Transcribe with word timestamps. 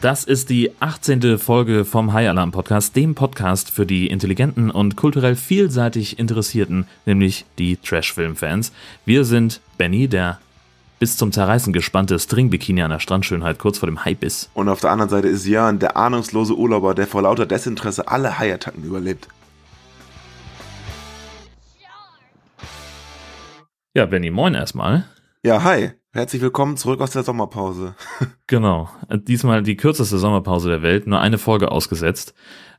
Das 0.00 0.24
ist 0.24 0.48
die 0.48 0.72
18. 0.80 1.36
Folge 1.36 1.84
vom 1.84 2.14
High 2.14 2.30
Alarm 2.30 2.52
Podcast, 2.52 2.96
dem 2.96 3.14
Podcast 3.14 3.68
für 3.70 3.84
die 3.84 4.06
intelligenten 4.06 4.70
und 4.70 4.96
kulturell 4.96 5.36
vielseitig 5.36 6.18
Interessierten, 6.18 6.86
nämlich 7.04 7.44
die 7.58 7.76
Trash-Film-Fans. 7.76 8.72
Wir 9.04 9.26
sind 9.26 9.60
Benny, 9.76 10.08
der 10.08 10.40
bis 11.00 11.18
zum 11.18 11.32
Zerreißen 11.32 11.74
gespannte 11.74 12.18
String-Bikini 12.18 12.80
an 12.80 12.92
der 12.92 12.98
Strandschönheit 12.98 13.58
kurz 13.58 13.76
vor 13.76 13.88
dem 13.88 14.02
Hype 14.02 14.24
ist. 14.24 14.48
Und 14.54 14.70
auf 14.70 14.80
der 14.80 14.90
anderen 14.90 15.10
Seite 15.10 15.28
ist 15.28 15.44
Jörn, 15.44 15.78
der 15.78 15.98
ahnungslose 15.98 16.56
Urlauber, 16.56 16.94
der 16.94 17.06
vor 17.06 17.20
lauter 17.20 17.44
Desinteresse 17.44 18.08
alle 18.08 18.38
Haiattacken 18.38 18.82
überlebt. 18.82 19.28
Ja, 23.92 24.06
Benny, 24.06 24.30
moin 24.30 24.54
erstmal. 24.54 25.04
Ja, 25.42 25.62
hi. 25.62 25.90
Herzlich 26.12 26.42
willkommen 26.42 26.76
zurück 26.76 27.00
aus 27.00 27.12
der 27.12 27.22
Sommerpause. 27.22 27.94
Genau. 28.48 28.90
Diesmal 29.08 29.62
die 29.62 29.76
kürzeste 29.76 30.18
Sommerpause 30.18 30.68
der 30.68 30.82
Welt, 30.82 31.06
nur 31.06 31.20
eine 31.20 31.38
Folge 31.38 31.70
ausgesetzt. 31.70 32.34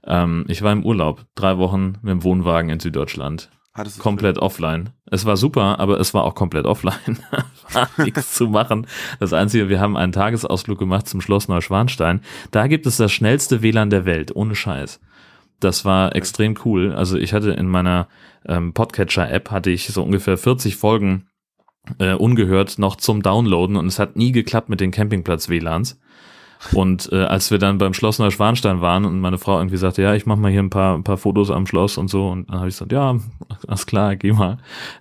Ähm, 0.05 0.43
ich 0.49 0.63
war 0.63 0.73
im 0.73 0.83
Urlaub, 0.85 1.23
drei 1.33 1.57
Wochen 1.57 1.93
mit 2.01 2.11
dem 2.11 2.23
Wohnwagen 2.25 2.69
in 2.69 2.81
Süddeutschland. 2.81 3.49
Hattest 3.73 3.99
du 3.99 4.01
komplett 4.01 4.37
offline. 4.37 4.89
Es 5.05 5.25
war 5.25 5.37
super, 5.37 5.79
aber 5.79 5.97
es 6.01 6.13
war 6.13 6.25
auch 6.25 6.35
komplett 6.35 6.65
offline. 6.65 7.19
war 7.71 7.87
nichts 7.95 8.35
zu 8.35 8.47
machen. 8.47 8.85
Das 9.21 9.31
Einzige, 9.31 9.69
wir 9.69 9.79
haben 9.79 9.95
einen 9.95 10.11
Tagesausflug 10.11 10.77
gemacht 10.77 11.07
zum 11.07 11.21
Schloss 11.21 11.47
Neuschwanstein. 11.47 12.19
Da 12.51 12.67
gibt 12.67 12.85
es 12.85 12.97
das 12.97 13.13
schnellste 13.13 13.61
WLAN 13.61 13.89
der 13.89 14.03
Welt, 14.03 14.35
ohne 14.35 14.55
Scheiß. 14.55 14.99
Das 15.61 15.85
war 15.85 16.17
extrem 16.17 16.57
cool. 16.65 16.91
Also 16.91 17.17
ich 17.17 17.31
hatte 17.31 17.51
in 17.51 17.69
meiner 17.69 18.09
ähm, 18.45 18.73
Podcatcher-App 18.73 19.51
hatte 19.51 19.69
ich 19.69 19.87
so 19.87 20.03
ungefähr 20.03 20.37
40 20.37 20.75
Folgen 20.75 21.27
äh, 21.99 22.13
ungehört 22.13 22.79
noch 22.79 22.95
zum 22.95 23.21
Downloaden 23.21 23.75
und 23.75 23.87
es 23.87 23.99
hat 23.99 24.15
nie 24.15 24.31
geklappt 24.31 24.69
mit 24.69 24.79
den 24.79 24.91
Campingplatz-WLANs. 24.91 25.99
Und 26.73 27.11
äh, 27.11 27.23
als 27.23 27.49
wir 27.49 27.57
dann 27.57 27.79
beim 27.79 27.93
Schloss 27.93 28.19
Neuschwanstein 28.19 28.81
waren 28.81 29.05
und 29.05 29.19
meine 29.19 29.37
Frau 29.37 29.57
irgendwie 29.57 29.77
sagte, 29.77 30.03
ja, 30.03 30.13
ich 30.13 30.25
mache 30.25 30.39
mal 30.39 30.51
hier 30.51 30.61
ein 30.61 30.69
paar, 30.69 30.95
ein 30.95 31.03
paar 31.03 31.17
Fotos 31.17 31.49
am 31.49 31.65
Schloss 31.65 31.97
und 31.97 32.07
so, 32.07 32.29
und 32.29 32.49
dann 32.49 32.59
habe 32.59 32.69
ich 32.69 32.75
gesagt, 32.75 32.91
ja, 32.91 33.17
alles 33.67 33.85
klar, 33.85 34.15
geh 34.15 34.31
mal. 34.31 34.57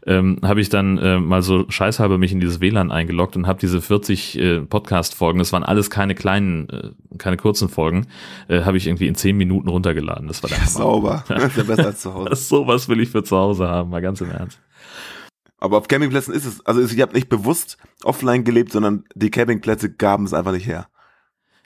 Ähm, 0.07 0.39
habe 0.43 0.61
ich 0.61 0.71
dann 0.71 0.99
äh, 0.99 1.19
mal 1.19 1.43
so 1.43 1.67
scheißhalber 1.69 2.19
mich 2.19 2.33
in 2.33 2.41
dieses 2.41 2.61
WLAN 2.61 2.91
eingeloggt 2.91 3.37
und 3.37 3.47
habe 3.47 3.61
diese 3.61 3.81
40 3.81 4.39
äh, 4.39 4.61
Podcast-Folgen, 4.63 5.39
das 5.39 5.53
waren 5.53 5.63
alles 5.63 5.91
keine 5.91 6.15
kleinen, 6.15 6.69
äh, 6.71 6.91
keine 7.19 7.37
kurzen 7.37 7.69
Folgen, 7.69 8.07
äh, 8.49 8.63
habe 8.63 8.79
ich 8.79 8.87
irgendwie 8.87 9.07
in 9.07 9.15
10 9.15 9.37
Minuten 9.37 9.69
runtergeladen. 9.69 10.29
Das 10.29 10.43
war 10.43 10.49
der 10.49 10.59
ja, 10.59 10.67
Sauber. 10.67 11.25
Das 11.29 11.45
ist 11.45 11.57
ja 11.59 11.63
besser 11.65 11.87
als 11.87 12.01
zu 12.01 12.15
Hause. 12.15 12.35
Sowas 12.37 12.89
will 12.89 13.01
ich 13.01 13.11
für 13.11 13.23
zu 13.23 13.37
Hause 13.37 13.69
haben, 13.69 13.91
mal 13.91 14.01
ganz 14.01 14.21
im 14.23 14.31
Ernst. 14.31 14.59
Aber 15.61 15.77
auf 15.77 15.89
Campingplätzen 15.89 16.35
ist 16.35 16.47
es, 16.47 16.65
also 16.67 16.83
ich 16.83 17.01
habe 17.01 17.13
nicht 17.13 17.29
bewusst 17.29 17.77
offline 18.03 18.45
gelebt, 18.45 18.73
sondern 18.73 19.05
die 19.15 19.31
Campingplätze 19.31 19.93
gaben 19.93 20.25
es 20.25 20.33
einfach 20.33 20.53
nicht 20.53 20.67
her. 20.67 20.89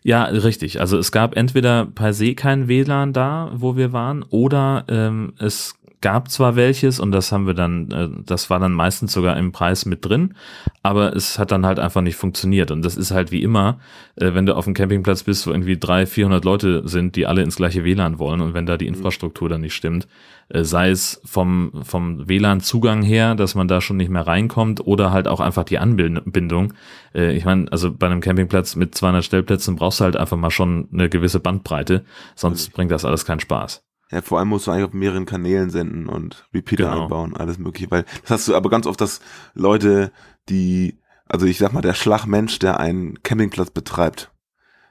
Ja, 0.03 0.25
richtig. 0.25 0.81
Also 0.81 0.99
es 0.99 1.13
gab 1.13 1.37
entweder 1.37 1.87
per 1.87 2.13
se 2.13 2.35
kein 2.35 2.69
WLAN 2.69 3.15
da, 3.15 3.53
wo 3.55 3.77
wir 3.77 3.93
waren, 3.93 4.23
oder 4.23 4.85
ähm, 4.89 5.33
es 5.39 5.77
gab 6.05 6.31
zwar 6.31 6.55
welches 6.55 7.01
und 7.01 7.13
das 7.13 7.33
haben 7.33 7.47
wir 7.47 7.55
dann, 7.55 7.91
äh, 7.91 8.11
das 8.27 8.51
war 8.51 8.61
dann 8.61 8.75
meistens 8.75 9.15
sogar 9.15 9.39
im 9.39 9.53
Preis 9.53 9.87
mit 9.87 10.05
drin, 10.05 10.35
aber 10.83 11.17
es 11.17 11.39
hat 11.39 11.51
dann 11.51 11.65
halt 11.65 11.79
einfach 11.79 12.03
nicht 12.03 12.17
funktioniert. 12.17 12.71
Und 12.71 12.85
das 12.85 12.99
ist 12.99 13.11
halt 13.11 13.33
wie 13.33 13.43
immer, 13.43 13.79
äh, 14.17 14.35
wenn 14.35 14.45
du 14.45 14.55
auf 14.55 14.67
dem 14.67 14.75
Campingplatz 14.75 15.23
bist, 15.23 15.47
wo 15.47 15.51
irgendwie 15.51 15.79
drei, 15.79 16.05
vierhundert 16.05 16.45
Leute 16.45 16.87
sind, 16.87 17.17
die 17.17 17.27
alle 17.27 17.43
ins 17.43 17.57
gleiche 17.57 17.85
WLAN 17.85 18.19
wollen 18.19 18.43
und 18.43 18.53
wenn 18.53 18.67
da 18.67 18.77
die 18.77 18.85
mhm. 18.87 18.97
Infrastruktur 18.97 19.49
dann 19.49 19.63
nicht 19.63 19.73
stimmt, 19.73 20.07
äh, 20.51 20.63
sei 20.63 20.91
es 20.91 21.23
vom, 21.25 21.73
vom 21.85 22.29
WLAN-Zugang 22.29 23.03
her, 23.03 23.35
dass 23.35 23.55
man 23.55 23.67
da 23.67 23.81
schon 23.81 23.97
nicht 23.97 24.11
mehr 24.11 24.27
reinkommt 24.27 24.87
oder 24.87 25.11
halt 25.11 25.27
auch 25.27 25.41
einfach 25.41 25.65
die 25.65 25.79
Anbindung. 25.79 26.75
Äh, 27.15 27.35
ich 27.35 27.47
meine, 27.47 27.73
also 27.73 27.91
bei 27.91 28.09
einem 28.09 28.21
Campingplatz 28.21 28.77
mit 28.77 28.95
200 28.95 29.25
Stellplätzen 29.25 29.77
brauchst 29.77 30.01
du 30.01 30.05
halt 30.05 30.19
einfach 30.19 30.37
mal 30.37 30.51
schon 30.51 30.87
eine 30.93 31.09
gewisse 31.09 31.41
Bandbreite, 31.41 32.05
sonst 32.35 32.75
bringt 32.75 32.91
das 32.91 33.07
alles 33.07 33.25
keinen 33.25 33.41
Spaß. 33.41 33.84
Ja, 34.11 34.23
vor 34.23 34.39
allem 34.39 34.49
musst 34.49 34.67
du 34.67 34.71
eigentlich 34.71 34.87
auf 34.87 34.93
mehreren 34.93 35.27
Kanälen 35.27 35.71
senden 35.71 36.09
und 36.09 36.49
Repeater 36.55 36.91
genau. 36.91 37.03
einbauen, 37.05 37.37
alles 37.37 37.59
mögliche, 37.59 37.91
weil 37.91 38.05
das 38.23 38.31
hast 38.31 38.49
du 38.49 38.55
aber 38.55 38.71
ganz 38.71 38.87
oft, 38.87 39.01
dass 39.01 39.21
Leute, 39.55 40.13
die, 40.49 40.99
also 41.27 41.47
ich 41.47 41.59
sag 41.59 41.73
mal, 41.73 41.81
der 41.81 41.95
Schlagmensch, 41.95 42.59
der 42.59 42.79
einen 42.81 43.23
Campingplatz 43.23 43.71
betreibt, 43.71 44.31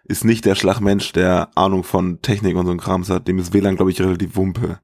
ist 0.03 0.25
nicht 0.25 0.45
der 0.45 0.55
Schlagmensch, 0.55 1.13
der 1.13 1.49
Ahnung 1.55 1.83
von 1.83 2.21
Technik 2.21 2.57
und 2.57 2.65
so 2.65 2.71
ein 2.71 2.79
Krams 2.79 3.09
hat, 3.09 3.27
dem 3.27 3.39
ist 3.39 3.53
WLAN, 3.53 3.75
glaube 3.75 3.91
ich, 3.91 4.01
relativ 4.01 4.35
wumpe. 4.35 4.79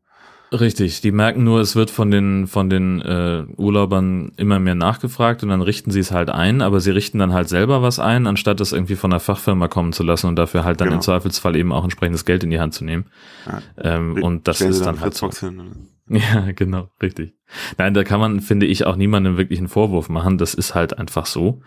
Richtig, 0.52 1.02
die 1.02 1.12
merken 1.12 1.44
nur, 1.44 1.60
es 1.60 1.76
wird 1.76 1.92
von 1.92 2.10
den 2.10 2.48
von 2.48 2.72
den 2.72 3.02
äh, 3.02 3.46
Urlaubern 3.58 4.32
immer 4.36 4.60
mehr 4.60 4.74
nachgefragt 4.74 5.44
und 5.44 5.50
dann 5.50 5.62
richten 5.62 5.92
sie 5.92 6.00
es 6.00 6.12
halt 6.12 6.32
ein, 6.32 6.62
aber 6.62 6.80
sie 6.80 6.90
richten 6.90 7.20
dann 7.20 7.34
halt 7.34 7.50
selber 7.50 7.84
was 7.84 8.00
ein, 8.00 8.26
anstatt 8.26 8.60
es 8.60 8.74
irgendwie 8.74 8.96
von 8.96 9.12
der 9.12 9.20
Fachfirma 9.20 9.68
kommen 9.68 9.94
zu 9.94 10.02
lassen 10.02 10.26
und 10.26 10.38
dafür 10.38 10.64
halt 10.64 10.82
dann 10.82 10.88
genau. 10.88 10.98
im 10.98 11.02
Zweifelsfall 11.02 11.56
eben 11.56 11.72
auch 11.72 11.84
entsprechendes 11.84 12.26
Geld 12.26 12.44
in 12.44 12.50
die 12.50 12.60
Hand 12.60 12.74
zu 12.74 12.84
nehmen. 12.84 13.06
Ja. 13.46 13.62
Ähm, 13.78 14.24
und 14.24 14.48
das 14.48 14.62
ist 14.62 14.80
dann, 14.80 14.96
dann 14.96 15.02
halt 15.02 15.14
so. 15.14 15.30
Ja, 16.10 16.52
genau, 16.56 16.90
richtig. 17.04 17.36
Nein, 17.78 17.94
da 17.94 18.04
kann 18.04 18.20
man, 18.20 18.40
finde 18.40 18.66
ich, 18.66 18.86
auch 18.88 18.96
niemandem 18.96 19.38
wirklich 19.38 19.60
einen 19.60 19.68
Vorwurf 19.68 20.10
machen. 20.10 20.40
Das 20.40 20.56
ist 20.56 20.74
halt 20.74 20.98
einfach 20.98 21.28
so. 21.28 21.62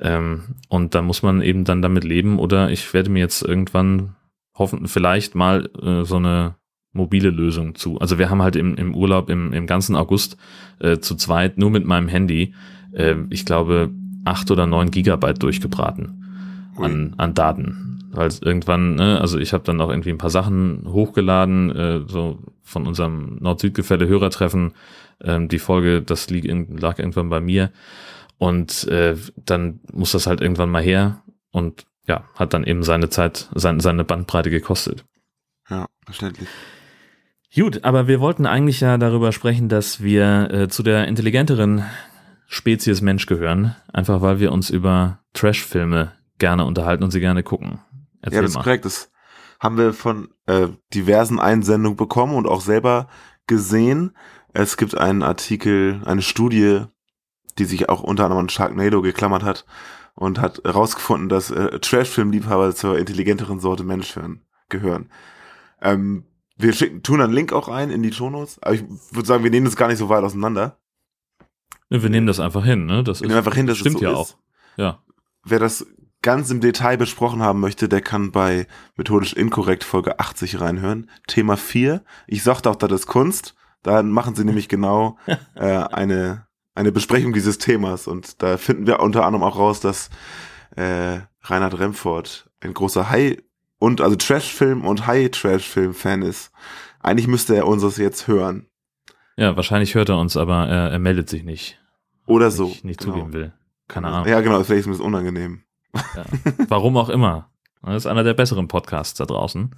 Ähm, 0.00 0.56
und 0.70 0.94
da 0.94 1.02
muss 1.02 1.22
man 1.22 1.42
eben 1.42 1.64
dann 1.64 1.82
damit 1.82 2.04
leben 2.04 2.38
oder 2.38 2.70
ich 2.70 2.94
werde 2.94 3.10
mir 3.10 3.18
jetzt 3.18 3.42
irgendwann 3.42 4.16
hoffen, 4.54 4.88
vielleicht 4.88 5.34
mal 5.34 5.68
äh, 5.82 6.04
so 6.04 6.16
eine 6.16 6.54
mobile 6.94 7.30
Lösung 7.30 7.74
zu. 7.74 7.98
Also 7.98 8.18
wir 8.18 8.30
haben 8.30 8.40
halt 8.40 8.56
im, 8.56 8.74
im 8.76 8.94
Urlaub 8.94 9.28
im, 9.28 9.52
im 9.52 9.66
ganzen 9.66 9.96
August 9.96 10.38
äh, 10.78 10.98
zu 10.98 11.16
zweit 11.16 11.58
nur 11.58 11.70
mit 11.70 11.84
meinem 11.84 12.08
Handy, 12.08 12.54
äh, 12.92 13.16
ich 13.30 13.44
glaube, 13.44 13.90
acht 14.24 14.50
oder 14.50 14.66
neun 14.66 14.90
Gigabyte 14.90 15.42
durchgebraten 15.42 16.72
an, 16.78 17.14
an 17.18 17.34
Daten. 17.34 18.10
Weil 18.12 18.30
irgendwann, 18.40 18.94
ne, 18.94 19.20
also 19.20 19.38
ich 19.38 19.52
habe 19.52 19.64
dann 19.64 19.80
auch 19.80 19.90
irgendwie 19.90 20.10
ein 20.10 20.18
paar 20.18 20.30
Sachen 20.30 20.84
hochgeladen, 20.86 21.74
äh, 21.74 22.00
so 22.06 22.38
von 22.62 22.86
unserem 22.86 23.36
Nord-Süd-Gefälle 23.40 24.06
Hörertreffen, 24.06 24.72
ähm, 25.22 25.48
die 25.48 25.58
Folge, 25.58 26.00
das 26.00 26.30
lieg, 26.30 26.44
lag 26.78 26.98
irgendwann 26.98 27.28
bei 27.28 27.40
mir. 27.40 27.70
Und 28.38 28.86
äh, 28.88 29.16
dann 29.36 29.80
muss 29.92 30.12
das 30.12 30.26
halt 30.26 30.40
irgendwann 30.40 30.70
mal 30.70 30.82
her 30.82 31.22
und 31.50 31.86
ja, 32.06 32.24
hat 32.34 32.52
dann 32.52 32.64
eben 32.64 32.82
seine 32.82 33.08
Zeit, 33.08 33.48
sein, 33.54 33.80
seine 33.80 34.04
Bandbreite 34.04 34.50
gekostet. 34.50 35.04
Ja, 35.68 35.86
verständlich. 36.04 36.48
Gut, 37.54 37.84
aber 37.84 38.08
wir 38.08 38.18
wollten 38.20 38.46
eigentlich 38.46 38.80
ja 38.80 38.98
darüber 38.98 39.30
sprechen, 39.30 39.68
dass 39.68 40.02
wir 40.02 40.50
äh, 40.50 40.68
zu 40.68 40.82
der 40.82 41.06
intelligenteren 41.06 41.84
Spezies 42.46 43.00
Mensch 43.00 43.26
gehören, 43.26 43.76
einfach 43.92 44.20
weil 44.22 44.40
wir 44.40 44.50
uns 44.50 44.70
über 44.70 45.20
Trash-Filme 45.34 46.12
gerne 46.38 46.64
unterhalten 46.64 47.04
und 47.04 47.12
sie 47.12 47.20
gerne 47.20 47.44
gucken. 47.44 47.78
Erzähl 48.22 48.38
ja, 48.38 48.42
das 48.42 48.50
ist 48.52 48.62
korrekt. 48.62 48.84
Das 48.84 49.12
haben 49.60 49.78
wir 49.78 49.92
von 49.92 50.30
äh, 50.46 50.68
diversen 50.92 51.38
Einsendungen 51.38 51.96
bekommen 51.96 52.34
und 52.34 52.48
auch 52.48 52.60
selber 52.60 53.08
gesehen. 53.46 54.16
Es 54.52 54.76
gibt 54.76 54.96
einen 54.96 55.22
Artikel, 55.22 56.02
eine 56.04 56.22
Studie, 56.22 56.82
die 57.58 57.64
sich 57.66 57.88
auch 57.88 58.02
unter 58.02 58.24
anderem 58.24 58.44
an 58.44 58.48
Sharknado 58.48 59.00
geklammert 59.00 59.44
hat 59.44 59.64
und 60.14 60.40
hat 60.40 60.60
herausgefunden, 60.64 61.28
dass 61.28 61.52
äh, 61.52 61.78
Trash-Film-Liebhaber 61.78 62.74
zur 62.74 62.98
intelligenteren 62.98 63.60
Sorte 63.60 63.84
Mensch 63.84 64.18
gehören. 64.68 65.10
Ähm, 65.80 66.24
wir 66.56 66.72
schicken, 66.72 67.02
tun 67.02 67.20
einen 67.20 67.32
Link 67.32 67.52
auch 67.52 67.68
rein 67.68 67.90
in 67.90 68.02
die 68.02 68.12
Shownotes, 68.12 68.58
aber 68.62 68.74
ich 68.74 68.84
würde 69.10 69.26
sagen, 69.26 69.44
wir 69.44 69.50
nehmen 69.50 69.66
das 69.66 69.76
gar 69.76 69.88
nicht 69.88 69.98
so 69.98 70.08
weit 70.08 70.22
auseinander. 70.22 70.78
Wir 71.90 72.10
nehmen 72.10 72.26
das 72.26 72.40
einfach 72.40 72.64
hin, 72.64 72.86
ne? 72.86 73.04
Das 73.04 73.20
wir 73.20 73.30
ist, 73.30 73.36
einfach 73.36 73.54
hin, 73.54 73.66
das 73.66 73.78
stimmt 73.78 73.98
so 73.98 74.04
ja 74.04 74.12
ist. 74.12 74.16
auch. 74.16 74.36
Ja. 74.76 75.02
Wer 75.44 75.58
das 75.58 75.86
ganz 76.22 76.50
im 76.50 76.60
Detail 76.60 76.96
besprochen 76.96 77.42
haben 77.42 77.60
möchte, 77.60 77.88
der 77.88 78.00
kann 78.00 78.32
bei 78.32 78.66
Methodisch 78.96 79.34
Inkorrekt 79.34 79.84
Folge 79.84 80.18
80 80.18 80.60
reinhören. 80.60 81.10
Thema 81.26 81.56
4. 81.56 82.02
Ich 82.26 82.42
sagte 82.42 82.70
auch, 82.70 82.76
das 82.76 82.90
ist 82.90 83.06
Kunst. 83.06 83.54
Da 83.82 84.02
machen 84.02 84.34
sie 84.34 84.44
nämlich 84.44 84.68
genau 84.68 85.18
äh, 85.54 85.62
eine, 85.62 86.46
eine 86.74 86.92
Besprechung 86.92 87.34
dieses 87.34 87.58
Themas. 87.58 88.06
Und 88.06 88.42
da 88.42 88.56
finden 88.56 88.86
wir 88.86 89.00
unter 89.00 89.26
anderem 89.26 89.42
auch 89.42 89.58
raus, 89.58 89.80
dass 89.80 90.08
äh, 90.76 91.20
Reinhard 91.42 91.78
Remford 91.78 92.50
ein 92.60 92.72
großer 92.72 93.10
High 93.10 93.42
und 93.84 94.00
also 94.00 94.16
Trash-Film 94.16 94.86
und 94.86 95.06
High-Trash-Film-Fan 95.06 96.22
ist. 96.22 96.50
Eigentlich 97.00 97.26
müsste 97.26 97.54
er 97.54 97.66
uns 97.66 97.82
das 97.82 97.98
jetzt 97.98 98.26
hören. 98.26 98.66
Ja, 99.36 99.56
wahrscheinlich 99.56 99.94
hört 99.94 100.08
er 100.08 100.18
uns, 100.18 100.38
aber 100.38 100.66
er, 100.66 100.90
er 100.90 100.98
meldet 100.98 101.28
sich 101.28 101.44
nicht. 101.44 101.78
Oder 102.26 102.50
so. 102.50 102.68
Ich 102.68 102.82
nicht 102.82 103.00
genau. 103.00 103.12
zugeben 103.12 103.32
will. 103.34 103.52
Keine 103.86 104.08
Ahnung. 104.08 104.26
Ja, 104.26 104.40
genau, 104.40 104.64
vielleicht 104.64 104.80
ist 104.80 104.86
mir 104.86 104.92
das 104.92 105.02
unangenehm. 105.02 105.64
Ja. 105.92 106.24
Warum 106.68 106.96
auch 106.96 107.10
immer. 107.10 107.50
Das 107.82 107.96
ist 107.96 108.06
einer 108.06 108.24
der 108.24 108.32
besseren 108.32 108.68
Podcasts 108.68 109.18
da 109.18 109.26
draußen. 109.26 109.74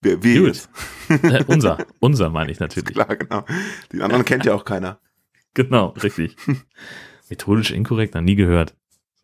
Wie, 0.00 0.22
wie 0.22 0.38
Gut. 0.38 0.66
äh, 1.10 1.44
unser, 1.46 1.84
unser 2.00 2.30
meine 2.30 2.50
ich 2.50 2.58
natürlich. 2.58 2.94
Klar, 2.94 3.16
genau. 3.16 3.44
Die 3.92 4.00
anderen 4.00 4.24
kennt 4.24 4.46
ja 4.46 4.54
auch 4.54 4.64
keiner. 4.64 4.98
Genau, 5.54 5.88
richtig. 6.02 6.36
Methodisch 7.30 7.72
inkorrekt, 7.72 8.14
noch 8.14 8.20
nie 8.20 8.36
gehört. 8.36 8.76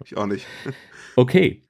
Ich 0.05 0.17
auch 0.17 0.27
nicht. 0.27 0.47
Okay. 1.15 1.64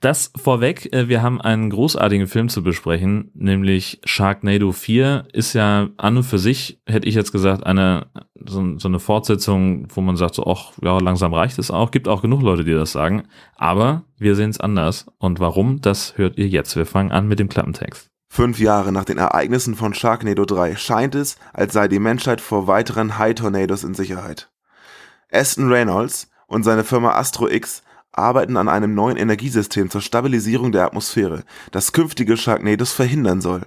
Das 0.00 0.32
vorweg, 0.34 0.92
äh, 0.94 1.08
wir 1.08 1.22
haben 1.22 1.42
einen 1.42 1.68
großartigen 1.68 2.26
Film 2.26 2.48
zu 2.48 2.62
besprechen, 2.62 3.30
nämlich 3.34 4.00
Sharknado 4.04 4.72
4 4.72 5.28
ist 5.34 5.52
ja 5.52 5.90
an 5.98 6.16
und 6.16 6.22
für 6.22 6.38
sich, 6.38 6.80
hätte 6.86 7.06
ich 7.06 7.14
jetzt 7.14 7.32
gesagt, 7.32 7.66
eine 7.66 8.06
so, 8.46 8.78
so 8.78 8.88
eine 8.88 8.98
Fortsetzung, 8.98 9.86
wo 9.94 10.00
man 10.00 10.16
sagt, 10.16 10.34
so, 10.34 10.46
ach, 10.46 10.72
ja, 10.82 10.98
langsam 10.98 11.34
reicht 11.34 11.58
es 11.58 11.70
auch. 11.70 11.90
Gibt 11.90 12.08
auch 12.08 12.22
genug 12.22 12.40
Leute, 12.40 12.64
die 12.64 12.72
das 12.72 12.92
sagen. 12.92 13.24
Aber 13.56 14.04
wir 14.16 14.34
sehen 14.34 14.50
es 14.50 14.58
anders. 14.58 15.06
Und 15.18 15.40
warum, 15.40 15.82
das 15.82 16.16
hört 16.16 16.38
ihr 16.38 16.48
jetzt. 16.48 16.74
Wir 16.76 16.86
fangen 16.86 17.12
an 17.12 17.28
mit 17.28 17.38
dem 17.38 17.50
Klappentext. 17.50 18.08
Fünf 18.28 18.58
Jahre 18.58 18.92
nach 18.92 19.04
den 19.04 19.18
Ereignissen 19.18 19.74
von 19.74 19.92
Sharknado 19.92 20.44
3 20.44 20.76
scheint 20.76 21.14
es, 21.14 21.36
als 21.52 21.72
sei 21.72 21.88
die 21.88 21.98
Menschheit 21.98 22.40
vor 22.40 22.66
weiteren 22.66 23.18
High 23.18 23.34
Tornados 23.34 23.84
in 23.84 23.94
Sicherheit. 23.94 24.50
Aston 25.30 25.70
Reynolds 25.70 26.30
und 26.46 26.62
seine 26.62 26.84
Firma 26.84 27.12
Astro 27.12 27.48
X 27.48 27.82
arbeiten 28.12 28.56
an 28.56 28.68
einem 28.68 28.94
neuen 28.94 29.16
Energiesystem 29.16 29.90
zur 29.90 30.00
Stabilisierung 30.00 30.72
der 30.72 30.84
Atmosphäre, 30.84 31.44
das 31.70 31.92
künftige 31.92 32.36
Sharknados 32.36 32.92
verhindern 32.92 33.40
soll. 33.40 33.62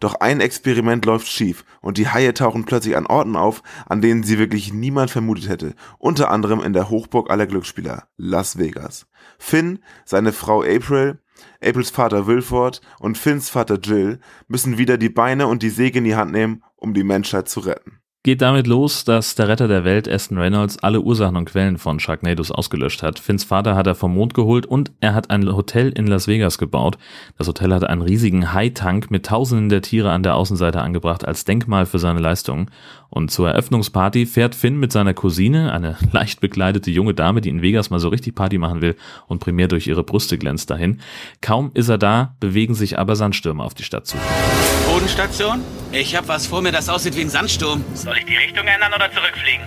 Doch 0.00 0.14
ein 0.14 0.40
Experiment 0.40 1.04
läuft 1.04 1.28
schief 1.28 1.64
und 1.82 1.98
die 1.98 2.08
Haie 2.08 2.32
tauchen 2.32 2.64
plötzlich 2.64 2.96
an 2.96 3.06
Orten 3.06 3.36
auf, 3.36 3.62
an 3.86 4.00
denen 4.00 4.22
sie 4.22 4.38
wirklich 4.38 4.72
niemand 4.72 5.10
vermutet 5.10 5.48
hätte, 5.48 5.74
unter 5.98 6.30
anderem 6.30 6.60
in 6.60 6.72
der 6.72 6.88
Hochburg 6.88 7.30
aller 7.30 7.46
Glücksspieler, 7.46 8.08
Las 8.16 8.58
Vegas. 8.58 9.06
Finn, 9.38 9.80
seine 10.06 10.32
Frau 10.32 10.62
April, 10.62 11.18
Aprils 11.62 11.90
Vater 11.90 12.26
Wilford 12.26 12.80
und 12.98 13.18
Finns 13.18 13.50
Vater 13.50 13.78
Jill 13.78 14.20
müssen 14.48 14.78
wieder 14.78 14.96
die 14.96 15.10
Beine 15.10 15.46
und 15.46 15.62
die 15.62 15.70
Säge 15.70 15.98
in 15.98 16.04
die 16.04 16.16
Hand 16.16 16.32
nehmen, 16.32 16.62
um 16.76 16.94
die 16.94 17.04
Menschheit 17.04 17.48
zu 17.48 17.60
retten 17.60 17.99
geht 18.22 18.42
damit 18.42 18.66
los, 18.66 19.04
dass 19.04 19.34
der 19.34 19.48
Retter 19.48 19.66
der 19.66 19.84
Welt, 19.84 20.06
Aston 20.06 20.36
Reynolds, 20.36 20.78
alle 20.78 21.00
Ursachen 21.00 21.36
und 21.36 21.46
Quellen 21.46 21.78
von 21.78 22.00
Sharknados 22.00 22.50
ausgelöscht 22.50 23.02
hat. 23.02 23.18
Finns 23.18 23.44
Vater 23.44 23.74
hat 23.74 23.86
er 23.86 23.94
vom 23.94 24.14
Mond 24.14 24.34
geholt 24.34 24.66
und 24.66 24.92
er 25.00 25.14
hat 25.14 25.30
ein 25.30 25.50
Hotel 25.50 25.88
in 25.88 26.06
Las 26.06 26.28
Vegas 26.28 26.58
gebaut. 26.58 26.98
Das 27.38 27.48
Hotel 27.48 27.72
hatte 27.72 27.88
einen 27.88 28.02
riesigen 28.02 28.52
High-Tank 28.52 29.10
mit 29.10 29.24
tausenden 29.24 29.70
der 29.70 29.80
Tiere 29.80 30.10
an 30.10 30.22
der 30.22 30.34
Außenseite 30.34 30.82
angebracht 30.82 31.24
als 31.24 31.46
Denkmal 31.46 31.86
für 31.86 31.98
seine 31.98 32.20
Leistungen. 32.20 32.70
Und 33.10 33.30
zur 33.30 33.48
Eröffnungsparty 33.48 34.24
fährt 34.24 34.54
Finn 34.54 34.78
mit 34.78 34.92
seiner 34.92 35.14
Cousine, 35.14 35.72
eine 35.72 35.96
leicht 36.12 36.40
bekleidete 36.40 36.90
junge 36.90 37.12
Dame, 37.12 37.40
die 37.40 37.48
in 37.48 37.60
Vegas 37.60 37.90
mal 37.90 37.98
so 37.98 38.08
richtig 38.08 38.34
Party 38.34 38.58
machen 38.58 38.80
will 38.80 38.96
und 39.26 39.40
primär 39.40 39.68
durch 39.68 39.86
ihre 39.88 40.04
Brüste 40.04 40.38
glänzt 40.38 40.70
dahin. 40.70 41.00
Kaum 41.40 41.72
ist 41.74 41.88
er 41.88 41.98
da, 41.98 42.36
bewegen 42.40 42.74
sich 42.74 42.98
aber 42.98 43.16
Sandstürme 43.16 43.62
auf 43.62 43.74
die 43.74 43.82
Stadt 43.82 44.06
zu. 44.06 44.16
Bodenstation? 44.90 45.60
Ich 45.92 46.16
hab 46.16 46.28
was 46.28 46.46
vor 46.46 46.62
mir, 46.62 46.72
das 46.72 46.88
aussieht 46.88 47.16
wie 47.16 47.22
ein 47.22 47.30
Sandsturm. 47.30 47.84
Soll 47.94 48.16
ich 48.18 48.24
die 48.24 48.36
Richtung 48.36 48.66
ändern 48.66 48.92
oder 48.94 49.10
zurückfliegen? 49.10 49.64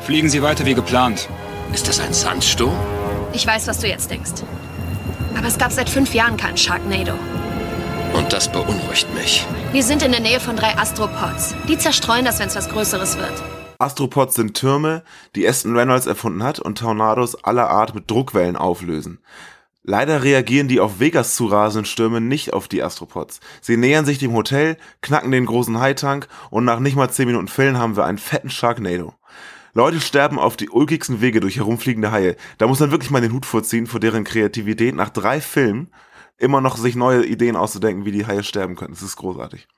Fliegen 0.00 0.28
Sie 0.30 0.42
weiter 0.42 0.64
wie 0.64 0.74
geplant. 0.74 1.28
Ist 1.74 1.86
das 1.86 2.00
ein 2.00 2.14
Sandsturm? 2.14 2.74
Ich 3.34 3.46
weiß, 3.46 3.68
was 3.68 3.80
du 3.80 3.88
jetzt 3.88 4.10
denkst. 4.10 4.42
Aber 5.36 5.46
es 5.46 5.58
gab 5.58 5.70
seit 5.70 5.90
fünf 5.90 6.14
Jahren 6.14 6.36
keinen 6.36 6.56
Sharknado. 6.56 7.12
Und 8.14 8.32
das 8.32 8.50
beunruhigt 8.50 9.12
mich. 9.14 9.46
Wir 9.72 9.82
sind 9.82 10.02
in 10.02 10.12
der 10.12 10.20
Nähe 10.20 10.40
von 10.40 10.56
drei 10.56 10.76
Astropods. 10.76 11.54
Die 11.68 11.78
zerstreuen 11.78 12.24
das, 12.24 12.38
wenn 12.38 12.48
es 12.48 12.56
was 12.56 12.68
Größeres 12.68 13.16
wird. 13.18 13.42
Astropods 13.78 14.34
sind 14.34 14.54
Türme, 14.54 15.04
die 15.36 15.46
Aston 15.46 15.76
Reynolds 15.76 16.06
erfunden 16.06 16.42
hat 16.42 16.58
und 16.58 16.78
Tornados 16.78 17.36
aller 17.44 17.70
Art 17.70 17.94
mit 17.94 18.10
Druckwellen 18.10 18.56
auflösen. 18.56 19.20
Leider 19.84 20.22
reagieren 20.22 20.68
die 20.68 20.80
auf 20.80 21.00
Vegas 21.00 21.36
zu 21.36 21.46
rasenden 21.46 21.86
Stürme 21.86 22.20
nicht 22.20 22.52
auf 22.52 22.68
die 22.68 22.82
Astropods. 22.82 23.40
Sie 23.60 23.76
nähern 23.76 24.04
sich 24.04 24.18
dem 24.18 24.32
Hotel, 24.32 24.76
knacken 25.00 25.30
den 25.30 25.46
großen 25.46 25.78
High-Tank 25.78 26.28
und 26.50 26.64
nach 26.64 26.80
nicht 26.80 26.96
mal 26.96 27.08
10 27.08 27.26
Minuten 27.26 27.48
Fällen 27.48 27.78
haben 27.78 27.96
wir 27.96 28.04
einen 28.04 28.18
fetten 28.18 28.50
Sharknado. 28.50 29.14
Leute 29.74 30.00
sterben 30.00 30.38
auf 30.38 30.56
die 30.56 30.70
ulkigsten 30.70 31.20
Wege 31.20 31.40
durch 31.40 31.56
herumfliegende 31.56 32.10
Haie. 32.10 32.36
Da 32.58 32.66
muss 32.66 32.80
man 32.80 32.90
wirklich 32.90 33.10
mal 33.10 33.20
den 33.20 33.32
Hut 33.32 33.46
vorziehen 33.46 33.86
vor 33.86 34.00
deren 34.00 34.24
Kreativität 34.24 34.94
nach 34.94 35.10
drei 35.10 35.40
Filmen 35.40 35.88
immer 36.38 36.60
noch 36.60 36.76
sich 36.76 36.96
neue 36.96 37.24
Ideen 37.26 37.56
auszudenken, 37.56 38.04
wie 38.04 38.12
die 38.12 38.26
Haie 38.26 38.42
sterben 38.42 38.76
können. 38.76 38.94
Das 38.94 39.02
ist 39.02 39.16
großartig. 39.16 39.68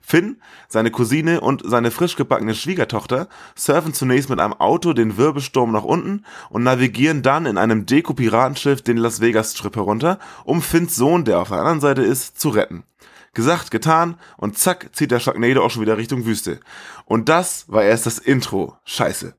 Finn, 0.00 0.40
seine 0.68 0.90
Cousine 0.90 1.40
und 1.40 1.62
seine 1.64 1.90
frisch 1.90 2.16
gebackene 2.16 2.54
Schwiegertochter 2.54 3.28
surfen 3.54 3.94
zunächst 3.94 4.28
mit 4.28 4.40
einem 4.40 4.52
Auto 4.54 4.92
den 4.92 5.16
Wirbelsturm 5.16 5.72
nach 5.72 5.84
unten 5.84 6.24
und 6.50 6.62
navigieren 6.62 7.22
dann 7.22 7.46
in 7.46 7.58
einem 7.58 7.86
Deko-Piratenschiff 7.86 8.82
den 8.82 8.96
Las 8.96 9.20
Vegas 9.20 9.52
Strip 9.52 9.76
herunter, 9.76 10.18
um 10.44 10.62
Finns 10.62 10.96
Sohn, 10.96 11.24
der 11.24 11.40
auf 11.40 11.48
der 11.48 11.58
anderen 11.58 11.80
Seite 11.80 12.02
ist, 12.02 12.38
zu 12.38 12.50
retten. 12.50 12.84
Gesagt, 13.32 13.70
getan 13.70 14.16
und 14.36 14.58
zack 14.58 14.90
zieht 14.92 15.12
der 15.12 15.20
Sharknado 15.20 15.64
auch 15.64 15.70
schon 15.70 15.82
wieder 15.82 15.96
Richtung 15.96 16.26
Wüste. 16.26 16.58
Und 17.04 17.28
das 17.28 17.68
war 17.68 17.84
erst 17.84 18.06
das 18.06 18.18
Intro. 18.18 18.76
Scheiße. 18.84 19.34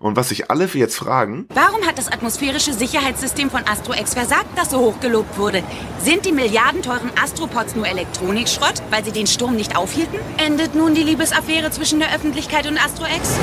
Und 0.00 0.16
was 0.16 0.30
sich 0.30 0.50
alle 0.50 0.68
jetzt 0.72 0.96
fragen... 0.96 1.46
Warum 1.54 1.86
hat 1.86 1.98
das 1.98 2.08
atmosphärische 2.10 2.72
Sicherheitssystem 2.72 3.50
von 3.50 3.62
AstroX 3.66 4.14
versagt, 4.14 4.46
das 4.56 4.70
so 4.70 4.78
hoch 4.78 5.00
gelobt 5.00 5.38
wurde? 5.38 5.62
Sind 6.02 6.24
die 6.24 6.32
milliardenteuren 6.32 7.10
Astropods 7.22 7.76
nur 7.76 7.86
Elektronikschrott, 7.86 8.82
weil 8.90 9.04
sie 9.04 9.12
den 9.12 9.26
Sturm 9.26 9.56
nicht 9.56 9.76
aufhielten? 9.76 10.18
Endet 10.38 10.74
nun 10.74 10.94
die 10.94 11.02
Liebesaffäre 11.02 11.70
zwischen 11.70 12.00
der 12.00 12.14
Öffentlichkeit 12.14 12.66
und 12.66 12.78
AstroX? 12.78 13.36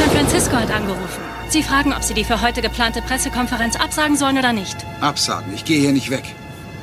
San 0.00 0.10
Francisco 0.16 0.56
hat 0.56 0.70
angerufen. 0.70 1.22
Sie 1.50 1.62
fragen, 1.62 1.94
ob 1.94 2.02
Sie 2.02 2.14
die 2.14 2.24
für 2.24 2.42
heute 2.42 2.60
geplante 2.60 3.00
Pressekonferenz 3.00 3.76
absagen 3.76 4.16
sollen 4.16 4.38
oder 4.38 4.52
nicht. 4.52 4.76
Absagen. 5.00 5.54
Ich 5.54 5.64
gehe 5.64 5.80
hier 5.80 5.92
nicht 5.92 6.10
weg. 6.10 6.24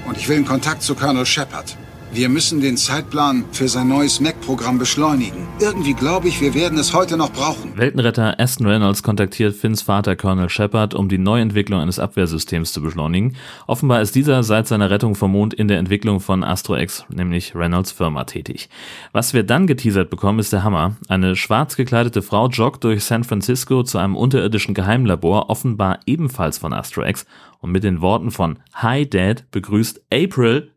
Und 0.08 0.18
ich 0.18 0.28
will 0.28 0.38
in 0.38 0.46
Kontakt 0.46 0.82
zu 0.82 0.96
Colonel 0.96 1.26
Shepard. 1.26 1.78
Wir 2.16 2.30
müssen 2.30 2.62
den 2.62 2.78
Zeitplan 2.78 3.44
für 3.52 3.68
sein 3.68 3.90
neues 3.90 4.22
Mac-Programm 4.22 4.80
beschleunigen. 4.80 5.46
Irgendwie 5.60 5.94
glaube 5.94 6.30
ich, 6.30 6.40
wir 6.40 6.54
werden 6.54 6.78
es 6.78 6.94
heute 6.94 7.18
noch 7.18 7.30
brauchen. 7.30 7.78
Weltenretter 7.78 8.40
Aston 8.40 8.68
Reynolds 8.68 9.04
kontaktiert 9.04 9.54
Finns 9.54 9.82
Vater 9.82 10.16
Colonel 10.16 10.48
Shepard, 10.48 10.94
um 10.94 11.10
die 11.10 11.18
Neuentwicklung 11.18 11.82
eines 11.82 12.00
Abwehrsystems 12.00 12.72
zu 12.72 12.82
beschleunigen. 12.82 13.36
Offenbar 13.68 14.02
ist 14.02 14.16
dieser 14.16 14.44
seit 14.44 14.66
seiner 14.66 14.90
Rettung 14.90 15.16
vom 15.16 15.34
Mond 15.34 15.54
in 15.54 15.68
der 15.68 15.78
Entwicklung 15.78 16.22
von 16.22 16.46
Astro 16.46 16.78
X, 16.78 17.04
nämlich 17.10 17.54
Reynolds 17.54 17.92
Firma, 17.92 18.24
tätig. 18.24 18.70
Was 19.12 19.34
wir 19.34 19.44
dann 19.44 19.68
geteasert 19.68 20.10
bekommen, 20.10 20.40
ist 20.40 20.54
der 20.54 20.64
Hammer. 20.64 20.96
Eine 21.10 21.36
schwarz 21.36 21.76
gekleidete 21.76 22.22
Frau 22.22 22.48
joggt 22.48 22.86
durch 22.86 23.04
San 23.04 23.26
Francisco 23.26 23.84
zu 23.84 23.98
einem 23.98 24.16
unterirdischen 24.16 24.74
Geheimlabor, 24.74 25.50
offenbar 25.50 26.00
ebenfalls 26.06 26.60
von 26.60 26.72
Astro 26.72 27.04
X, 27.04 27.26
und 27.60 27.72
mit 27.72 27.84
den 27.84 28.00
Worten 28.00 28.32
von 28.32 28.60
Hi 28.76 29.10
Dad 29.10 29.52
begrüßt 29.52 30.02
April 30.14 30.72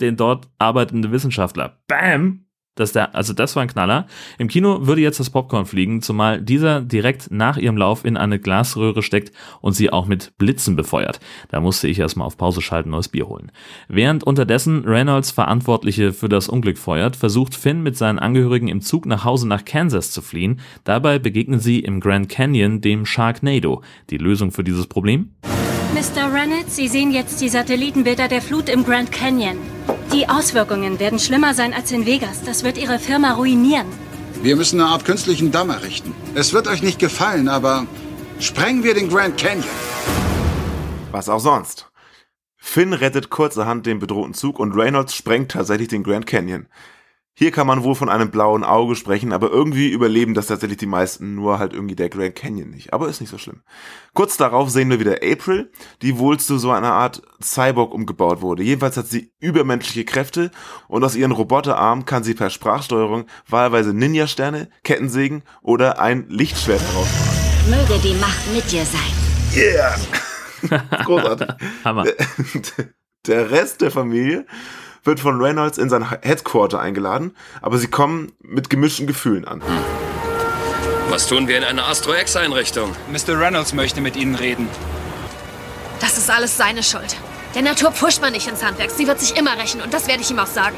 den 0.00 0.16
dort 0.16 0.48
arbeitenden 0.58 1.12
Wissenschaftler. 1.12 1.78
Bam! 1.86 2.44
Das 2.78 2.92
der, 2.92 3.14
also 3.14 3.32
das 3.32 3.56
war 3.56 3.62
ein 3.62 3.68
Knaller. 3.68 4.06
Im 4.38 4.46
Kino 4.46 4.86
würde 4.86 5.02
jetzt 5.02 5.18
das 5.18 5.30
Popcorn 5.30 5.66
fliegen, 5.66 6.00
zumal 6.00 6.40
dieser 6.40 6.80
direkt 6.80 7.30
nach 7.30 7.56
ihrem 7.56 7.76
Lauf 7.76 8.04
in 8.04 8.16
eine 8.16 8.38
Glasröhre 8.38 9.02
steckt 9.02 9.32
und 9.60 9.72
sie 9.72 9.90
auch 9.90 10.06
mit 10.06 10.38
Blitzen 10.38 10.76
befeuert. 10.76 11.18
Da 11.48 11.60
musste 11.60 11.88
ich 11.88 11.98
erstmal 11.98 12.26
auf 12.26 12.36
Pause 12.36 12.62
schalten, 12.62 12.90
neues 12.90 13.08
Bier 13.08 13.28
holen. 13.28 13.50
Während 13.88 14.22
unterdessen 14.22 14.84
Reynolds 14.84 15.32
Verantwortliche 15.32 16.12
für 16.12 16.28
das 16.28 16.48
Unglück 16.48 16.78
feuert, 16.78 17.16
versucht 17.16 17.56
Finn 17.56 17.82
mit 17.82 17.96
seinen 17.96 18.20
Angehörigen 18.20 18.68
im 18.68 18.80
Zug 18.80 19.06
nach 19.06 19.24
Hause 19.24 19.48
nach 19.48 19.64
Kansas 19.64 20.12
zu 20.12 20.22
fliehen. 20.22 20.60
Dabei 20.84 21.18
begegnen 21.18 21.58
sie 21.58 21.80
im 21.80 21.98
Grand 21.98 22.28
Canyon 22.28 22.80
dem 22.80 23.06
Sharknado. 23.06 23.82
Die 24.10 24.18
Lösung 24.18 24.52
für 24.52 24.62
dieses 24.62 24.86
Problem? 24.86 25.30
Mr. 25.94 26.32
Rennet, 26.32 26.70
Sie 26.70 26.86
sehen 26.86 27.10
jetzt 27.10 27.40
die 27.40 27.48
Satellitenbilder 27.48 28.28
der 28.28 28.42
Flut 28.42 28.68
im 28.68 28.84
Grand 28.84 29.10
Canyon. 29.10 29.56
Die 30.12 30.28
Auswirkungen 30.28 31.00
werden 31.00 31.18
schlimmer 31.18 31.54
sein 31.54 31.72
als 31.72 31.90
in 31.92 32.04
Vegas. 32.04 32.42
Das 32.44 32.62
wird 32.62 32.76
Ihre 32.76 32.98
Firma 32.98 33.32
ruinieren. 33.32 33.86
Wir 34.42 34.54
müssen 34.54 34.80
eine 34.80 34.90
Art 34.90 35.06
künstlichen 35.06 35.50
Damm 35.50 35.70
errichten. 35.70 36.14
Es 36.34 36.52
wird 36.52 36.68
euch 36.68 36.82
nicht 36.82 36.98
gefallen, 36.98 37.48
aber 37.48 37.86
sprengen 38.38 38.84
wir 38.84 38.92
den 38.92 39.08
Grand 39.08 39.38
Canyon. 39.38 39.64
Was 41.10 41.30
auch 41.30 41.40
sonst. 41.40 41.90
Finn 42.58 42.92
rettet 42.92 43.30
kurzerhand 43.30 43.86
den 43.86 43.98
bedrohten 43.98 44.34
Zug 44.34 44.58
und 44.58 44.76
Reynolds 44.76 45.14
sprengt 45.14 45.52
tatsächlich 45.52 45.88
den 45.88 46.02
Grand 46.02 46.26
Canyon. 46.26 46.66
Hier 47.40 47.52
kann 47.52 47.68
man 47.68 47.84
wohl 47.84 47.94
von 47.94 48.08
einem 48.08 48.32
blauen 48.32 48.64
Auge 48.64 48.96
sprechen, 48.96 49.32
aber 49.32 49.48
irgendwie 49.48 49.90
überleben 49.90 50.34
das 50.34 50.48
tatsächlich 50.48 50.78
die 50.78 50.86
meisten, 50.86 51.36
nur 51.36 51.60
halt 51.60 51.72
irgendwie 51.72 51.94
der 51.94 52.08
Grand 52.08 52.34
Canyon 52.34 52.70
nicht. 52.70 52.92
Aber 52.92 53.08
ist 53.08 53.20
nicht 53.20 53.30
so 53.30 53.38
schlimm. 53.38 53.62
Kurz 54.12 54.36
darauf 54.36 54.70
sehen 54.70 54.90
wir 54.90 54.98
wieder 54.98 55.18
April, 55.22 55.70
die 56.02 56.18
wohl 56.18 56.40
zu 56.40 56.58
so 56.58 56.72
einer 56.72 56.90
Art 56.90 57.22
Cyborg 57.40 57.94
umgebaut 57.94 58.42
wurde. 58.42 58.64
Jedenfalls 58.64 58.96
hat 58.96 59.06
sie 59.06 59.30
übermenschliche 59.38 60.04
Kräfte 60.04 60.50
und 60.88 61.04
aus 61.04 61.14
ihren 61.14 61.30
Roboterarmen 61.30 62.06
kann 62.06 62.24
sie 62.24 62.34
per 62.34 62.50
Sprachsteuerung 62.50 63.26
wahlweise 63.48 63.94
Ninja-Sterne, 63.94 64.68
Kettensägen 64.82 65.44
oder 65.62 66.00
ein 66.00 66.26
Lichtschwert 66.28 66.80
herausmachen. 66.80 67.70
Möge 67.70 68.00
die 68.02 68.14
Macht 68.14 68.52
mit 68.52 68.68
dir 68.72 68.84
sein. 68.84 69.12
Yeah! 69.54 69.94
Großartig. 71.04 71.50
Hammer. 71.84 72.04
Der 73.28 73.50
Rest 73.52 73.80
der 73.80 73.92
Familie 73.92 74.44
wird 75.08 75.18
von 75.18 75.40
Reynolds 75.40 75.78
in 75.78 75.88
sein 75.88 76.08
Headquarter 76.22 76.78
eingeladen, 76.78 77.34
aber 77.60 77.78
sie 77.78 77.88
kommen 77.88 78.32
mit 78.40 78.70
gemischten 78.70 79.08
Gefühlen 79.08 79.44
an. 79.46 79.60
Hm. 79.60 79.78
Was 81.08 81.26
tun 81.26 81.48
wir 81.48 81.56
in 81.56 81.64
einer 81.64 81.88
Astro 81.88 82.14
X-Einrichtung? 82.14 82.94
Mr. 83.10 83.40
Reynolds 83.40 83.72
möchte 83.72 84.00
mit 84.00 84.14
Ihnen 84.14 84.34
reden. 84.34 84.68
Das 86.00 86.18
ist 86.18 86.30
alles 86.30 86.56
seine 86.56 86.82
Schuld. 86.82 87.16
Der 87.54 87.62
Natur 87.62 87.90
pusht 87.90 88.20
man 88.20 88.32
nicht 88.32 88.46
ins 88.46 88.62
Handwerk. 88.62 88.90
Sie 88.90 89.06
wird 89.06 89.18
sich 89.18 89.36
immer 89.36 89.56
rächen 89.58 89.80
und 89.80 89.92
das 89.92 90.06
werde 90.06 90.20
ich 90.20 90.30
ihm 90.30 90.38
auch 90.38 90.46
sagen. 90.46 90.76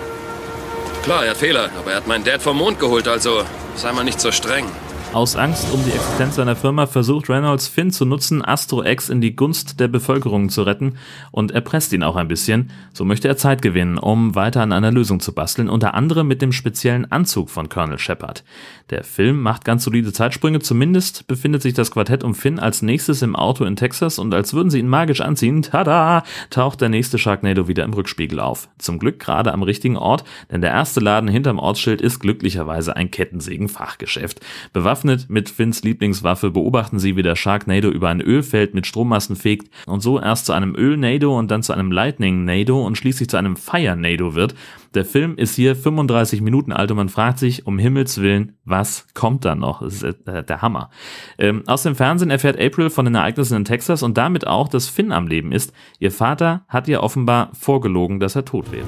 Klar, 1.03 1.27
er 1.27 1.35
Fehler, 1.35 1.69
aber 1.79 1.91
er 1.91 1.97
hat 1.97 2.07
meinen 2.07 2.25
Dad 2.25 2.41
vom 2.41 2.57
Mond 2.57 2.79
geholt, 2.79 3.09
also 3.09 3.43
sei 3.75 3.93
mal 3.93 4.05
nicht 4.05 4.21
so 4.21 4.31
streng. 4.31 4.67
Aus 5.13 5.35
Angst 5.35 5.67
um 5.75 5.85
die 5.85 5.91
Existenz 5.91 6.37
seiner 6.37 6.55
Firma 6.55 6.87
versucht 6.87 7.29
Reynolds 7.29 7.67
Finn 7.67 7.91
zu 7.91 8.05
nutzen, 8.05 8.45
Astro 8.45 8.85
X 8.85 9.09
in 9.09 9.21
die 9.21 9.35
Gunst 9.35 9.81
der 9.81 9.89
Bevölkerung 9.89 10.51
zu 10.51 10.63
retten 10.63 10.95
und 11.33 11.51
erpresst 11.51 11.93
ihn 11.93 12.05
auch 12.05 12.15
ein 12.15 12.29
bisschen. 12.29 12.71
So 12.93 13.05
möchte 13.05 13.27
er 13.27 13.37
Zeit 13.37 13.61
gewinnen, 13.61 13.99
um 13.99 14.37
weiter 14.37 14.63
an 14.63 14.71
einer 14.71 14.93
Lösung 14.93 15.19
zu 15.19 15.35
basteln, 15.35 15.69
unter 15.69 15.95
anderem 15.95 16.29
mit 16.29 16.41
dem 16.41 16.53
speziellen 16.53 17.11
Anzug 17.11 17.51
von 17.51 17.69
Colonel 17.69 17.99
Shepard. 17.99 18.45
Der 18.91 19.03
Film 19.03 19.43
macht 19.43 19.65
ganz 19.65 19.83
solide 19.83 20.13
Zeitsprünge, 20.13 20.61
zumindest 20.61 21.27
befindet 21.27 21.63
sich 21.63 21.75
das 21.75 21.91
Quartett 21.91 22.23
um 22.23 22.37
Finn 22.37 22.61
als 22.61 22.81
nächstes 22.81 23.23
im 23.23 23.35
Auto 23.35 23.65
in 23.65 23.75
Texas 23.75 24.21
und 24.21 24.33
als 24.33 24.55
würden 24.55 24.71
sie 24.71 24.79
ihn 24.79 24.89
magisch 24.89 25.23
anziehen, 25.23 25.63
tada, 25.63 26.23
taucht 26.51 26.81
der 26.81 26.89
nächste 26.89 27.19
Sharknado 27.19 27.67
wieder 27.67 27.83
im 27.83 27.95
Rückspiegel 27.95 28.39
auf. 28.39 28.69
Zum 28.79 29.01
Glück 29.01 29.19
gerade 29.19 29.53
am 29.53 29.65
richtigen 29.65 29.97
Ort, 29.97 30.23
denn 30.53 30.61
der 30.61 30.71
erste 30.71 31.01
Laden 31.01 31.29
hinterm 31.29 31.59
Ortsschild 31.59 32.01
ist 32.01 32.21
glücklicherweise 32.21 32.95
ein 32.95 33.11
Kettensägen-Fachgeschäft. 33.11 34.41
Bewaffnet 34.73 35.00
Bewaffnet 35.01 35.31
mit 35.31 35.49
Finns 35.49 35.83
Lieblingswaffe 35.83 36.51
beobachten 36.51 36.99
sie, 36.99 37.17
wie 37.17 37.23
der 37.23 37.35
Sharknado 37.35 37.89
über 37.89 38.11
ein 38.11 38.21
Ölfeld 38.21 38.75
mit 38.75 38.87
Strommassen 38.87 39.35
fegt 39.35 39.73
und 39.87 40.01
so 40.01 40.21
erst 40.21 40.45
zu 40.45 40.53
einem 40.53 40.75
Ölnado 40.77 41.39
und 41.39 41.51
dann 41.51 41.63
zu 41.63 41.73
einem 41.73 41.91
Lightning-Nado 41.91 42.85
und 42.85 42.99
schließlich 42.99 43.31
zu 43.31 43.39
einem 43.39 43.57
Fire-Nado 43.57 44.35
wird. 44.35 44.55
Der 44.93 45.07
Film 45.07 45.39
ist 45.39 45.55
hier 45.55 45.75
35 45.75 46.43
Minuten 46.43 46.73
alt 46.73 46.91
und 46.91 46.99
man 46.99 47.09
fragt 47.09 47.39
sich, 47.39 47.67
um 47.67 47.79
Himmels 47.79 48.21
Willen, 48.21 48.59
was 48.67 49.07
kommt 49.15 49.47
da 49.47 49.55
noch? 49.55 49.81
Das 49.81 50.03
ist 50.03 50.29
äh, 50.29 50.45
der 50.45 50.61
Hammer. 50.61 50.91
Ähm, 51.39 51.63
aus 51.67 51.83
dem 51.83 51.97
Fernsehen 51.97 52.31
erfährt 52.31 52.61
April 52.61 52.91
von 52.91 53.07
den 53.07 53.15
Ereignissen 53.15 53.57
in 53.57 53.65
Texas 53.65 54.03
und 54.03 54.19
damit 54.19 54.47
auch, 54.47 54.69
dass 54.69 54.89
Finn 54.89 55.13
am 55.13 55.29
Leben 55.29 55.53
ist. 55.53 55.73
Ihr 55.99 56.13
Vater 56.13 56.67
hat 56.69 56.89
ihr 56.89 57.03
offenbar 57.03 57.53
vorgelogen, 57.59 58.21
dass 58.21 58.37
er 58.37 58.45
tot 58.45 58.71
wäre. 58.71 58.87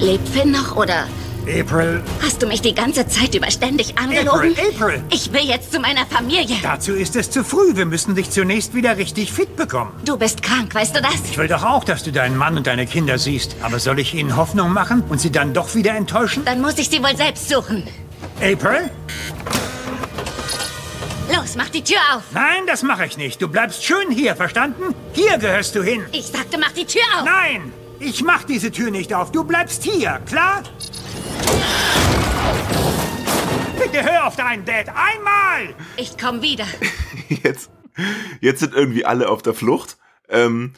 Lebt 0.00 0.28
Finn 0.28 0.50
noch 0.50 0.74
oder 0.74 1.06
April. 1.48 2.02
Hast 2.22 2.40
du 2.42 2.46
mich 2.46 2.60
die 2.62 2.74
ganze 2.74 3.06
Zeit 3.06 3.34
über 3.34 3.50
ständig 3.50 3.98
angelogen? 3.98 4.52
April, 4.52 4.70
April. 4.74 5.04
Ich 5.10 5.32
will 5.32 5.42
jetzt 5.42 5.72
zu 5.72 5.80
meiner 5.80 6.06
Familie. 6.06 6.56
Dazu 6.62 6.92
ist 6.92 7.16
es 7.16 7.30
zu 7.30 7.44
früh. 7.44 7.74
Wir 7.76 7.86
müssen 7.86 8.14
dich 8.14 8.30
zunächst 8.30 8.74
wieder 8.74 8.96
richtig 8.96 9.32
fit 9.32 9.56
bekommen. 9.56 9.92
Du 10.04 10.16
bist 10.16 10.42
krank, 10.42 10.74
weißt 10.74 10.96
du 10.96 11.02
das? 11.02 11.14
Ich 11.30 11.36
will 11.38 11.48
doch 11.48 11.64
auch, 11.64 11.84
dass 11.84 12.02
du 12.04 12.12
deinen 12.12 12.36
Mann 12.36 12.56
und 12.56 12.66
deine 12.66 12.86
Kinder 12.86 13.18
siehst. 13.18 13.56
Aber 13.62 13.78
soll 13.78 13.98
ich 13.98 14.14
ihnen 14.14 14.36
Hoffnung 14.36 14.72
machen 14.72 15.02
und 15.08 15.20
sie 15.20 15.30
dann 15.32 15.52
doch 15.52 15.74
wieder 15.74 15.94
enttäuschen? 15.94 16.44
Dann 16.44 16.60
muss 16.60 16.78
ich 16.78 16.88
sie 16.88 17.02
wohl 17.02 17.16
selbst 17.16 17.48
suchen. 17.48 17.82
April? 18.40 18.90
Los, 21.34 21.56
mach 21.56 21.70
die 21.70 21.82
Tür 21.82 21.98
auf. 22.14 22.22
Nein, 22.32 22.66
das 22.66 22.82
mache 22.82 23.06
ich 23.06 23.16
nicht. 23.16 23.40
Du 23.40 23.48
bleibst 23.48 23.84
schön 23.84 24.10
hier, 24.10 24.36
verstanden? 24.36 24.94
Hier 25.12 25.38
gehörst 25.38 25.74
du 25.74 25.82
hin. 25.82 26.04
Ich 26.12 26.26
sagte, 26.26 26.58
mach 26.58 26.72
die 26.72 26.84
Tür 26.84 27.02
auf. 27.18 27.24
Nein, 27.24 27.72
ich 28.00 28.22
mach 28.22 28.44
diese 28.44 28.70
Tür 28.70 28.90
nicht 28.90 29.14
auf. 29.14 29.32
Du 29.32 29.42
bleibst 29.44 29.82
hier, 29.84 30.20
klar? 30.26 30.62
Bitte 33.78 34.04
hör 34.04 34.26
auf 34.26 34.36
deinen 34.36 34.64
Dad. 34.64 34.88
Einmal! 34.88 35.74
Ich 35.96 36.16
komm 36.18 36.42
wieder. 36.42 36.66
Jetzt, 37.28 37.70
jetzt 38.40 38.60
sind 38.60 38.74
irgendwie 38.74 39.04
alle 39.04 39.28
auf 39.28 39.42
der 39.42 39.54
Flucht. 39.54 39.98
Ähm, 40.28 40.72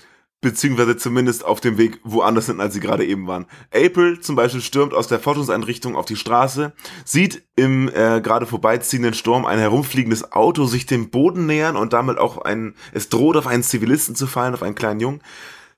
beziehungsweise 0.45 0.99
zumindest 0.99 1.43
auf 1.43 1.61
dem 1.61 1.79
Weg 1.79 2.01
woanders 2.05 2.47
sind, 2.47 2.61
als 2.61 2.75
sie 2.75 2.81
gerade 2.81 3.05
eben 3.05 3.27
waren. 3.27 3.47
April 3.75 4.21
zum 4.21 4.37
Beispiel 4.37 4.61
stürmt 4.61 4.93
aus 4.93 5.09
der 5.09 5.19
Forschungseinrichtung 5.19 5.97
auf 5.97 6.05
die 6.05 6.17
Straße, 6.17 6.75
sieht 7.05 7.43
im 7.57 7.89
äh, 7.89 8.21
gerade 8.21 8.45
vorbeiziehenden 8.45 9.15
Sturm 9.15 9.47
ein 9.47 9.59
herumfliegendes 9.59 10.33
Auto 10.33 10.67
sich 10.67 10.85
dem 10.85 11.09
Boden 11.09 11.47
nähern 11.47 11.77
und 11.77 11.95
damit 11.95 12.19
auch 12.19 12.37
ein, 12.37 12.75
es 12.93 13.09
droht 13.09 13.39
auf 13.39 13.47
einen 13.47 13.63
Zivilisten 13.63 14.17
zu 14.17 14.27
fallen, 14.27 14.53
auf 14.53 14.63
einen 14.63 14.75
kleinen 14.75 15.01
Jungen. 15.01 15.23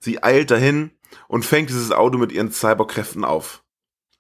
Sie 0.00 0.22
eilt 0.22 0.50
dahin 0.50 0.90
und 1.28 1.44
fängt 1.44 1.70
dieses 1.70 1.92
Auto 1.92 2.18
mit 2.18 2.32
ihren 2.32 2.50
Cyberkräften 2.50 3.24
auf. 3.24 3.62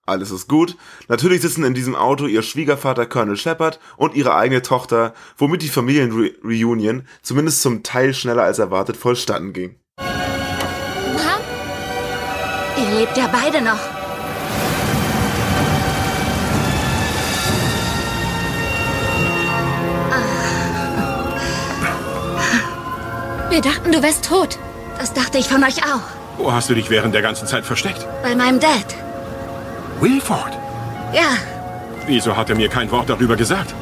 Alles 0.06 0.30
ist 0.30 0.48
gut. 0.48 0.76
Natürlich 1.08 1.42
sitzen 1.42 1.64
in 1.64 1.74
diesem 1.74 1.96
Auto 1.96 2.26
ihr 2.26 2.42
Schwiegervater 2.42 3.06
Colonel 3.06 3.36
Shepard 3.36 3.80
und 3.96 4.14
ihre 4.14 4.36
eigene 4.36 4.62
Tochter, 4.62 5.14
womit 5.36 5.62
die 5.62 5.68
Familienreunion 5.68 7.02
zumindest 7.22 7.60
zum 7.60 7.82
Teil 7.82 8.14
schneller 8.14 8.44
als 8.44 8.60
erwartet 8.60 8.96
vollstatten 8.96 9.52
ging. 9.52 9.74
Mom? 9.98 10.06
Ihr 12.76 13.00
lebt 13.00 13.16
ja 13.16 13.28
beide 13.32 13.60
noch. 13.60 13.80
Ah. 20.12 20.20
Wir 23.50 23.60
dachten, 23.60 23.90
du 23.90 24.00
wärst 24.04 24.24
tot. 24.24 24.56
Das 24.98 25.12
dachte 25.12 25.38
ich 25.38 25.48
von 25.48 25.64
euch 25.64 25.82
auch. 25.82 26.02
Wo 26.38 26.52
hast 26.52 26.70
du 26.70 26.74
dich 26.74 26.90
während 26.90 27.12
der 27.12 27.22
ganzen 27.22 27.48
Zeit 27.48 27.64
versteckt? 27.64 28.06
Bei 28.22 28.36
meinem 28.36 28.60
Dad. 28.60 28.94
Wilford? 30.00 30.52
Ja. 31.12 31.30
Wieso 32.06 32.36
hat 32.36 32.50
er 32.50 32.56
mir 32.56 32.68
kein 32.68 32.90
Wort 32.90 33.08
darüber 33.08 33.36
gesagt? 33.36 33.74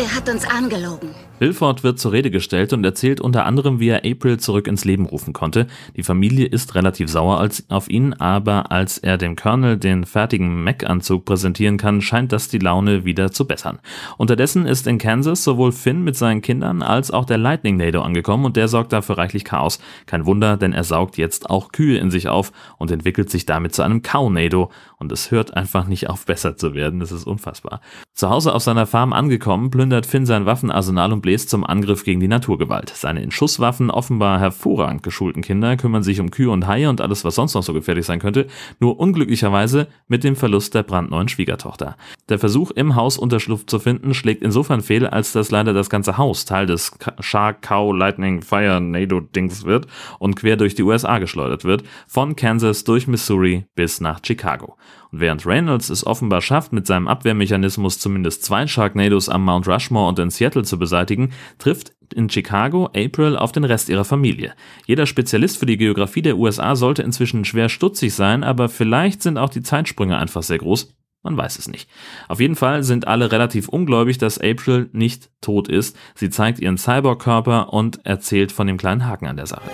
Er 0.00 0.14
hat 0.14 0.28
uns 0.28 0.44
angelogen. 0.44 1.10
Wilford 1.40 1.84
wird 1.84 1.98
zur 1.98 2.12
Rede 2.12 2.30
gestellt 2.30 2.72
und 2.72 2.84
erzählt 2.84 3.20
unter 3.20 3.46
anderem, 3.46 3.78
wie 3.80 3.88
er 3.88 4.04
April 4.04 4.38
zurück 4.38 4.66
ins 4.66 4.84
Leben 4.84 5.06
rufen 5.06 5.32
konnte. 5.32 5.66
Die 5.96 6.02
Familie 6.02 6.46
ist 6.46 6.74
relativ 6.74 7.08
sauer 7.08 7.48
auf 7.68 7.88
ihn, 7.88 8.12
aber 8.14 8.72
als 8.72 8.98
er 8.98 9.18
dem 9.18 9.36
Colonel 9.36 9.76
den 9.76 10.04
fertigen 10.04 10.64
Mac-Anzug 10.64 11.24
präsentieren 11.24 11.76
kann, 11.76 12.00
scheint 12.00 12.32
das 12.32 12.48
die 12.48 12.58
Laune 12.58 13.04
wieder 13.04 13.30
zu 13.30 13.46
bessern. 13.46 13.78
Unterdessen 14.18 14.66
ist 14.66 14.86
in 14.86 14.98
Kansas 14.98 15.44
sowohl 15.44 15.72
Finn 15.72 16.02
mit 16.02 16.16
seinen 16.16 16.42
Kindern 16.42 16.82
als 16.82 17.10
auch 17.10 17.24
der 17.24 17.38
Lightning 17.38 17.76
Nado 17.76 18.02
angekommen 18.02 18.44
und 18.44 18.56
der 18.56 18.68
sorgt 18.68 18.92
dafür 18.92 19.18
reichlich 19.18 19.44
Chaos. 19.44 19.78
Kein 20.06 20.26
Wunder, 20.26 20.56
denn 20.56 20.72
er 20.72 20.84
saugt 20.84 21.18
jetzt 21.18 21.50
auch 21.50 21.70
Kühe 21.72 21.98
in 21.98 22.10
sich 22.10 22.28
auf 22.28 22.52
und 22.78 22.90
entwickelt 22.90 23.30
sich 23.30 23.46
damit 23.46 23.74
zu 23.74 23.82
einem 23.82 24.02
Cow-Nado 24.02 24.70
und 24.98 25.12
es 25.12 25.30
hört 25.30 25.56
einfach 25.56 25.86
nicht 25.86 26.08
auf 26.08 26.26
besser 26.28 26.56
zu 26.56 26.74
werden, 26.74 27.00
das 27.00 27.12
ist 27.12 27.26
unfassbar. 27.26 27.80
Zu 28.14 28.28
Hause 28.28 28.54
auf 28.54 28.62
seiner 28.62 28.86
Farm 28.86 29.12
angekommen, 29.12 29.70
plündert 29.70 29.87
Finn 30.06 30.26
sein 30.26 30.46
Waffenarsenal 30.46 31.12
und 31.12 31.20
bläst 31.20 31.50
zum 31.50 31.64
Angriff 31.64 32.04
gegen 32.04 32.20
die 32.20 32.28
Naturgewalt. 32.28 32.90
Seine 32.94 33.22
in 33.22 33.30
Schusswaffen 33.30 33.90
offenbar 33.90 34.38
hervorragend 34.38 35.02
geschulten 35.02 35.42
Kinder 35.42 35.76
kümmern 35.76 36.02
sich 36.02 36.20
um 36.20 36.30
Kühe 36.30 36.50
und 36.50 36.66
Haie 36.66 36.88
und 36.88 37.00
alles, 37.00 37.24
was 37.24 37.34
sonst 37.34 37.54
noch 37.54 37.62
so 37.62 37.72
gefährlich 37.72 38.06
sein 38.06 38.20
könnte, 38.20 38.46
nur 38.80 39.00
unglücklicherweise 39.00 39.88
mit 40.06 40.24
dem 40.24 40.36
Verlust 40.36 40.74
der 40.74 40.82
brandneuen 40.82 41.28
Schwiegertochter. 41.28 41.96
Der 42.28 42.38
Versuch, 42.38 42.70
im 42.70 42.94
Haus 42.94 43.18
Unterschlupf 43.18 43.66
zu 43.66 43.78
finden, 43.78 44.14
schlägt 44.14 44.42
insofern 44.42 44.80
fehl, 44.80 45.06
als 45.06 45.32
dass 45.32 45.50
leider 45.50 45.72
das 45.72 45.90
ganze 45.90 46.18
Haus 46.18 46.44
Teil 46.44 46.66
des 46.66 46.92
Shark, 47.20 47.62
Cow, 47.62 47.94
Lightning, 47.96 48.42
Fire, 48.42 48.80
NATO-Dings 48.80 49.64
wird 49.64 49.86
und 50.18 50.36
quer 50.36 50.56
durch 50.56 50.74
die 50.74 50.82
USA 50.82 51.18
geschleudert 51.18 51.64
wird, 51.64 51.84
von 52.06 52.36
Kansas 52.36 52.84
durch 52.84 53.06
Missouri 53.06 53.66
bis 53.74 54.00
nach 54.00 54.20
Chicago. 54.24 54.76
Und 55.10 55.20
während 55.20 55.46
Reynolds 55.46 55.88
es 55.88 56.06
offenbar 56.06 56.40
schafft, 56.40 56.72
mit 56.72 56.86
seinem 56.86 57.08
Abwehrmechanismus 57.08 57.98
zumindest 57.98 58.44
zwei 58.44 58.66
Sharknados 58.66 59.28
am 59.28 59.44
Mount 59.44 59.66
Rushmore 59.66 60.08
und 60.08 60.18
in 60.18 60.30
Seattle 60.30 60.64
zu 60.64 60.78
beseitigen, 60.78 61.32
trifft 61.58 61.92
in 62.14 62.30
Chicago 62.30 62.86
April 62.94 63.36
auf 63.36 63.52
den 63.52 63.64
Rest 63.64 63.88
ihrer 63.88 64.04
Familie. 64.04 64.54
Jeder 64.86 65.06
Spezialist 65.06 65.58
für 65.58 65.66
die 65.66 65.76
Geografie 65.76 66.22
der 66.22 66.38
USA 66.38 66.76
sollte 66.76 67.02
inzwischen 67.02 67.44
schwer 67.44 67.68
stutzig 67.68 68.14
sein, 68.14 68.44
aber 68.44 68.68
vielleicht 68.68 69.22
sind 69.22 69.38
auch 69.38 69.50
die 69.50 69.62
Zeitsprünge 69.62 70.18
einfach 70.18 70.42
sehr 70.42 70.58
groß. 70.58 70.94
Man 71.22 71.36
weiß 71.36 71.58
es 71.58 71.68
nicht. 71.68 71.90
Auf 72.28 72.40
jeden 72.40 72.54
Fall 72.54 72.84
sind 72.84 73.08
alle 73.08 73.32
relativ 73.32 73.68
ungläubig, 73.68 74.18
dass 74.18 74.38
April 74.38 74.88
nicht 74.92 75.30
tot 75.40 75.68
ist. 75.68 75.96
Sie 76.14 76.30
zeigt 76.30 76.60
ihren 76.60 76.78
Cyborg-Körper 76.78 77.72
und 77.72 78.06
erzählt 78.06 78.52
von 78.52 78.66
dem 78.66 78.76
kleinen 78.76 79.04
Haken 79.04 79.26
an 79.26 79.36
der 79.36 79.46
Sache. 79.46 79.68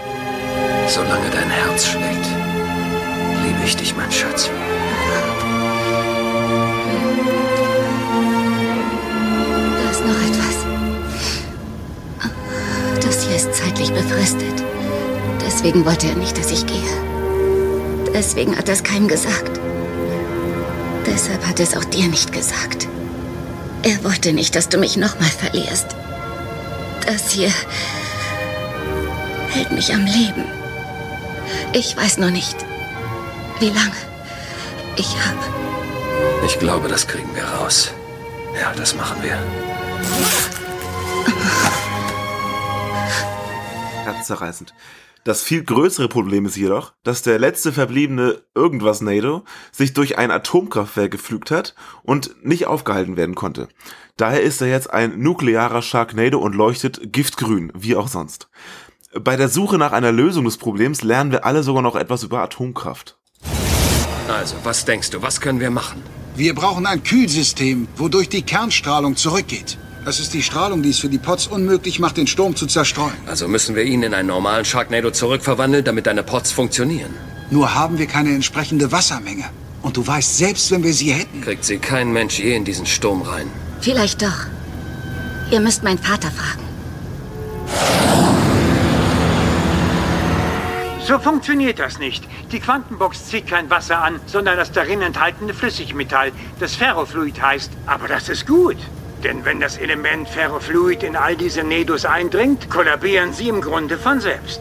Solange 0.88 1.31
dein 1.31 1.50
Herz 1.50 1.63
ist 13.85 13.88
zeitlich 13.88 13.93
befristet. 13.93 14.64
Deswegen 15.47 15.85
wollte 15.85 16.09
er 16.09 16.14
nicht, 16.14 16.38
dass 16.38 16.50
ich 16.50 16.67
gehe. 16.67 18.12
Deswegen 18.12 18.57
hat 18.57 18.69
er 18.69 18.75
es 18.75 18.83
keinem 18.83 19.09
gesagt. 19.09 19.61
Deshalb 21.07 21.47
hat 21.47 21.61
es 21.61 21.76
auch 21.76 21.85
dir 21.85 22.09
nicht 22.09 22.33
gesagt. 22.33 22.88
Er 23.83 24.03
wollte 24.05 24.33
nicht, 24.33 24.55
dass 24.57 24.69
du 24.69 24.79
mich 24.79 24.97
nochmal 24.97 25.29
verlierst. 25.29 25.88
Das 27.07 27.31
hier 27.31 27.50
hält 29.50 29.73
mich 29.73 29.93
am 29.93 30.07
Leben. 30.07 30.45
Ich 31.73 31.97
weiß 31.97 32.19
nur 32.19 32.31
nicht, 32.31 32.57
wie 33.61 33.69
lange 33.69 33.93
ich 34.97 35.14
habe. 35.26 36.47
Ich 36.47 36.59
glaube, 36.59 36.88
das 36.88 37.07
kriegen 37.07 37.35
wir 37.35 37.45
raus. 37.45 37.91
Ja, 38.59 38.73
das 38.76 38.95
machen 38.95 39.23
wir. 39.23 39.38
Herzzerreißend. 44.14 44.75
Das 45.25 45.42
viel 45.42 45.64
größere 45.64 46.09
Problem 46.09 46.44
ist 46.44 46.56
jedoch, 46.56 46.92
dass 47.02 47.23
der 47.23 47.38
letzte 47.38 47.73
verbliebene 47.73 48.42
irgendwas 48.54 49.00
NATO 49.00 49.44
sich 49.73 49.94
durch 49.94 50.18
ein 50.18 50.30
Atomkraftwerk 50.30 51.11
geflügt 51.11 51.50
hat 51.50 51.75
und 52.02 52.44
nicht 52.44 52.66
aufgehalten 52.66 53.16
werden 53.16 53.35
konnte. 53.35 53.68
Daher 54.18 54.42
ist 54.42 54.61
er 54.61 54.68
jetzt 54.68 54.92
ein 54.92 55.18
nuklearer 55.18 55.80
Sharknado 55.80 56.38
und 56.38 56.54
leuchtet 56.54 57.12
giftgrün, 57.12 57.73
wie 57.75 57.97
auch 57.97 58.09
sonst. 58.09 58.49
Bei 59.18 59.37
der 59.37 59.49
Suche 59.49 59.78
nach 59.78 59.92
einer 59.92 60.12
Lösung 60.12 60.44
des 60.44 60.59
Problems 60.59 61.02
lernen 61.02 61.33
wir 61.33 61.47
alle 61.47 61.62
sogar 61.62 61.83
noch 61.83 61.97
etwas 61.97 62.23
über 62.23 62.40
Atomkraft. 62.40 63.16
Also, 64.28 64.56
was 64.62 64.85
denkst 64.85 65.11
du, 65.11 65.23
was 65.23 65.40
können 65.40 65.61
wir 65.61 65.71
machen? 65.71 66.02
Wir 66.37 66.54
brauchen 66.54 66.85
ein 66.85 67.02
Kühlsystem, 67.02 67.88
wodurch 67.97 68.28
die 68.28 68.42
Kernstrahlung 68.42 69.16
zurückgeht. 69.16 69.78
Das 70.05 70.21
ist 70.21 70.35
die 70.35 70.43
Strahlung, 70.43 70.83
die 70.83 70.91
es 70.91 70.99
für 70.99 71.09
die 71.09 71.17
Pots 71.17 71.47
unmöglich 71.47 71.99
macht, 71.99 72.19
den 72.19 72.27
Sturm 72.27 72.55
zu 72.55 72.67
zerstreuen. 72.67 73.17
Also 73.27 73.49
müssen 73.49 73.75
wir 73.75 73.85
ihn 73.85 74.03
in 74.03 74.13
einen 74.13 74.29
normalen 74.29 74.67
Sharknado 74.67 75.11
zurückverwandeln, 75.11 75.83
damit 75.83 76.07
deine 76.07 76.23
Pots 76.23 76.53
funktionieren. 76.53 77.15
Nur 77.51 77.75
haben 77.75 77.97
wir 77.99 78.07
keine 78.07 78.35
entsprechende 78.35 78.93
Wassermenge. 78.93 79.45
Und 79.81 79.97
du 79.97 80.07
weißt, 80.07 80.37
selbst 80.37 80.71
wenn 80.71 80.83
wir 80.83 80.93
sie 80.93 81.13
hätten... 81.13 81.41
Kriegt 81.41 81.65
sie 81.65 81.79
kein 81.79 82.13
Mensch 82.13 82.39
je 82.39 82.55
in 82.55 82.67
diesen 82.67 82.85
Sturm 82.85 83.23
rein. 83.23 83.51
Vielleicht 83.81 84.21
doch. 84.21 84.47
Ihr 85.51 85.61
müsst 85.61 85.83
meinen 85.83 85.99
Vater 85.99 86.31
fragen. 86.31 86.65
So 91.07 91.19
funktioniert 91.19 91.79
das 91.79 91.99
nicht. 91.99 92.25
Die 92.53 92.61
Quantenbox 92.61 93.27
zieht 93.27 93.47
kein 93.47 93.71
Wasser 93.71 94.03
an, 94.03 94.21
sondern 94.27 94.57
das 94.59 94.71
darin 94.71 95.01
enthaltene 95.01 95.55
Flüssigmetall, 95.55 96.33
das 96.61 96.75
Ferrofluid 96.75 97.41
heißt. 97.41 97.71
Aber 97.87 98.07
das 98.09 98.29
ist 98.29 98.47
gut. 98.47 98.77
Denn 99.25 99.45
wenn 99.45 99.59
das 99.59 99.78
Element 99.78 100.28
Ferrofluid 100.28 101.02
in 101.02 101.16
all 101.16 101.35
diese 101.35 101.64
Nedos 101.64 102.04
eindringt, 102.04 102.69
kollabieren 102.69 103.33
sie 103.33 103.49
im 103.49 103.62
Grunde 103.62 103.97
von 103.99 104.21
selbst. 104.21 104.61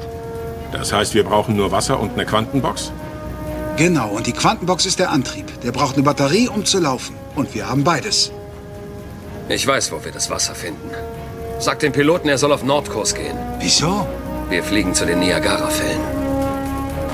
Das 0.71 0.93
heißt, 0.93 1.13
wir 1.13 1.25
brauchen 1.25 1.55
nur 1.57 1.71
Wasser 1.71 1.99
und 1.99 2.13
eine 2.13 2.25
Quantenbox? 2.25 2.91
Genau, 3.75 4.09
und 4.09 4.25
die 4.25 4.31
Quantenbox 4.31 4.85
ist 4.85 4.99
der 4.99 5.11
Antrieb. 5.11 5.61
Der 5.61 5.71
braucht 5.71 5.95
eine 5.95 6.03
Batterie, 6.03 6.47
um 6.47 6.63
zu 6.63 6.79
laufen. 6.79 7.15
Und 7.35 7.53
wir 7.53 7.69
haben 7.69 7.83
beides. 7.83 8.31
Ich 9.49 9.67
weiß, 9.67 9.91
wo 9.91 10.03
wir 10.03 10.11
das 10.11 10.29
Wasser 10.29 10.55
finden. 10.55 10.89
Sag 11.59 11.79
dem 11.79 11.91
Piloten, 11.91 12.29
er 12.29 12.37
soll 12.37 12.53
auf 12.53 12.63
Nordkurs 12.63 13.13
gehen. 13.13 13.37
Wieso? 13.59 14.07
Wir 14.49 14.63
fliegen 14.63 14.93
zu 14.93 15.05
den 15.05 15.19
Niagara-Fällen. 15.19 16.22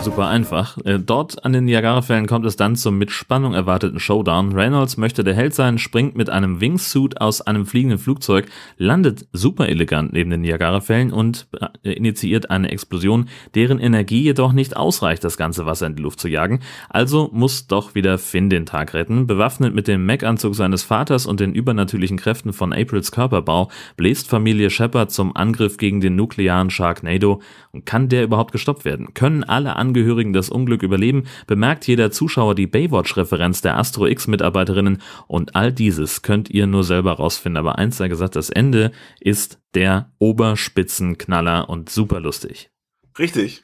Super 0.01 0.27
einfach. 0.27 0.77
Äh, 0.85 0.97
dort 0.97 1.43
an 1.43 1.51
den 1.51 1.65
Niagara-Fällen 1.65 2.25
kommt 2.25 2.45
es 2.45 2.55
dann 2.55 2.77
zum 2.77 2.97
mit 2.97 3.11
Spannung 3.11 3.53
erwarteten 3.53 3.99
Showdown. 3.99 4.53
Reynolds 4.53 4.95
möchte 4.95 5.25
der 5.25 5.33
Held 5.33 5.53
sein, 5.53 5.77
springt 5.77 6.15
mit 6.15 6.29
einem 6.29 6.61
Wingsuit 6.61 7.19
aus 7.19 7.41
einem 7.41 7.65
fliegenden 7.65 7.99
Flugzeug, 7.99 8.47
landet 8.77 9.27
super 9.33 9.67
elegant 9.67 10.13
neben 10.13 10.29
den 10.29 10.41
Niagara-Fällen 10.41 11.11
und 11.11 11.47
äh, 11.83 11.91
initiiert 11.91 12.49
eine 12.49 12.71
Explosion, 12.71 13.27
deren 13.55 13.79
Energie 13.79 14.23
jedoch 14.23 14.53
nicht 14.53 14.77
ausreicht, 14.77 15.23
das 15.23 15.35
ganze 15.35 15.65
Wasser 15.65 15.87
in 15.87 15.95
die 15.95 16.01
Luft 16.01 16.21
zu 16.21 16.29
jagen. 16.29 16.61
Also 16.89 17.29
muss 17.33 17.67
doch 17.67 17.93
wieder 17.93 18.17
Finn 18.17 18.49
den 18.49 18.65
Tag 18.65 18.93
retten. 18.93 19.27
Bewaffnet 19.27 19.75
mit 19.75 19.89
dem 19.89 20.05
Mac-Anzug 20.05 20.55
seines 20.55 20.81
Vaters 20.83 21.25
und 21.25 21.41
den 21.41 21.53
übernatürlichen 21.53 22.17
Kräften 22.17 22.53
von 22.53 22.71
Aprils 22.71 23.11
Körperbau 23.11 23.69
bläst 23.97 24.29
Familie 24.29 24.69
Shepard 24.69 25.11
zum 25.11 25.35
Angriff 25.35 25.77
gegen 25.77 25.99
den 25.99 26.15
nuklearen 26.15 26.69
Sharknado. 26.69 27.41
Und 27.71 27.85
kann 27.85 28.09
der 28.09 28.23
überhaupt 28.23 28.53
gestoppt 28.53 28.85
werden? 28.85 29.13
Können 29.13 29.43
alle 29.43 29.75
Angehörigen 29.89 30.33
das 30.33 30.49
Unglück 30.49 30.83
überleben, 30.83 31.23
bemerkt 31.47 31.87
jeder 31.87 32.11
Zuschauer 32.11 32.53
die 32.53 32.67
Baywatch-Referenz 32.67 33.61
der 33.61 33.77
Astro 33.77 34.05
X-Mitarbeiterinnen 34.05 35.01
und 35.27 35.55
all 35.55 35.73
dieses 35.73 36.21
könnt 36.21 36.49
ihr 36.49 36.67
nur 36.67 36.83
selber 36.83 37.13
rausfinden. 37.13 37.57
Aber 37.57 37.79
eins 37.79 37.97
sei 37.97 38.07
gesagt, 38.07 38.35
das 38.35 38.49
Ende 38.51 38.91
ist 39.19 39.59
der 39.73 40.11
Oberspitzenknaller 40.19 41.69
und 41.69 41.89
super 41.89 42.19
lustig. 42.19 42.69
Richtig. 43.17 43.63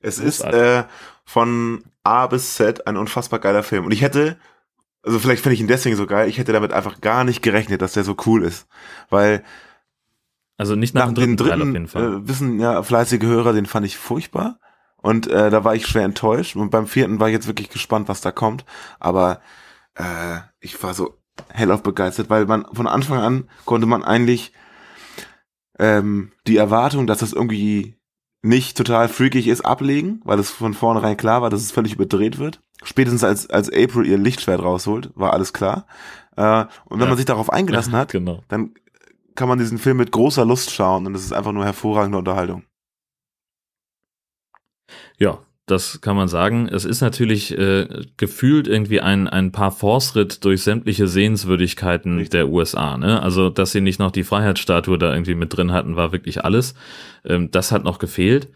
Es 0.00 0.18
ist 0.18 0.42
äh, 0.42 0.84
von 1.24 1.82
A 2.04 2.28
bis 2.28 2.54
Z 2.54 2.86
ein 2.86 2.96
unfassbar 2.96 3.40
geiler 3.40 3.62
Film. 3.64 3.84
Und 3.84 3.92
ich 3.92 4.02
hätte, 4.02 4.36
also 5.02 5.18
vielleicht 5.18 5.42
finde 5.42 5.54
ich 5.54 5.60
ihn 5.60 5.68
deswegen 5.68 5.96
so 5.96 6.06
geil, 6.06 6.28
ich 6.28 6.38
hätte 6.38 6.52
damit 6.52 6.72
einfach 6.72 7.00
gar 7.00 7.24
nicht 7.24 7.42
gerechnet, 7.42 7.82
dass 7.82 7.92
der 7.92 8.04
so 8.04 8.16
cool 8.26 8.44
ist. 8.44 8.68
Weil 9.10 9.42
also 10.56 10.76
nicht 10.76 10.94
nach, 10.94 11.06
nach 11.06 11.08
dem 11.08 11.14
dritten, 11.14 11.36
dritten 11.36 11.50
Teil 11.50 11.62
auf 11.62 11.72
jeden 11.72 11.88
Fall. 11.88 12.14
Äh, 12.14 12.28
wissen 12.28 12.60
ja 12.60 12.82
fleißige 12.84 13.22
Hörer, 13.22 13.52
den 13.52 13.66
fand 13.66 13.84
ich 13.84 13.96
furchtbar. 13.96 14.60
Und 15.02 15.26
äh, 15.26 15.50
da 15.50 15.64
war 15.64 15.74
ich 15.74 15.86
schwer 15.86 16.04
enttäuscht. 16.04 16.56
Und 16.56 16.70
beim 16.70 16.86
vierten 16.86 17.20
war 17.20 17.28
ich 17.28 17.34
jetzt 17.34 17.48
wirklich 17.48 17.68
gespannt, 17.68 18.08
was 18.08 18.20
da 18.20 18.32
kommt. 18.32 18.64
Aber 19.00 19.40
äh, 19.94 20.38
ich 20.60 20.80
war 20.82 20.94
so 20.94 21.18
hellauf 21.48 21.82
begeistert, 21.82 22.30
weil 22.30 22.46
man 22.46 22.66
von 22.72 22.86
Anfang 22.86 23.18
an 23.18 23.48
konnte 23.64 23.86
man 23.86 24.04
eigentlich 24.04 24.52
ähm, 25.78 26.32
die 26.46 26.56
Erwartung, 26.56 27.06
dass 27.06 27.18
das 27.18 27.32
irgendwie 27.32 27.96
nicht 28.42 28.76
total 28.76 29.08
freakig 29.08 29.46
ist, 29.46 29.64
ablegen, 29.64 30.20
weil 30.24 30.38
es 30.38 30.50
von 30.50 30.74
vornherein 30.74 31.16
klar 31.16 31.42
war, 31.42 31.50
dass 31.50 31.62
es 31.62 31.70
völlig 31.72 31.94
überdreht 31.94 32.38
wird. 32.38 32.60
Spätestens 32.82 33.22
als, 33.22 33.48
als 33.48 33.68
April 33.68 34.06
ihr 34.06 34.18
Lichtschwert 34.18 34.62
rausholt, 34.62 35.10
war 35.14 35.32
alles 35.32 35.52
klar. 35.52 35.86
Äh, 36.36 36.64
und 36.84 36.98
wenn 36.98 37.00
ja. 37.00 37.06
man 37.06 37.16
sich 37.16 37.26
darauf 37.26 37.52
eingelassen 37.52 37.92
hat, 37.96 38.12
genau. 38.12 38.42
dann 38.48 38.74
kann 39.34 39.48
man 39.48 39.58
diesen 39.58 39.78
Film 39.78 39.96
mit 39.96 40.12
großer 40.12 40.44
Lust 40.44 40.72
schauen 40.72 41.06
und 41.06 41.14
es 41.14 41.24
ist 41.24 41.32
einfach 41.32 41.52
nur 41.52 41.64
hervorragende 41.64 42.18
Unterhaltung. 42.18 42.64
Ja, 45.18 45.38
das 45.66 46.00
kann 46.00 46.16
man 46.16 46.28
sagen. 46.28 46.68
Es 46.68 46.84
ist 46.84 47.00
natürlich 47.00 47.56
äh, 47.56 47.86
gefühlt 48.16 48.66
irgendwie 48.66 49.00
ein, 49.00 49.28
ein 49.28 49.52
paar 49.52 49.70
Force-Ritt 49.70 50.44
durch 50.44 50.62
sämtliche 50.62 51.06
Sehenswürdigkeiten 51.06 52.14
Richtig. 52.16 52.30
der 52.30 52.48
USA. 52.48 52.98
Ne? 52.98 53.22
Also, 53.22 53.48
dass 53.48 53.72
sie 53.72 53.80
nicht 53.80 54.00
noch 54.00 54.10
die 54.10 54.24
Freiheitsstatue 54.24 54.98
da 54.98 55.12
irgendwie 55.12 55.36
mit 55.36 55.56
drin 55.56 55.72
hatten, 55.72 55.96
war 55.96 56.12
wirklich 56.12 56.44
alles. 56.44 56.74
Ähm, 57.24 57.50
das 57.50 57.70
hat 57.70 57.84
noch 57.84 57.98
gefehlt. 57.98 58.48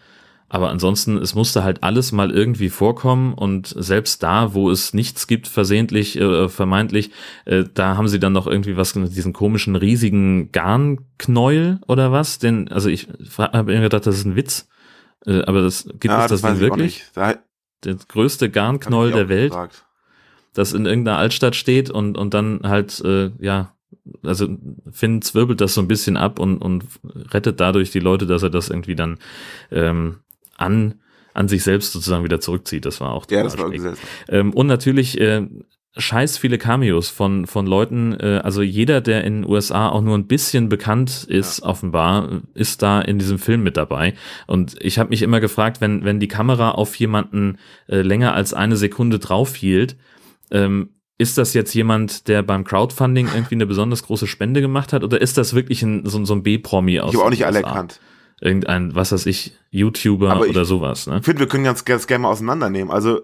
Aber 0.48 0.70
ansonsten, 0.70 1.16
es 1.16 1.34
musste 1.34 1.64
halt 1.64 1.82
alles 1.82 2.12
mal 2.12 2.30
irgendwie 2.30 2.68
vorkommen 2.68 3.34
und 3.34 3.66
selbst 3.66 4.22
da, 4.22 4.54
wo 4.54 4.70
es 4.70 4.94
nichts 4.94 5.26
gibt, 5.26 5.48
versehentlich, 5.48 6.20
äh, 6.20 6.48
vermeintlich, 6.48 7.10
äh, 7.46 7.64
da 7.74 7.96
haben 7.96 8.06
sie 8.06 8.20
dann 8.20 8.32
noch 8.32 8.46
irgendwie 8.46 8.76
was 8.76 8.94
mit 8.94 9.16
diesen 9.16 9.32
komischen 9.32 9.74
riesigen 9.74 10.52
Garnknäuel 10.52 11.80
oder 11.88 12.12
was? 12.12 12.38
Denn, 12.38 12.68
also 12.68 12.88
ich 12.88 13.08
habe 13.38 13.72
irgendwie 13.72 13.86
gedacht, 13.86 14.06
das 14.06 14.18
ist 14.18 14.24
ein 14.24 14.36
Witz. 14.36 14.68
Äh, 15.24 15.42
aber 15.42 15.62
das 15.62 15.84
gibt 15.84 16.04
ja, 16.04 16.24
es 16.24 16.30
das, 16.30 16.40
das 16.42 16.60
wirklich? 16.60 17.04
Da, 17.14 17.36
der 17.84 17.94
größte 17.94 18.50
Garnknäuel 18.50 19.12
der 19.12 19.28
Welt, 19.28 19.52
gefragt. 19.52 19.86
das 20.54 20.72
in 20.72 20.86
irgendeiner 20.86 21.18
Altstadt 21.18 21.56
steht 21.56 21.90
und, 21.90 22.16
und 22.18 22.34
dann 22.34 22.60
halt, 22.64 23.00
äh, 23.04 23.30
ja, 23.38 23.72
also 24.22 24.48
Finn 24.90 25.22
zwirbelt 25.22 25.60
das 25.60 25.74
so 25.74 25.80
ein 25.80 25.88
bisschen 25.88 26.16
ab 26.16 26.38
und, 26.38 26.58
und 26.58 26.84
rettet 27.32 27.60
dadurch 27.60 27.90
die 27.90 28.00
Leute, 28.00 28.26
dass 28.26 28.42
er 28.42 28.50
das 28.50 28.68
irgendwie 28.68 28.96
dann 28.96 29.18
ähm, 29.70 30.20
an 30.56 31.00
an 31.36 31.48
sich 31.48 31.62
selbst 31.62 31.92
sozusagen 31.92 32.24
wieder 32.24 32.40
zurückzieht. 32.40 32.86
Das 32.86 33.00
war 33.00 33.12
auch 33.12 33.26
ja, 33.30 33.42
das 33.42 33.58
war 33.58 33.70
ähm, 34.28 34.54
und 34.54 34.66
natürlich 34.66 35.20
äh, 35.20 35.46
scheiß 35.96 36.38
viele 36.38 36.58
Cameos 36.58 37.08
von, 37.08 37.46
von 37.46 37.66
Leuten, 37.66 38.12
äh, 38.14 38.40
also 38.42 38.62
jeder, 38.62 39.00
der 39.00 39.24
in 39.24 39.42
den 39.42 39.50
USA 39.50 39.88
auch 39.88 40.02
nur 40.02 40.16
ein 40.16 40.26
bisschen 40.26 40.68
bekannt 40.68 41.24
ist, 41.28 41.60
ja. 41.60 41.66
offenbar, 41.66 42.42
ist 42.54 42.82
da 42.82 43.00
in 43.00 43.18
diesem 43.18 43.38
Film 43.38 43.62
mit 43.62 43.76
dabei. 43.76 44.14
Und 44.46 44.76
ich 44.80 44.98
habe 44.98 45.10
mich 45.10 45.22
immer 45.22 45.40
gefragt, 45.40 45.80
wenn, 45.80 46.04
wenn 46.04 46.20
die 46.20 46.28
Kamera 46.28 46.72
auf 46.72 46.94
jemanden 46.96 47.58
äh, 47.88 48.02
länger 48.02 48.34
als 48.34 48.54
eine 48.54 48.76
Sekunde 48.76 49.18
drauf 49.18 49.54
hielt, 49.56 49.96
ähm, 50.50 50.90
ist 51.18 51.38
das 51.38 51.54
jetzt 51.54 51.72
jemand, 51.72 52.28
der 52.28 52.42
beim 52.42 52.64
Crowdfunding 52.64 53.28
irgendwie 53.34 53.54
eine 53.54 53.66
besonders 53.66 54.02
große 54.02 54.26
Spende 54.26 54.60
gemacht 54.60 54.92
hat, 54.92 55.02
oder 55.02 55.20
ist 55.20 55.38
das 55.38 55.54
wirklich 55.54 55.82
ein, 55.82 56.04
so, 56.04 56.22
so 56.26 56.34
ein 56.34 56.42
B-Promi 56.42 57.00
aus? 57.00 57.12
Ich 57.12 57.16
habe 57.16 57.26
auch 57.26 57.30
nicht 57.30 57.46
alle 57.46 57.62
erkannt 57.62 58.00
irgendein, 58.40 58.94
was 58.94 59.12
weiß 59.12 59.24
ich, 59.26 59.56
YouTuber 59.70 60.30
Aber 60.30 60.46
oder 60.46 60.64
sowas. 60.64 61.06
Ne? 61.06 61.18
Ich 61.20 61.24
finde, 61.24 61.40
wir 61.40 61.48
können 61.48 61.64
ganz, 61.64 61.84
ganz 61.84 62.06
gerne 62.06 62.22
mal 62.22 62.30
auseinandernehmen. 62.30 62.90
Also 62.92 63.22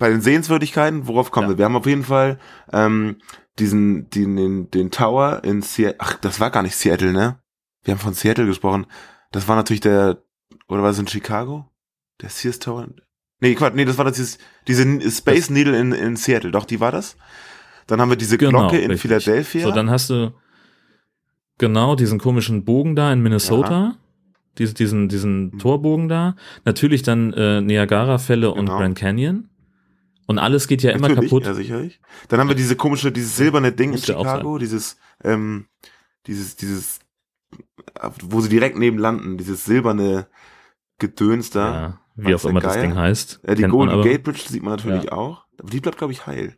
bei 0.00 0.08
den 0.08 0.22
Sehenswürdigkeiten, 0.22 1.06
worauf 1.06 1.30
kommen 1.30 1.46
ja. 1.46 1.52
wir? 1.52 1.58
Wir 1.58 1.64
haben 1.66 1.76
auf 1.76 1.86
jeden 1.86 2.04
Fall 2.04 2.38
ähm, 2.72 3.18
diesen, 3.58 4.08
den, 4.10 4.34
den, 4.34 4.70
den 4.70 4.90
Tower 4.90 5.42
in 5.44 5.62
Seattle. 5.62 5.96
Ach, 5.98 6.14
das 6.14 6.40
war 6.40 6.50
gar 6.50 6.62
nicht 6.62 6.74
Seattle, 6.74 7.12
ne? 7.12 7.38
Wir 7.84 7.92
haben 7.92 8.00
von 8.00 8.14
Seattle 8.14 8.46
gesprochen. 8.46 8.86
Das 9.30 9.46
war 9.46 9.56
natürlich 9.56 9.82
der, 9.82 10.22
oder 10.68 10.82
war 10.82 10.90
es 10.90 10.98
in 10.98 11.06
Chicago? 11.06 11.70
Der 12.22 12.30
Sears 12.30 12.58
Tower? 12.58 12.88
Nee, 13.40 13.54
Quatsch, 13.54 13.74
nee, 13.74 13.84
das 13.84 13.98
war 13.98 14.06
das, 14.06 14.16
dieses, 14.16 14.38
diese 14.66 15.10
Space 15.10 15.46
das, 15.46 15.50
Needle 15.50 15.78
in, 15.78 15.92
in 15.92 16.16
Seattle. 16.16 16.50
Doch, 16.50 16.64
die 16.64 16.80
war 16.80 16.92
das. 16.92 17.16
Dann 17.86 18.00
haben 18.00 18.08
wir 18.08 18.16
diese 18.16 18.38
genau, 18.38 18.60
Glocke 18.60 18.78
in 18.78 18.90
richtig. 18.90 19.02
Philadelphia. 19.02 19.66
So, 19.66 19.70
dann 19.70 19.90
hast 19.90 20.10
du 20.10 20.32
genau 21.58 21.94
diesen 21.94 22.18
komischen 22.18 22.64
Bogen 22.64 22.96
da 22.96 23.12
in 23.12 23.22
Minnesota. 23.22 23.70
Ja 23.70 23.96
diese, 24.58 24.74
diesen, 24.74 25.08
diesen 25.08 25.52
hm. 25.52 25.58
Torbogen 25.58 26.08
da. 26.08 26.36
Natürlich 26.64 27.02
dann 27.02 27.32
äh, 27.32 27.60
Niagara-Fälle 27.60 28.50
und 28.50 28.66
genau. 28.66 28.78
Grand 28.78 28.98
Canyon. 28.98 29.49
Und 30.30 30.38
alles 30.38 30.68
geht 30.68 30.84
ja 30.84 30.92
Natürlich, 30.92 31.10
immer 31.10 31.22
kaputt. 31.22 31.44
Ja, 31.44 31.54
sicherlich. 31.54 32.00
Dann 32.28 32.38
haben 32.38 32.46
wir 32.46 32.54
diese 32.54 32.76
komische, 32.76 33.10
dieses 33.10 33.36
silberne 33.36 33.72
Ding 33.72 33.94
in 33.94 33.98
Chicago, 33.98 34.58
dieses, 34.58 34.96
ähm, 35.24 35.66
dieses, 36.28 36.54
dieses, 36.54 37.00
wo 38.22 38.40
sie 38.40 38.48
direkt 38.48 38.78
neben 38.78 38.96
landen, 38.96 39.38
dieses 39.38 39.64
silberne 39.64 40.28
Gedöns 41.00 41.50
da. 41.50 41.72
Ja, 41.72 42.00
wie 42.14 42.32
auch 42.36 42.44
immer 42.44 42.60
das 42.60 42.80
Ding 42.80 42.94
heißt. 42.94 43.40
Ja, 43.44 43.56
die 43.56 43.64
Golden 43.64 44.02
Gate 44.02 44.22
Bridge 44.22 44.42
sieht 44.46 44.62
man 44.62 44.76
natürlich 44.76 45.02
ja. 45.02 45.12
auch. 45.12 45.46
Aber 45.58 45.68
die 45.68 45.80
bleibt, 45.80 45.98
glaube 45.98 46.12
ich, 46.12 46.28
heil. 46.28 46.56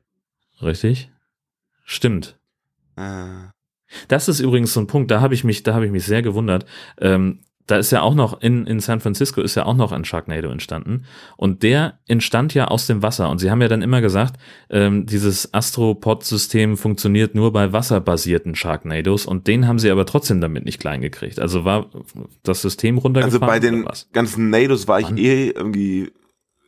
Richtig. 0.61 1.11
Stimmt. 1.83 2.39
Äh. 2.97 3.49
Das 4.09 4.29
ist 4.29 4.41
übrigens 4.41 4.75
so 4.75 4.81
ein 4.81 4.87
Punkt, 4.87 5.11
da 5.11 5.23
habe 5.23 5.33
ich 5.33 5.45
mich, 5.45 5.63
da 5.63 5.73
habe 5.73 5.87
ich 5.87 5.93
mich 5.93 6.05
sehr 6.05 6.21
gewundert. 6.21 6.67
Ähm, 7.01 7.41
da 7.73 7.79
ist 7.79 7.91
ja 7.91 8.03
auch 8.03 8.15
noch 8.15 8.43
in, 8.43 8.67
in 8.67 8.81
San 8.81 9.01
Francisco 9.01 9.41
ist 9.41 9.55
ja 9.55 9.65
auch 9.65 9.75
noch 9.75 9.93
ein 9.93 10.05
Sharknado 10.05 10.51
entstanden 10.51 11.07
und 11.39 11.63
der 11.63 11.99
entstand 12.07 12.53
ja 12.53 12.67
aus 12.67 12.87
dem 12.87 13.03
Wasser 13.03 13.31
und 13.31 13.39
sie 13.39 13.51
haben 13.51 13.63
ja 13.63 13.69
dann 13.69 13.81
immer 13.81 14.03
gesagt, 14.03 14.37
ähm, 14.69 15.07
dieses 15.07 15.55
Astropod-System 15.55 16.77
funktioniert 16.77 17.35
nur 17.35 17.51
bei 17.51 17.73
wasserbasierten 17.73 18.55
Sharknados 18.57 19.25
und 19.25 19.47
den 19.47 19.67
haben 19.67 19.79
sie 19.79 19.91
aber 19.91 20.05
trotzdem 20.05 20.43
damit 20.43 20.67
nicht 20.67 20.81
klein 20.81 21.01
gekriegt. 21.01 21.41
Also 21.41 21.65
war 21.65 21.87
das 22.43 22.61
System 22.61 22.99
runtergefallen? 22.99 23.43
Also 23.43 23.47
bei 23.47 23.59
den 23.59 23.89
ganzen 24.13 24.51
Nados 24.51 24.87
war 24.87 25.01
ich 25.01 25.07
Wann? 25.07 25.17
eh 25.17 25.49
irgendwie 25.49 26.13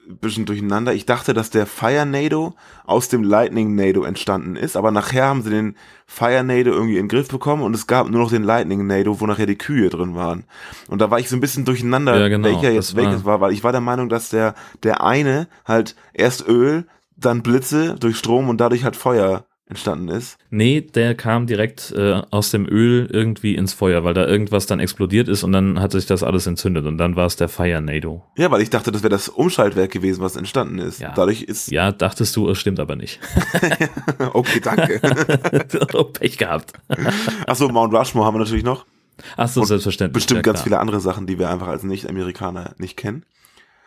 bisschen 0.06 0.46
durcheinander. 0.46 0.92
Ich 0.94 1.06
dachte, 1.06 1.34
dass 1.34 1.50
der 1.50 1.66
Fire 1.66 2.06
Nado 2.06 2.54
aus 2.84 3.08
dem 3.08 3.22
Lightning 3.22 3.74
Nado 3.74 4.04
entstanden 4.04 4.56
ist, 4.56 4.76
aber 4.76 4.90
nachher 4.90 5.26
haben 5.26 5.42
sie 5.42 5.50
den 5.50 5.76
Fire 6.06 6.44
Nado 6.44 6.70
irgendwie 6.70 6.96
in 6.96 7.04
den 7.04 7.08
Griff 7.08 7.28
bekommen 7.28 7.62
und 7.62 7.74
es 7.74 7.86
gab 7.86 8.08
nur 8.08 8.20
noch 8.20 8.30
den 8.30 8.42
Lightning 8.42 8.86
Nado, 8.86 9.20
wo 9.20 9.26
nachher 9.26 9.46
die 9.46 9.58
Kühe 9.58 9.88
drin 9.88 10.14
waren. 10.14 10.44
Und 10.88 11.00
da 11.00 11.10
war 11.10 11.18
ich 11.18 11.28
so 11.28 11.36
ein 11.36 11.40
bisschen 11.40 11.64
durcheinander, 11.64 12.18
Ja, 12.18 12.28
genau, 12.28 12.48
welcher 12.48 12.70
jetzt 12.70 12.96
welches 12.96 13.24
war, 13.24 13.40
weil 13.40 13.52
ich 13.52 13.64
war 13.64 13.72
der 13.72 13.80
Meinung, 13.80 14.08
dass 14.08 14.30
der, 14.30 14.54
der 14.82 15.02
eine 15.02 15.48
halt 15.64 15.96
erst 16.12 16.46
Öl, 16.46 16.86
dann 17.16 17.42
Blitze 17.42 17.96
durch 17.98 18.16
Strom 18.16 18.48
und 18.48 18.60
dadurch 18.60 18.84
halt 18.84 18.96
Feuer 18.96 19.46
entstanden 19.66 20.08
ist. 20.08 20.36
Nee, 20.50 20.82
der 20.82 21.14
kam 21.14 21.46
direkt 21.46 21.92
äh, 21.96 22.20
aus 22.30 22.50
dem 22.50 22.68
Öl 22.68 23.08
irgendwie 23.10 23.54
ins 23.54 23.72
Feuer, 23.72 24.04
weil 24.04 24.12
da 24.12 24.26
irgendwas 24.26 24.66
dann 24.66 24.78
explodiert 24.78 25.26
ist 25.28 25.42
und 25.42 25.52
dann 25.52 25.80
hat 25.80 25.92
sich 25.92 26.04
das 26.04 26.22
alles 26.22 26.46
entzündet 26.46 26.84
und 26.84 26.98
dann 26.98 27.16
war 27.16 27.26
es 27.26 27.36
der 27.36 27.48
Fire 27.48 27.80
Nado. 27.80 28.22
Ja, 28.36 28.50
weil 28.50 28.60
ich 28.60 28.70
dachte, 28.70 28.92
das 28.92 29.02
wäre 29.02 29.10
das 29.10 29.28
Umschaltwerk 29.30 29.90
gewesen, 29.90 30.22
was 30.22 30.36
entstanden 30.36 30.78
ist. 30.78 31.02
Dadurch 31.16 31.42
ist. 31.42 31.70
Ja, 31.70 31.92
dachtest 31.92 32.36
du, 32.36 32.48
es 32.50 32.58
stimmt 32.58 32.78
aber 32.78 32.96
nicht. 32.96 33.20
okay, 34.34 34.60
danke. 34.60 35.00
oh, 35.94 36.04
Pech 36.04 36.36
gehabt. 36.36 36.72
Achso, 37.46 37.68
Mount 37.68 37.94
Rushmore 37.94 38.26
haben 38.26 38.34
wir 38.34 38.40
natürlich 38.40 38.64
noch. 38.64 38.84
Ach 39.36 39.48
so, 39.48 39.60
Und 39.60 39.66
selbstverständlich. 39.68 40.14
Bestimmt 40.14 40.38
ja, 40.38 40.42
ganz 40.42 40.58
klar. 40.58 40.64
viele 40.64 40.78
andere 40.80 41.00
Sachen, 41.00 41.26
die 41.26 41.38
wir 41.38 41.48
einfach 41.48 41.68
als 41.68 41.84
Nicht-Amerikaner 41.84 42.74
nicht 42.78 42.96
kennen. 42.96 43.24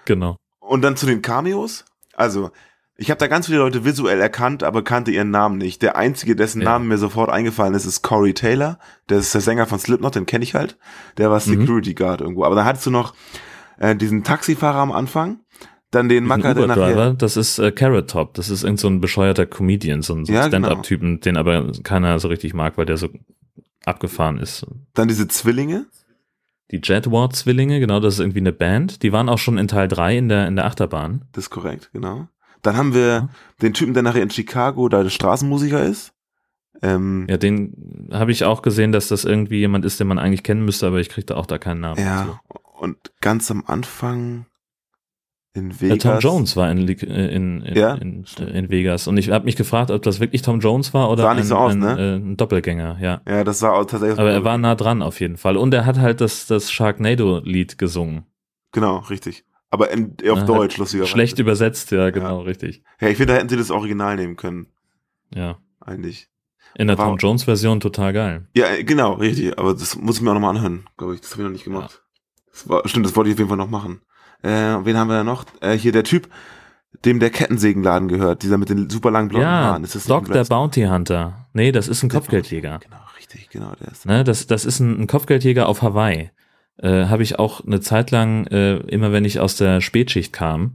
Genau. 0.06 0.38
Und 0.60 0.82
dann 0.82 0.96
zu 0.96 1.06
den 1.06 1.22
Cameos. 1.22 1.86
Also, 2.16 2.52
ich 2.98 3.12
habe 3.12 3.20
da 3.20 3.28
ganz 3.28 3.46
viele 3.46 3.60
Leute 3.60 3.86
visuell 3.86 4.20
erkannt, 4.20 4.64
aber 4.64 4.84
kannte 4.84 5.12
ihren 5.12 5.30
Namen 5.32 5.58
nicht. 5.58 5.82
Der 5.84 5.96
einzige, 5.96 6.36
dessen 6.36 6.64
Namen 6.64 6.88
mir 6.88 6.98
sofort 6.98 7.30
eingefallen 7.30 7.74
ist, 7.76 7.86
ist 7.86 8.02
Corey 8.02 8.34
Taylor. 8.34 8.80
Der 9.10 9.20
ist 9.20 9.34
der 9.34 9.42
Sänger 9.42 9.68
von 9.68 9.78
Slipknot, 9.80 10.16
den 10.16 10.26
kenne 10.26 10.44
ich 10.44 10.56
halt. 10.56 10.78
Der 11.18 11.30
war 11.30 11.38
Mhm. 11.38 11.62
Security 11.62 11.94
Guard 11.94 12.22
irgendwo. 12.22 12.44
Aber 12.44 12.56
dann 12.56 12.66
hattest 12.66 12.86
du 12.88 12.92
noch 12.92 13.14
äh, 13.80 13.96
diesen 13.96 14.24
Taxifahrer 14.24 14.80
am 14.80 14.92
Anfang, 14.92 15.42
dann 15.92 16.10
den 16.10 16.26
Macker, 16.26 16.54
der 16.56 16.68
nachher... 16.68 17.14
das 17.14 17.38
ist 17.38 17.60
äh, 17.60 17.72
Carrot 17.72 18.10
Top. 18.10 18.34
Das 18.34 18.50
ist 18.50 18.64
irgend 18.64 18.80
so 18.80 18.88
ein 18.90 19.00
bescheuerter 19.00 19.46
Comedian, 19.46 20.02
so 20.02 20.16
ein, 20.16 20.26
so 20.26 20.34
Ja, 20.34 20.48
genau. 20.48 20.66
Stand-Up-Typen, 20.68 21.20
den 21.22 21.38
aber 21.38 21.72
keiner 21.84 22.18
so 22.20 22.28
richtig 22.28 22.54
mag, 22.54 22.78
weil 22.78 22.86
der 22.88 22.98
so 22.98 23.10
abgefahren 23.86 24.40
ist. 24.40 24.66
Dann 24.96 25.08
diese 25.08 25.28
Zwillinge. 25.28 25.86
Die 26.72 26.82
Jetward-Zwillinge, 26.84 27.80
genau, 27.80 28.00
das 28.02 28.16
ist 28.16 28.20
irgendwie 28.20 28.40
eine 28.40 28.52
Band. 28.52 29.02
Die 29.04 29.14
waren 29.14 29.30
auch 29.30 29.38
schon 29.38 29.58
in 29.58 29.70
Teil 29.70 29.88
3 29.88 30.18
in 30.18 30.28
der, 30.30 30.48
in 30.48 30.56
der 30.58 30.66
Achterbahn. 30.66 31.24
Das 31.32 31.46
ist 31.46 31.50
korrekt, 31.52 31.90
genau. 31.94 32.28
Dann 32.62 32.78
haben 32.78 32.94
wir 32.94 33.30
den 33.62 33.74
Typen, 33.74 33.94
der 33.94 34.04
nachher 34.04 34.24
in 34.24 34.30
Chicago 34.30 34.90
da 34.90 35.04
der 35.04 35.10
Straßenmusiker 35.10 35.84
ist. 35.84 36.14
Ähm, 36.82 37.26
Ja, 37.30 37.38
den 37.38 38.10
habe 38.12 38.32
ich 38.32 38.44
auch 38.44 38.62
gesehen, 38.62 38.92
dass 38.92 39.08
das 39.08 39.26
irgendwie 39.26 39.58
jemand 39.60 39.84
ist, 39.86 40.00
den 40.00 40.08
man 40.08 40.20
eigentlich 40.20 40.44
kennen 40.44 40.64
müsste, 40.66 40.88
aber 40.88 41.00
ich 41.00 41.10
kriege 41.10 41.26
da 41.26 41.36
auch 41.36 41.46
da 41.48 41.58
keinen 41.58 41.82
Namen. 41.82 42.00
ja, 42.00 42.40
und 42.80 42.98
ganz 43.22 43.50
am 43.50 43.64
Anfang 43.66 44.46
in 45.54 45.82
Vegas. 45.82 45.98
Tom 46.00 46.20
Jones 46.20 46.56
war 46.56 46.70
in, 46.70 46.88
äh, 46.88 46.92
in, 47.36 47.62
in, 47.64 47.76
Ja, 47.76 47.96
in, 47.96 48.26
in 48.38 48.70
Vegas 48.70 49.08
und 49.08 49.18
ich 49.18 49.32
habe 49.32 49.46
mich 49.46 49.56
gefragt, 49.56 49.90
ob 49.90 50.04
das 50.04 50.20
wirklich 50.20 50.44
Tom 50.44 50.60
Jones 50.60 50.94
war 50.94 51.10
oder 51.10 51.24
Sah 51.24 51.34
nicht 51.34 51.46
ein, 51.46 51.48
so 51.48 51.56
aus, 51.56 51.74
ein, 51.74 51.80
ne? 51.80 51.98
äh, 51.98 52.16
ein 52.18 52.38
Doppelgänger, 52.38 52.98
ja. 53.02 53.22
Ja, 53.28 53.44
das 53.44 53.58
sah 53.60 53.72
auch 53.72 53.86
tatsächlich. 53.86 54.20
Aber 54.20 54.30
er 54.32 54.44
war 54.44 54.60
nah 54.60 54.76
dran 54.76 55.02
auf 55.02 55.20
jeden 55.20 55.38
Fall 55.38 55.58
und 55.58 55.74
er 55.74 55.88
hat 55.88 55.98
halt 55.98 56.22
das, 56.22 56.46
das 56.46 56.72
Sharknado-Lied 56.72 57.80
gesungen. 57.80 58.26
Genau, 58.72 58.98
richtig. 59.10 59.46
Aber 59.70 59.92
in, 59.92 60.16
auf 60.30 60.40
Ne, 60.40 60.46
Deutsch, 60.46 60.74
hat 60.74 60.78
lustigerweise. 60.80 61.12
Schlecht 61.12 61.40
übersetzt, 61.40 61.92
ja, 61.92 62.10
genau, 62.10 62.42
richtig. 62.42 62.84
Ja, 63.02 63.10
ich 63.10 63.18
finde, 63.18 63.34
da 63.34 63.40
hätten 63.40 63.50
sie 63.50 63.58
das 63.58 63.70
Original 63.72 64.16
nehmen 64.16 64.36
können. 64.38 64.68
Ja. 65.34 65.58
Eigentlich. 65.82 66.30
In 66.76 66.88
der 66.88 66.98
War- 66.98 67.06
Tom 67.08 67.18
Jones-Version 67.18 67.80
total 67.80 68.14
geil. 68.14 68.48
Ja, 68.56 68.68
äh, 68.68 68.84
genau, 68.84 69.14
richtig. 69.14 69.58
Aber 69.58 69.74
das 69.74 69.96
muss 69.98 70.18
ich 70.18 70.22
mir 70.22 70.30
auch 70.30 70.36
nochmal 70.36 70.56
anhören, 70.56 70.86
glaube 70.98 71.16
ich. 71.16 71.22
Das 71.22 71.32
habe 71.32 71.42
ich 71.42 71.46
noch 71.48 71.52
nicht 71.54 71.64
gemacht. 71.64 72.02
Das 72.52 72.70
war, 72.70 72.88
stimmt, 72.88 73.06
das 73.06 73.16
wollte 73.16 73.30
ich 73.30 73.36
auf 73.36 73.40
jeden 73.40 73.50
Fall 73.50 73.58
noch 73.58 73.70
machen. 73.70 74.02
Äh, 74.44 74.50
wen 74.86 74.96
haben 74.98 75.08
wir 75.10 75.18
da 75.18 75.24
noch? 75.24 75.46
Äh, 75.62 75.74
hier 75.78 75.92
der 75.92 76.04
Typ, 76.04 76.30
dem 77.06 77.20
der 77.20 77.30
Kettensägenladen 77.32 78.08
gehört, 78.08 78.44
dieser 78.44 78.58
mit 78.58 78.70
den 78.70 78.90
super 78.90 79.12
langen 79.12 79.30
blonden 79.30 79.48
Ja, 79.48 79.52
Haaren. 79.66 79.84
Ist 79.84 79.96
das 79.96 80.06
Doc 80.06 80.32
der 80.32 80.46
Bounty 80.46 80.84
Hunter. 80.84 81.48
Nee, 81.54 81.72
das 81.72 81.88
ist 81.88 82.04
ein 82.04 82.10
Kopfgeldjäger. 82.10 82.80
Richtig, 83.18 83.50
genau, 83.50 83.74
der 83.80 83.88
ist. 83.92 84.06
Ne, 84.06 84.24
das, 84.24 84.48
das 84.48 84.64
ist 84.66 84.80
ein, 84.80 85.02
ein 85.02 85.08
Kopfgeldjäger 85.08 85.68
auf 85.68 85.82
Hawaii. 85.82 86.32
Äh, 86.78 87.06
Habe 87.06 87.24
ich 87.24 87.40
auch 87.40 87.66
eine 87.66 87.80
Zeit 87.80 88.12
lang, 88.12 88.48
äh, 88.48 88.78
immer 88.78 89.12
wenn 89.12 89.26
ich 89.26 89.40
aus 89.40 89.56
der 89.56 89.82
Spätschicht 89.82 90.34
kam, 90.34 90.74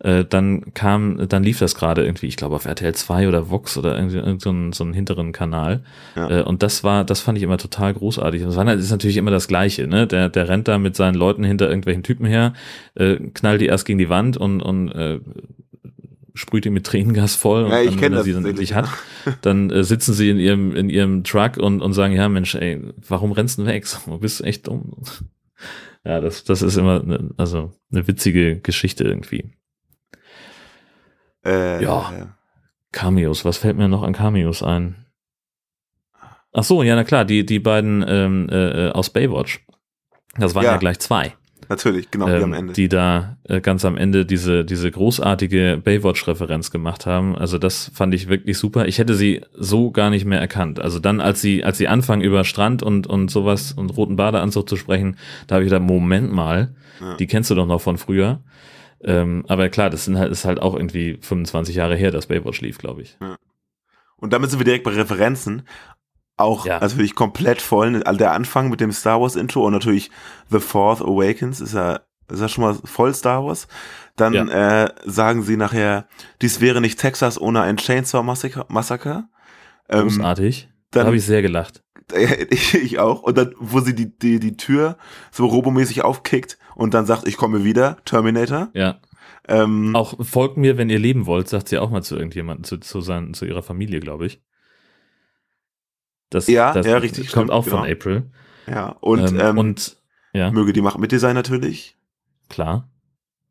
äh, 0.00 0.24
dann 0.24 0.74
kam, 0.74 1.28
dann 1.28 1.42
lief 1.44 1.60
das 1.60 1.74
gerade 1.74 2.04
irgendwie, 2.04 2.26
ich 2.26 2.36
glaube 2.36 2.56
auf 2.56 2.66
RTL 2.66 2.94
2 2.94 3.28
oder 3.28 3.48
Vox 3.50 3.78
oder 3.78 3.96
irgendwie 3.96 4.18
irgend 4.18 4.42
so 4.42 4.50
einen, 4.50 4.72
so 4.72 4.84
einen 4.84 4.92
hinteren 4.92 5.32
Kanal. 5.32 5.82
Ja. 6.16 6.40
Äh, 6.40 6.42
und 6.42 6.62
das 6.62 6.84
war, 6.84 7.04
das 7.04 7.20
fand 7.20 7.38
ich 7.38 7.44
immer 7.44 7.58
total 7.58 7.94
großartig. 7.94 8.44
Und 8.44 8.54
das 8.54 8.80
ist 8.80 8.90
natürlich 8.90 9.16
immer 9.16 9.30
das 9.30 9.48
Gleiche, 9.48 9.86
ne? 9.86 10.06
Der, 10.06 10.28
der 10.28 10.48
rennt 10.48 10.68
da 10.68 10.78
mit 10.78 10.96
seinen 10.96 11.14
Leuten 11.14 11.44
hinter 11.44 11.68
irgendwelchen 11.68 12.02
Typen 12.02 12.26
her, 12.26 12.52
äh, 12.96 13.16
knallt 13.16 13.60
die 13.60 13.66
erst 13.66 13.86
gegen 13.86 13.98
die 13.98 14.08
Wand 14.08 14.36
und, 14.36 14.60
und 14.60 14.90
äh, 14.92 15.20
sprüht 16.34 16.66
ihn 16.66 16.72
mit 16.72 16.84
Tränengas 16.84 17.36
voll 17.36 17.64
und 17.64 17.70
Ja, 17.70 17.80
ich 17.80 17.90
dann, 17.90 18.00
wenn 18.00 18.12
er 18.12 18.24
sie 18.24 18.32
dann 18.32 18.44
endlich 18.44 18.74
hat, 18.74 18.88
dann 19.42 19.70
äh, 19.70 19.84
sitzen 19.84 20.12
sie 20.12 20.28
in 20.28 20.38
ihrem, 20.38 20.74
in 20.74 20.90
ihrem 20.90 21.22
Truck 21.22 21.56
und, 21.56 21.80
und 21.80 21.92
sagen, 21.92 22.12
ja 22.12 22.28
Mensch, 22.28 22.56
ey, 22.56 22.80
warum 23.08 23.32
rennst 23.32 23.58
du 23.58 23.66
weg? 23.66 23.86
Du 24.04 24.18
bist 24.18 24.44
echt 24.44 24.66
dumm. 24.66 24.92
Ja, 26.04 26.20
das, 26.20 26.44
das 26.44 26.62
ist 26.62 26.76
immer 26.76 27.02
ne, 27.02 27.30
also 27.36 27.72
eine 27.90 28.06
witzige 28.06 28.60
Geschichte 28.60 29.04
irgendwie. 29.04 29.56
Äh, 31.44 31.82
Ja. 31.82 32.36
Cameos, 32.92 33.44
was 33.44 33.56
fällt 33.58 33.76
mir 33.76 33.88
noch 33.88 34.02
an 34.02 34.12
Cameos 34.12 34.62
ein? 34.62 35.06
Ach 36.52 36.62
so, 36.62 36.82
ja, 36.84 36.94
na 36.94 37.02
klar, 37.02 37.24
die, 37.24 37.44
die 37.44 37.58
beiden 37.58 38.04
ähm, 38.06 38.48
äh, 38.50 38.90
aus 38.90 39.10
Baywatch. 39.10 39.66
Das 40.36 40.54
waren 40.54 40.64
ja, 40.64 40.72
Ja. 40.72 40.76
gleich 40.78 41.00
zwei. 41.00 41.34
Natürlich, 41.68 42.10
genau, 42.10 42.26
die 42.26 42.32
ähm, 42.32 42.42
am 42.44 42.52
Ende. 42.52 42.72
die 42.72 42.88
da 42.88 43.36
äh, 43.44 43.60
ganz 43.60 43.84
am 43.84 43.96
Ende 43.96 44.24
diese, 44.26 44.64
diese 44.64 44.90
großartige 44.90 45.80
Baywatch-Referenz 45.82 46.70
gemacht 46.70 47.06
haben. 47.06 47.34
Also 47.36 47.58
das 47.58 47.90
fand 47.94 48.14
ich 48.14 48.28
wirklich 48.28 48.58
super. 48.58 48.86
Ich 48.86 48.98
hätte 48.98 49.14
sie 49.14 49.42
so 49.54 49.90
gar 49.90 50.10
nicht 50.10 50.24
mehr 50.24 50.40
erkannt. 50.40 50.80
Also 50.80 50.98
dann, 50.98 51.20
als 51.20 51.40
sie, 51.40 51.64
als 51.64 51.78
sie 51.78 51.88
anfangen 51.88 52.22
über 52.22 52.44
Strand 52.44 52.82
und, 52.82 53.06
und 53.06 53.30
sowas 53.30 53.72
und 53.72 53.90
roten 53.96 54.16
Badeanzug 54.16 54.68
zu 54.68 54.76
sprechen, 54.76 55.16
da 55.46 55.56
habe 55.56 55.64
ich 55.64 55.70
gedacht, 55.70 55.86
Moment 55.86 56.32
mal, 56.32 56.74
Ja. 57.00 57.14
die 57.16 57.26
kennst 57.26 57.50
du 57.50 57.54
doch 57.54 57.66
noch 57.66 57.80
von 57.80 57.98
früher. 57.98 58.40
Ähm, 59.02 59.44
aber 59.48 59.68
klar, 59.68 59.90
das 59.90 60.06
sind 60.06 60.18
halt, 60.18 60.32
ist 60.32 60.44
halt 60.46 60.62
auch 60.62 60.74
irgendwie 60.74 61.18
25 61.20 61.74
Jahre 61.76 61.94
her, 61.96 62.10
dass 62.10 62.26
Baywatch 62.26 62.60
lief, 62.62 62.78
glaube 62.78 63.02
ich. 63.02 63.18
Und 64.16 64.32
damit 64.32 64.48
sind 64.50 64.60
wir 64.60 64.64
direkt 64.64 64.84
bei 64.84 64.92
Referenzen. 64.92 65.62
Auch 66.36 66.66
natürlich 66.80 67.14
komplett 67.14 67.62
voll. 67.62 68.02
Also 68.02 68.18
der 68.18 68.32
Anfang 68.32 68.68
mit 68.70 68.80
dem 68.80 68.92
Star 68.92 69.20
Wars 69.20 69.36
Intro 69.36 69.64
und 69.66 69.72
natürlich 69.72 70.10
The 70.50 70.58
Fourth 70.58 71.00
Awakens 71.00 71.60
ist 71.60 71.74
ja, 71.74 72.00
ist 72.30 72.40
ja 72.40 72.48
schon 72.48 72.64
mal 72.64 72.74
voll 72.84 73.14
Star 73.14 73.44
Wars. 73.44 73.68
Dann 74.16 74.34
äh, 74.48 74.90
sagen 75.04 75.42
sie 75.42 75.56
nachher, 75.56 76.06
dies 76.42 76.60
wäre 76.60 76.80
nicht 76.80 76.98
Texas 76.98 77.40
ohne 77.40 77.62
ein 77.62 77.76
Chainsaw 77.76 78.22
Massacre. 78.22 78.66
Massaker. 78.68 79.28
Ähm, 79.88 80.08
Großartig. 80.08 80.68
dann- 80.90 81.02
da 81.02 81.06
habe 81.06 81.16
ich 81.16 81.24
sehr 81.24 81.42
gelacht. 81.42 81.82
ich, 82.50 82.74
ich 82.74 82.98
auch. 82.98 83.22
Und 83.22 83.38
dann, 83.38 83.54
wo 83.58 83.80
sie 83.80 83.94
die, 83.94 84.16
die, 84.18 84.38
die 84.40 84.56
Tür 84.56 84.98
so 85.30 85.46
robomäßig 85.46 86.02
aufkickt 86.02 86.58
und 86.74 86.94
dann 86.94 87.06
sagt, 87.06 87.26
ich 87.26 87.36
komme 87.36 87.64
wieder, 87.64 87.96
Terminator. 88.04 88.68
Ja. 88.74 89.00
Ähm, 89.48 89.94
Auch 89.94 90.14
folgt 90.24 90.56
mir, 90.56 90.78
wenn 90.78 90.90
ihr 90.90 90.98
leben 90.98 91.26
wollt, 91.26 91.48
sagt 91.48 91.68
sie 91.68 91.78
auch 91.78 91.90
mal 91.90 92.02
zu 92.02 92.16
irgendjemandem, 92.16 92.64
zu, 92.64 92.78
zu, 92.78 93.00
sein, 93.00 93.34
zu 93.34 93.44
ihrer 93.46 93.62
Familie, 93.62 94.00
glaube 94.00 94.26
ich. 94.26 94.40
Das, 96.34 96.46
Ja, 96.48 96.72
das 96.72 96.86
ja, 96.86 96.96
richtig, 96.98 97.30
Kommt 97.32 97.48
stimmt, 97.48 97.50
auch 97.52 97.64
von 97.64 97.82
genau. 97.82 97.92
April. 97.92 98.30
Ja, 98.66 98.88
und, 99.00 99.20
ähm, 99.32 99.40
ähm, 99.40 99.58
und 99.58 99.96
ja, 100.32 100.50
möge 100.50 100.72
die 100.72 100.80
Macht 100.80 100.98
mit 100.98 101.12
dir 101.12 101.18
sein 101.20 101.34
natürlich. 101.34 101.96
klar. 102.48 102.90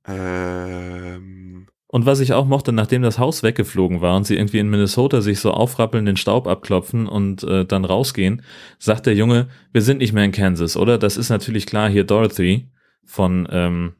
Ähm, 0.06 1.68
Und 1.88 2.06
was 2.06 2.20
ich 2.20 2.34
auch 2.34 2.46
mochte, 2.46 2.74
nachdem 2.74 3.04
das 3.04 3.20
Haus 3.20 3.42
weggeflogen 3.44 4.02
war 4.02 4.18
und 4.18 4.26
sie 4.26 4.36
irgendwie 4.36 4.60
in 4.60 4.70
Minnesota 4.70 5.22
sich 5.22 5.40
so 5.40 5.52
aufrappeln, 5.52 6.06
den 6.06 6.18
Staub 6.18 6.46
abklopfen 6.48 7.08
und 7.08 7.44
äh, 7.44 7.64
dann 7.66 7.86
rausgehen, 7.86 8.42
sagt 8.80 9.06
der 9.06 9.16
Junge, 9.16 9.48
wir 9.72 9.82
sind 9.82 10.00
nicht 10.00 10.12
mehr 10.12 10.26
in 10.26 10.32
Kansas, 10.34 10.76
oder? 10.76 10.98
Das 10.98 11.16
ist 11.16 11.30
natürlich 11.30 11.66
klar 11.66 11.90
hier 11.90 12.04
Dorothy 12.04 12.70
von, 13.06 13.48
ähm, 13.52 13.94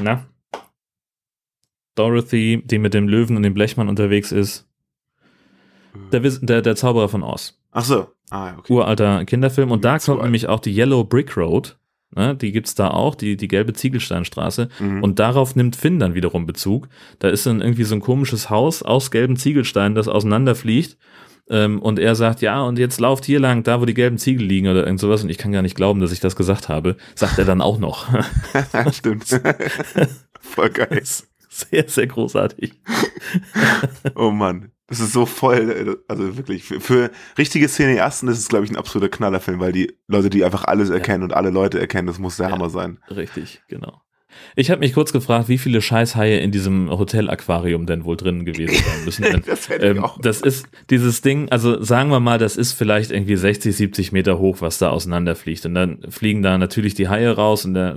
na? 0.00 0.26
Dorothy, 1.94 2.62
die 2.64 2.78
mit 2.78 2.94
dem 2.94 3.08
Löwen 3.08 3.36
und 3.36 3.42
dem 3.42 3.54
Blechmann 3.54 3.88
unterwegs 3.88 4.32
ist. 4.32 4.68
Der, 6.12 6.20
der, 6.20 6.62
der 6.62 6.76
Zauberer 6.76 7.08
von 7.08 7.22
Oz. 7.22 7.58
Ach 7.76 7.84
so. 7.84 8.06
Ah, 8.30 8.54
okay. 8.56 8.72
Uralter 8.72 9.24
Kinderfilm. 9.26 9.70
Und 9.70 9.84
da 9.84 9.98
kommt 9.98 10.22
nämlich 10.22 10.48
auch 10.48 10.60
die 10.60 10.74
Yellow 10.74 11.04
Brick 11.04 11.36
Road. 11.36 11.76
Ne, 12.14 12.34
die 12.34 12.50
gibt's 12.50 12.74
da 12.74 12.88
auch, 12.88 13.14
die, 13.14 13.36
die 13.36 13.48
gelbe 13.48 13.74
Ziegelsteinstraße. 13.74 14.70
Mhm. 14.78 15.02
Und 15.02 15.18
darauf 15.18 15.56
nimmt 15.56 15.76
Finn 15.76 15.98
dann 15.98 16.14
wiederum 16.14 16.46
Bezug. 16.46 16.88
Da 17.18 17.28
ist 17.28 17.44
dann 17.44 17.60
irgendwie 17.60 17.84
so 17.84 17.94
ein 17.94 18.00
komisches 18.00 18.48
Haus 18.48 18.82
aus 18.82 19.10
gelben 19.10 19.36
Ziegelsteinen, 19.36 19.94
das 19.94 20.08
auseinanderfliegt. 20.08 20.96
Ähm, 21.50 21.82
und 21.82 21.98
er 21.98 22.14
sagt, 22.14 22.40
ja, 22.40 22.62
und 22.62 22.78
jetzt 22.78 22.98
lauft 22.98 23.26
hier 23.26 23.40
lang, 23.40 23.62
da 23.62 23.78
wo 23.78 23.84
die 23.84 23.92
gelben 23.92 24.16
Ziegel 24.16 24.46
liegen 24.46 24.68
oder 24.68 24.84
irgend 24.84 25.00
sowas. 25.00 25.22
Und 25.22 25.28
ich 25.28 25.36
kann 25.36 25.52
gar 25.52 25.60
nicht 25.60 25.76
glauben, 25.76 26.00
dass 26.00 26.12
ich 26.12 26.20
das 26.20 26.34
gesagt 26.34 26.70
habe. 26.70 26.96
Sagt 27.14 27.38
er 27.38 27.44
dann 27.44 27.60
auch 27.60 27.78
noch. 27.78 28.08
Stimmt. 28.92 29.26
Voll 30.40 30.70
geil. 30.70 31.02
Sehr, 31.50 31.88
sehr 31.88 32.06
großartig. 32.06 32.72
oh 34.14 34.30
Mann. 34.30 34.70
Das 34.88 35.00
ist 35.00 35.12
so 35.12 35.26
voll, 35.26 35.70
äh, 35.70 35.96
also 36.08 36.36
wirklich, 36.36 36.64
für, 36.64 36.80
für 36.80 37.10
richtige 37.36 37.68
Cineasten 37.68 38.28
ist 38.28 38.38
es, 38.38 38.48
glaube 38.48 38.64
ich, 38.64 38.70
ein 38.70 38.76
absoluter 38.76 39.08
Knallerfilm, 39.08 39.58
weil 39.58 39.72
die 39.72 39.98
Leute, 40.06 40.30
die 40.30 40.44
einfach 40.44 40.64
alles 40.64 40.90
erkennen 40.90 41.24
und 41.24 41.32
alle 41.34 41.50
Leute 41.50 41.80
erkennen, 41.80 42.06
das 42.06 42.18
muss 42.18 42.36
der 42.36 42.50
Hammer 42.50 42.70
sein. 42.70 42.98
Richtig, 43.10 43.62
genau. 43.68 44.00
Ich 44.54 44.70
habe 44.70 44.80
mich 44.80 44.94
kurz 44.94 45.12
gefragt, 45.12 45.48
wie 45.48 45.58
viele 45.58 45.82
Scheißhaie 45.82 46.38
in 46.40 46.50
diesem 46.50 46.90
Hotel-Aquarium 46.90 47.86
denn 47.86 48.04
wohl 48.04 48.16
drin 48.16 48.44
gewesen 48.44 48.74
sein 48.74 49.04
müssen. 49.04 49.22
Denn, 49.32 49.42
Das 49.46 49.68
ähm, 49.70 50.04
das 50.22 50.40
ist 50.40 50.66
dieses 50.90 51.20
Ding, 51.20 51.48
also 51.50 51.82
sagen 51.82 52.10
wir 52.10 52.20
mal, 52.20 52.38
das 52.38 52.56
ist 52.56 52.72
vielleicht 52.72 53.10
irgendwie 53.10 53.36
60, 53.36 53.76
70 53.76 54.12
Meter 54.12 54.38
hoch, 54.38 54.58
was 54.60 54.78
da 54.78 54.90
auseinanderfliegt. 54.90 55.66
Und 55.66 55.74
dann 55.74 55.98
fliegen 56.08 56.42
da 56.42 56.58
natürlich 56.58 56.94
die 56.94 57.08
Haie 57.08 57.30
raus 57.30 57.64
und 57.64 57.74
der 57.74 57.96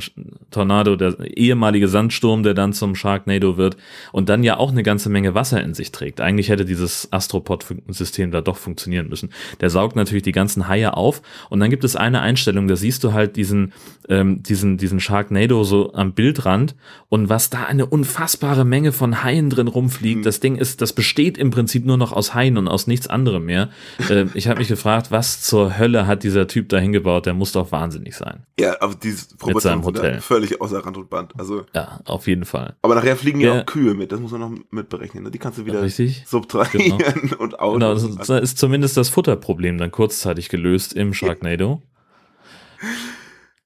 Tornado, 0.51 0.95
der 0.95 1.19
ehemalige 1.37 1.87
Sandsturm, 1.87 2.43
der 2.43 2.53
dann 2.53 2.73
zum 2.73 2.95
Sharknado 2.95 3.57
wird 3.57 3.77
und 4.11 4.29
dann 4.29 4.43
ja 4.43 4.57
auch 4.57 4.71
eine 4.71 4.83
ganze 4.83 5.09
Menge 5.09 5.33
Wasser 5.35 5.61
in 5.61 5.73
sich 5.73 5.91
trägt. 5.91 6.21
Eigentlich 6.21 6.49
hätte 6.49 6.65
dieses 6.65 7.11
Astropod-System 7.11 8.31
da 8.31 8.41
doch 8.41 8.57
funktionieren 8.57 9.07
müssen. 9.09 9.29
Der 9.61 9.69
saugt 9.69 9.95
natürlich 9.95 10.23
die 10.23 10.31
ganzen 10.31 10.67
Haie 10.67 10.95
auf 10.95 11.21
und 11.49 11.59
dann 11.59 11.69
gibt 11.69 11.83
es 11.83 11.95
eine 11.95 12.21
Einstellung, 12.21 12.67
da 12.67 12.75
siehst 12.75 13.03
du 13.03 13.13
halt 13.13 13.35
diesen, 13.35 13.73
ähm, 14.07 14.43
diesen, 14.43 14.77
diesen 14.77 14.99
Sharknado 14.99 15.63
so 15.63 15.93
am 15.93 16.13
Bildrand 16.29 16.75
und 17.09 17.27
was 17.29 17.49
da 17.49 17.63
eine 17.65 17.87
unfassbare 17.87 18.63
Menge 18.63 18.91
von 18.91 19.23
Haien 19.23 19.49
drin 19.49 19.67
rumfliegt. 19.67 20.25
Das 20.25 20.39
Ding 20.39 20.55
ist, 20.57 20.79
das 20.81 20.93
besteht 20.93 21.37
im 21.39 21.49
Prinzip 21.49 21.85
nur 21.85 21.97
noch 21.97 22.11
aus 22.11 22.35
Haien 22.35 22.57
und 22.57 22.67
aus 22.67 22.85
nichts 22.85 23.07
anderem 23.07 23.45
mehr. 23.45 23.69
Äh, 24.09 24.25
ich 24.35 24.47
habe 24.47 24.59
mich 24.59 24.67
gefragt, 24.67 25.09
was 25.09 25.41
zur 25.41 25.77
Hölle 25.79 26.05
hat 26.05 26.21
dieser 26.23 26.47
Typ 26.47 26.69
da 26.69 26.77
hingebaut? 26.77 27.25
Der 27.25 27.33
muss 27.33 27.51
doch 27.51 27.71
wahnsinnig 27.71 28.15
sein. 28.15 28.43
Ja, 28.59 28.79
aber 28.79 28.93
dieses 28.93 29.35
Proportionen 29.35 29.81
seinem 29.81 29.85
Hotel. 29.85 30.21
völlig 30.21 30.61
außer 30.61 30.85
Rand 30.85 30.97
und 30.97 31.09
Band. 31.09 31.33
Also, 31.37 31.65
Ja, 31.73 31.99
auf 32.05 32.27
jeden 32.27 32.45
Fall. 32.45 32.75
aber 32.83 32.93
nachher 32.95 33.15
fliegen 33.15 33.39
ja, 33.39 33.55
Ja. 33.55 33.61
auch 33.61 33.65
Kühe 33.65 33.95
mit, 33.95 34.11
das 34.11 34.19
muss 34.19 34.31
man 34.31 34.41
noch 34.41 34.51
mitberechnen. 34.69 35.23
Ne? 35.23 35.31
Die 35.31 35.39
kannst 35.39 35.57
du 35.57 35.65
wieder 35.65 35.81
Richtig. 35.81 36.25
subtrahieren 36.27 37.33
und 37.39 37.59
Autos. 37.59 38.03
Genau, 38.03 38.23
da 38.23 38.37
ist 38.37 38.57
zumindest 38.59 38.97
das 38.97 39.09
Futterproblem 39.09 39.77
dann 39.79 39.89
kurzzeitig 39.91 40.49
gelöst 40.49 40.93
im 40.93 41.13
Sharknado. 41.15 41.81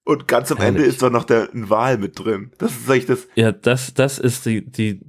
Und 0.06 0.28
ganz 0.28 0.52
am 0.52 0.58
Herrlich. 0.58 0.76
Ende 0.78 0.90
ist 0.90 1.02
doch 1.02 1.10
noch 1.10 1.24
der 1.24 1.50
ein 1.54 1.70
Wal 1.70 1.98
mit 1.98 2.20
drin. 2.20 2.52
Das 2.58 2.72
ist 2.72 2.90
eigentlich 2.90 3.06
das. 3.06 3.28
Ja, 3.36 3.52
das, 3.52 3.94
das 3.94 4.20
ist 4.20 4.46
die, 4.46 4.70
die 4.70 5.02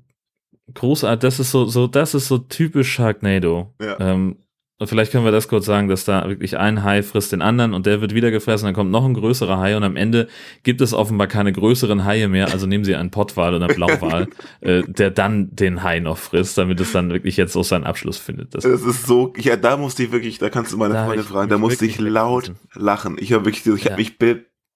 großart, 0.72 1.22
das 1.22 1.40
ist 1.40 1.50
so, 1.50 1.66
so, 1.66 1.86
das 1.86 2.14
ist 2.14 2.28
so 2.28 2.38
typisch 2.38 2.92
Sharknado. 2.92 3.74
Ja. 3.80 3.98
Ähm, 4.00 4.36
und 4.80 4.88
vielleicht 4.88 5.12
können 5.12 5.24
wir 5.24 5.30
das 5.30 5.46
kurz 5.46 5.66
sagen, 5.66 5.88
dass 5.88 6.04
da 6.04 6.28
wirklich 6.28 6.58
ein 6.58 6.82
Hai 6.82 7.04
frisst 7.04 7.30
den 7.30 7.42
anderen 7.42 7.74
und 7.74 7.86
der 7.86 8.00
wird 8.00 8.12
wieder 8.12 8.32
gefressen, 8.32 8.66
dann 8.66 8.74
kommt 8.74 8.90
noch 8.90 9.04
ein 9.04 9.14
größerer 9.14 9.58
Hai 9.58 9.76
und 9.76 9.84
am 9.84 9.94
Ende 9.94 10.26
gibt 10.64 10.80
es 10.80 10.92
offenbar 10.92 11.28
keine 11.28 11.52
größeren 11.52 12.04
Haie 12.04 12.26
mehr, 12.26 12.50
also 12.50 12.66
nehmen 12.66 12.84
sie 12.84 12.96
einen 12.96 13.12
Pottwal 13.12 13.54
oder 13.54 13.68
Blauwal, 13.68 14.26
äh, 14.62 14.82
der 14.82 15.12
dann 15.12 15.54
den 15.54 15.84
Hai 15.84 16.00
noch 16.00 16.18
frisst, 16.18 16.58
damit 16.58 16.80
es 16.80 16.90
dann 16.90 17.10
wirklich 17.12 17.36
jetzt 17.36 17.54
auch 17.56 17.62
seinen 17.62 17.84
Abschluss 17.84 18.18
findet. 18.18 18.52
Das, 18.54 18.64
Das 18.64 18.82
ist 18.82 19.06
so, 19.06 19.32
ja, 19.38 19.54
da 19.56 19.76
musste 19.76 20.02
ich 20.02 20.10
wirklich, 20.12 20.38
da 20.38 20.50
kannst 20.50 20.72
du 20.72 20.76
meine 20.76 20.94
Da 20.94 21.14
ich 21.14 21.22
fragen, 21.22 21.50
da 21.50 21.56
musste 21.58 21.86
ich 21.86 21.98
laut 22.00 22.52
lachen. 22.74 23.16
Ich 23.20 23.32
habe 23.32 23.44
wirklich, 23.44 23.64
ich 23.64 23.84
Ja. 23.84 23.92
habe 23.92 24.02
mich 24.02 24.18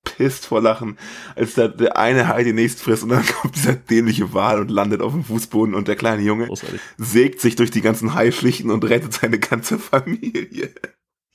bepisst 0.08 0.46
vor 0.46 0.60
Lachen, 0.60 0.98
als 1.36 1.54
da 1.54 1.68
der 1.68 1.96
eine 1.96 2.28
Hai 2.28 2.44
den 2.44 2.56
nächsten 2.56 2.82
frisst 2.82 3.02
und 3.02 3.10
dann 3.10 3.24
kommt 3.40 3.56
dieser 3.56 3.74
dämliche 3.74 4.32
Wal 4.32 4.60
und 4.60 4.70
landet 4.70 5.00
auf 5.00 5.12
dem 5.12 5.24
Fußboden 5.24 5.74
und 5.74 5.88
der 5.88 5.96
kleine 5.96 6.22
Junge 6.22 6.46
großartig. 6.46 6.80
sägt 6.96 7.40
sich 7.40 7.56
durch 7.56 7.70
die 7.70 7.80
ganzen 7.80 8.14
Haischlichten 8.14 8.70
und 8.70 8.84
rettet 8.84 9.12
seine 9.12 9.38
ganze 9.38 9.78
Familie. 9.78 10.72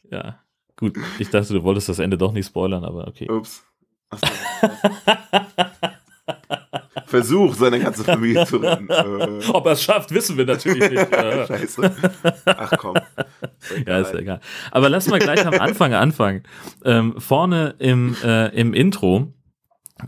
Ja, 0.09 0.39
gut. 0.75 0.97
Ich 1.19 1.29
dachte, 1.29 1.53
du 1.53 1.63
wolltest 1.63 1.89
das 1.89 1.99
Ende 1.99 2.17
doch 2.17 2.33
nicht 2.33 2.47
spoilern, 2.47 2.83
aber 2.83 3.07
okay. 3.07 3.29
Ups. 3.29 3.63
Ach 4.09 4.19
so. 4.19 4.27
Versuch, 7.05 7.55
seine 7.55 7.79
ganze 7.79 8.03
Familie 8.03 8.45
zu 8.45 8.57
retten. 8.57 8.89
Äh, 8.89 9.45
Ob 9.53 9.65
er 9.65 9.73
es 9.73 9.83
schafft, 9.83 10.13
wissen 10.13 10.37
wir 10.37 10.45
natürlich 10.45 10.89
nicht. 10.89 11.07
Scheiße. 11.47 11.95
Ach 12.45 12.73
komm. 12.77 12.95
Ja, 13.85 13.99
ist 13.99 14.13
ja 14.13 14.19
egal. 14.19 14.39
Aber 14.71 14.89
lass 14.89 15.07
mal 15.07 15.19
gleich 15.19 15.45
am 15.45 15.53
Anfang 15.53 15.93
anfangen. 15.93 16.43
Ähm, 16.83 17.15
vorne 17.19 17.75
im, 17.79 18.15
äh, 18.23 18.47
im 18.49 18.73
Intro, 18.73 19.33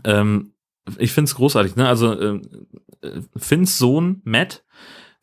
ähm, 0.04 0.52
ich 0.98 1.12
find's 1.12 1.34
großartig, 1.34 1.76
ne? 1.76 1.88
Also 1.88 2.18
ähm, 2.20 2.42
äh, 3.02 3.20
Finns 3.36 3.78
Sohn 3.78 4.20
Matt 4.24 4.64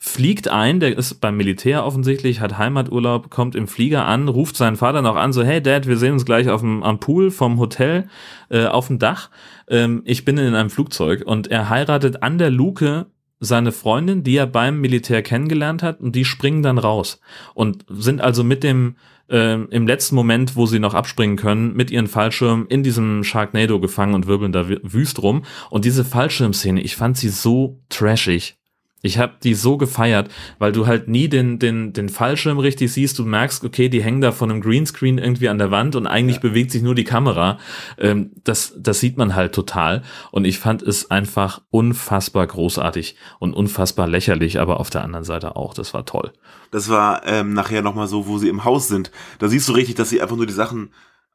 fliegt 0.05 0.49
ein, 0.49 0.81
der 0.81 0.97
ist 0.97 1.21
beim 1.21 1.37
Militär 1.37 1.85
offensichtlich, 1.85 2.41
hat 2.41 2.57
Heimaturlaub, 2.57 3.29
kommt 3.29 3.55
im 3.55 3.69
Flieger 3.69 4.05
an, 4.05 4.27
ruft 4.27 4.57
seinen 4.57 4.75
Vater 4.75 5.01
noch 5.01 5.15
an, 5.15 5.31
so, 5.31 5.43
hey 5.43 5.63
Dad, 5.63 5.87
wir 5.87 5.95
sehen 5.95 6.11
uns 6.11 6.25
gleich 6.25 6.49
auf 6.49 6.59
dem, 6.59 6.83
am 6.83 6.99
Pool 6.99 7.31
vom 7.31 7.57
Hotel 7.57 8.09
äh, 8.49 8.65
auf 8.65 8.87
dem 8.87 8.99
Dach. 8.99 9.29
Ähm, 9.69 10.01
ich 10.03 10.25
bin 10.25 10.37
in 10.37 10.55
einem 10.55 10.69
Flugzeug 10.69 11.23
und 11.25 11.47
er 11.47 11.69
heiratet 11.69 12.21
an 12.21 12.37
der 12.37 12.49
Luke 12.49 13.05
seine 13.39 13.71
Freundin, 13.71 14.23
die 14.23 14.35
er 14.35 14.45
beim 14.45 14.81
Militär 14.81 15.21
kennengelernt 15.21 15.81
hat, 15.83 16.01
und 16.01 16.17
die 16.17 16.25
springen 16.25 16.63
dann 16.63 16.79
raus 16.79 17.21
und 17.53 17.85
sind 17.89 18.19
also 18.19 18.43
mit 18.43 18.61
dem 18.65 18.97
ähm, 19.29 19.69
im 19.71 19.87
letzten 19.87 20.15
Moment, 20.15 20.57
wo 20.57 20.65
sie 20.65 20.79
noch 20.79 20.95
abspringen 20.95 21.37
können, 21.37 21.75
mit 21.75 21.91
ihren 21.91 22.07
Fallschirmen 22.07 22.67
in 22.67 22.83
diesem 22.83 23.23
Sharknado 23.23 23.79
gefangen 23.79 24.15
und 24.15 24.27
wirbeln 24.27 24.51
da 24.51 24.63
wü- 24.63 24.81
wüst 24.83 25.23
rum. 25.23 25.43
Und 25.69 25.85
diese 25.85 26.03
Fallschirmszene, 26.03 26.81
ich 26.81 26.97
fand 26.97 27.15
sie 27.15 27.29
so 27.29 27.79
trashig. 27.87 28.57
Ich 29.05 29.17
habe 29.17 29.33
die 29.43 29.53
so 29.53 29.75
gefeiert, 29.75 30.31
weil 30.59 30.71
du 30.71 30.87
halt 30.87 31.09
nie 31.09 31.27
den, 31.27 31.59
den, 31.59 31.91
den 31.91 32.07
Fallschirm 32.07 32.57
richtig 32.57 32.93
siehst. 32.93 33.19
Du 33.19 33.25
merkst, 33.25 33.65
okay, 33.65 33.89
die 33.89 34.01
hängen 34.01 34.21
da 34.21 34.31
von 34.31 34.49
einem 34.49 34.61
Greenscreen 34.61 35.17
irgendwie 35.17 35.49
an 35.49 35.57
der 35.57 35.71
Wand 35.71 35.97
und 35.97 36.07
eigentlich 36.07 36.39
bewegt 36.39 36.71
sich 36.71 36.81
nur 36.81 36.95
die 36.95 37.03
Kamera. 37.03 37.59
Ähm, 37.97 38.31
das, 38.45 38.73
das 38.77 39.01
sieht 39.01 39.17
man 39.17 39.35
halt 39.35 39.53
total. 39.53 40.03
Und 40.31 40.45
ich 40.45 40.57
fand 40.57 40.81
es 40.81 41.11
einfach 41.11 41.61
unfassbar 41.69 42.47
großartig 42.47 43.17
und 43.39 43.53
unfassbar 43.53 44.07
lächerlich, 44.07 44.61
aber 44.61 44.79
auf 44.79 44.89
der 44.89 45.03
anderen 45.03 45.25
Seite 45.25 45.57
auch. 45.57 45.73
Das 45.73 45.93
war 45.93 46.05
toll. 46.05 46.31
Das 46.71 46.87
war 46.87 47.27
ähm, 47.27 47.53
nachher 47.53 47.81
nochmal 47.81 48.07
so, 48.07 48.25
wo 48.25 48.37
sie 48.37 48.47
im 48.47 48.63
Haus 48.63 48.87
sind. 48.87 49.11
Da 49.39 49.49
siehst 49.49 49.67
du 49.67 49.73
richtig, 49.73 49.95
dass 49.95 50.09
sie 50.09 50.21
einfach 50.21 50.37
nur 50.37 50.47
die 50.47 50.53
Sachen 50.53 50.91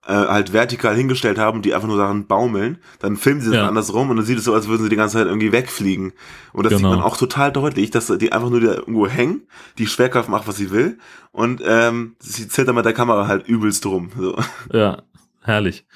äh, 0.08 0.12
halt 0.14 0.52
vertikal 0.52 0.96
hingestellt 0.96 1.38
haben, 1.38 1.62
die 1.62 1.74
einfach 1.74 1.86
nur 1.86 1.98
daran 1.98 2.26
baumeln. 2.26 2.78
Dann 2.98 3.16
filmen 3.16 3.40
sie 3.42 3.48
das 3.50 3.56
Ja. 3.56 3.68
andersrum 3.68 4.10
und 4.10 4.16
dann 4.16 4.24
sieht 4.26 4.38
es 4.38 4.44
so, 4.44 4.54
als 4.54 4.66
würden 4.66 4.82
sie 4.84 4.88
die 4.88 4.96
ganze 4.96 5.18
Zeit 5.18 5.26
irgendwie 5.26 5.52
wegfliegen. 5.52 6.12
Und 6.52 6.64
das 6.64 6.72
Genau. 6.72 6.88
sieht 6.90 6.98
man 6.98 7.06
auch 7.06 7.16
total 7.16 7.52
deutlich, 7.52 7.90
dass 7.90 8.06
die 8.06 8.32
einfach 8.32 8.50
nur 8.50 8.60
da 8.60 8.72
irgendwo 8.74 9.06
hängen, 9.06 9.42
die 9.78 9.86
Schwerkraft 9.86 10.28
macht, 10.28 10.48
was 10.48 10.56
sie 10.56 10.70
will. 10.70 10.98
Und 11.30 11.62
ähm, 11.64 12.16
sie 12.18 12.48
zählt 12.48 12.66
dann 12.68 12.74
mit 12.74 12.84
der 12.86 12.94
Kamera 12.94 13.28
halt 13.28 13.46
übelst 13.46 13.84
rum. 13.86 14.10
So. 14.18 14.36
Ja, 14.72 15.02
herrlich. 15.42 15.86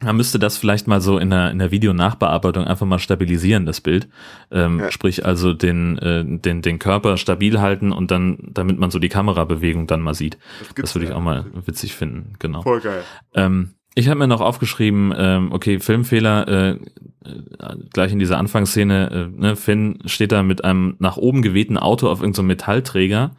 Man 0.00 0.16
müsste 0.16 0.38
das 0.38 0.56
vielleicht 0.56 0.86
mal 0.86 1.00
so 1.00 1.18
in 1.18 1.30
der, 1.30 1.50
in 1.50 1.58
der 1.58 1.72
Videonachbearbeitung 1.72 2.64
einfach 2.64 2.86
mal 2.86 3.00
stabilisieren, 3.00 3.66
das 3.66 3.80
Bild. 3.80 4.08
Ähm, 4.52 4.78
Ja. 4.78 4.92
Sprich 4.92 5.26
also 5.26 5.52
den, 5.52 5.98
äh, 5.98 6.24
den, 6.24 6.62
den 6.62 6.78
Körper 6.78 7.16
stabil 7.16 7.60
halten 7.60 7.90
und 7.90 8.10
dann, 8.12 8.38
damit 8.52 8.78
man 8.78 8.90
so 8.92 9.00
die 9.00 9.08
Kamerabewegung 9.08 9.88
dann 9.88 10.00
mal 10.00 10.14
sieht. 10.14 10.38
Das, 10.60 10.74
gibt's 10.74 10.94
würde 10.94 11.06
ich 11.06 11.10
ja. 11.10 11.16
auch 11.16 11.20
mal 11.20 11.46
witzig 11.66 11.94
finden, 11.96 12.34
genau. 12.38 12.62
Voll 12.62 12.80
geil. 12.80 13.02
Ähm, 13.34 13.74
ich 13.96 14.08
habe 14.08 14.20
mir 14.20 14.28
noch 14.28 14.40
aufgeschrieben, 14.40 15.12
ähm, 15.16 15.50
okay, 15.50 15.80
Filmfehler, 15.80 16.46
äh, 16.46 16.70
äh, 16.70 16.78
gleich 17.92 18.12
in 18.12 18.20
dieser 18.20 18.38
Anfangsszene, 18.38 19.10
äh, 19.10 19.40
ne, 19.40 19.56
Finn 19.56 19.98
steht 20.04 20.30
da 20.30 20.44
mit 20.44 20.62
einem 20.62 20.94
nach 21.00 21.16
oben 21.16 21.42
gewehten 21.42 21.76
Auto 21.76 22.08
auf 22.08 22.20
irgendeinem 22.20 22.46
Metallträger 22.46 23.34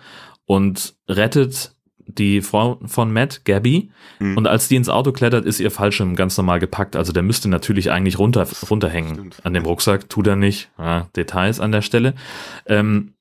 und 0.45 0.95
rettet 1.08 1.74
die 2.17 2.41
Frau 2.41 2.80
von 2.86 3.12
Matt, 3.13 3.45
Gabby, 3.45 3.91
Mhm. 4.19 4.38
und 4.38 4.48
als 4.48 4.67
die 4.67 4.76
ins 4.76 4.89
Auto 4.89 5.12
klettert, 5.12 5.45
ist 5.45 5.60
ihr 5.60 5.72
Fallschirm 5.72 6.15
ganz 6.15 6.36
normal 6.38 6.60
gepackt. 6.60 6.95
Also 6.95 7.13
der 7.13 7.24
müsste 7.24 7.48
natürlich 7.50 7.91
eigentlich 7.91 8.19
runter, 8.19 8.48
runterhängen 8.69 9.13
Stimmt. 9.13 9.45
an 9.45 9.54
dem 9.54 9.65
Rucksack, 9.65 10.10
tut 10.10 10.28
er 10.28 10.36
nicht. 10.36 10.69
Ja, 10.78 11.08
Details 11.15 11.60
an 11.60 11.72
der 11.72 11.82
Stelle. 11.82 12.13
Ähm, 12.65 13.13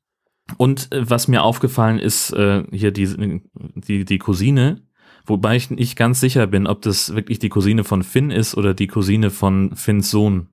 und 0.57 0.91
äh, 0.93 1.09
was 1.09 1.29
mir 1.29 1.43
aufgefallen 1.43 1.99
ist, 1.99 2.33
äh, 2.33 2.65
hier 2.73 2.91
die, 2.91 3.41
die, 3.75 4.05
die 4.05 4.19
Cousine, 4.19 4.81
wobei 5.27 5.57
ich 5.57 5.71
nicht 5.71 5.97
ganz 5.97 6.21
sicher 6.21 6.47
bin, 6.47 6.67
ob 6.67 6.81
das 6.83 7.15
wirklich 7.15 7.39
die 7.39 7.51
Cousine 7.51 7.85
von 7.85 8.03
Finn 8.03 8.31
ist 8.31 8.57
oder 8.57 8.73
die 8.75 8.87
Cousine 8.87 9.31
von 9.31 9.77
Finns 9.77 10.11
Sohn. 10.11 10.49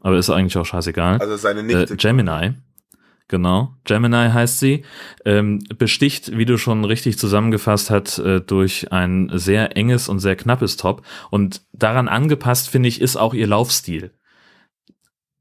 Aber 0.00 0.18
ist 0.18 0.30
eigentlich 0.30 0.56
auch 0.58 0.66
scheißegal. 0.66 1.18
Also 1.20 1.36
seine 1.36 1.60
Äh, 1.60 1.62
Nichte. 1.62 1.96
Gemini. 1.96 2.54
Genau, 3.30 3.74
Gemini 3.84 4.30
heißt 4.30 4.58
sie, 4.58 4.84
ähm, 5.26 5.58
besticht, 5.78 6.38
wie 6.38 6.46
du 6.46 6.56
schon 6.56 6.86
richtig 6.86 7.18
zusammengefasst 7.18 7.90
hast, 7.90 8.18
äh, 8.20 8.40
durch 8.40 8.90
ein 8.90 9.30
sehr 9.34 9.76
enges 9.76 10.08
und 10.08 10.18
sehr 10.18 10.34
knappes 10.34 10.78
Top. 10.78 11.02
Und 11.30 11.60
daran 11.74 12.08
angepasst, 12.08 12.70
finde 12.70 12.88
ich, 12.88 13.02
ist 13.02 13.16
auch 13.16 13.34
ihr 13.34 13.46
Laufstil. 13.46 14.12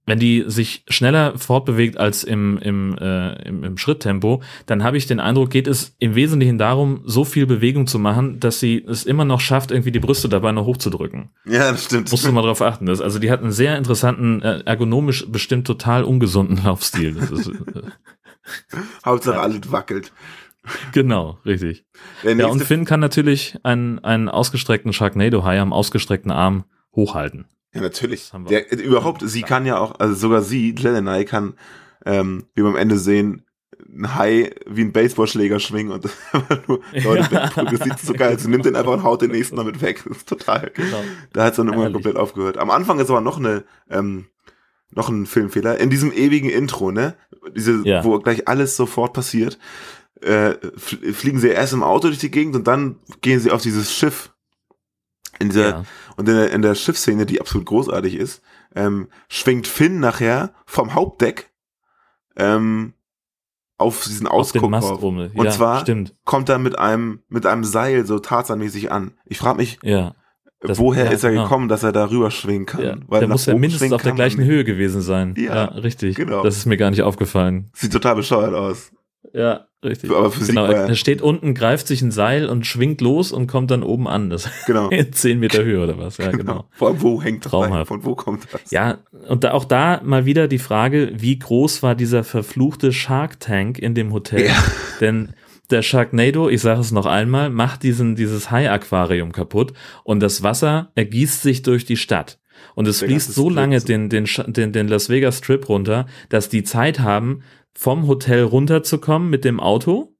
Wenn 0.08 0.20
die 0.20 0.46
sich 0.48 0.84
schneller 0.88 1.38
fortbewegt 1.38 1.98
als 1.98 2.24
im, 2.24 2.58
im, 2.60 2.98
äh, 2.98 3.34
im, 3.46 3.65
im 3.65 3.78
Schritttempo, 3.78 4.41
dann 4.65 4.82
habe 4.82 4.96
ich 4.96 5.06
den 5.06 5.20
Eindruck, 5.20 5.50
geht 5.50 5.67
es 5.67 5.98
im 6.00 6.15
Wesentlichen 6.15 6.58
darum, 6.58 7.02
so 7.04 7.26
viel 7.26 7.46
Bewegung 7.46 7.88
zu 7.88 8.00
machen, 8.00 8.39
dass 8.39 8.62
sie 8.62 8.86
es 8.88 9.06
immer 9.06 9.26
noch 9.26 9.41
schafft, 9.41 9.70
irgendwie 9.70 9.91
die 9.91 10.00
Brüste 10.00 10.30
dabei 10.30 10.54
noch 10.54 10.65
hochzudrücken. 10.65 11.32
Ja, 11.43 11.72
das 11.74 11.84
stimmt. 11.84 12.10
Musst 12.10 12.26
du 12.26 12.32
mal 12.32 12.41
drauf 12.41 12.62
achten. 12.62 12.86
Das, 12.86 13.02
also 13.02 13.20
die 13.20 13.30
hat 13.30 13.41
einen 13.41 13.52
sehr 13.52 13.78
interessanten, 13.78 14.41
äh, 14.41 14.62
ergonomisch 14.62 15.30
bestimmt 15.30 15.67
total 15.67 16.06
ungesunden 16.06 16.58
Laufstil. 16.63 17.13
Das 17.13 17.30
ist, 17.30 17.48
äh, 17.50 17.82
Hauptsache 19.06 19.41
alles 19.41 19.74
wackelt. 19.74 20.13
genau, 20.93 21.38
richtig. 21.46 21.84
Ja, 22.24 22.48
und 22.48 22.63
Finn 22.63 22.86
kann 22.86 23.02
natürlich 23.02 23.58
einen, 23.63 24.00
einen 24.00 24.30
ausgestreckten 24.30 24.93
Sharknado-Hai 24.93 25.60
am 25.60 25.74
ausgestreckten 25.74 26.32
Arm 26.32 26.63
hochhalten. 26.96 27.50
Ja, 27.73 27.82
natürlich. 27.82 28.32
Der, 28.49 28.71
überhaupt, 28.80 29.21
sie 29.25 29.41
kann 29.43 29.65
ja 29.65 29.77
auch, 29.77 29.99
also 29.99 30.13
sogar 30.15 30.41
sie, 30.41 30.73
Glendenai, 30.73 31.25
kann, 31.25 31.53
ähm, 32.06 32.45
wie 32.56 32.63
wir 32.63 32.69
am 32.69 32.75
Ende 32.77 32.97
sehen, 32.97 33.43
ein 33.89 34.15
Hai 34.15 34.51
wie 34.65 34.82
ein 34.82 34.91
Baseballschläger 34.91 35.60
schwingen 35.60 35.91
und 35.91 36.06
einfach 36.32 36.67
nur 36.67 36.80
Leute 36.93 37.34
Ja. 37.34 37.43
wegprügeln. 37.45 37.84
Sieht 37.84 37.99
so 37.99 38.13
geil. 38.13 38.38
Sie 38.39 38.49
nimmt 38.49 38.65
den 38.65 38.75
einfach 38.75 38.93
und 38.93 39.03
haut 39.03 39.21
den 39.21 39.32
nächsten 39.32 39.56
damit 39.58 39.82
weg. 39.82 40.03
Das 40.08 40.17
ist 40.17 40.30
total. 40.30 40.71
Genau. 40.73 41.03
Da 41.34 41.43
hat 41.43 41.51
es 41.53 41.58
dann 41.58 41.67
irgendwann 41.67 41.93
komplett 41.93 42.15
aufgehört. 42.15 42.58
Am 42.58 42.69
Anfang 42.71 42.99
ist 42.99 43.10
aber 43.10 43.21
noch 43.21 43.38
eine, 43.38 43.63
ähm, 43.89 44.25
noch 44.91 45.10
ein 45.10 45.25
Filmfehler. 45.25 45.80
In 45.80 45.89
diesem 45.89 46.12
ewigen 46.12 46.49
Intro, 46.49 46.91
ne? 46.91 47.15
Diese, 47.56 47.82
Ja. 47.86 48.03
wo 48.03 48.17
gleich 48.19 48.47
alles 48.47 48.75
sofort 48.75 49.13
passiert, 49.13 49.58
äh, 50.21 50.51
fl- 50.77 51.13
fliegen 51.13 51.39
sie 51.39 51.49
erst 51.49 51.73
im 51.73 51.84
Auto 51.84 52.08
durch 52.08 52.17
die 52.19 52.32
Gegend 52.32 52.56
und 52.56 52.67
dann 52.67 52.97
gehen 53.21 53.39
sie 53.39 53.51
auf 53.51 53.62
dieses 53.62 53.93
Schiff. 53.93 54.32
In 55.39 55.50
dieser, 55.50 55.69
Ja. 55.69 55.84
und 56.15 56.28
in 56.30 56.36
der, 56.36 56.52
in 56.52 56.62
der 56.62 56.76
Schiffsszene, 56.76 57.26
die 57.26 57.39
absolut 57.39 57.65
großartig 57.67 58.15
ist, 58.15 58.41
ähm, 58.76 59.08
schwingt 59.30 59.67
Finn 59.67 60.00
nachher 60.00 60.52
vom 60.65 60.93
Hauptdeck 60.93 61.52
ähm, 62.36 62.93
auf 63.78 64.04
diesen 64.06 64.28
Auf 64.28 64.54
Ausguck 64.54 64.63
rum. 65.02 65.17
Und 65.19 65.45
Ja, 65.45 65.52
zwar 65.52 65.82
stimmt. 65.82 66.15
kommt 66.26 66.50
er 66.50 66.58
mit 66.58 66.78
einem 66.80 67.21
mit 67.30 67.45
einem 67.45 67.63
Seil 67.63 68.06
so 68.06 68.19
tarzanmäßig 68.19 68.91
an. 68.91 69.12
Ich 69.26 69.38
frage 69.38 69.58
mich, 69.58 69.80
Ja. 69.84 70.15
Das- 70.60 70.80
woher 70.80 71.06
ja, 71.06 71.12
ist 71.12 71.23
er 71.23 71.30
genau. 71.30 71.43
gekommen, 71.43 71.67
dass 71.67 71.84
er 71.84 71.91
da 71.91 72.10
rüber 72.10 72.32
schwingen 72.32 72.65
kann? 72.65 72.82
Ja, 72.84 72.95
Weil 73.08 73.19
der 73.19 73.30
muss 73.30 73.45
ja 73.45 73.54
mindestens 73.54 73.91
auf 73.91 74.02
der 74.02 74.13
gleichen. 74.13 74.43
Höhe 74.43 74.63
gewesen 74.63 75.02
sein. 75.02 75.36
Ja, 75.38 75.54
Ja, 75.54 75.65
richtig. 75.65 76.15
genau. 76.15 76.41
Das 76.41 76.58
ist 76.58 76.65
mir 76.65 76.78
gar 76.78 76.89
nicht 76.89 77.04
aufgefallen. 77.04 77.69
Sieht 77.73 77.93
total 77.93 78.15
bescheuert 78.15 78.56
aus. 78.56 78.91
Ja, 79.34 79.66
richtig. 79.83 80.11
Aber 80.11 80.31
Physik 80.31 80.49
genau, 80.55 80.65
ja- 80.65 80.87
er 80.87 80.95
steht 80.95 81.21
unten, 81.21 81.53
greift 81.53 81.87
sich 81.87 82.01
ein 82.01 82.11
Seil 82.11 82.47
und 82.47 82.65
schwingt 82.65 83.01
los 83.01 83.31
und 83.31 83.47
kommt 83.47 83.71
dann 83.71 83.83
oben 83.83 84.07
an. 84.07 84.29
Das 84.29 84.49
Genau. 84.65 84.89
10 85.11 85.39
Meter 85.39 85.63
Höhe 85.63 85.81
oder 85.83 85.97
was. 85.97 86.17
Ja, 86.17 86.31
genau. 86.31 86.65
Vor 86.71 86.89
allem, 86.89 87.01
wo 87.01 87.21
hängt 87.21 87.45
das? 87.45 87.51
Traumhaft. 87.51 87.87
Von 87.87 88.03
wo 88.05 88.15
kommt 88.15 88.47
das? 88.51 88.71
Ja, 88.71 88.99
und 89.27 89.43
da, 89.43 89.51
auch 89.51 89.65
da 89.65 90.01
mal 90.03 90.25
wieder 90.25 90.47
die 90.47 90.59
Frage, 90.59 91.11
wie 91.15 91.37
groß 91.39 91.83
war 91.83 91.95
dieser 91.95 92.23
verfluchte 92.23 92.91
Shark 92.93 93.39
Tank 93.39 93.79
in 93.79 93.93
dem 93.95 94.13
Hotel? 94.13 94.49
Denn 95.01 95.33
der 95.69 95.81
Sharknado, 95.81 96.47
ich 96.49 96.61
sage 96.61 96.79
es 96.79 96.91
noch 96.91 97.05
einmal, 97.05 97.49
macht 97.49 97.83
diesen, 97.83 98.15
dieses 98.15 98.51
Hai-Aquarium 98.51 99.33
kaputt 99.33 99.73
und 100.05 100.21
das 100.21 100.41
Wasser 100.41 100.91
ergießt 100.95 101.41
sich 101.41 101.61
durch 101.61 101.83
die 101.85 101.97
Stadt. 101.97 102.39
Und 102.73 102.87
es 102.87 102.99
fließt 103.01 103.33
so 103.33 103.49
lange 103.49 103.79
den, 103.81 104.09
den, 104.09 104.25
den, 104.47 104.71
den 104.71 104.87
Las 104.87 105.09
Vegas 105.09 105.39
Strip 105.39 105.67
runter, 105.69 106.05
dass 106.29 106.49
die 106.49 106.63
Zeit 106.63 106.99
haben, 107.01 107.41
vom 107.77 108.07
Hotel 108.07 108.41
runterzukommen 108.41 109.29
mit 109.29 109.45
dem 109.45 109.59
Auto, 109.59 110.15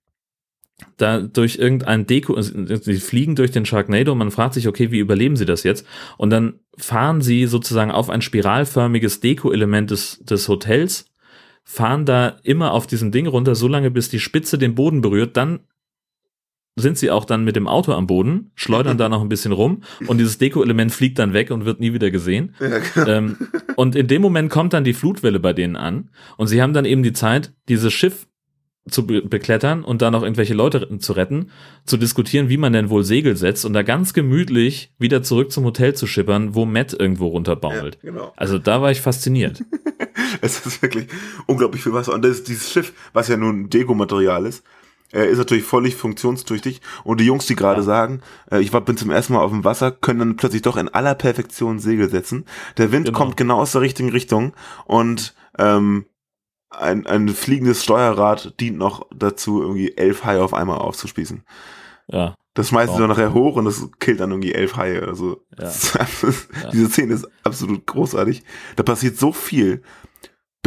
da 0.96 1.22
durch 1.22 1.56
irgendein 1.56 2.06
Deko, 2.06 2.36
also, 2.36 2.54
sie 2.76 2.98
fliegen 2.98 3.36
durch 3.36 3.50
den 3.50 3.66
Sharknado 3.66 4.12
und 4.12 4.20
man 4.20 4.30
fragt 4.30 4.54
sich, 4.54 4.68
okay, 4.68 4.92
wie 4.92 5.00
überleben 5.00 5.36
sie 5.36 5.46
das 5.46 5.64
jetzt? 5.64 5.84
Und 6.18 6.30
dann 6.30 6.60
fahren 6.78 7.22
sie 7.22 7.48
sozusagen 7.48 7.90
auf 7.90 8.12
ein 8.12 8.22
spiralförmiges 8.22 9.22
Deko-Element 9.22 9.90
des, 9.90 10.20
des 10.20 10.48
Hotels, 10.48 11.10
fahren 11.64 12.06
da 12.06 12.38
immer 12.44 12.74
auf 12.74 12.86
diesem 12.86 13.12
Ding 13.12 13.26
runter, 13.26 13.56
so 13.56 13.68
lange 13.68 13.90
bis 13.90 14.10
die 14.10 14.20
Spitze 14.20 14.60
den 14.60 14.76
Boden 14.76 15.02
berührt, 15.02 15.36
dann 15.36 15.62
sind 16.78 16.98
sie 16.98 17.12
auch 17.12 17.26
dann 17.26 17.44
mit 17.44 17.56
dem 17.56 17.68
Auto 17.68 17.92
am 17.92 18.08
Boden, 18.08 18.52
schleudern 18.56 18.98
da 18.98 19.10
noch 19.10 19.22
ein 19.22 19.30
bisschen 19.30 19.52
rum 19.52 19.82
und 20.06 20.20
dieses 20.20 20.38
Deko-Element 20.38 20.92
fliegt 20.92 21.20
dann 21.20 21.34
weg 21.34 21.52
und 21.52 21.66
wird 21.66 21.80
nie 21.80 21.94
wieder 21.94 22.12
gesehen. 22.12 22.56
Ja, 22.60 22.80
genau. 22.94 23.08
Ähm, 23.08 23.38
und 23.76 23.96
in 23.96 24.08
dem 24.08 24.22
Moment 24.22 24.50
kommt 24.50 24.74
dann 24.74 24.84
die 24.84 24.94
Flutwelle 24.94 25.40
bei 25.40 25.54
denen 25.54 25.76
an 25.76 26.10
und 26.38 26.48
sie 26.48 26.62
haben 26.62 26.74
dann 26.74 26.86
eben 26.86 27.04
die 27.04 27.14
Zeit, 27.14 27.54
dieses 27.68 27.92
Schiff 27.94 28.28
zu 28.90 29.06
be 29.06 29.22
beklettern 29.22 29.84
und 29.84 30.02
da 30.02 30.12
noch 30.12 30.24
irgendwelche 30.24 30.54
Leute 30.54 30.98
zu 31.00 31.14
retten, 31.14 31.50
zu 31.86 31.98
diskutieren, 31.98 32.48
wie 32.50 32.58
man 32.58 32.74
denn 32.74 32.90
wohl 32.90 33.04
Segel 33.04 33.36
setzt 33.36 33.66
und 33.66 33.74
da 33.74 33.82
ganz 33.82 34.14
gemütlich 34.14 34.94
wieder 34.98 35.24
zurück 35.24 35.52
zum 35.52 35.66
Hotel 35.66 35.94
zu 35.94 36.08
schippern, 36.08 36.56
wo 36.56 36.66
Matt 36.66 36.96
irgendwo 36.98 37.28
runterbaumelt. 37.28 37.98
Ja, 38.02 38.12
genau. 38.12 38.34
Also 38.38 38.60
da 38.60 38.82
war 38.82 38.92
ich 38.92 39.02
fasziniert. 39.02 39.64
Es 40.42 40.66
ist 40.66 40.82
wirklich 40.82 41.08
unglaublich 41.46 41.82
viel 41.82 41.94
Wasser. 41.94 42.14
Und 42.14 42.24
das, 42.24 42.44
dieses 42.44 42.72
Schiff, 42.72 42.94
was 43.14 43.28
ja 43.28 43.38
nun 43.38 43.62
ein 43.62 43.70
Deko-Material 43.70 44.46
ist, 44.46 44.64
äh, 45.14 45.30
ist 45.30 45.38
natürlich 45.38 45.64
völlig 45.64 45.96
funktionstüchtig. 45.96 46.82
Und 47.04 47.20
die 47.20 47.26
Jungs, 47.26 47.46
die 47.46 47.56
gerade 47.56 47.84
sagen, 47.84 48.22
äh, 48.52 48.60
ich 48.60 48.74
war, 48.74 48.82
bin 48.82 48.98
zum 48.98 49.10
ersten 49.12 49.34
Mal 49.34 49.42
auf 49.42 49.52
dem 49.52 49.64
Wasser, 49.64 49.92
können 49.92 50.20
dann 50.20 50.36
plötzlich 50.38 50.62
doch 50.62 50.78
in 50.78 50.90
aller 50.90 51.16
Perfektion 51.16 51.80
Segel 51.80 52.10
setzen. 52.10 52.46
Der 52.78 52.92
Wind 52.92 53.06
Genau. 53.06 53.18
kommt 53.18 53.38
genau 53.38 53.60
aus 53.60 53.72
der 53.72 53.82
richtigen 53.82 54.10
Richtung 54.10 54.54
und 54.86 55.36
ähm, 55.58 56.06
ein, 56.70 57.08
ein 57.08 57.30
fliegendes 57.30 57.84
Steuerrad 57.84 58.60
dient 58.60 58.78
noch 58.78 59.08
dazu, 59.16 59.62
irgendwie 59.62 59.96
elf 59.98 60.26
Haie 60.26 60.42
auf 60.44 60.54
einmal 60.54 60.78
aufzuspießen. 60.80 61.44
Ja. 62.08 62.36
Das 62.54 62.70
schmeißen 62.70 62.96
sie 62.96 63.02
Wow. 63.02 63.08
dann 63.08 63.10
nachher 63.18 63.34
hoch 63.34 63.56
und 63.56 63.66
das 63.66 63.88
killt 64.00 64.20
dann 64.20 64.32
irgendwie 64.32 64.54
elf 64.54 64.76
Haie 64.76 65.02
oder 65.02 65.16
so. 65.16 65.42
Ja. 65.58 65.72
Diese 66.74 66.90
Szene 66.90 67.14
ist 67.14 67.28
absolut 67.44 67.86
großartig. 67.86 68.44
Da 68.76 68.84
passiert 68.84 69.18
so 69.18 69.32
viel, 69.32 69.84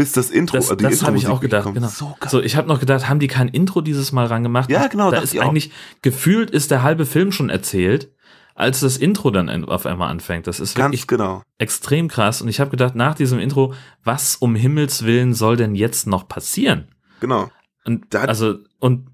bis 0.01 0.13
das 0.13 0.31
Intro, 0.31 0.57
Das, 0.57 0.71
also 0.71 0.77
die 0.77 0.85
das 0.85 1.03
habe 1.03 1.17
ich 1.19 1.27
auch 1.29 1.41
gedacht, 1.41 1.65
kommt. 1.65 1.75
genau. 1.75 1.89
So 1.89 2.17
So, 2.27 2.41
ich 2.43 2.57
habe 2.57 2.67
noch 2.69 2.81
gedacht, 2.81 3.09
haben 3.09 3.21
die 3.21 3.27
kein 3.29 3.49
Intro 3.49 3.83
dieses 3.83 4.13
Mal 4.13 4.27
rangemacht? 4.27 4.71
Ja, 4.71 4.87
genau, 4.87 5.11
Da 5.11 5.19
ist 5.19 5.35
ich 5.35 5.41
auch. 5.41 5.49
eigentlich, 5.49 5.71
gefühlt 6.01 6.51
ist 6.51 6.71
der 6.71 6.83
halbe 6.83 7.05
Film 7.05 7.33
schon 7.33 7.51
erzählt, 7.51 8.11
als 8.55 8.81
das 8.81 8.97
Intro 8.97 9.31
dann 9.31 9.65
auf 9.67 9.85
einmal 9.87 10.11
anfängt. 10.11 10.47
Das 10.47 10.59
ist 10.59 10.75
Ganz 10.75 10.93
wirklich 10.93 11.07
genau. 11.07 11.43
extrem 11.59 12.09
krass. 12.09 12.41
Und 12.41 12.49
ich 12.49 12.61
habe 12.61 12.71
gedacht, 12.71 12.95
nach 12.95 13.15
diesem 13.15 13.39
Intro, 13.39 13.75
was 14.03 14.37
um 14.37 14.55
Himmels 14.55 15.05
Willen 15.05 15.35
soll 15.35 15.57
denn 15.57 15.75
jetzt 15.75 16.07
noch 16.07 16.27
passieren? 16.29 16.89
Genau. 17.21 17.51
Und, 17.85 18.15
also, 18.15 18.55
und 18.79 19.07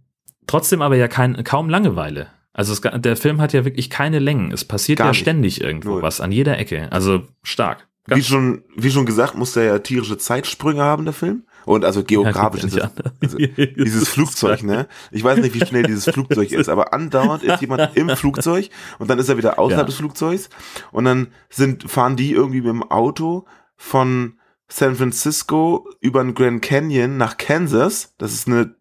trotzdem 0.46 0.82
aber 0.82 0.96
ja 0.96 1.08
kein, 1.08 1.42
kaum 1.44 1.68
Langeweile. 1.68 2.28
Also 2.52 2.72
es, 2.72 2.80
der 2.80 3.16
Film 3.16 3.40
hat 3.40 3.52
ja 3.52 3.64
wirklich 3.64 3.90
keine 3.90 4.18
Längen. 4.20 4.50
Es 4.52 4.64
passiert 4.64 4.98
Gar 4.98 5.08
ja 5.08 5.10
nicht. 5.10 5.20
ständig 5.20 5.60
irgendwo 5.60 6.00
was 6.00 6.20
an 6.20 6.32
jeder 6.32 6.58
Ecke. 6.58 6.90
Also 6.92 7.24
stark. 7.42 7.86
Wie 8.08 8.22
schon, 8.22 8.62
wie 8.76 8.90
schon 8.90 9.06
gesagt, 9.06 9.34
muss 9.34 9.52
der 9.54 9.64
ja 9.64 9.78
tierische 9.80 10.16
Zeitsprünge 10.18 10.82
haben, 10.82 11.04
der 11.04 11.14
Film. 11.14 11.44
Und 11.64 11.84
also 11.84 12.04
geografisch 12.04 12.62
Ja, 12.62 12.66
ist 12.68 12.74
geht 12.74 12.82
das, 12.84 12.92
ja 13.04 13.12
also 13.20 13.38
dieses 13.84 14.08
Flugzeug, 14.08 14.62
ne? 14.62 14.86
Ich 15.10 15.24
weiß 15.24 15.40
nicht, 15.40 15.54
wie 15.54 15.66
schnell 15.66 15.82
dieses 15.82 16.04
Flugzeug 16.14 16.52
ist, 16.52 16.68
aber 16.68 16.92
andauernd 16.92 17.42
ist 17.42 17.60
jemand 17.60 17.96
im 17.96 18.08
Flugzeug 18.10 18.68
und 19.00 19.10
dann 19.10 19.18
ist 19.18 19.28
er 19.28 19.36
wieder 19.36 19.58
außerhalb 19.58 19.82
Ja. 19.84 19.86
des 19.86 19.96
Flugzeugs 19.96 20.48
und 20.92 21.04
dann 21.04 21.28
sind, 21.50 21.90
fahren 21.90 22.14
die 22.16 22.30
irgendwie 22.32 22.60
mit 22.60 22.70
dem 22.70 22.84
Auto 22.84 23.46
von 23.76 24.38
San 24.68 24.94
Francisco 24.94 25.88
über 26.00 26.22
den 26.22 26.34
Grand 26.34 26.62
Canyon 26.62 27.16
nach 27.16 27.36
Kansas. 27.36 28.14
Das 28.18 28.32
ist 28.32 28.46
eine 28.46 28.76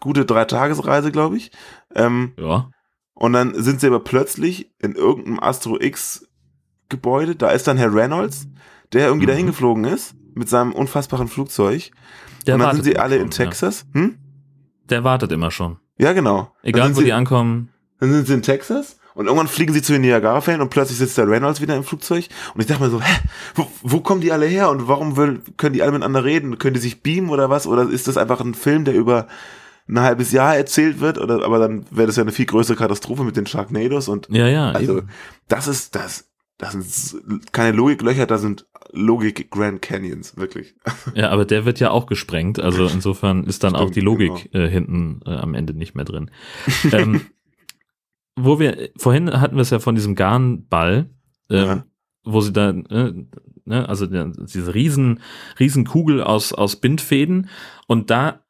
gute 0.00 0.24
Dreitagesreise, 0.24 1.12
glaube 1.12 1.36
ich. 1.36 1.50
Ähm, 1.94 2.32
Ja. 2.38 2.70
und 3.12 3.34
dann 3.34 3.54
sind 3.62 3.80
sie 3.80 3.86
aber 3.86 4.00
plötzlich 4.00 4.72
in 4.78 4.92
irgendeinem 4.94 5.40
Astro 5.40 5.78
X 5.78 6.26
Gebäude. 6.94 7.36
Da 7.36 7.50
ist 7.50 7.66
dann 7.66 7.76
Herr 7.76 7.92
Reynolds, 7.94 8.46
der 8.92 9.06
irgendwie 9.06 9.26
Mhm. 9.26 9.30
dahin 9.30 9.46
geflogen 9.46 9.84
ist 9.84 10.14
mit 10.34 10.48
seinem 10.48 10.72
unfassbaren 10.72 11.28
Flugzeug. 11.28 11.90
Der 12.46 12.54
und 12.54 12.60
dann 12.60 12.76
sind 12.76 12.84
sie 12.84 12.98
alle 12.98 13.16
schon, 13.16 13.24
in 13.24 13.30
Texas. 13.30 13.86
Hm? 13.92 14.16
Der 14.90 15.04
wartet 15.04 15.32
immer 15.32 15.50
schon. 15.50 15.78
Ja, 15.98 16.12
genau. 16.12 16.52
Egal, 16.62 16.90
wo 16.94 16.98
sie, 17.00 17.06
die 17.06 17.12
ankommen. 17.12 17.70
Dann 18.00 18.12
sind 18.12 18.26
sie 18.26 18.34
in 18.34 18.42
Texas 18.42 18.98
und 19.14 19.26
irgendwann 19.26 19.46
fliegen 19.48 19.72
sie 19.72 19.80
zu 19.80 19.92
den 19.92 20.02
Niagara-Fällen 20.02 20.60
und 20.60 20.68
plötzlich 20.70 20.98
sitzt 20.98 21.16
der 21.16 21.28
Reynolds 21.28 21.60
wieder 21.60 21.76
im 21.76 21.84
Flugzeug. 21.84 22.26
Und 22.54 22.60
ich 22.60 22.66
dachte 22.66 22.82
mir 22.82 22.90
so, 22.90 23.00
hä, 23.00 23.14
wo, 23.54 23.66
wo 23.82 24.00
kommen 24.00 24.20
die 24.20 24.32
alle 24.32 24.46
her 24.46 24.68
und 24.70 24.88
warum 24.88 25.16
will, 25.16 25.40
können 25.56 25.72
die 25.72 25.82
alle 25.82 25.92
miteinander 25.92 26.24
reden? 26.24 26.58
Können 26.58 26.74
die 26.74 26.80
sich 26.80 27.02
beamen 27.02 27.30
oder 27.30 27.48
was? 27.48 27.66
Oder 27.66 27.88
ist 27.88 28.08
das 28.08 28.16
einfach 28.16 28.40
ein 28.40 28.54
Film, 28.54 28.84
der 28.84 28.94
über 28.94 29.28
ein 29.88 30.00
halbes 30.00 30.32
Jahr 30.32 30.56
erzählt 30.56 31.00
wird? 31.00 31.18
Oder, 31.18 31.44
aber 31.44 31.58
dann 31.60 31.86
wäre 31.90 32.08
das 32.08 32.16
ja 32.16 32.22
eine 32.24 32.32
viel 32.32 32.46
größere 32.46 32.76
Katastrophe 32.76 33.22
mit 33.24 33.36
den 33.36 33.46
Sharknados 33.46 34.08
und 34.08 34.26
Ja, 34.30 34.48
ja, 34.48 34.70
also 34.72 34.98
eben. 34.98 35.08
das 35.48 35.68
ist 35.68 35.94
das. 35.94 36.28
Das 36.58 36.72
sind 36.72 37.52
keine 37.52 37.76
Logiklöcher, 37.76 38.26
das 38.26 38.40
sind 38.42 38.66
Logik 38.92 39.50
Grand 39.50 39.82
Canyons, 39.82 40.36
wirklich. 40.36 40.74
Ja, 41.14 41.30
aber 41.30 41.44
der 41.44 41.64
wird 41.64 41.80
ja 41.80 41.90
auch 41.90 42.06
gesprengt. 42.06 42.60
Also 42.60 42.86
insofern 42.86 43.44
ist 43.44 43.64
dann 43.64 43.74
auch 43.74 43.82
Stimmt, 43.90 43.96
die 43.96 44.00
Logik 44.00 44.54
äh, 44.54 44.68
hinten 44.68 45.20
äh, 45.26 45.30
am 45.30 45.54
Ende 45.54 45.74
nicht 45.74 45.94
mehr 45.96 46.04
drin. 46.04 46.30
ähm, 46.92 47.22
wo 48.36 48.58
wir, 48.58 48.90
vorhin 48.96 49.40
hatten 49.40 49.56
wir 49.56 49.62
es 49.62 49.70
ja 49.70 49.78
von 49.80 49.94
diesem 49.94 50.14
Garnball, 50.14 51.10
ähm, 51.50 51.64
Ja. 51.66 51.84
wo 52.24 52.40
sie 52.40 52.52
da, 52.52 52.70
äh, 52.70 53.12
ne, 53.64 53.88
also 53.88 54.06
der, 54.06 54.26
diese 54.36 54.74
riesen, 54.74 55.20
riesen 55.58 55.84
Kugel 55.84 56.22
aus, 56.22 56.52
aus 56.52 56.76
Bindfäden 56.76 57.48
und 57.86 58.10
da 58.10 58.44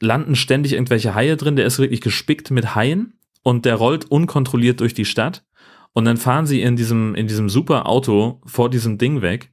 landen 0.00 0.36
ständig 0.36 0.72
irgendwelche 0.72 1.14
Haie 1.14 1.36
drin, 1.36 1.56
der 1.56 1.66
ist 1.66 1.78
wirklich 1.78 2.00
gespickt 2.00 2.50
mit 2.50 2.74
Haien 2.74 3.14
und 3.42 3.64
der 3.66 3.76
rollt 3.76 4.06
unkontrolliert 4.06 4.80
durch 4.80 4.94
die 4.94 5.04
Stadt 5.04 5.44
und 5.92 6.04
dann 6.04 6.16
fahren 6.16 6.46
sie 6.46 6.62
in 6.62 6.76
diesem, 6.76 7.14
in 7.14 7.26
diesem 7.26 7.48
super 7.48 7.86
Auto 7.86 8.40
vor 8.46 8.70
diesem 8.70 8.98
Ding 8.98 9.22
weg 9.22 9.52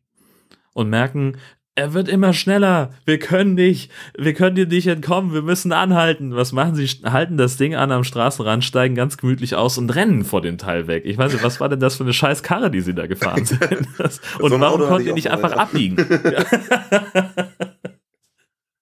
und 0.73 0.89
merken, 0.89 1.37
er 1.75 1.93
wird 1.93 2.09
immer 2.09 2.33
schneller, 2.33 2.91
wir 3.05 3.19
können 3.19 3.53
nicht, 3.53 3.89
wir 4.17 4.33
können 4.33 4.55
dir 4.55 4.67
nicht 4.67 4.87
entkommen, 4.87 5.33
wir 5.33 5.41
müssen 5.41 5.71
anhalten. 5.71 6.35
Was 6.35 6.51
machen 6.51 6.75
sie? 6.75 6.85
Halten 6.87 7.37
das 7.37 7.55
Ding 7.55 7.73
an 7.73 7.91
am 7.93 8.03
Straßenrand, 8.03 8.65
steigen 8.65 8.95
ganz 8.95 9.15
gemütlich 9.17 9.55
aus 9.55 9.77
und 9.77 9.89
rennen 9.95 10.25
vor 10.25 10.41
dem 10.41 10.57
Teil 10.57 10.87
weg. 10.87 11.03
Ich 11.05 11.17
weiß 11.17 11.31
nicht, 11.31 11.43
was 11.43 11.61
war 11.61 11.69
denn 11.69 11.79
das 11.79 11.95
für 11.95 12.03
eine 12.03 12.11
scheiß 12.11 12.43
Karre, 12.43 12.69
die 12.69 12.81
sie 12.81 12.93
da 12.93 13.07
gefahren 13.07 13.45
sind? 13.45 13.61
Und 14.39 14.49
So 14.49 14.59
warum 14.59 14.81
konnten 14.81 15.07
die 15.07 15.13
nicht 15.13 15.31
einfach 15.31 15.51
ja. 15.51 15.57
abbiegen? 15.57 15.95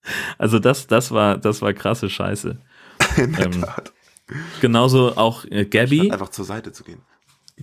Also 0.38 0.60
das, 0.60 0.88
das 0.88 1.12
war, 1.12 1.38
das 1.38 1.62
war 1.62 1.74
krasse 1.74 2.10
Scheiße. 2.10 2.58
In 3.18 3.34
der 3.34 3.46
Ähm, 3.46 3.62
Tat. 3.62 3.94
Genauso 4.62 5.16
auch 5.18 5.46
äh, 5.46 5.66
Gabby. 5.66 6.12
Einfach 6.12 6.30
zur 6.30 6.46
Seite 6.46 6.72
zu 6.72 6.84
gehen. 6.84 7.02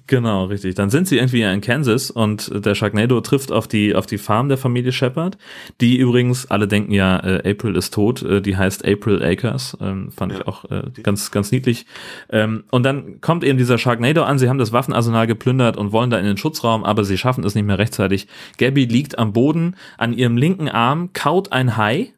Genau, 0.06 0.44
richtig. 0.44 0.74
Dann 0.74 0.90
sind 0.90 1.08
sie 1.08 1.16
irgendwie 1.16 1.40
in 1.42 1.62
Kansas 1.62 2.10
und 2.10 2.50
der 2.52 2.74
Sharknado 2.74 3.22
trifft 3.22 3.50
auf 3.50 3.66
die, 3.66 3.94
auf 3.94 4.04
die 4.04 4.18
Farm 4.18 4.50
der 4.50 4.58
Familie 4.58 4.92
Shepard, 4.92 5.38
die 5.80 5.96
übrigens, 5.96 6.50
alle 6.50 6.68
denken 6.68 6.92
ja, 6.92 7.18
äh, 7.20 7.50
April 7.50 7.74
ist 7.74 7.94
tot, 7.94 8.22
äh, 8.22 8.42
die 8.42 8.54
heißt 8.54 8.86
April 8.86 9.22
Acres, 9.22 9.78
ähm, 9.80 10.10
fand 10.10 10.32
ja. 10.32 10.40
ich 10.40 10.46
auch 10.46 10.66
äh, 10.70 10.82
ganz, 11.02 11.30
ganz 11.30 11.52
niedlich. 11.52 11.86
Ähm, 12.28 12.64
und 12.70 12.82
dann 12.82 13.22
kommt 13.22 13.44
eben 13.44 13.56
dieser 13.56 13.78
Sharknado 13.78 14.24
an, 14.24 14.38
sie 14.38 14.50
haben 14.50 14.58
das 14.58 14.72
Waffenarsenal 14.72 15.26
geplündert 15.26 15.78
und 15.78 15.92
wollen 15.92 16.10
da 16.10 16.18
in 16.18 16.26
den 16.26 16.36
Schutzraum, 16.36 16.84
aber 16.84 17.04
sie 17.04 17.16
schaffen 17.16 17.42
es 17.42 17.54
nicht 17.54 17.64
mehr 17.64 17.78
rechtzeitig. 17.78 18.28
Gabby 18.58 18.84
liegt 18.84 19.18
am 19.18 19.32
Boden, 19.32 19.74
an 19.96 20.12
ihrem 20.12 20.36
linken 20.36 20.68
Arm 20.68 21.14
kaut 21.14 21.50
ein 21.52 21.78
Hai. 21.78 22.12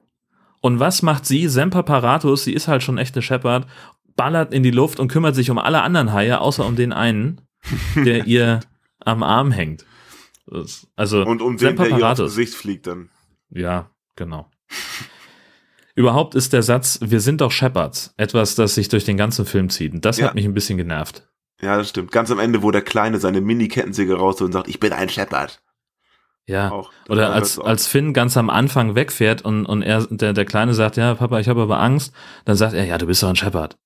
Und 0.61 0.80
was 0.80 1.03
macht 1.03 1.24
sie? 1.24 1.47
Semper 1.47 1.84
Paratus, 1.84 2.43
sie 2.43 2.53
ist 2.53 2.66
halt 2.66 2.82
schon 2.82 2.99
echte 2.99 3.22
Shepard, 3.22 3.68
ballert 4.16 4.53
in 4.53 4.64
die 4.64 4.72
Luft 4.72 4.99
und 4.99 5.07
kümmert 5.07 5.37
sich 5.37 5.51
um 5.51 5.59
alle 5.59 5.82
anderen 5.82 6.12
Haie, 6.12 6.41
außer 6.41 6.66
um 6.66 6.74
den 6.74 6.93
einen 6.93 7.43
der 7.96 8.26
ihr 8.26 8.60
am 9.00 9.22
Arm 9.22 9.52
hängt. 9.52 9.84
Das, 10.46 10.86
also 10.96 11.24
und 11.24 11.42
um 11.42 11.56
den, 11.56 11.76
der 11.76 11.88
ihr 11.88 12.06
aufs 12.06 12.20
Gesicht 12.20 12.54
fliegt 12.54 12.86
dann. 12.86 13.10
Ja, 13.50 13.90
genau. 14.14 14.50
Überhaupt 15.94 16.34
ist 16.34 16.52
der 16.52 16.62
Satz, 16.62 16.98
wir 17.02 17.20
sind 17.20 17.40
doch 17.40 17.50
Shepherds, 17.50 18.12
etwas, 18.16 18.54
das 18.54 18.74
sich 18.74 18.88
durch 18.88 19.04
den 19.04 19.16
ganzen 19.16 19.46
Film 19.46 19.70
zieht. 19.70 19.94
Und 19.94 20.04
das 20.04 20.18
ja. 20.18 20.26
hat 20.26 20.34
mich 20.34 20.44
ein 20.44 20.54
bisschen 20.54 20.76
genervt. 20.76 21.26
Ja, 21.62 21.78
das 21.78 21.88
stimmt. 21.88 22.12
Ganz 22.12 22.30
am 22.30 22.38
Ende, 22.38 22.62
wo 22.62 22.70
der 22.70 22.82
Kleine 22.82 23.18
seine 23.18 23.40
Mini-Kettensäge 23.40 24.14
raus 24.14 24.40
und 24.42 24.52
sagt, 24.52 24.68
ich 24.68 24.78
bin 24.78 24.92
ein 24.92 25.08
Shepherd. 25.08 25.62
Ja, 26.48 26.70
auch, 26.70 26.92
oder 27.08 27.32
als, 27.32 27.58
als 27.58 27.88
Finn 27.88 28.12
ganz 28.12 28.36
am 28.36 28.50
Anfang 28.50 28.94
wegfährt 28.94 29.42
und, 29.42 29.66
und 29.66 29.82
er, 29.82 30.06
der, 30.06 30.32
der 30.32 30.44
Kleine 30.44 30.74
sagt, 30.74 30.96
ja, 30.96 31.14
Papa, 31.14 31.40
ich 31.40 31.48
habe 31.48 31.62
aber 31.62 31.80
Angst, 31.80 32.12
dann 32.44 32.56
sagt 32.56 32.74
er, 32.74 32.84
ja, 32.84 32.98
du 32.98 33.06
bist 33.06 33.22
doch 33.22 33.28
ein 33.28 33.36
Shepherd. 33.36 33.78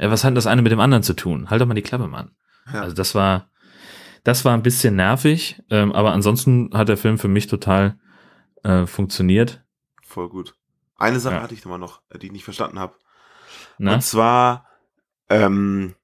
Ja, 0.00 0.10
was 0.10 0.24
hat 0.24 0.36
das 0.36 0.46
eine 0.46 0.62
mit 0.62 0.72
dem 0.72 0.80
anderen 0.80 1.04
zu 1.04 1.14
tun? 1.14 1.48
Halt 1.48 1.60
doch 1.60 1.66
mal 1.66 1.74
die 1.74 1.82
Klappe, 1.82 2.08
Mann. 2.08 2.32
Ja. 2.72 2.82
Also 2.82 2.94
das 2.94 3.14
war, 3.14 3.50
das 4.24 4.44
war 4.44 4.54
ein 4.54 4.62
bisschen 4.62 4.96
nervig, 4.96 5.62
ähm, 5.70 5.92
aber 5.92 6.12
ansonsten 6.12 6.70
hat 6.72 6.88
der 6.88 6.96
Film 6.96 7.18
für 7.18 7.28
mich 7.28 7.46
total 7.46 7.98
äh, 8.62 8.86
funktioniert. 8.86 9.62
Voll 10.02 10.28
gut. 10.28 10.54
Eine 10.96 11.20
Sache 11.20 11.36
ja. 11.36 11.42
hatte 11.42 11.54
ich 11.54 11.64
immer 11.64 11.78
noch, 11.78 12.02
die 12.20 12.26
ich 12.26 12.32
nicht 12.32 12.44
verstanden 12.44 12.78
habe. 12.78 12.94
Und 13.78 14.02
zwar, 14.02 14.66
ähm, 15.28 15.94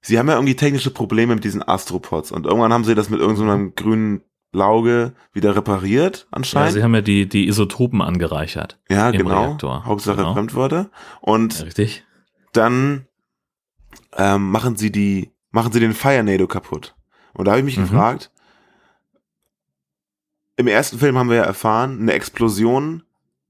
sie 0.00 0.18
haben 0.18 0.28
ja 0.28 0.34
irgendwie 0.34 0.54
technische 0.54 0.90
Probleme 0.90 1.34
mit 1.34 1.44
diesen 1.44 1.66
Astropods 1.66 2.30
und 2.30 2.46
irgendwann 2.46 2.72
haben 2.72 2.84
sie 2.84 2.94
das 2.94 3.10
mit 3.10 3.20
irgendeinem 3.20 3.72
so 3.76 3.82
grünen 3.82 4.22
Lauge 4.52 5.14
wieder 5.32 5.56
repariert 5.56 6.26
anscheinend. 6.30 6.70
Ja, 6.70 6.72
sie 6.74 6.82
haben 6.82 6.94
ja 6.94 7.02
die, 7.02 7.28
die 7.28 7.48
Isotopen 7.48 8.00
angereichert. 8.00 8.78
Ja, 8.88 9.10
genau. 9.10 9.44
Reaktor. 9.44 9.84
Hauptsache 9.84 10.16
genau. 10.16 10.34
Fremdwörter. 10.34 10.90
Und 11.20 11.58
ja, 11.58 11.64
richtig. 11.66 12.04
dann 12.52 13.06
ähm, 14.16 14.50
machen 14.50 14.76
sie 14.76 14.90
die 14.90 15.32
machen 15.50 15.72
sie 15.72 15.80
den 15.80 15.94
Fire 15.94 16.22
Nado 16.22 16.46
kaputt. 16.46 16.94
Und 17.34 17.46
da 17.46 17.52
habe 17.52 17.60
ich 17.60 17.64
mich 17.64 17.78
mhm. 17.78 17.82
gefragt, 17.82 18.30
im 20.56 20.66
ersten 20.66 20.98
Film 20.98 21.16
haben 21.16 21.30
wir 21.30 21.36
ja 21.36 21.44
erfahren, 21.44 22.00
eine 22.00 22.12
Explosion 22.12 23.04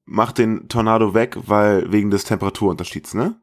macht 0.05 0.39
den 0.39 0.69
Tornado 0.69 1.15
weg, 1.15 1.37
weil 1.47 1.91
wegen 1.93 2.11
des 2.11 2.25
Temperaturunterschieds, 2.25 3.15
ne? 3.15 3.37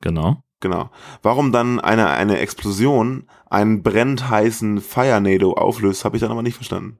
Genau. 0.00 0.42
Genau. 0.60 0.90
Warum 1.22 1.52
dann 1.52 1.80
eine, 1.80 2.08
eine 2.10 2.38
Explosion 2.38 3.24
einen 3.48 3.82
brennend 3.82 4.28
heißen 4.28 4.80
Fire 4.80 5.20
Nado 5.20 5.54
auflöst, 5.54 6.04
habe 6.04 6.16
ich 6.16 6.20
dann 6.20 6.30
aber 6.30 6.42
nicht 6.42 6.54
verstanden. 6.54 6.98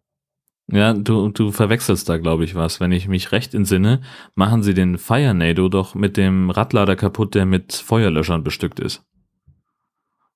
Ja, 0.73 0.93
du, 0.93 1.29
du 1.29 1.51
verwechselst 1.51 2.09
da, 2.09 2.19
glaube 2.19 2.45
ich, 2.45 2.55
was. 2.55 2.81
Wenn 2.81 2.93
ich 2.93 3.09
mich 3.09 3.33
recht 3.33 3.55
entsinne, 3.55 4.01
machen 4.35 4.63
sie 4.63 4.73
den 4.73 4.99
Fire 4.99 5.35
Nado 5.35 5.69
doch 5.69 5.95
mit 5.95 6.17
dem 6.17 6.51
Radlader 6.51 6.97
kaputt, 6.97 7.35
der 7.35 7.45
mit 7.45 7.75
Feuerlöschern 7.75 8.45
bestückt 8.45 8.81
ist. 8.81 9.05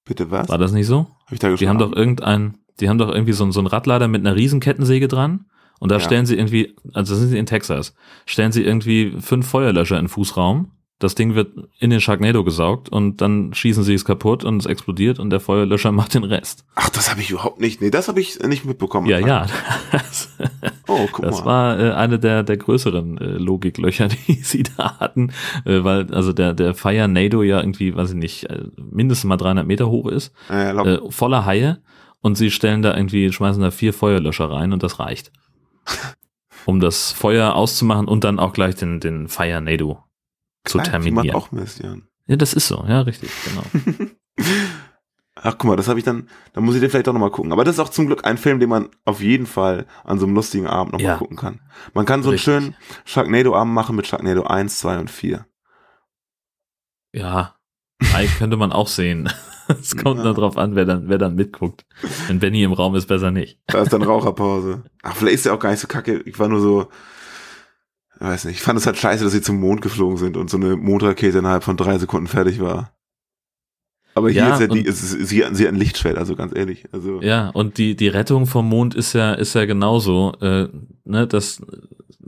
Bitte 0.04 0.30
was? 0.30 0.48
War 0.48 0.58
das 0.58 0.72
nicht 0.72 0.86
so? 0.86 1.06
Hab 1.26 1.32
ich 1.32 1.38
da 1.38 1.54
die 1.54 1.68
haben 1.68 1.78
doch 1.78 1.92
irgendein, 1.92 2.58
die 2.80 2.88
haben 2.88 2.98
doch 2.98 3.10
irgendwie 3.10 3.32
so, 3.32 3.50
so 3.50 3.60
ein 3.60 3.66
Radlader 3.66 4.08
mit 4.08 4.20
einer 4.20 4.36
Riesenkettensäge 4.36 5.08
dran. 5.08 5.46
Und 5.80 5.90
da 5.90 5.96
ja. 5.96 6.00
stellen 6.00 6.24
sie 6.26 6.36
irgendwie, 6.36 6.76
also 6.92 7.14
sind 7.14 7.30
sie 7.30 7.38
in 7.38 7.46
Texas, 7.46 7.94
stellen 8.26 8.52
sie 8.52 8.62
irgendwie 8.62 9.16
fünf 9.20 9.46
Feuerlöscher 9.48 9.98
in 9.98 10.04
den 10.04 10.08
Fußraum 10.08 10.70
das 11.00 11.14
Ding 11.14 11.34
wird 11.34 11.52
in 11.80 11.90
den 11.90 12.00
Sharknado 12.00 12.44
gesaugt 12.44 12.88
und 12.88 13.20
dann 13.20 13.52
schießen 13.52 13.82
sie 13.82 13.94
es 13.94 14.04
kaputt 14.04 14.44
und 14.44 14.58
es 14.58 14.66
explodiert 14.66 15.18
und 15.18 15.30
der 15.30 15.40
Feuerlöscher 15.40 15.92
macht 15.92 16.14
den 16.14 16.24
Rest. 16.24 16.64
Ach, 16.74 16.88
das 16.88 17.10
habe 17.10 17.20
ich 17.20 17.30
überhaupt 17.30 17.60
nicht. 17.60 17.80
Nee, 17.80 17.90
das 17.90 18.08
habe 18.08 18.20
ich 18.20 18.38
nicht 18.40 18.64
mitbekommen. 18.64 19.06
Ja, 19.08 19.18
ja. 19.18 19.46
Das, 19.92 20.28
oh, 20.88 21.06
guck 21.10 21.24
das 21.24 21.40
mal. 21.40 21.46
war 21.46 21.80
äh, 21.80 21.92
eine 21.92 22.18
der, 22.18 22.42
der 22.42 22.56
größeren 22.56 23.18
äh, 23.18 23.24
Logiklöcher, 23.38 24.08
die 24.28 24.34
sie 24.34 24.62
da 24.62 24.98
hatten, 24.98 25.32
äh, 25.64 25.82
weil 25.84 26.12
also 26.12 26.32
der, 26.32 26.52
der 26.52 26.74
Fire 26.74 27.08
Nado 27.08 27.42
ja 27.42 27.60
irgendwie, 27.60 27.94
weiß 27.94 28.10
ich 28.10 28.16
nicht, 28.16 28.50
äh, 28.50 28.64
mindestens 28.76 29.28
mal 29.28 29.36
300 29.36 29.66
Meter 29.66 29.88
hoch 29.88 30.08
ist, 30.08 30.32
äh, 30.48 30.98
voller 31.10 31.44
Haie 31.44 31.78
und 32.20 32.36
sie 32.36 32.50
stellen 32.50 32.82
da 32.82 32.96
irgendwie, 32.96 33.32
schmeißen 33.32 33.62
da 33.62 33.70
vier 33.70 33.92
Feuerlöscher 33.92 34.50
rein 34.50 34.72
und 34.72 34.82
das 34.82 34.98
reicht. 34.98 35.32
um 36.66 36.80
das 36.80 37.12
Feuer 37.12 37.54
auszumachen 37.54 38.08
und 38.08 38.24
dann 38.24 38.38
auch 38.38 38.52
gleich 38.52 38.74
den, 38.74 39.00
den 39.00 39.28
Fire 39.28 39.60
Nado 39.60 39.98
zu 40.64 40.78
Klar, 40.78 40.90
terminieren. 40.90 41.24
Die 41.24 41.30
macht 41.30 41.36
auch 41.36 41.52
Mist, 41.52 41.82
Jan. 41.82 42.08
Ja, 42.26 42.36
das 42.36 42.54
ist 42.54 42.68
so, 42.68 42.84
ja, 42.88 43.02
richtig, 43.02 43.30
genau. 43.44 43.64
Ach, 45.36 45.58
guck 45.58 45.64
mal, 45.64 45.76
das 45.76 45.88
habe 45.88 45.98
ich 45.98 46.04
dann, 46.04 46.28
da 46.54 46.60
muss 46.60 46.74
ich 46.74 46.80
den 46.80 46.88
vielleicht 46.88 47.08
auch 47.08 47.12
nochmal 47.12 47.30
gucken. 47.30 47.52
Aber 47.52 47.64
das 47.64 47.74
ist 47.74 47.80
auch 47.80 47.90
zum 47.90 48.06
Glück 48.06 48.24
ein 48.24 48.38
Film, 48.38 48.60
den 48.60 48.70
man 48.70 48.88
auf 49.04 49.20
jeden 49.20 49.46
Fall 49.46 49.86
an 50.02 50.18
so 50.18 50.24
einem 50.24 50.34
lustigen 50.34 50.66
Abend 50.66 50.94
nochmal 50.94 51.06
ja. 51.06 51.16
gucken 51.18 51.36
kann. 51.36 51.60
Man 51.92 52.06
kann 52.06 52.22
so 52.22 52.30
einen 52.30 52.38
schönen 52.38 52.76
Sharknado-Abend 53.04 53.74
machen 53.74 53.94
mit 53.94 54.06
Sharknado 54.06 54.44
1, 54.44 54.78
2 54.78 54.98
und 55.00 55.10
4. 55.10 55.44
Ja, 57.12 57.56
eigentlich 58.14 58.34
könnte 58.38 58.56
man 58.56 58.72
auch 58.72 58.88
sehen. 58.88 59.30
Es 59.66 59.96
kommt 59.96 60.18
ja. 60.18 60.24
nur 60.24 60.34
drauf 60.34 60.58
an, 60.58 60.76
wer 60.76 60.84
dann, 60.84 61.08
wer 61.08 61.16
dann 61.16 61.36
mitguckt. 61.36 61.86
Wenn 62.26 62.38
Benny 62.38 62.62
im 62.64 62.74
Raum 62.74 62.94
ist, 62.96 63.06
besser 63.06 63.30
nicht. 63.30 63.58
Da 63.66 63.80
ist 63.80 63.94
dann 63.94 64.02
Raucherpause. 64.02 64.82
Ach, 65.02 65.16
vielleicht 65.16 65.36
ist 65.36 65.46
der 65.46 65.54
auch 65.54 65.58
gar 65.58 65.70
nicht 65.70 65.80
so 65.80 65.88
kacke. 65.88 66.20
Ich 66.26 66.38
war 66.38 66.48
nur 66.48 66.60
so, 66.60 66.88
weiß 68.24 68.46
nicht, 68.46 68.56
ich 68.56 68.62
fand 68.62 68.78
es 68.78 68.86
halt 68.86 68.96
scheiße, 68.96 69.24
dass 69.24 69.32
sie 69.32 69.42
zum 69.42 69.60
Mond 69.60 69.82
geflogen 69.82 70.16
sind 70.16 70.36
und 70.36 70.50
so 70.50 70.56
eine 70.56 70.76
Mondrakete 70.76 71.38
innerhalb 71.38 71.64
von 71.64 71.76
drei 71.76 71.98
Sekunden 71.98 72.26
fertig 72.26 72.60
war. 72.60 72.92
Aber 74.14 74.30
hier 74.30 74.42
ja, 74.42 74.54
ist 74.54 74.60
ja 74.60 74.66
die, 74.68 74.82
ist, 74.84 75.02
ist, 75.02 75.28
sie, 75.28 75.44
sie 75.52 75.68
ein 75.68 75.74
Lichtschwert, 75.74 76.18
also 76.18 76.36
ganz 76.36 76.56
ehrlich. 76.56 76.84
Also. 76.92 77.20
Ja, 77.20 77.50
und 77.50 77.78
die, 77.78 77.96
die 77.96 78.08
Rettung 78.08 78.46
vom 78.46 78.68
Mond 78.68 78.94
ist 78.94 79.12
ja, 79.12 79.34
ist 79.34 79.54
ja 79.54 79.64
genauso, 79.64 80.34
äh, 80.40 80.68
ne, 81.04 81.26
das 81.26 81.60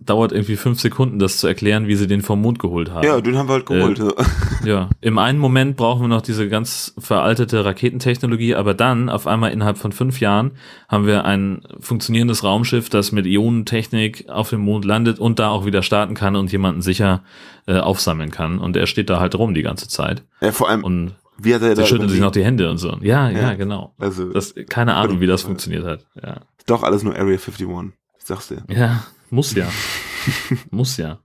dauert 0.07 0.33
irgendwie 0.33 0.57
fünf 0.57 0.81
Sekunden, 0.81 1.19
das 1.19 1.39
zu 1.39 1.47
erklären, 1.47 1.87
wie 1.87 1.97
sie 1.97 2.07
den 2.07 2.23
vom 2.23 2.41
Mond 2.41 2.59
geholt 2.59 2.91
haben. 2.91 3.05
Ja, 3.05 3.21
den 3.21 3.37
haben 3.37 3.49
wir 3.49 3.55
halt 3.55 3.67
geholt. 3.67 3.99
Äh, 3.99 4.13
ja, 4.69 4.89
im 5.01 5.19
einen 5.19 5.39
Moment 5.39 5.77
brauchen 5.77 6.03
wir 6.03 6.09
noch 6.09 6.23
diese 6.23 6.49
ganz 6.49 6.95
veraltete 6.99 7.65
Raketentechnologie, 7.65 8.55
aber 8.55 8.75
dann, 8.75 9.09
auf 9.09 9.27
einmal 9.27 9.53
innerhalb 9.53 9.79
von 9.79 9.93
fünf 9.93 10.21
Jahren, 10.21 10.53
haben 10.89 11.07
wir 11.07 11.25
ein 11.25 11.63
funktionierendes 11.81 12.45
Raumschiff, 12.45 12.89
das 12.89 13.13
mit 13.13 13.27
Ionentechnik 13.27 14.29
auf 14.29 14.51
dem 14.51 14.61
Mond 14.61 14.85
landet 14.85 15.19
und 15.19 15.39
da 15.39 15.51
auch 15.51 15.67
wieder 15.67 15.83
starten 15.83 16.15
kann 16.15 16.37
und 16.37 16.51
jemanden 16.53 16.83
sicher 16.83 17.23
äh, 17.67 17.79
aufsammeln 17.79 18.31
kann. 18.31 18.59
Und 18.59 18.77
er 18.77 18.87
steht 18.87 19.11
da 19.11 19.21
halt 19.21 19.35
rum 19.35 19.55
die 19.55 19.63
ganze 19.63 19.89
Zeit. 19.89 20.23
Ja, 20.41 20.53
vor 20.53 20.69
allem. 20.69 20.85
Und 20.85 21.15
wie 21.39 21.55
hat 21.55 21.63
er 21.63 21.75
da 21.75 21.85
schütteln 21.85 22.09
sich 22.09 22.21
noch 22.21 22.33
die 22.33 22.45
Hände 22.45 22.71
und 22.71 22.79
so. 22.79 22.97
Ja, 23.03 23.29
ja, 23.29 23.41
ja 23.41 23.55
genau. 23.55 23.95
Also, 23.99 24.33
das, 24.33 24.55
keine 24.69 24.95
Ahnung, 24.95 25.21
wie 25.21 25.27
das 25.27 25.43
funktioniert 25.43 25.85
hat. 25.85 26.07
Ja. 26.23 26.41
Doch 26.67 26.83
alles 26.83 27.03
nur 27.03 27.15
Area 27.15 27.37
51. 27.37 27.67
Ich 28.19 28.25
sag's 28.25 28.49
dir. 28.49 28.65
Ja, 28.69 29.05
muss 29.31 29.55
ja. 29.55 29.71
muss 30.71 30.97
ja. 30.97 31.21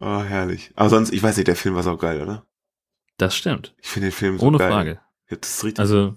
Oh, 0.00 0.22
herrlich. 0.22 0.70
Aber 0.76 0.90
sonst, 0.90 1.12
ich 1.12 1.22
weiß 1.22 1.36
nicht, 1.36 1.48
der 1.48 1.56
Film 1.56 1.74
war 1.74 1.86
auch 1.86 1.98
geil, 1.98 2.22
oder? 2.22 2.44
Das 3.16 3.34
stimmt. 3.34 3.74
Ich 3.82 3.88
finde 3.88 4.08
den 4.08 4.12
Film 4.12 4.38
so 4.38 4.46
Ohne 4.46 4.58
geil. 4.58 4.70
Frage. 4.70 5.00
Das 5.28 5.56
ist 5.56 5.64
richtig, 5.64 5.80
also, 5.80 6.16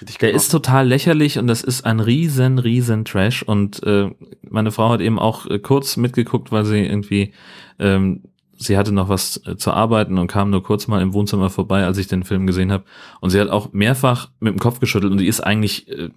richtig 0.00 0.18
der 0.18 0.32
ist 0.32 0.50
total 0.50 0.86
lächerlich 0.86 1.38
und 1.38 1.46
das 1.46 1.62
ist 1.62 1.86
ein 1.86 2.00
riesen, 2.00 2.58
riesen 2.58 3.04
Trash. 3.04 3.42
Und 3.42 3.82
äh, 3.82 4.10
meine 4.42 4.72
Frau 4.72 4.90
hat 4.90 5.00
eben 5.00 5.18
auch 5.18 5.46
äh, 5.46 5.58
kurz 5.58 5.96
mitgeguckt, 5.96 6.52
weil 6.52 6.64
sie 6.64 6.84
irgendwie 6.84 7.32
ähm, 7.78 8.22
sie 8.62 8.76
hatte 8.76 8.92
noch 8.92 9.08
was 9.08 9.40
äh, 9.46 9.56
zu 9.56 9.72
arbeiten 9.72 10.18
und 10.18 10.28
kam 10.28 10.50
nur 10.50 10.62
kurz 10.62 10.86
mal 10.86 11.02
im 11.02 11.12
Wohnzimmer 11.12 11.50
vorbei, 11.50 11.84
als 11.84 11.98
ich 11.98 12.06
den 12.06 12.24
Film 12.24 12.46
gesehen 12.46 12.72
habe. 12.72 12.84
Und 13.20 13.30
sie 13.30 13.40
hat 13.40 13.48
auch 13.48 13.72
mehrfach 13.72 14.30
mit 14.40 14.52
dem 14.52 14.58
Kopf 14.58 14.80
geschüttelt 14.80 15.12
und 15.12 15.18
die 15.18 15.26
ist 15.26 15.40
eigentlich 15.40 15.88
äh, 15.88 16.10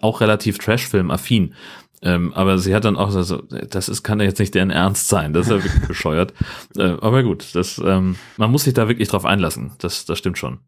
auch 0.00 0.20
relativ 0.20 0.58
Trash-Film-affin. 0.58 1.54
Ähm, 2.02 2.32
aber 2.34 2.58
sie 2.58 2.74
hat 2.74 2.84
dann 2.84 2.96
auch 2.96 3.10
so, 3.10 3.42
das 3.42 3.88
ist, 3.88 4.02
kann 4.02 4.20
ja 4.20 4.26
jetzt 4.26 4.38
nicht 4.38 4.54
deren 4.54 4.70
Ernst 4.70 5.08
sein, 5.08 5.32
das 5.32 5.46
ist 5.46 5.52
ja 5.52 5.64
wirklich 5.64 5.88
bescheuert. 5.88 6.32
Äh, 6.76 6.96
aber 7.00 7.22
gut, 7.22 7.54
das, 7.54 7.80
ähm, 7.84 8.16
man 8.36 8.50
muss 8.50 8.64
sich 8.64 8.74
da 8.74 8.88
wirklich 8.88 9.08
drauf 9.08 9.24
einlassen, 9.24 9.72
das, 9.78 10.04
das 10.04 10.18
stimmt 10.18 10.38
schon. 10.38 10.60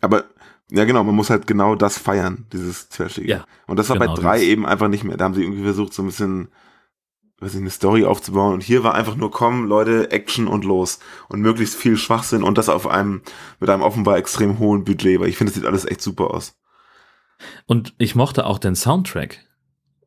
Aber 0.00 0.24
ja, 0.70 0.84
genau, 0.84 1.04
man 1.04 1.14
muss 1.14 1.30
halt 1.30 1.46
genau 1.46 1.74
das 1.74 1.98
feiern, 1.98 2.46
dieses 2.52 2.88
Trashige. 2.88 3.28
Ja, 3.28 3.44
und 3.66 3.78
das 3.78 3.88
war 3.88 3.98
genau, 3.98 4.14
bei 4.14 4.20
drei 4.20 4.42
eben 4.42 4.66
einfach 4.66 4.88
nicht 4.88 5.04
mehr. 5.04 5.16
Da 5.16 5.24
haben 5.24 5.34
sie 5.34 5.42
irgendwie 5.42 5.62
versucht, 5.62 5.94
so 5.94 6.02
ein 6.02 6.06
bisschen 6.06 6.48
weiß 7.40 7.54
ich, 7.54 7.60
eine 7.60 7.70
Story 7.70 8.04
aufzubauen. 8.04 8.54
Und 8.54 8.62
hier 8.62 8.84
war 8.84 8.94
einfach 8.94 9.16
nur 9.16 9.30
kommen, 9.30 9.68
Leute, 9.68 10.10
Action 10.10 10.46
und 10.46 10.64
los. 10.64 10.98
Und 11.28 11.40
möglichst 11.40 11.76
viel 11.76 11.96
Schwachsinn 11.96 12.42
und 12.42 12.58
das 12.58 12.68
auf 12.68 12.86
einem, 12.86 13.22
mit 13.60 13.70
einem 13.70 13.82
offenbar 13.82 14.16
extrem 14.16 14.58
hohen 14.58 14.84
Budget, 14.84 15.20
weil 15.20 15.28
ich 15.28 15.36
finde, 15.36 15.50
es 15.50 15.54
sieht 15.54 15.66
alles 15.66 15.84
echt 15.84 16.00
super 16.00 16.30
aus. 16.30 16.56
Und 17.66 17.94
ich 17.98 18.14
mochte 18.14 18.46
auch 18.46 18.58
den 18.58 18.76
Soundtrack. 18.76 19.40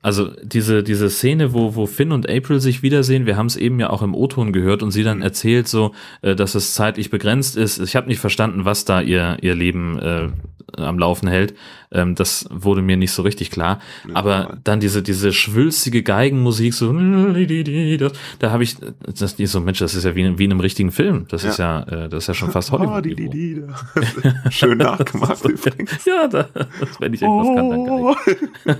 Also 0.01 0.31
diese, 0.43 0.83
diese 0.83 1.09
Szene, 1.09 1.53
wo, 1.53 1.75
wo 1.75 1.85
Finn 1.85 2.11
und 2.11 2.29
April 2.29 2.59
sich 2.59 2.83
wiedersehen, 2.83 3.25
wir 3.25 3.35
haben 3.35 3.47
es 3.47 3.57
eben 3.57 3.79
ja 3.79 3.89
auch 3.89 4.01
im 4.01 4.13
O-Ton 4.13 4.53
gehört 4.53 4.83
und 4.83 4.91
sie 4.91 5.03
dann 5.03 5.21
erzählt 5.21 5.67
so, 5.67 5.93
äh, 6.21 6.35
dass 6.35 6.55
es 6.55 6.73
zeitlich 6.73 7.09
begrenzt 7.09 7.57
ist. 7.57 7.79
Ich 7.79 7.95
habe 7.95 8.07
nicht 8.07 8.19
verstanden, 8.19 8.63
was 8.65 8.85
da 8.85 9.01
ihr, 9.01 9.37
ihr 9.41 9.55
Leben 9.55 9.99
äh, 9.99 10.29
am 10.75 10.99
Laufen 10.99 11.27
hält, 11.27 11.53
ähm, 11.91 12.15
das 12.15 12.47
wurde 12.51 12.81
mir 12.81 12.97
nicht 12.97 13.11
so 13.11 13.21
richtig 13.21 13.51
klar. 13.51 13.79
Aber 14.13 14.57
dann 14.63 14.79
diese, 14.79 15.01
diese 15.01 15.31
schwülstige 15.31 16.03
Geigenmusik, 16.03 16.73
so, 16.73 16.91
da 16.91 18.51
habe 18.51 18.63
ich, 18.63 18.75
das 19.05 19.33
ist 19.33 19.51
so, 19.51 19.59
Mensch, 19.61 19.79
das 19.79 19.95
ist 19.95 20.03
ja 20.03 20.15
wie, 20.15 20.21
in- 20.21 20.37
wie 20.37 20.45
in 20.45 20.51
einem 20.51 20.59
richtigen 20.59 20.91
Film. 20.91 21.25
Das 21.29 21.43
ist 21.43 21.57
ja, 21.59 21.83
äh, 21.83 22.09
das 22.09 22.23
ist 22.23 22.27
ja 22.27 22.33
schon 22.33 22.51
fast 22.51 22.71
Hollywood. 22.73 22.93
Schön 24.49 24.77
nachgemacht 24.77 25.43
übrigens. 25.45 26.03
ja, 26.05 26.27
da, 26.27 26.43
das, 26.53 26.99
wenn 26.99 27.13
ich 27.13 27.21
irgendwas 27.21 27.55
kann, 27.55 27.69
dann 27.69 27.85
geil. 27.85 28.77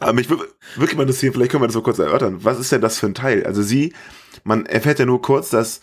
Aber 0.00 0.12
mich 0.12 0.28
wür- 0.28 0.46
wirklich 0.76 0.96
mal 0.96 1.02
interessieren, 1.02 1.32
vielleicht 1.32 1.50
können 1.50 1.62
wir 1.62 1.66
das 1.68 1.76
mal 1.76 1.82
kurz 1.82 1.98
erörtern. 1.98 2.38
Was 2.44 2.58
ist 2.60 2.70
denn 2.72 2.80
das 2.80 2.98
für 2.98 3.06
ein 3.06 3.14
Teil? 3.14 3.44
Also 3.46 3.62
sie, 3.62 3.92
man 4.44 4.66
erfährt 4.66 4.98
ja 4.98 5.06
nur 5.06 5.20
kurz, 5.22 5.50
dass 5.50 5.80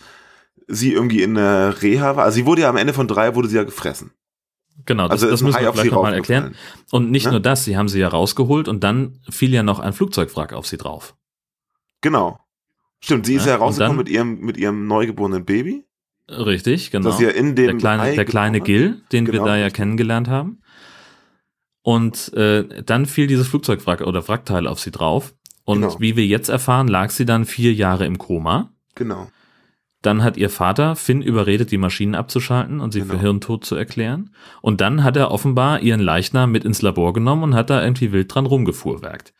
sie 0.68 0.92
irgendwie 0.92 1.22
in 1.22 1.34
der 1.34 1.82
Reha 1.82 2.16
war. 2.16 2.24
Also 2.24 2.36
sie 2.36 2.46
wurde 2.46 2.62
ja 2.62 2.68
am 2.70 2.76
Ende 2.76 2.92
von 2.94 3.08
drei, 3.08 3.34
wurde 3.34 3.48
sie 3.48 3.56
ja 3.56 3.64
gefressen. 3.64 4.10
Genau, 4.86 5.04
das, 5.04 5.12
Also 5.22 5.26
das 5.26 5.40
ist 5.40 5.42
müssen 5.44 5.60
wir 5.60 5.72
vielleicht 5.72 5.92
nochmal 5.92 6.14
erklären. 6.14 6.54
Und 6.90 7.10
nicht 7.10 7.26
Ne? 7.26 7.32
nur 7.32 7.40
das, 7.40 7.64
sie 7.64 7.76
haben 7.76 7.88
sie 7.88 8.00
ja 8.00 8.08
rausgeholt 8.08 8.68
und 8.68 8.82
dann 8.84 9.18
fiel 9.30 9.52
ja 9.54 9.62
noch 9.62 9.78
ein 9.78 9.92
Flugzeugwrack 9.92 10.52
auf 10.52 10.66
sie 10.66 10.76
drauf. 10.76 11.14
Genau. 12.00 12.38
Stimmt, 13.00 13.26
sie 13.26 13.34
ist 13.34 13.46
Ja, 13.46 13.52
ja 13.52 13.56
rausgekommen 13.58 13.98
und 13.98 14.04
mit 14.04 14.08
ihrem, 14.08 14.40
mit 14.40 14.56
ihrem 14.56 14.86
neugeborenen 14.86 15.44
Baby. 15.44 15.84
Richtig, 16.28 16.90
genau. 16.90 17.10
Das 17.10 17.20
ja 17.20 17.30
in 17.30 17.54
dem 17.56 17.66
der 17.66 17.76
kleine, 17.76 18.14
der 18.14 18.24
kleine. 18.24 18.60
Gil, 18.60 19.02
den 19.12 19.24
Genau. 19.24 19.44
wir 19.44 19.46
da 19.50 19.56
ja 19.56 19.70
kennengelernt 19.70 20.28
haben. 20.28 20.62
Und 21.82 22.32
äh, 22.34 22.82
dann 22.84 23.06
fiel 23.06 23.26
dieses 23.26 23.48
Flugzeugwrack 23.48 24.02
oder 24.02 24.26
Wrackteil 24.28 24.66
auf 24.66 24.78
sie 24.80 24.90
drauf. 24.92 25.34
Und 25.64 25.80
Genau. 25.82 26.00
wie 26.00 26.16
wir 26.16 26.26
jetzt 26.26 26.48
erfahren, 26.48 26.88
lag 26.88 27.10
sie 27.10 27.24
dann 27.26 27.44
vier 27.44 27.72
Jahre 27.72 28.06
im 28.06 28.18
Koma. 28.18 28.72
Genau. 28.94 29.28
Dann 30.02 30.22
hat 30.24 30.36
ihr 30.36 30.50
Vater 30.50 30.96
Finn 30.96 31.22
überredet, 31.22 31.70
die 31.70 31.78
Maschinen 31.78 32.14
abzuschalten 32.14 32.80
und 32.80 32.92
sie 32.92 33.00
Genau. 33.00 33.14
für 33.14 33.20
Hirntod 33.20 33.64
zu 33.64 33.76
erklären. 33.76 34.30
Und 34.60 34.80
dann 34.80 35.04
hat 35.04 35.16
er 35.16 35.30
offenbar 35.30 35.80
ihren 35.80 36.00
Leichnam 36.00 36.50
mit 36.50 36.64
ins 36.64 36.82
Labor 36.82 37.12
genommen 37.12 37.44
und 37.44 37.54
hat 37.54 37.70
da 37.70 37.82
irgendwie 37.82 38.12
wild 38.12 38.34
dran 38.34 38.46
rumgefuhrwerkt. 38.46 39.32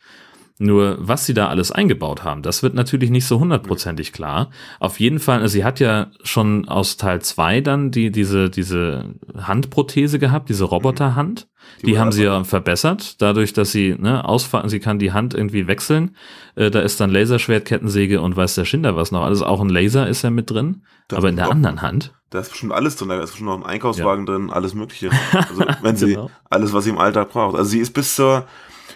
Nur 0.63 0.97
was 0.99 1.25
sie 1.25 1.33
da 1.33 1.49
alles 1.49 1.71
eingebaut 1.71 2.23
haben, 2.23 2.41
das 2.41 2.63
wird 2.63 2.73
natürlich 2.73 3.09
nicht 3.09 3.25
so 3.27 3.39
hundertprozentig 3.39 4.13
klar. 4.13 4.49
Auf 4.79 4.99
jeden 4.99 5.19
Fall, 5.19 5.41
also 5.41 5.51
sie 5.51 5.63
hat 5.65 5.79
ja 5.79 6.07
schon 6.23 6.67
aus 6.67 6.97
Teil 6.97 7.21
2 7.21 7.61
dann 7.61 7.91
die, 7.91 8.11
diese, 8.11 8.49
diese 8.49 9.15
Handprothese 9.37 10.19
gehabt, 10.19 10.49
diese 10.49 10.63
Roboterhand. 10.65 11.47
Die 11.81 11.85
Die, 11.87 11.99
haben 11.99 12.11
sie 12.11 12.23
ja 12.25 12.43
verbessert, 12.43 13.21
dadurch, 13.21 13.53
dass 13.53 13.71
sie 13.71 13.95
ne, 13.97 14.25
ausfahren, 14.25 14.69
sie 14.69 14.79
kann 14.79 14.99
die 14.99 15.11
Hand 15.13 15.33
irgendwie 15.33 15.67
wechseln. 15.67 16.15
Äh, 16.55 16.69
da 16.71 16.81
ist 16.81 16.99
dann 16.99 17.09
Laserschwert, 17.09 17.65
Kettensäge 17.65 18.19
und 18.21 18.35
weiß 18.35 18.55
der 18.55 18.65
Schinder 18.65 18.95
was 18.95 19.11
noch. 19.11 19.23
Alles 19.23 19.41
auch 19.41 19.61
ein 19.61 19.69
Laser 19.69 20.07
ist 20.07 20.23
ja 20.23 20.29
mit 20.29 20.49
drin, 20.49 20.83
Das 21.07 21.17
aber 21.17 21.29
in 21.29 21.35
der 21.37 21.45
doch. 21.45 21.51
anderen 21.53 21.81
Hand. 21.81 22.13
Da 22.31 22.39
ist 22.39 22.49
bestimmt 22.49 22.73
alles 22.73 22.95
drin, 22.97 23.09
da 23.09 23.19
ist 23.21 23.31
bestimmt 23.31 23.49
noch 23.49 23.57
ein 23.57 23.63
Einkaufswagen 23.65 24.25
drin, 24.25 24.49
alles 24.49 24.73
mögliche. 24.73 25.09
Also 25.31 25.63
wenn 25.81 25.95
sie 25.95 26.07
Genau. 26.15 26.29
alles, 26.49 26.73
was 26.73 26.83
sie 26.83 26.89
im 26.89 26.97
Alltag 26.97 27.29
braucht. 27.31 27.55
Also 27.55 27.69
sie 27.69 27.79
ist 27.79 27.91
bis 27.93 28.15
zur, 28.15 28.45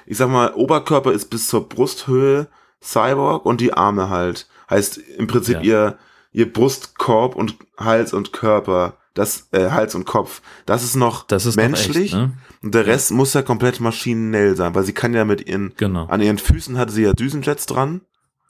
ich 0.08 0.18
sag 0.18 0.30
mal, 0.30 0.54
Oberkörper 0.54 1.12
ist 1.12 1.30
bis 1.30 1.48
zur 1.48 1.70
Brusthöhe 1.70 2.48
Cyborg 2.82 3.46
und 3.46 3.62
die 3.62 3.74
Arme 3.74 4.10
halt. 4.10 4.48
Heißt 4.70 4.98
im 4.98 5.28
Prinzip 5.28 5.58
Ja. 5.58 5.62
ihr, 5.62 5.98
ihr 6.32 6.52
Brustkorb 6.52 7.36
und 7.36 7.56
Hals 7.78 8.14
und 8.14 8.34
Körper, 8.34 8.98
das, 9.14 9.48
äh, 9.52 9.70
Hals 9.72 9.96
und 9.96 10.06
Kopf, 10.06 10.42
das 10.66 10.84
ist 10.84 10.96
noch 10.96 11.26
Das 11.26 11.46
ist 11.46 11.56
noch 11.56 11.64
menschlich. 11.64 12.06
echt, 12.06 12.14
ne? 12.16 12.34
Und 12.64 12.74
der 12.76 12.86
Rest 12.86 13.12
muss 13.12 13.34
ja 13.34 13.42
komplett 13.42 13.80
maschinell 13.80 14.56
sein, 14.56 14.76
weil 14.76 14.84
sie 14.84 14.94
kann 14.94 15.14
ja 15.14 15.26
mit 15.26 15.48
ihren, 15.48 15.74
Genau. 15.78 16.06
an 16.08 16.22
ihren 16.22 16.38
Füßen 16.38 16.78
hatte 16.78 16.92
sie 16.92 17.04
ja 17.04 17.14
Düsenjets 17.14 17.66
dran. 17.66 18.02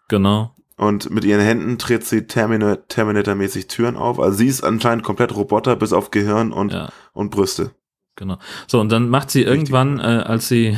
Genau. 0.10 0.54
Und 0.78 1.10
mit 1.10 1.24
ihren 1.26 1.42
Händen 1.42 1.78
dreht 1.78 2.06
sie 2.06 2.28
Terminator- 2.28 2.88
Terminator-mäßig 2.88 3.68
Türen 3.68 3.96
auf. 3.98 4.20
Also 4.20 4.38
sie 4.38 4.48
ist 4.48 4.64
anscheinend 4.64 5.04
komplett 5.04 5.36
Roboter 5.36 5.76
bis 5.76 5.92
auf 5.94 6.12
Gehirn 6.12 6.52
und, 6.52 6.72
Ja. 6.74 6.90
und 7.14 7.32
Brüste. 7.32 7.72
Genau. 8.16 8.38
So, 8.68 8.80
und 8.80 8.92
dann 8.92 9.10
macht 9.10 9.32
sie 9.32 9.44
irgendwann, 9.44 10.00
äh, 10.00 10.04
als 10.04 10.48
sie, 10.48 10.78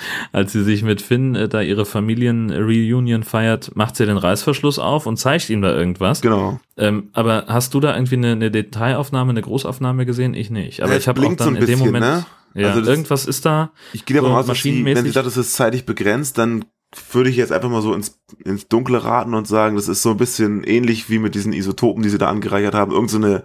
als 0.32 0.52
sie 0.52 0.62
sich 0.64 0.82
mit 0.82 1.02
Finn 1.02 1.34
äh, 1.34 1.48
da 1.48 1.60
ihre 1.60 1.84
Familien-Reunion 1.86 3.22
feiert, 3.22 3.74
macht 3.76 3.96
sie 3.96 4.06
den 4.06 4.16
Reißverschluss 4.16 4.78
auf 4.78 5.06
und 5.06 5.16
zeigt 5.18 5.48
ihm 5.50 5.62
da 5.62 5.74
irgendwas. 5.74 6.20
Genau. 6.20 6.60
Ähm, 6.76 7.08
aber 7.12 7.44
hast 7.48 7.74
du 7.74 7.80
da 7.80 7.94
irgendwie 7.94 8.16
eine, 8.16 8.32
eine 8.32 8.50
Detailaufnahme, 8.50 9.30
eine 9.30 9.42
Großaufnahme 9.42 10.06
gesehen? 10.06 10.34
Ich 10.34 10.50
nicht. 10.50 10.82
Aber 10.82 10.92
Ja, 10.92 10.98
ich 10.98 11.08
habe 11.08 11.20
auch 11.22 11.30
so 11.30 11.34
dann 11.36 11.48
ein 11.48 11.54
in 11.56 11.60
dem 11.60 11.66
bisschen, 11.66 11.86
Moment, 11.86 12.04
ne? 12.04 12.26
ja, 12.54 12.68
Also 12.68 12.80
das- 12.80 12.88
irgendwas 12.88 13.26
ist 13.26 13.44
da. 13.46 13.70
Ich 13.92 14.04
gehe 14.04 14.16
davon 14.16 14.30
so 14.32 14.36
aus, 14.38 14.46
dass 14.46 14.62
sie, 14.62 14.84
wenn 14.84 15.04
sie 15.04 15.10
sagt, 15.10 15.26
es 15.26 15.36
ist 15.36 15.54
zeitlich 15.54 15.84
begrenzt, 15.86 16.38
dann 16.38 16.64
würde 17.12 17.28
ich 17.28 17.36
jetzt 17.36 17.52
einfach 17.52 17.68
mal 17.68 17.82
so 17.82 17.92
ins, 17.92 18.18
ins 18.44 18.66
Dunkle 18.68 19.04
raten 19.04 19.34
und 19.34 19.46
sagen, 19.46 19.76
das 19.76 19.88
ist 19.88 20.02
so 20.02 20.10
ein 20.12 20.16
bisschen 20.16 20.64
ähnlich 20.64 21.10
wie 21.10 21.18
mit 21.18 21.34
diesen 21.34 21.52
Isotopen, 21.52 22.02
die 22.02 22.08
sie 22.08 22.16
da 22.18 22.28
angereichert 22.30 22.74
haben. 22.74 22.92
Irgend 22.92 23.10
so 23.10 23.18
eine, 23.18 23.42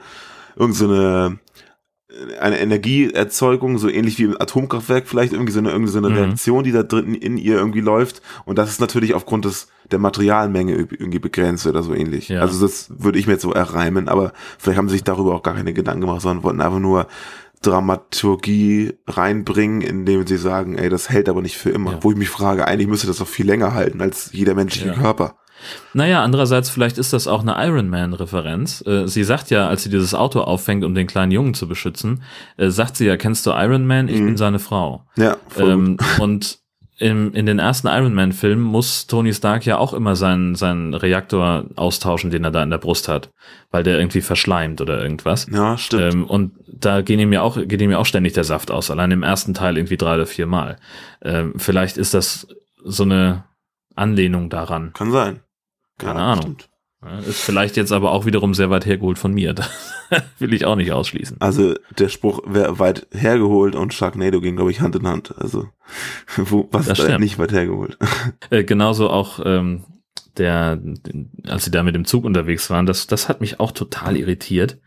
irgend 0.55 0.75
so 0.75 0.85
eine, 0.89 1.39
eine 2.39 2.59
Energieerzeugung, 2.59 3.77
so 3.77 3.89
ähnlich 3.89 4.19
wie 4.19 4.23
im 4.23 4.39
Atomkraftwerk 4.39 5.07
vielleicht, 5.07 5.33
irgendwie 5.33 5.51
so 5.51 5.59
eine, 5.59 5.71
irgendwie 5.71 5.91
so 5.91 5.97
eine 5.97 6.09
Mhm. 6.09 6.15
Reaktion, 6.15 6.63
die 6.63 6.71
da 6.71 6.83
drin 6.83 7.15
in 7.15 7.37
ihr 7.37 7.55
irgendwie 7.55 7.81
läuft. 7.81 8.21
Und 8.45 8.57
das 8.57 8.69
ist 8.69 8.79
natürlich 8.81 9.13
aufgrund 9.13 9.45
des, 9.45 9.67
der 9.91 9.99
Materialmenge 9.99 10.73
irgendwie 10.75 11.19
begrenzt 11.19 11.65
oder 11.65 11.81
so 11.83 11.93
ähnlich. 11.93 12.29
Ja. 12.29 12.41
Also 12.41 12.61
das 12.65 12.87
würde 12.97 13.17
ich 13.19 13.25
mir 13.27 13.33
jetzt 13.33 13.41
so 13.41 13.51
erreimen, 13.53 14.07
aber 14.09 14.33
vielleicht 14.59 14.77
haben 14.77 14.89
sie 14.89 14.93
sich 14.95 15.03
darüber 15.03 15.33
auch 15.35 15.43
gar 15.43 15.55
keine 15.55 15.73
Gedanken 15.73 16.01
gemacht, 16.01 16.21
sondern 16.21 16.43
wollten 16.43 16.61
einfach 16.61 16.79
nur 16.79 17.07
Dramaturgie 17.61 18.93
reinbringen, 19.07 19.81
indem 19.81 20.25
sie 20.27 20.37
sagen, 20.37 20.77
ey, 20.77 20.89
das 20.89 21.09
hält 21.09 21.29
aber 21.29 21.41
nicht 21.41 21.57
für 21.57 21.69
immer. 21.69 21.93
Ja. 21.93 21.99
Wo 22.01 22.11
ich 22.11 22.17
mich 22.17 22.29
frage, 22.29 22.67
eigentlich 22.67 22.87
müsste 22.87 23.07
das 23.07 23.17
doch 23.17 23.27
viel 23.27 23.45
länger 23.45 23.73
halten 23.73 24.01
als 24.01 24.29
jeder 24.33 24.53
menschliche 24.53 24.87
Ja. 24.89 24.93
Körper. 24.95 25.35
Naja, 25.93 26.23
andererseits, 26.23 26.69
vielleicht 26.69 26.97
ist 26.97 27.13
das 27.13 27.27
auch 27.27 27.41
eine 27.41 27.55
Iron 27.67 27.89
Man-Referenz. 27.89 28.83
Äh, 28.85 29.07
sie 29.07 29.23
sagt 29.23 29.49
ja, 29.49 29.67
als 29.67 29.83
sie 29.83 29.89
dieses 29.89 30.13
Auto 30.13 30.41
auffängt, 30.41 30.83
um 30.83 30.95
den 30.95 31.07
kleinen 31.07 31.31
Jungen 31.31 31.53
zu 31.53 31.67
beschützen, 31.67 32.23
äh, 32.57 32.69
sagt 32.69 32.97
sie 32.97 33.05
ja, 33.05 33.17
kennst 33.17 33.45
du 33.45 33.51
Iron 33.51 33.85
Man? 33.85 34.07
Ich 34.07 34.19
Mhm. 34.19 34.25
bin 34.25 34.37
seine 34.37 34.59
Frau. 34.59 35.05
Ja, 35.15 35.37
Ähm, 35.57 35.97
und 36.19 36.59
im, 36.99 37.33
in 37.33 37.47
den 37.47 37.57
ersten 37.59 37.87
Iron 37.87 38.13
Man-Filmen 38.13 38.63
muss 38.63 39.07
Tony 39.07 39.33
Stark 39.33 39.65
ja 39.65 39.77
auch 39.77 39.93
immer 39.93 40.15
seinen, 40.15 40.53
seinen 40.55 40.93
Reaktor 40.93 41.65
austauschen, 41.75 42.29
den 42.29 42.43
er 42.43 42.51
da 42.51 42.61
in 42.61 42.69
der 42.69 42.77
Brust 42.77 43.07
hat, 43.07 43.31
weil 43.71 43.83
der 43.83 43.97
irgendwie 43.97 44.21
verschleimt 44.21 44.79
oder 44.79 45.01
irgendwas. 45.01 45.47
Ja, 45.51 45.75
stimmt. 45.77 46.13
Ähm, 46.13 46.25
und 46.25 46.51
da 46.67 47.01
gehen 47.01 47.19
ihm 47.19 47.33
ja 47.33 47.41
auch, 47.41 47.57
geht 47.57 47.81
ihm 47.81 47.89
ja 47.91 47.97
auch 47.97 48.05
ständig 48.05 48.33
der 48.33 48.43
Saft 48.43 48.69
aus, 48.69 48.91
allein 48.91 49.09
im 49.11 49.23
ersten 49.23 49.53
Teil 49.55 49.75
irgendwie 49.77 49.97
drei 49.97 50.15
oder 50.15 50.27
vier 50.27 50.45
Mal. 50.45 50.77
Ähm, 51.23 51.53
vielleicht 51.57 51.97
ist 51.97 52.13
das 52.13 52.47
so 52.85 53.03
eine 53.03 53.43
Anlehnung 53.95 54.49
daran. 54.49 54.91
Kann 54.93 55.11
sein. 55.11 55.39
Keine 55.97 56.19
Ja, 56.19 56.25
Ahnung. 56.33 56.41
stimmt. 56.43 56.69
Ist 57.27 57.41
vielleicht 57.41 57.75
jetzt 57.75 57.91
aber 57.91 58.11
auch 58.13 58.25
wiederum 58.25 58.53
sehr 58.53 58.69
weit 58.69 58.85
hergeholt 58.85 59.17
von 59.17 59.33
mir. 59.33 59.53
Das 60.09 60.23
will 60.37 60.53
ich 60.53 60.65
auch 60.65 60.75
nicht 60.75 60.91
ausschließen. 60.91 61.37
Also 61.39 61.73
der 61.97 62.07
Spruch 62.07 62.41
wäre 62.45 62.77
weit 62.77 63.07
hergeholt 63.11 63.73
und 63.73 63.95
Sharknado 63.95 64.41
ging, 64.41 64.55
glaube 64.55 64.69
ich, 64.69 64.79
Hand 64.79 64.95
in 64.95 65.07
Hand. 65.07 65.33
Also 65.39 65.67
wo, 66.37 66.67
was 66.71 66.85
Das 66.85 66.99
ist 66.99 67.09
da 67.09 67.17
nicht 67.17 67.39
weit 67.39 67.51
hergeholt? 67.51 67.97
Äh, 68.51 68.63
genauso 68.63 69.09
auch 69.09 69.39
ähm, 69.43 69.85
der, 70.37 70.79
als 71.47 71.65
sie 71.65 71.71
da 71.71 71.81
mit 71.81 71.95
dem 71.95 72.05
Zug 72.05 72.25
unterwegs 72.25 72.69
waren, 72.69 72.85
das, 72.85 73.07
das 73.07 73.27
hat 73.27 73.41
mich 73.41 73.59
auch 73.59 73.71
total 73.71 74.15
irritiert. 74.15 74.79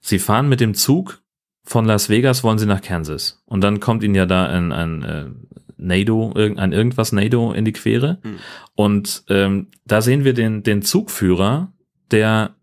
Sie 0.00 0.18
fahren 0.18 0.48
mit 0.48 0.60
dem 0.60 0.72
Zug 0.72 1.20
von 1.62 1.84
Las 1.84 2.08
Vegas, 2.08 2.42
wollen 2.42 2.58
sie 2.58 2.66
nach 2.66 2.80
Kansas. 2.82 3.42
Und 3.44 3.60
dann 3.62 3.80
kommt 3.80 4.02
ihnen 4.02 4.14
ja 4.14 4.24
da 4.24 4.46
ein, 4.46 4.72
ein 4.72 5.02
äh, 5.02 5.26
NATO, 5.80 6.32
ein 6.34 6.72
irgendwas 6.72 7.12
NATO 7.12 7.52
in 7.52 7.64
die 7.64 7.72
Quere. 7.72 8.18
Hm. 8.22 8.36
Und 8.74 9.24
ähm, 9.28 9.68
da 9.84 10.02
sehen 10.02 10.24
wir 10.24 10.34
den, 10.34 10.62
den 10.62 10.82
Zugführer, 10.82 11.72
der 12.10 12.54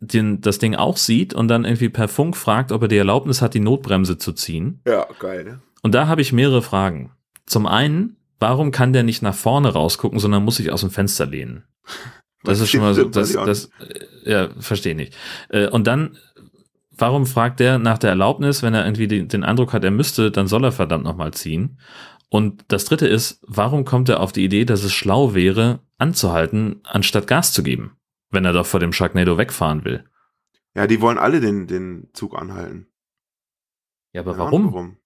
den, 0.00 0.40
das 0.40 0.58
Ding 0.58 0.74
auch 0.74 0.96
sieht 0.96 1.34
und 1.34 1.48
dann 1.48 1.64
irgendwie 1.64 1.88
per 1.88 2.08
Funk 2.08 2.36
fragt, 2.36 2.72
ob 2.72 2.82
er 2.82 2.88
die 2.88 2.96
Erlaubnis 2.96 3.42
hat, 3.42 3.54
die 3.54 3.60
Notbremse 3.60 4.18
zu 4.18 4.32
ziehen. 4.32 4.80
Ja, 4.86 5.06
geil, 5.18 5.44
ne? 5.44 5.60
Und 5.82 5.94
da 5.94 6.06
habe 6.06 6.20
ich 6.20 6.32
mehrere 6.32 6.62
Fragen. 6.62 7.12
Zum 7.46 7.66
einen, 7.66 8.16
warum 8.38 8.70
kann 8.70 8.92
der 8.92 9.02
nicht 9.02 9.22
nach 9.22 9.34
vorne 9.34 9.72
rausgucken, 9.72 10.18
sondern 10.18 10.44
muss 10.44 10.56
sich 10.56 10.70
aus 10.70 10.80
dem 10.80 10.90
Fenster 10.90 11.26
lehnen? 11.26 11.64
Das 12.44 12.60
ist 12.60 12.70
schon 12.70 12.80
mal 12.80 12.94
so, 12.94 13.04
das, 13.04 13.32
das, 13.32 13.64
äh, 14.24 14.30
ja, 14.30 14.48
verstehe 14.60 14.94
nicht. 14.94 15.14
Äh, 15.48 15.66
Und 15.66 15.88
dann, 15.88 16.16
warum 16.96 17.26
fragt 17.26 17.58
der 17.58 17.78
nach 17.78 17.98
der 17.98 18.10
Erlaubnis, 18.10 18.62
wenn 18.62 18.74
er 18.74 18.84
irgendwie 18.84 19.08
den, 19.08 19.26
den 19.26 19.42
Eindruck 19.42 19.72
hat, 19.72 19.82
er 19.82 19.90
müsste, 19.90 20.30
dann 20.30 20.46
soll 20.46 20.64
er 20.64 20.70
verdammt 20.70 21.02
nochmal 21.02 21.32
ziehen. 21.32 21.78
Und 22.30 22.64
das 22.68 22.84
dritte 22.84 23.06
ist, 23.06 23.40
warum 23.46 23.84
kommt 23.84 24.08
er 24.08 24.20
auf 24.20 24.32
die 24.32 24.44
Idee, 24.44 24.64
dass 24.64 24.84
es 24.84 24.92
schlau 24.92 25.34
wäre, 25.34 25.80
anzuhalten, 25.96 26.80
anstatt 26.84 27.26
Gas 27.26 27.52
zu 27.52 27.62
geben, 27.62 27.96
wenn 28.30 28.44
er 28.44 28.52
doch 28.52 28.66
vor 28.66 28.80
dem 28.80 28.92
Sharknado 28.92 29.38
wegfahren 29.38 29.84
will? 29.84 30.04
Ja, 30.74 30.86
die 30.86 31.00
wollen 31.00 31.18
alle 31.18 31.40
den, 31.40 31.66
den 31.66 32.08
Zug 32.12 32.36
anhalten. 32.38 32.86
Ja, 34.12 34.20
aber 34.20 34.32
Ja, 34.32 34.38
warum? 34.38 34.66
warum? 34.66 34.96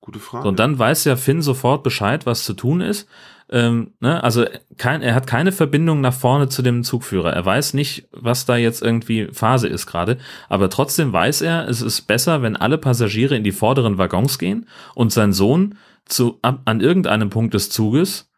Gute 0.00 0.20
Frage. 0.20 0.44
So, 0.44 0.48
und 0.48 0.58
dann 0.58 0.78
weiß 0.78 1.04
ja 1.04 1.16
Finn 1.16 1.42
sofort 1.42 1.82
Bescheid, 1.82 2.24
was 2.24 2.44
zu 2.44 2.54
tun 2.54 2.80
ist. 2.80 3.08
Ähm, 3.50 3.94
ne? 4.00 4.22
Also 4.22 4.44
kein, 4.76 5.02
er 5.02 5.14
hat 5.14 5.26
keine 5.26 5.52
Verbindung 5.52 6.00
nach 6.00 6.14
vorne 6.14 6.48
zu 6.48 6.62
dem 6.62 6.84
Zugführer. 6.84 7.32
Er 7.32 7.44
weiß 7.44 7.74
nicht, 7.74 8.08
was 8.12 8.46
da 8.46 8.56
jetzt 8.56 8.80
irgendwie 8.82 9.28
Phase 9.32 9.68
ist 9.68 9.86
gerade. 9.86 10.18
Aber 10.48 10.70
trotzdem 10.70 11.12
weiß 11.12 11.42
er, 11.42 11.68
es 11.68 11.80
ist 11.82 12.02
besser, 12.02 12.42
wenn 12.42 12.56
alle 12.56 12.78
Passagiere 12.78 13.36
in 13.36 13.44
die 13.44 13.52
vorderen 13.52 13.98
Waggons 13.98 14.38
gehen 14.38 14.68
und 14.94 15.12
sein 15.12 15.32
Sohn 15.32 15.76
zu, 16.08 16.38
ab, 16.42 16.62
an 16.64 16.80
irgendeinem 16.80 17.30
Punkt 17.30 17.54
des 17.54 17.70
Zuges 17.70 18.30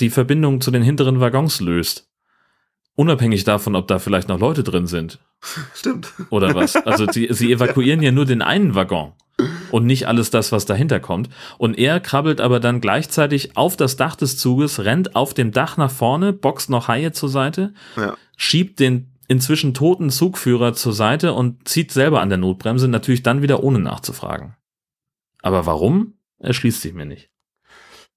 die 0.00 0.10
Verbindung 0.10 0.60
zu 0.60 0.70
den 0.70 0.82
hinteren 0.82 1.20
Waggons 1.20 1.60
löst. 1.60 2.08
Unabhängig 2.94 3.44
davon, 3.44 3.76
ob 3.76 3.88
da 3.88 3.98
vielleicht 3.98 4.28
noch 4.28 4.38
Leute 4.40 4.62
drin 4.62 4.86
sind. 4.86 5.18
Stimmt. 5.74 6.12
Oder 6.30 6.54
was? 6.54 6.76
Also 6.76 7.06
sie, 7.10 7.28
sie 7.30 7.52
evakuieren 7.52 8.02
ja 8.02 8.10
nur 8.10 8.24
den 8.24 8.42
einen 8.42 8.74
Waggon 8.74 9.12
und 9.70 9.84
nicht 9.84 10.08
alles 10.08 10.30
das, 10.30 10.50
was 10.50 10.64
dahinter 10.64 10.98
kommt. 10.98 11.28
Und 11.58 11.78
er 11.78 12.00
krabbelt 12.00 12.40
aber 12.40 12.58
dann 12.58 12.80
gleichzeitig 12.80 13.56
auf 13.56 13.76
das 13.76 13.96
Dach 13.96 14.16
des 14.16 14.38
Zuges, 14.38 14.84
rennt 14.84 15.14
auf 15.14 15.34
dem 15.34 15.52
Dach 15.52 15.76
nach 15.76 15.90
vorne, 15.90 16.32
boxt 16.32 16.70
noch 16.70 16.88
Haie 16.88 17.12
zur 17.12 17.28
Seite, 17.28 17.74
Ja. 17.96 18.16
schiebt 18.36 18.80
den 18.80 19.12
inzwischen 19.28 19.74
toten 19.74 20.08
Zugführer 20.08 20.72
zur 20.72 20.92
Seite 20.92 21.32
und 21.34 21.68
zieht 21.68 21.92
selber 21.92 22.20
an 22.20 22.28
der 22.30 22.38
Notbremse, 22.38 22.88
natürlich 22.88 23.22
dann 23.22 23.42
wieder 23.42 23.62
ohne 23.62 23.78
nachzufragen. 23.78 24.54
Aber 25.42 25.66
warum? 25.66 26.14
Erschließt 26.38 26.80
sich 26.82 26.92
mir 26.94 27.06
nicht. 27.06 27.30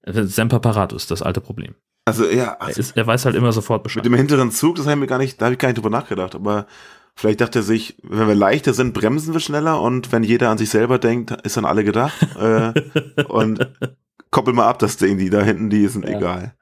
Semper 0.06 0.60
Paratus, 0.60 1.06
das 1.06 1.22
alte 1.22 1.40
Problem. 1.40 1.74
Also 2.06 2.24
ja, 2.24 2.44
Er, 2.44 2.62
also 2.62 2.80
ist, 2.80 2.96
er 2.96 3.06
weiß 3.06 3.24
halt 3.26 3.36
immer 3.36 3.52
sofort 3.52 3.82
Bescheid. 3.82 4.02
mit 4.02 4.06
dem 4.12 4.16
hinteren 4.16 4.50
Zug, 4.50 4.76
das 4.76 4.86
haben 4.86 5.00
wir 5.00 5.06
gar 5.06 5.18
nicht, 5.18 5.40
da 5.40 5.46
habe 5.46 5.54
ich 5.54 5.58
gar 5.58 5.68
nicht 5.68 5.76
drüber 5.78 5.90
nachgedacht, 5.90 6.34
aber 6.34 6.66
vielleicht 7.14 7.40
dachte 7.42 7.58
er 7.60 7.62
sich, 7.62 7.96
wenn 8.02 8.26
wir 8.26 8.34
leichter 8.34 8.72
sind, 8.72 8.94
bremsen 8.94 9.34
wir 9.34 9.40
schneller 9.40 9.80
und 9.80 10.10
wenn 10.10 10.22
jeder 10.22 10.48
an 10.50 10.56
sich 10.58 10.70
selber 10.70 10.98
denkt, 10.98 11.30
ist 11.44 11.58
an 11.58 11.66
alle 11.66 11.84
gedacht 11.84 12.16
äh, 12.40 12.72
und 13.28 13.68
koppel 14.30 14.54
mal 14.54 14.66
ab, 14.68 14.78
das 14.78 14.96
Ding, 14.96 15.18
die 15.18 15.28
da 15.28 15.42
hinten, 15.42 15.68
die 15.70 15.86
sind 15.88 16.08
Ja. 16.08 16.16
egal. 16.16 16.54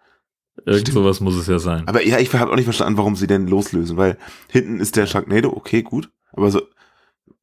Irgend 0.67 0.89
sowas 0.89 1.21
muss 1.21 1.37
es 1.37 1.47
ja 1.47 1.61
sein. 1.61 1.87
Aber 1.87 2.05
ja, 2.05 2.19
ich 2.19 2.35
habe 2.35 2.51
auch 2.51 2.57
nicht 2.57 2.65
verstanden, 2.65 2.99
warum 2.99 3.15
sie 3.15 3.29
den 3.29 3.47
loslösen, 3.47 3.97
weil 3.97 4.19
hinten 4.49 4.81
ist 4.81 4.97
der 4.97 5.07
Sharknado, 5.07 5.51
okay, 5.51 5.83
gut, 5.83 6.11
aber 6.33 6.51
so 6.51 6.63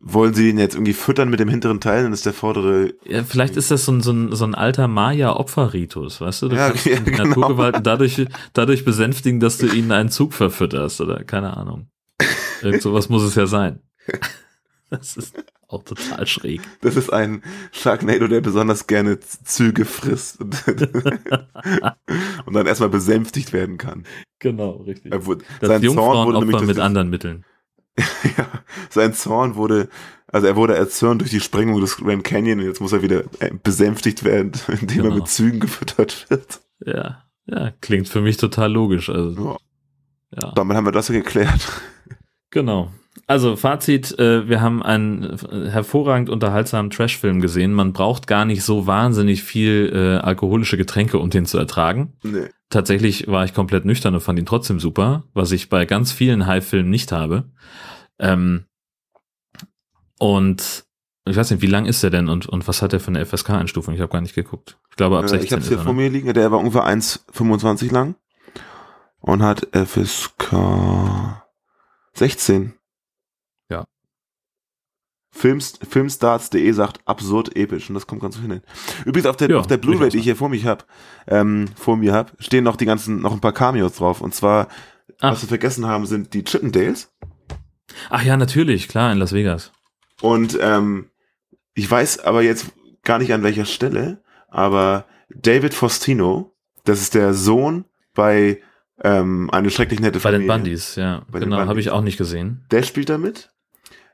wollen 0.08 0.36
sie 0.36 0.46
den 0.48 0.60
jetzt 0.60 0.76
irgendwie 0.76 0.94
füttern 0.94 1.30
mit 1.30 1.40
dem 1.40 1.50
hinteren 1.50 1.82
Teil, 1.82 2.04
dann 2.04 2.14
ist 2.14 2.26
der 2.28 2.34
vordere 2.34 2.94
Ja, 3.06 3.24
vielleicht 3.24 3.58
ist 3.58 3.72
das 3.72 3.86
so 3.86 3.92
ein, 3.92 4.02
so 4.02 4.12
ein, 4.12 4.36
so 4.36 4.46
ein 4.46 4.54
alter 4.54 4.88
Maya-Opferritus, 4.88 6.22
weißt 6.22 6.44
du? 6.44 6.50
Du 6.50 6.56
Ja, 6.56 6.68
kannst 6.70 6.86
ja, 6.86 6.98
die 7.00 7.12
genau. 7.12 7.24
Naturgewalten 7.26 7.84
dadurch, 7.84 8.26
dadurch 8.54 8.86
besänftigen, 8.86 9.40
dass 9.40 9.58
du 9.58 9.66
ihnen 9.68 9.92
einen 9.92 10.10
Zug 10.10 10.34
verfütterst 10.34 11.02
oder 11.02 11.24
keine 11.24 11.58
Ahnung. 11.58 11.88
Irgend 12.62 12.84
sowas 12.84 13.10
muss 13.10 13.24
es 13.24 13.36
ja 13.36 13.48
sein. 13.48 13.80
Das 14.92 15.18
ist 15.18 15.34
auch 15.68 15.84
total 15.84 16.28
schräg. 16.28 16.62
Das 16.82 16.96
ist 16.96 17.12
ein 17.12 17.42
Sharknado, 17.72 18.28
der 18.28 18.40
besonders 18.42 18.86
gerne 18.86 19.20
Züge 19.20 19.84
frisst 19.84 20.40
und, 20.40 20.64
und 22.46 22.54
dann 22.54 22.68
erstmal 22.68 22.90
besänftigt 22.90 23.52
werden 23.52 23.78
kann. 23.80 24.04
Genau, 24.38 24.84
richtig. 24.86 25.12
Er 25.12 25.26
wurde, 25.26 25.44
Das 25.60 25.70
sein 25.70 25.82
Zorn 25.84 26.28
wurde 26.28 26.38
nämlich 26.40 26.58
durch 26.58 26.68
mit 26.68 26.78
das- 26.78 26.86
anderen 26.86 27.10
Mitteln. 27.10 27.46
ja, 28.38 28.48
sein 28.90 29.14
Zorn 29.14 29.56
wurde, 29.56 29.90
also 30.28 30.48
er 30.48 30.56
wurde 30.56 30.76
erzürnt 30.76 31.22
durch 31.22 31.32
die 31.32 31.40
Sprengung 31.40 31.80
des 31.82 31.98
Grand 31.98 32.24
Canyon 32.24 32.60
und 32.60 32.66
jetzt 32.66 32.82
muss 32.82 32.92
er 32.94 33.02
wieder 33.02 33.24
äh, 33.40 33.52
besänftigt 33.64 34.24
werden, 34.24 34.52
indem 34.68 34.98
er 34.98 35.04
Genau. 35.04 35.16
mit 35.16 35.28
Zügen 35.28 35.60
gefüttert 35.60 36.26
wird. 36.30 36.62
Ja, 36.86 37.24
ja, 37.46 37.72
klingt 37.82 38.10
für 38.10 38.22
mich 38.22 38.38
total 38.38 38.72
logisch. 38.72 39.10
Also, 39.10 39.58
ja. 40.32 40.52
Damit 40.56 40.76
haben 40.76 40.86
wir 40.86 40.92
das 40.92 41.08
ja 41.08 41.16
geklärt. 41.16 41.82
Genau. 42.50 42.92
Also 43.28 43.56
Fazit, 43.56 44.18
äh, 44.20 44.48
wir 44.48 44.62
haben 44.62 44.84
einen 44.84 45.24
äh, 45.24 45.70
hervorragend 45.70 46.30
unterhaltsamen 46.30 46.92
Trashfilm 46.92 47.42
gesehen. 47.42 47.74
Man 47.74 47.94
braucht 47.94 48.28
gar 48.28 48.46
nicht 48.46 48.64
so 48.64 48.88
wahnsinnig 48.88 49.44
viel 49.44 49.92
äh, 49.94 50.24
alkoholische 50.24 50.78
Getränke, 50.78 51.18
um 51.18 51.30
den 51.30 51.46
zu 51.46 51.58
ertragen. 51.58 52.14
Nee. 52.24 52.50
Tatsächlich 52.70 53.28
war 53.28 53.46
ich 53.46 53.54
komplett 53.54 53.86
nüchtern 53.86 54.14
und 54.14 54.22
fand 54.22 54.38
ihn 54.38 54.46
trotzdem 54.46 54.80
super, 54.80 55.24
was 55.34 55.52
ich 55.52 55.70
bei 55.70 55.86
ganz 55.86 56.12
vielen 56.12 56.46
High-Filmen 56.46 56.90
nicht 56.90 57.12
habe. 57.12 57.50
Ähm, 58.20 58.66
und 60.20 60.86
ich 61.28 61.36
weiß 61.36 61.50
nicht, 61.52 61.62
wie 61.62 61.68
lang 61.68 61.86
ist 61.86 62.04
der 62.04 62.12
denn 62.12 62.30
und, 62.30 62.46
und 62.48 62.68
was 62.68 62.82
hat 62.82 62.94
er 62.94 63.00
für 63.00 63.08
eine 63.08 63.26
FSK-Einstufung? 63.26 63.96
Ich 63.96 64.02
habe 64.02 64.12
gar 64.12 64.22
nicht 64.22 64.36
geguckt. 64.36 64.78
Ich 64.92 64.96
glaube 64.98 65.18
ab 65.18 65.26
Äh, 65.26 65.30
16 65.30 65.46
ich 65.46 65.52
habe 65.54 65.62
ist 65.62 65.68
hier 65.70 65.78
er, 65.78 65.84
vor 65.84 65.94
ne? 65.94 66.02
mir 66.04 66.10
liegen, 66.10 66.32
der 66.34 66.52
war 66.52 66.60
ungefähr 66.60 66.86
1,25 66.86 67.92
lang 67.92 68.16
und 69.20 69.42
hat 69.42 69.68
FSK 69.74 71.42
16. 72.14 72.75
Ja. 75.36 75.40
Films, 75.42 75.80
Filmstarts.de 75.88 76.72
sagt 76.72 77.00
absurd 77.06 77.56
episch 77.56 77.90
und 77.90 77.96
das 77.96 78.08
kommt 78.08 78.22
ganz 78.22 78.36
so 78.36 78.42
hin. 78.42 78.62
Übrigens 79.06 79.28
auf 79.28 79.38
der, 79.38 79.50
Ja, 79.50 79.58
auf 79.58 79.68
der 79.68 79.78
Blu-ray, 79.78 80.10
die 80.10 80.18
ich 80.18 80.24
hier 80.24 80.36
vor 80.36 80.50
mich 80.50 80.66
hab, 80.66 80.86
ähm, 81.28 81.68
vor 81.76 81.98
mir 81.98 82.14
hab, 82.14 82.34
stehen 82.40 82.64
noch 82.64 82.76
die 82.78 82.86
ganzen, 82.86 83.22
noch 83.22 83.34
ein 83.34 83.42
paar 83.42 83.54
Cameos 83.54 83.94
drauf. 83.96 84.22
Und 84.22 84.34
zwar, 84.34 84.68
Ach. 85.20 85.34
was 85.34 85.42
wir 85.42 85.50
vergessen 85.50 85.86
haben, 85.86 86.06
sind 86.06 86.34
die 86.34 86.44
Chippendales. 86.44 87.12
Ach 88.10 88.24
ja, 88.24 88.38
natürlich, 88.38 88.88
klar, 88.88 89.12
in 89.12 89.18
Las 89.20 89.34
Vegas. 89.34 89.72
Und 90.22 90.58
ähm, 90.62 91.10
ich 91.74 91.90
weiß 91.90 92.20
aber 92.20 92.42
jetzt 92.42 92.68
gar 93.04 93.20
nicht 93.20 93.34
an 93.34 93.44
welcher 93.44 93.66
Stelle, 93.66 94.24
aber 94.48 95.06
David 95.30 95.74
Faustino, 95.74 96.54
das 96.86 97.02
ist 97.02 97.14
der 97.14 97.34
Sohn 97.34 97.86
bei 98.14 98.62
ähm, 99.04 99.50
eine 99.52 99.70
schrecklich 99.70 100.00
nette 100.00 100.20
Bei 100.20 100.32
Familie. 100.32 100.48
den 100.48 100.48
Bundys, 100.48 100.96
ja. 100.96 101.24
Bei 101.30 101.40
genau, 101.40 101.58
habe 101.58 101.80
ich 101.82 101.90
auch 101.90 102.02
nicht 102.02 102.18
gesehen. 102.18 102.66
Der 102.72 102.84
spielt 102.84 103.10
da 103.10 103.18
mit. 103.18 103.52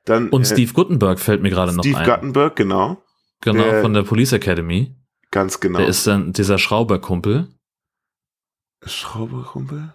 Dann, 0.06 0.30
Und 0.30 0.41
äh, 0.43 0.45
Steve 0.45 0.74
Guttenberg 0.74 1.20
fällt 1.20 1.41
mir 1.41 1.49
gerade 1.49 1.74
noch 1.74 1.84
Steve 1.84 1.97
ein. 1.99 2.06
Guttenberg, 2.10 2.56
genau. 2.56 3.04
Genau, 3.41 3.64
der- 3.64 3.82
von 3.82 3.93
der 3.93 4.04
Police 4.04 4.34
Academy. 4.34 4.95
Ganz 5.32 5.60
genau. 5.60 5.80
Der 5.80 5.88
ist 5.88 6.06
dann 6.08 6.34
dieser 6.34 6.58
Schrauberkumpel. 6.58 7.47
Schrauberkumpel? 8.86 9.93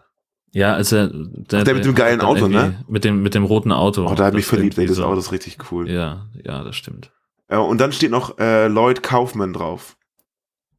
Ja, 0.52 0.74
also 0.74 1.06
der, 1.08 1.60
Ach, 1.60 1.64
der 1.64 1.74
mit 1.74 1.84
dem 1.84 1.94
geilen 1.94 2.20
Auto, 2.20 2.48
ne? 2.48 2.82
Mit 2.88 3.04
dem, 3.04 3.22
mit 3.22 3.34
dem 3.34 3.44
roten 3.44 3.72
Auto. 3.72 4.06
Oh, 4.06 4.14
da 4.14 4.26
hat 4.26 4.34
mich 4.34 4.44
Das 4.44 4.50
verliebt, 4.50 4.78
ey, 4.78 4.86
das 4.86 5.00
Auto 5.00 5.18
ist 5.18 5.32
richtig 5.32 5.58
cool. 5.70 5.90
Ja, 5.90 6.26
ja, 6.44 6.62
das 6.64 6.76
stimmt. 6.76 7.12
Ja, 7.50 7.58
und 7.58 7.78
dann 7.78 7.92
steht 7.92 8.10
noch 8.10 8.38
äh, 8.38 8.68
Lloyd 8.68 9.02
Kaufman 9.02 9.52
drauf. 9.52 9.96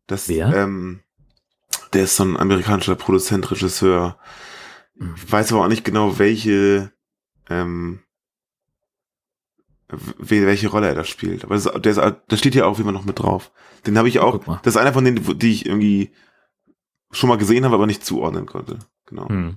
Das, 0.08 0.28
Wer? 0.30 0.54
Ähm, 0.56 1.02
der 1.94 2.04
ist 2.06 2.16
so 2.16 2.24
ein 2.24 2.38
amerikanischer 2.38 2.96
Produzent, 2.96 3.52
Regisseur. 3.52 4.18
Hm. 4.98 5.14
Ich 5.16 5.32
weiß 5.32 5.52
aber 5.54 5.64
auch 5.66 5.68
nicht 5.68 5.84
genau, 5.86 6.18
welche, 6.18 6.92
ähm, 7.50 8.00
welche 9.90 10.68
Rolle 10.68 10.88
er 10.88 10.96
da 10.96 11.04
spielt. 11.04 11.44
Aber 11.44 11.56
das, 11.56 11.64
der, 11.64 11.92
ist, 11.92 12.02
der 12.30 12.38
steht 12.38 12.54
hier 12.54 12.68
auch 12.68 12.80
immer 12.80 12.92
noch 12.92 13.06
mit 13.06 13.20
drauf. 13.20 13.52
Den 13.86 13.98
habe 13.98 14.10
ich 14.10 14.20
auch. 14.20 14.44
Das 14.64 14.76
ist 14.76 14.82
einer 14.82 14.94
von 14.94 15.06
denen, 15.06 15.40
die 15.40 15.52
ich 15.52 15.66
irgendwie 15.66 16.12
schon 17.12 17.30
mal 17.30 17.38
gesehen 17.38 17.64
habe, 17.64 17.76
aber 17.76 17.88
nicht 17.88 18.06
zuordnen 18.06 18.46
konnte. 18.46 18.80
Genau. 19.06 19.30
Hm. 19.30 19.56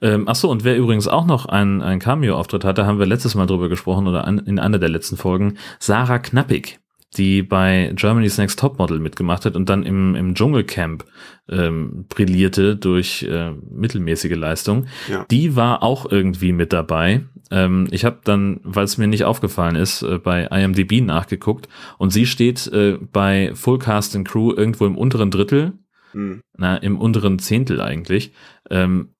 Ähm, 0.00 0.24
ach 0.26 0.34
so, 0.34 0.50
und 0.50 0.64
wer 0.64 0.76
übrigens 0.76 1.06
auch 1.06 1.26
noch 1.26 1.46
einen, 1.46 1.80
einen 1.80 2.00
Cameo-Auftritt 2.00 2.64
hatte, 2.64 2.86
haben 2.86 2.98
wir 2.98 3.06
letztes 3.06 3.34
Mal 3.34 3.46
drüber 3.46 3.68
gesprochen 3.68 4.08
oder 4.08 4.26
an, 4.26 4.38
in 4.38 4.58
einer 4.58 4.78
der 4.78 4.88
letzten 4.88 5.16
Folgen, 5.16 5.58
Sarah 5.78 6.18
Knappig, 6.18 6.80
die 7.16 7.42
bei 7.42 7.92
Germany's 7.94 8.38
Next 8.38 8.58
Topmodel 8.58 8.98
mitgemacht 8.98 9.44
hat 9.44 9.56
und 9.56 9.68
dann 9.68 9.84
im, 9.84 10.14
im 10.14 10.34
Dschungelcamp 10.34 11.04
ähm, 11.48 12.06
brillierte 12.08 12.76
durch 12.76 13.22
äh, 13.22 13.52
mittelmäßige 13.70 14.36
Leistung. 14.36 14.86
Ja. 15.08 15.24
Die 15.30 15.56
war 15.56 15.82
auch 15.82 16.10
irgendwie 16.10 16.52
mit 16.52 16.72
dabei. 16.72 17.22
Ähm, 17.50 17.88
ich 17.90 18.04
habe 18.04 18.20
dann, 18.24 18.60
weil 18.62 18.84
es 18.84 18.98
mir 18.98 19.06
nicht 19.06 19.24
aufgefallen 19.24 19.76
ist, 19.76 20.02
äh, 20.02 20.18
bei 20.18 20.44
IMDb 20.44 21.00
nachgeguckt 21.02 21.68
und 21.98 22.10
sie 22.10 22.26
steht 22.26 22.66
äh, 22.68 22.98
bei 23.12 23.52
Full 23.54 23.78
Cast 23.78 24.16
and 24.16 24.26
Crew 24.26 24.52
irgendwo 24.52 24.86
im 24.86 24.96
unteren 24.96 25.30
Drittel 25.30 25.72
Hm. 26.14 26.42
na, 26.56 26.76
im 26.76 26.96
unteren 26.96 27.40
Zehntel 27.40 27.80
eigentlich, 27.80 28.32
ähm, 28.70 29.13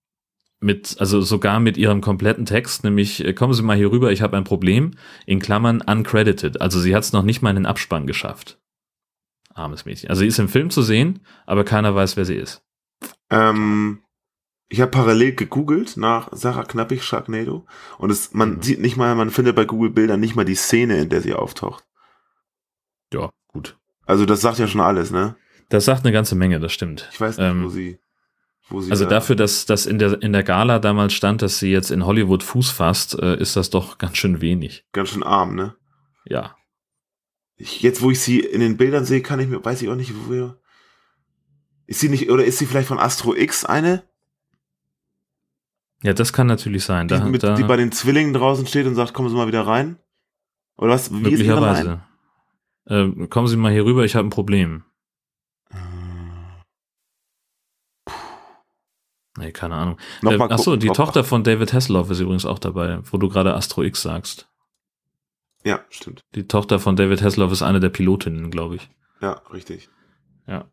mit, 0.64 0.96
also 0.98 1.20
sogar 1.20 1.60
mit 1.60 1.76
ihrem 1.76 2.00
kompletten 2.00 2.46
Text, 2.46 2.82
nämlich, 2.84 3.24
äh, 3.24 3.32
kommen 3.34 3.52
Sie 3.54 3.62
mal 3.62 3.76
hier 3.76 3.92
rüber, 3.92 4.10
ich 4.10 4.22
habe 4.22 4.36
ein 4.36 4.44
Problem, 4.44 4.92
in 5.26 5.38
Klammern 5.38 5.80
uncredited. 5.82 6.60
Also 6.60 6.80
sie 6.80 6.94
hat 6.96 7.04
es 7.04 7.12
noch 7.12 7.22
nicht 7.22 7.42
mal 7.42 7.50
in 7.50 7.56
den 7.56 7.66
Abspann 7.66 8.06
geschafft. 8.06 8.58
Armes 9.54 9.84
Mädchen. 9.84 10.10
Also 10.10 10.20
sie 10.20 10.26
ist 10.26 10.38
im 10.38 10.48
Film 10.48 10.70
zu 10.70 10.82
sehen, 10.82 11.20
aber 11.46 11.64
keiner 11.64 11.94
weiß, 11.94 12.16
wer 12.16 12.24
sie 12.24 12.34
ist. 12.34 12.62
Ähm, 13.30 14.02
ich 14.68 14.80
habe 14.80 14.90
parallel 14.90 15.34
gegoogelt 15.34 15.96
nach 15.96 16.28
Sarah 16.32 16.64
Knappig 16.64 17.04
Sharknado 17.04 17.66
und 17.98 18.10
es, 18.10 18.32
man 18.32 18.54
Mhm. 18.56 18.62
sieht 18.62 18.80
nicht 18.80 18.96
mal, 18.96 19.14
man 19.14 19.30
findet 19.30 19.54
bei 19.54 19.64
Google 19.66 19.90
Bildern 19.90 20.18
nicht 20.20 20.34
mal 20.34 20.44
die 20.44 20.56
Szene, 20.56 20.98
in 20.98 21.08
der 21.10 21.20
sie 21.20 21.34
auftaucht. 21.34 21.84
Ja, 23.12 23.30
gut. 23.48 23.78
Also 24.06 24.26
das 24.26 24.40
sagt 24.40 24.58
ja 24.58 24.66
schon 24.66 24.80
alles, 24.80 25.10
ne? 25.10 25.36
Das 25.68 25.84
sagt 25.84 26.04
eine 26.04 26.12
ganze 26.12 26.34
Menge, 26.34 26.58
das 26.60 26.72
stimmt. 26.72 27.08
Ich 27.12 27.20
weiß 27.20 27.38
nicht, 27.38 27.46
Ähm, 27.46 27.64
wo 27.64 27.68
sie, 27.68 27.74
wo 27.74 27.90
sie. 27.90 27.98
Also 28.70 29.04
da- 29.04 29.10
dafür, 29.10 29.36
dass 29.36 29.66
das 29.66 29.86
in 29.86 29.98
der, 29.98 30.20
in 30.22 30.32
der 30.32 30.42
Gala 30.42 30.78
damals 30.78 31.12
stand, 31.12 31.42
dass 31.42 31.58
sie 31.58 31.70
jetzt 31.70 31.90
in 31.90 32.06
Hollywood 32.06 32.42
Fuß 32.42 32.70
fasst, 32.70 33.18
äh, 33.18 33.36
ist 33.38 33.56
das 33.56 33.70
doch 33.70 33.98
ganz 33.98 34.16
schön 34.16 34.40
wenig. 34.40 34.84
Ganz 34.92 35.10
schön 35.10 35.22
arm, 35.22 35.54
ne? 35.54 35.76
Ja. 36.24 36.56
Ich, 37.56 37.82
jetzt, 37.82 38.00
wo 38.02 38.10
ich 38.10 38.20
sie 38.20 38.40
in 38.40 38.60
den 38.60 38.76
Bildern 38.76 39.04
sehe, 39.04 39.20
kann 39.20 39.38
ich 39.38 39.48
mir, 39.48 39.64
weiß 39.64 39.82
ich 39.82 39.88
auch 39.88 39.94
nicht, 39.94 40.12
wo 40.16 40.32
wir. 40.32 40.58
Ist 41.86 42.00
sie 42.00 42.08
nicht, 42.08 42.30
oder 42.30 42.44
ist 42.44 42.58
sie 42.58 42.66
vielleicht 42.66 42.88
von 42.88 42.98
Astro 42.98 43.34
X 43.34 43.64
eine, 43.66 44.02
Ja, 46.02 46.12
das 46.14 46.32
kann 46.32 46.46
natürlich 46.46 46.84
sein. 46.84 47.06
die, 47.08 47.14
Da, 47.14 47.24
mit, 47.26 47.42
da, 47.42 47.54
die 47.54 47.62
bei 47.64 47.76
den 47.76 47.92
Zwillingen 47.92 48.32
draußen 48.34 48.66
steht 48.66 48.86
und 48.86 48.94
sagt, 48.94 49.12
kommen 49.14 49.28
Sie 49.28 49.36
mal 49.36 49.46
wieder 49.46 49.66
rein? 49.66 49.98
Oder 50.76 50.92
was? 50.94 51.10
Wie? 51.12 51.16
Möglicherweise. 51.20 52.02
Äh, 52.86 53.26
kommen 53.28 53.46
Sie 53.46 53.56
mal 53.56 53.72
hier 53.72 53.84
rüber, 53.84 54.04
ich 54.04 54.14
habe 54.16 54.26
ein 54.26 54.30
Problem. 54.30 54.84
Nee, 59.36 59.50
keine 59.52 59.74
Ahnung. 59.74 59.98
Noch 60.22 60.32
Äh, 60.32 60.38
achso, 60.40 60.76
die 60.76 60.90
ob- 60.90 60.96
Tochter 60.96 61.24
von 61.24 61.42
David 61.42 61.72
Hasselhoff 61.72 62.10
ist 62.10 62.20
übrigens 62.20 62.46
auch 62.46 62.58
dabei, 62.58 63.00
wo 63.10 63.18
du 63.18 63.28
gerade 63.28 63.54
Astro 63.54 63.82
X 63.82 64.02
sagst. 64.02 64.48
Ja, 65.64 65.80
stimmt. 65.90 66.20
Die 66.34 66.46
Tochter 66.46 66.78
von 66.78 66.94
David 66.94 67.22
Hasselhoff 67.22 67.50
ist 67.52 67.62
eine 67.62 67.80
der 67.80 67.88
Pilotinnen, 67.88 68.50
glaube 68.50 68.76
ich. 68.76 68.88
Ja, 69.20 69.40
richtig. 69.52 69.88
Ja. 70.46 70.66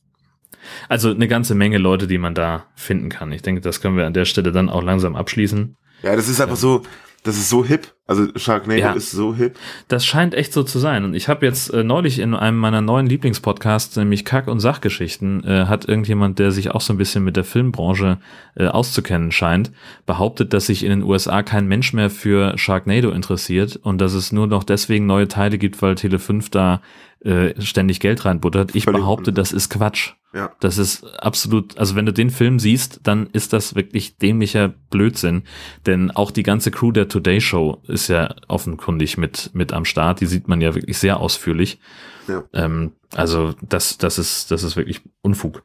Also 0.89 1.09
eine 1.12 1.28
ganze 1.28 1.55
Menge 1.55 1.78
Leute, 1.78 2.07
die 2.07 2.18
man 2.18 2.36
da 2.36 2.66
finden 2.76 3.09
kann. 3.09 3.32
Ich 3.32 3.41
denke, 3.41 3.62
das 3.62 3.82
können 3.82 3.95
wir 3.97 4.05
an 4.05 4.14
der 4.14 4.26
Stelle 4.26 4.51
dann 4.51 4.70
auch 4.70 4.84
langsam 4.84 5.16
abschließen. 5.16 5.78
Ja, 6.03 6.16
das 6.16 6.28
ist 6.28 6.41
einfach 6.41 6.57
so, 6.57 6.84
das 7.24 7.38
ist 7.38 7.49
so 7.49 7.63
hip. 7.63 7.93
Also 8.07 8.28
Sharknado 8.36 8.80
Ja. 8.80 8.91
ist 8.93 9.11
so 9.11 9.34
hip. 9.34 9.55
Das 9.88 10.05
scheint 10.05 10.34
echt 10.34 10.51
so 10.53 10.63
zu 10.63 10.80
sein. 10.80 11.05
Und 11.05 11.13
ich 11.13 11.30
habe 11.30 11.45
jetzt 11.45 11.74
äh, 11.74 11.84
neulich 11.84 12.19
in 12.19 12.34
einem 12.36 12.57
meiner 12.57 12.82
neuen 12.82 13.05
Lieblingspodcasts, 13.05 13.95
nämlich 13.95 14.26
Kack- 14.26 14.47
und 14.47 14.59
Sachgeschichten, 14.59 15.43
äh, 15.45 15.65
hat 15.67 15.88
irgendjemand, 15.88 16.39
der 16.39 16.51
sich 16.51 16.72
auch 16.72 16.82
so 16.82 16.93
ein 16.93 16.97
bisschen 16.97 17.24
mit 17.24 17.38
der 17.38 17.43
Filmbranche 17.43 18.17
äh, 18.55 18.67
auszukennen 18.67 19.32
scheint, 19.32 19.72
behauptet, 20.05 20.53
dass 20.53 20.65
sich 20.65 20.84
in 20.84 20.89
den 20.89 21.03
USA 21.03 21.41
kein 21.43 21.67
Mensch 21.67 21.93
mehr 21.93 22.09
für 22.09 22.57
Sharknado 22.57 23.11
interessiert 23.11 23.78
und 23.78 24.01
dass 24.01 24.13
es 24.13 24.32
nur 24.32 24.47
noch 24.47 24.63
deswegen 24.63 25.05
neue 25.05 25.28
Teile 25.28 25.57
gibt, 25.57 25.82
weil 25.82 25.95
Tele 25.95 26.19
5 26.19 26.49
da 26.49 26.82
äh, 27.24 27.53
ständig 27.61 27.99
Geld 27.99 28.26
reinbuttert. 28.26 28.76
Ich 28.76 28.86
behaupte, 28.86 29.32
das 29.32 29.51
ist 29.51 29.69
Quatsch. 29.69 30.13
Ja. 30.34 30.55
Das 30.61 30.77
ist 30.77 31.03
absolut, 31.19 31.77
also 31.77 31.95
wenn 31.95 32.05
du 32.05 32.13
den 32.13 32.29
Film 32.29 32.59
siehst, 32.59 33.01
dann 33.03 33.27
ist 33.34 33.51
das 33.51 33.75
wirklich 33.75 34.17
dämlicher 34.17 34.69
Blödsinn. 34.89 35.43
Denn 35.86 36.09
auch 36.11 36.32
die 36.32 36.43
ganze 36.43 36.71
Crew 36.71 36.91
der 36.91 37.09
Today 37.09 37.41
Show 37.41 37.82
ist 37.88 38.07
ja 38.07 38.34
offenkundig 38.47 39.17
mit, 39.17 39.51
mit 39.53 39.73
am 39.73 39.84
Start. 39.84 40.21
Die 40.21 40.25
sieht 40.25 40.47
man 40.47 40.61
ja 40.61 40.73
wirklich 40.73 40.97
sehr 40.97 41.19
ausführlich. 41.19 41.79
Ja. 42.27 42.43
Ähm, 42.53 42.93
also 43.13 43.53
das, 43.61 43.97
das 43.97 44.17
ist, 44.17 44.51
das 44.51 44.63
ist 44.63 44.77
wirklich 44.77 45.01
Unfug. 45.21 45.63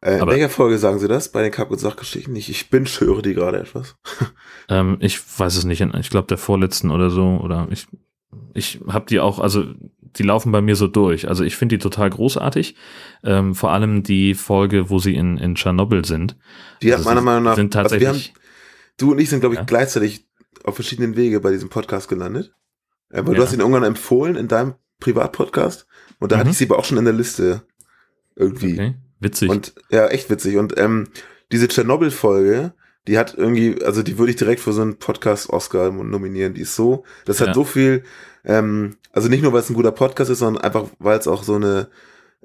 Äh, 0.00 0.20
in 0.20 0.26
welcher 0.28 0.50
Folge 0.50 0.78
sagen 0.78 1.00
Sie 1.00 1.08
das? 1.08 1.32
Bei 1.32 1.42
den 1.42 1.50
Kack- 1.50 1.70
und 1.70 1.78
Sachgeschichten 1.78 2.32
nicht. 2.32 2.48
Ich 2.48 2.70
bin 2.70 2.86
höre 2.86 3.22
die 3.22 3.34
gerade 3.34 3.58
etwas. 3.58 3.96
Ähm, 4.68 4.96
ich 4.98 5.20
weiß 5.38 5.54
es 5.54 5.64
nicht, 5.64 5.80
ich 5.80 6.10
glaube 6.10 6.26
der 6.26 6.38
vorletzten 6.38 6.90
oder 6.90 7.08
so, 7.08 7.38
oder 7.40 7.68
ich, 7.70 7.86
ich 8.52 8.80
habe 8.88 9.06
die 9.06 9.20
auch, 9.20 9.38
also 9.38 9.62
die 10.18 10.22
laufen 10.22 10.52
bei 10.52 10.60
mir 10.60 10.76
so 10.76 10.86
durch. 10.88 11.28
Also 11.28 11.44
ich 11.44 11.56
finde 11.56 11.76
die 11.76 11.82
total 11.82 12.10
großartig. 12.10 12.74
Ähm, 13.24 13.54
vor 13.54 13.72
allem 13.72 14.02
die 14.02 14.34
Folge, 14.34 14.90
wo 14.90 14.98
sie 14.98 15.14
in, 15.14 15.36
in 15.38 15.54
Tschernobyl 15.54 16.04
sind. 16.04 16.36
Die 16.82 16.92
hat 16.92 16.98
Also 16.98 17.08
meiner 17.08 17.20
sie 17.20 17.24
Meinung 17.26 17.42
nach, 17.44 17.56
sind 17.56 17.74
also 17.76 17.98
wir 18.00 18.08
haben, 18.08 18.14
tatsächlich, 18.16 18.34
du 18.98 19.12
und 19.12 19.18
ich 19.18 19.28
sind, 19.30 19.40
glaube 19.40 19.54
ich, 19.54 19.60
Ja. 19.60 19.64
gleichzeitig 19.64 20.26
auf 20.64 20.74
verschiedenen 20.74 21.16
Wege 21.16 21.40
bei 21.40 21.50
diesem 21.52 21.68
Podcast 21.68 22.08
gelandet. 22.08 22.52
Äh, 23.10 23.22
weil 23.24 23.34
Ja. 23.34 23.38
du 23.38 23.42
hast 23.42 23.52
ihn 23.52 23.60
irgendwann 23.60 23.84
empfohlen 23.84 24.36
in 24.36 24.48
deinem 24.48 24.74
Privatpodcast 25.00 25.86
und 26.18 26.32
da 26.32 26.36
hatte 26.38 26.46
Mhm. 26.46 26.52
ich 26.52 26.58
sie 26.58 26.64
aber 26.66 26.78
auch 26.78 26.84
schon 26.84 26.98
in 26.98 27.04
der 27.04 27.14
Liste. 27.14 27.62
Irgendwie. 28.34 28.72
okay, 28.74 28.94
witzig. 29.20 29.48
Und 29.50 29.74
ja, 29.90 30.06
echt 30.08 30.28
witzig. 30.30 30.56
Und 30.56 30.76
ähm, 30.78 31.08
diese 31.52 31.68
Tschernobyl-Folge, 31.68 32.74
die 33.06 33.18
hat 33.18 33.34
irgendwie, 33.36 33.82
also 33.84 34.02
die 34.02 34.18
würde 34.18 34.30
ich 34.30 34.36
direkt 34.36 34.60
für 34.60 34.72
so 34.72 34.82
einen 34.82 34.98
Podcast-Oscar 34.98 35.92
nominieren. 35.92 36.54
Die 36.54 36.62
ist 36.62 36.74
so, 36.74 37.04
das 37.24 37.40
hat 37.40 37.48
Ja. 37.48 37.54
so 37.54 37.64
viel, 37.64 38.02
ähm, 38.44 38.96
also 39.16 39.28
nicht 39.28 39.42
nur, 39.42 39.52
weil 39.54 39.60
es 39.60 39.70
ein 39.70 39.74
guter 39.74 39.92
Podcast 39.92 40.30
ist, 40.30 40.40
sondern 40.40 40.62
einfach, 40.62 40.84
weil 40.98 41.18
es 41.18 41.26
auch 41.26 41.42
so 41.42 41.54
eine, 41.54 41.88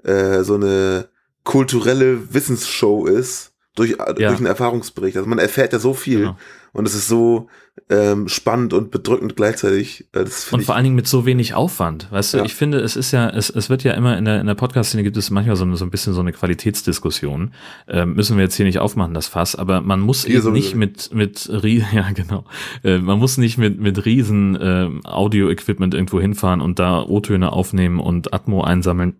äh, 0.03 0.41
so 0.43 0.55
eine 0.55 1.09
kulturelle 1.43 2.34
Wissensshow 2.34 3.05
ist, 3.07 3.51
durch, 3.76 3.91
äh, 3.99 4.13
durch 4.13 4.38
einen 4.38 4.45
Erfahrungsbericht. 4.45 5.17
Also 5.17 5.28
man 5.28 5.38
erfährt 5.39 5.74
ja 5.74 5.80
so 5.80 5.93
viel 5.93 6.19
Genau. 6.19 6.38
Und 6.74 6.88
es 6.88 6.95
ist 6.95 7.07
so 7.07 7.47
ähm, 7.89 8.28
spannend 8.28 8.74
und 8.74 8.91
bedrückend 8.91 9.36
gleichzeitig. 9.36 10.07
Äh, 10.13 10.26
Und 10.51 10.63
vor 10.63 10.76
allen 10.76 10.84
Dingen 10.84 10.95
mit 10.95 11.07
so 11.07 11.26
wenig 11.26 11.53
Aufwand. 11.53 12.11
Weißt 12.11 12.34
du, 12.34 12.38
Ja. 12.39 12.45
ich 12.45 12.55
finde, 12.55 12.80
es 12.80 12.95
ist 12.95 13.11
ja, 13.11 13.30
es, 13.30 13.49
es 13.49 13.69
wird 13.69 13.84
ja 13.84 13.93
immer 13.93 14.17
in 14.17 14.26
der, 14.26 14.39
in 14.41 14.47
der 14.47 14.55
Podcast-Szene 14.55 15.03
gibt 15.03 15.17
es 15.17 15.30
manchmal 15.30 15.55
so, 15.55 15.76
so 15.76 15.86
ein 15.86 15.91
bisschen 15.91 16.13
so 16.13 16.22
eine 16.22 16.32
Qualitätsdiskussion. 16.32 17.53
Ähm, 17.88 18.13
müssen 18.13 18.38
wir 18.38 18.43
jetzt 18.43 18.55
hier 18.55 18.65
nicht 18.65 18.80
aufmachen, 18.80 19.13
das 19.13 19.28
Fass, 19.28 19.55
aber 19.55 19.82
man 19.82 19.99
muss 19.99 20.24
Hier 20.26 20.36
eben 20.36 20.43
sowieso 20.43 20.51
nicht 20.55 20.76
mit, 20.76 21.13
mit, 21.13 21.47
ja, 21.93 22.11
genau. 22.13 22.45
Äh, 22.84 22.99
man 22.99 23.19
muss 23.19 23.38
nicht 23.38 23.57
mit, 23.57 23.80
mit 23.80 24.05
riesen 24.05 24.57
ähm, 24.61 25.01
Audio-Equipment 25.05 25.93
irgendwo 25.93 26.19
hinfahren 26.19 26.61
und 26.61 26.80
da 26.80 27.01
O-Töne 27.03 27.51
aufnehmen 27.51 27.99
und 27.99 28.34
Atmo 28.34 28.63
einsammeln, 28.63 29.15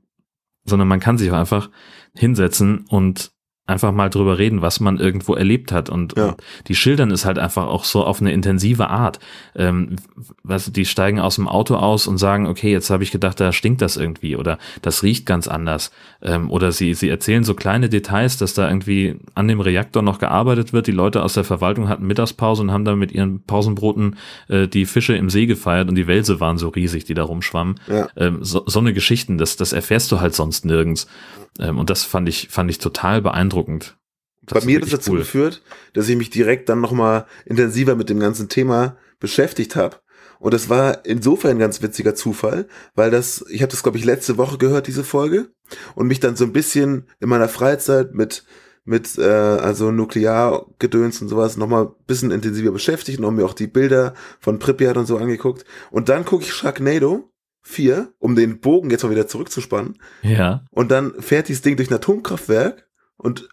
sondern 0.66 0.88
man 0.88 1.00
kann 1.00 1.18
sich 1.18 1.32
einfach 1.32 1.70
hinsetzen 2.16 2.86
und 2.90 3.32
einfach 3.72 3.92
mal 3.92 4.10
drüber 4.10 4.38
reden, 4.38 4.62
was 4.62 4.80
man 4.80 5.00
irgendwo 5.00 5.34
erlebt 5.34 5.72
hat. 5.72 5.90
Und, 5.90 6.16
Ja. 6.18 6.30
und 6.30 6.42
die 6.68 6.76
schildern 6.76 7.10
es 7.12 7.26
halt 7.26 7.40
einfach 7.40 7.66
auch 7.68 7.84
so 7.84 8.04
auf 8.06 8.22
eine 8.22 8.32
intensive 8.32 8.90
Art. 8.90 9.20
Ähm, 9.56 9.96
du, 10.44 10.72
die 10.72 10.86
steigen 10.86 11.20
aus 11.20 11.36
dem 11.36 11.48
Auto 11.48 11.76
aus 11.76 12.06
und 12.08 12.18
sagen, 12.18 12.46
okay, 12.48 12.72
jetzt 12.72 12.90
habe 12.90 13.04
ich 13.04 13.12
gedacht, 13.12 13.40
da 13.40 13.52
stinkt 13.52 13.82
das 13.82 13.98
irgendwie 13.98 14.36
oder 14.36 14.58
das 14.82 15.02
riecht 15.04 15.26
ganz 15.26 15.48
anders. 15.48 15.92
Ähm, 16.22 16.52
oder 16.52 16.72
sie, 16.72 16.94
sie 16.94 17.10
erzählen 17.10 17.44
so 17.44 17.54
kleine 17.54 17.90
Details, 17.90 18.38
dass 18.38 18.54
da 18.54 18.68
irgendwie 18.68 19.16
an 19.34 19.48
dem 19.48 19.62
Reaktor 19.62 20.04
noch 20.04 20.20
gearbeitet 20.20 20.74
wird. 20.74 20.88
Die 20.88 20.92
Leute 20.92 21.24
aus 21.24 21.34
der 21.34 21.44
Verwaltung 21.44 21.88
hatten 21.88 22.06
Mittagspause 22.06 22.62
und 22.62 22.72
haben 22.72 22.86
da 22.86 22.96
mit 22.96 23.12
ihren 23.12 23.42
Pausenbroten 23.42 24.18
äh, 24.50 24.68
die 24.68 24.86
Fische 24.86 25.16
im 25.16 25.30
See 25.30 25.46
gefeiert 25.46 25.90
und 25.90 25.96
die 25.96 26.08
Wälse 26.08 26.40
waren 26.40 26.58
so 26.58 26.70
riesig, 26.70 27.06
die 27.06 27.14
da 27.14 27.24
rumschwammen. 27.24 27.76
Ja. 27.88 28.08
Ähm, 28.18 28.40
so, 28.42 28.64
so 28.66 28.80
eine 28.80 28.94
Geschichten, 28.94 29.38
das, 29.38 29.56
das 29.56 29.74
erfährst 29.74 30.12
du 30.12 30.20
halt 30.20 30.36
sonst 30.36 30.66
nirgends. 30.66 31.08
Ähm, 31.62 31.78
und 31.80 31.90
das 31.90 32.04
fand 32.04 32.28
ich, 32.28 32.50
fand 32.50 32.70
ich 32.70 32.80
total 32.80 33.22
beeindruckend. 33.22 33.98
Das 34.42 34.60
Bei 34.60 34.66
mir 34.66 34.78
hat 34.78 34.84
das 34.84 34.90
dazu 34.90 35.12
cool. 35.12 35.20
geführt, 35.20 35.62
dass 35.94 36.10
ich 36.10 36.18
mich 36.18 36.32
direkt 36.32 36.68
dann 36.68 36.82
nochmal 36.82 37.26
intensiver 37.46 37.96
mit 37.96 38.10
dem 38.10 38.20
ganzen 38.20 38.50
Thema 38.50 38.98
beschäftigt 39.20 39.76
habe. 39.76 39.98
Und 40.40 40.56
das 40.56 40.70
war 40.70 41.06
insofern 41.06 41.52
ein 41.52 41.60
ganz 41.60 41.84
witziger 41.84 42.16
Zufall, 42.16 42.68
weil 42.96 43.12
das, 43.12 43.46
ich 43.50 43.62
habe 43.62 43.70
das, 43.70 43.84
glaube 43.84 44.00
ich, 44.00 44.06
letzte 44.06 44.38
Woche 44.38 44.58
gehört, 44.58 44.88
diese 44.88 45.04
Folge, 45.04 45.52
und 45.94 46.08
mich 46.08 46.20
dann 46.20 46.36
so 46.36 46.44
ein 46.44 46.54
bisschen 46.54 47.06
in 47.20 47.30
meiner 47.30 47.48
Freizeit 47.48 48.16
mit, 48.16 48.44
mit 48.84 49.20
äh, 49.20 49.22
also 49.22 49.92
Nukleargedöns 49.92 51.22
und 51.22 51.28
sowas 51.28 51.58
nochmal 51.58 51.86
ein 51.86 52.06
bisschen 52.08 52.32
intensiver 52.32 52.72
beschäftigt 52.72 53.20
und 53.20 53.36
mir 53.36 53.46
auch 53.46 53.54
die 53.54 53.68
Bilder 53.68 54.16
von 54.40 54.58
Pripyat 54.58 54.98
und 54.98 55.06
so 55.06 55.18
angeguckt. 55.18 55.64
Und 55.92 56.10
dann 56.10 56.26
gucke 56.26 56.44
ich 56.44 56.54
Sharknado 56.54 57.31
4, 57.62 58.14
um 58.20 58.36
den 58.36 58.60
Bogen 58.60 58.90
jetzt 58.90 59.04
mal 59.04 59.12
wieder 59.12 59.28
zurückzuspannen. 59.28 60.00
Ja. 60.24 60.66
Und 60.72 60.92
dann 60.92 61.22
fährt 61.22 61.48
dieses 61.48 61.62
Ding 61.62 61.78
durch 61.78 61.90
ein 61.90 61.96
Atomkraftwerk 61.96 62.88
und 63.18 63.50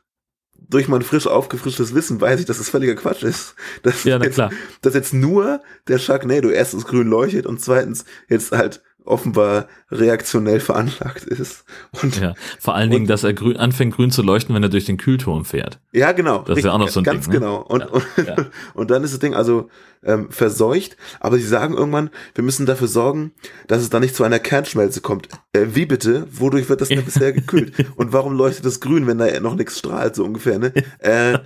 durch 0.71 0.89
mein 0.89 1.03
frisch 1.03 1.27
aufgefrischtes 1.27 1.95
Wissen 1.95 2.21
weiß 2.21 2.41
ich, 2.41 2.47
dass 2.47 2.59
das 2.59 2.69
völliger 2.69 2.95
Quatsch 2.95 3.23
ist. 3.23 3.55
Dass, 3.83 4.05
Ja, 4.05 4.19
na 4.19 4.25
jetzt, 4.25 4.35
klar. 4.35 4.51
dass 4.83 4.95
jetzt 4.95 5.15
nur 5.15 5.63
der 5.87 5.99
Sharknado 5.99 6.51
erstens 6.51 6.85
grün 6.85 7.09
leuchtet 7.09 7.47
und 7.47 7.61
zweitens 7.61 8.05
jetzt 8.29 8.53
halt 8.53 8.83
offenbar 9.09 9.67
reaktionell 9.91 10.61
veranlagt 10.61 11.25
ist. 11.25 11.65
Und 12.03 12.21
Ja, 12.21 12.35
vor 12.59 12.75
allen 12.75 12.91
Dingen, 12.91 13.07
dass 13.07 13.25
er 13.25 13.33
grün, 13.33 13.57
anfängt 13.57 13.95
grün 13.95 14.11
zu 14.11 14.23
leuchten, 14.23 14.55
wenn 14.55 14.63
er 14.63 14.69
durch 14.69 14.85
den 14.85 14.97
Kühlturm 14.97 15.45
fährt. 15.45 15.81
Ja, 15.93 16.13
genau. 16.13 16.43
Das 16.43 16.59
ist 16.59 16.65
ja 16.65 16.73
auch 16.73 16.79
noch 16.79 16.89
so 16.89 17.01
ein 17.01 17.05
Ganz 17.05 17.25
Ding, 17.25 17.35
ne? 17.35 17.41
genau. 17.41 17.63
Und, 17.63 17.87
und, 17.87 18.05
und 18.75 18.91
dann 18.91 19.03
ist 19.05 19.13
das 19.13 19.21
Ding 19.21 19.35
also 19.35 19.69
ähm, 20.05 20.31
verseucht, 20.31 20.97
aber 21.21 21.39
sie 21.39 21.47
sagen 21.47 21.75
irgendwann, 21.75 22.11
wir 22.35 22.45
müssen 22.45 22.67
dafür 22.67 22.89
sorgen, 22.89 23.33
dass 23.67 23.83
es 23.83 23.91
da 23.91 24.01
nicht 24.01 24.15
zu 24.15 24.25
einer 24.25 24.39
Kernschmelze 24.39 25.01
kommt. 25.01 25.29
Äh, 25.53 25.67
wie 25.73 25.87
bitte? 25.87 26.27
Wodurch 26.31 26.69
wird 26.69 26.81
das 26.81 26.89
denn 26.89 27.05
bisher 27.05 27.33
gekühlt? 27.33 27.73
Und 27.97 28.13
warum 28.13 28.35
leuchtet 28.35 28.65
das 28.65 28.81
grün, 28.81 29.07
wenn 29.07 29.19
da 29.19 29.41
noch 29.41 29.55
nichts 29.55 29.79
strahlt, 29.79 30.15
so 30.15 30.25
ungefähr, 30.25 30.59
ne? 30.59 30.73
Äh, 30.99 31.39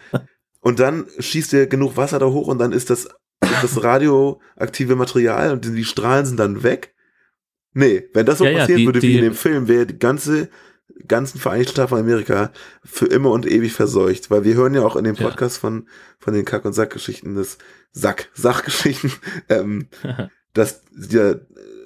und 0.60 0.78
dann 0.78 1.06
schießt 1.18 1.52
ihr 1.54 1.66
genug 1.66 1.96
Wasser 1.96 2.18
da 2.18 2.26
hoch 2.26 2.46
und 2.46 2.58
dann 2.58 2.72
ist 2.72 2.88
das, 2.88 3.06
ist 3.40 3.62
das 3.62 3.82
radioaktive 3.82 4.94
Material 4.94 5.52
und 5.52 5.64
die 5.64 5.84
Strahlen 5.84 6.24
sind 6.24 6.38
dann 6.38 6.62
weg. 6.62 6.94
Nee, 7.74 8.08
wenn 8.12 8.26
das 8.26 8.38
so 8.38 8.44
Ja, 8.44 8.50
ja, 8.50 8.58
passieren 8.60 8.78
die- 8.80 8.86
würde 8.86 9.02
wie 9.02 9.06
die- 9.08 9.16
in 9.18 9.22
dem 9.24 9.34
Film, 9.34 9.68
wäre 9.68 9.86
die 9.86 9.98
ganze 9.98 10.48
ganzen 11.08 11.40
Vereinigten 11.40 11.72
Staaten 11.72 11.88
von 11.88 11.98
Amerika 12.00 12.52
für 12.84 13.06
immer 13.06 13.30
und 13.30 13.46
ewig 13.50 13.72
verseucht, 13.72 14.30
weil 14.30 14.44
wir 14.44 14.54
hören 14.54 14.74
ja 14.74 14.82
auch 14.82 14.94
in 14.94 15.04
dem 15.04 15.14
Ja. 15.16 15.28
Podcast 15.28 15.58
von 15.58 15.88
von 16.18 16.34
den 16.34 16.44
Kack- 16.44 16.64
und 16.64 16.74
Sackgeschichten 16.74 17.34
des 17.34 17.58
Sack 17.92 18.28
Sachgeschichten, 18.34 19.10
ähm, 19.48 19.88
dass 20.54 20.82
der, 20.92 21.40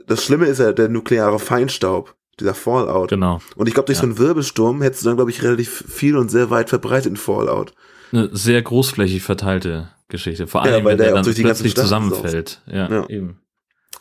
das 0.07 0.25
Schlimme 0.25 0.47
ist 0.47 0.59
ja 0.59 0.73
der 0.73 0.89
nukleare 0.89 1.39
Feinstaub, 1.39 2.15
dieser 2.41 2.55
Fallout. 2.55 3.09
Genau. 3.11 3.41
Und 3.55 3.69
ich 3.69 3.75
glaube, 3.75 3.87
durch 3.87 3.99
Ja. 3.99 4.03
so 4.03 4.09
einen 4.09 4.19
Wirbelsturm 4.19 4.83
hättest 4.83 5.05
du 5.05 5.09
dann, 5.09 5.17
glaube 5.17 5.31
ich, 5.31 5.43
relativ 5.43 5.85
viel 5.89 6.17
und 6.17 6.29
sehr 6.31 6.51
weit 6.51 6.69
verbreiteten 6.69 7.17
Fallout. 7.17 7.73
Eine 8.13 8.29
sehr 8.37 8.61
großflächig 8.61 9.23
verteilte 9.23 9.89
Geschichte. 10.09 10.47
Vor 10.47 10.67
Ja, 10.67 10.73
allem, 10.75 10.85
weil 10.85 10.93
wenn 10.93 10.99
der 10.99 11.07
der 11.07 11.15
dann 11.15 11.25
durch 11.25 11.37
die 11.37 11.43
ganzen 11.43 11.63
plötzlich 11.63 11.83
zusammenfällt. 11.83 12.61
Ja, 12.67 12.91
Ja. 12.91 13.09
eben. 13.09 13.39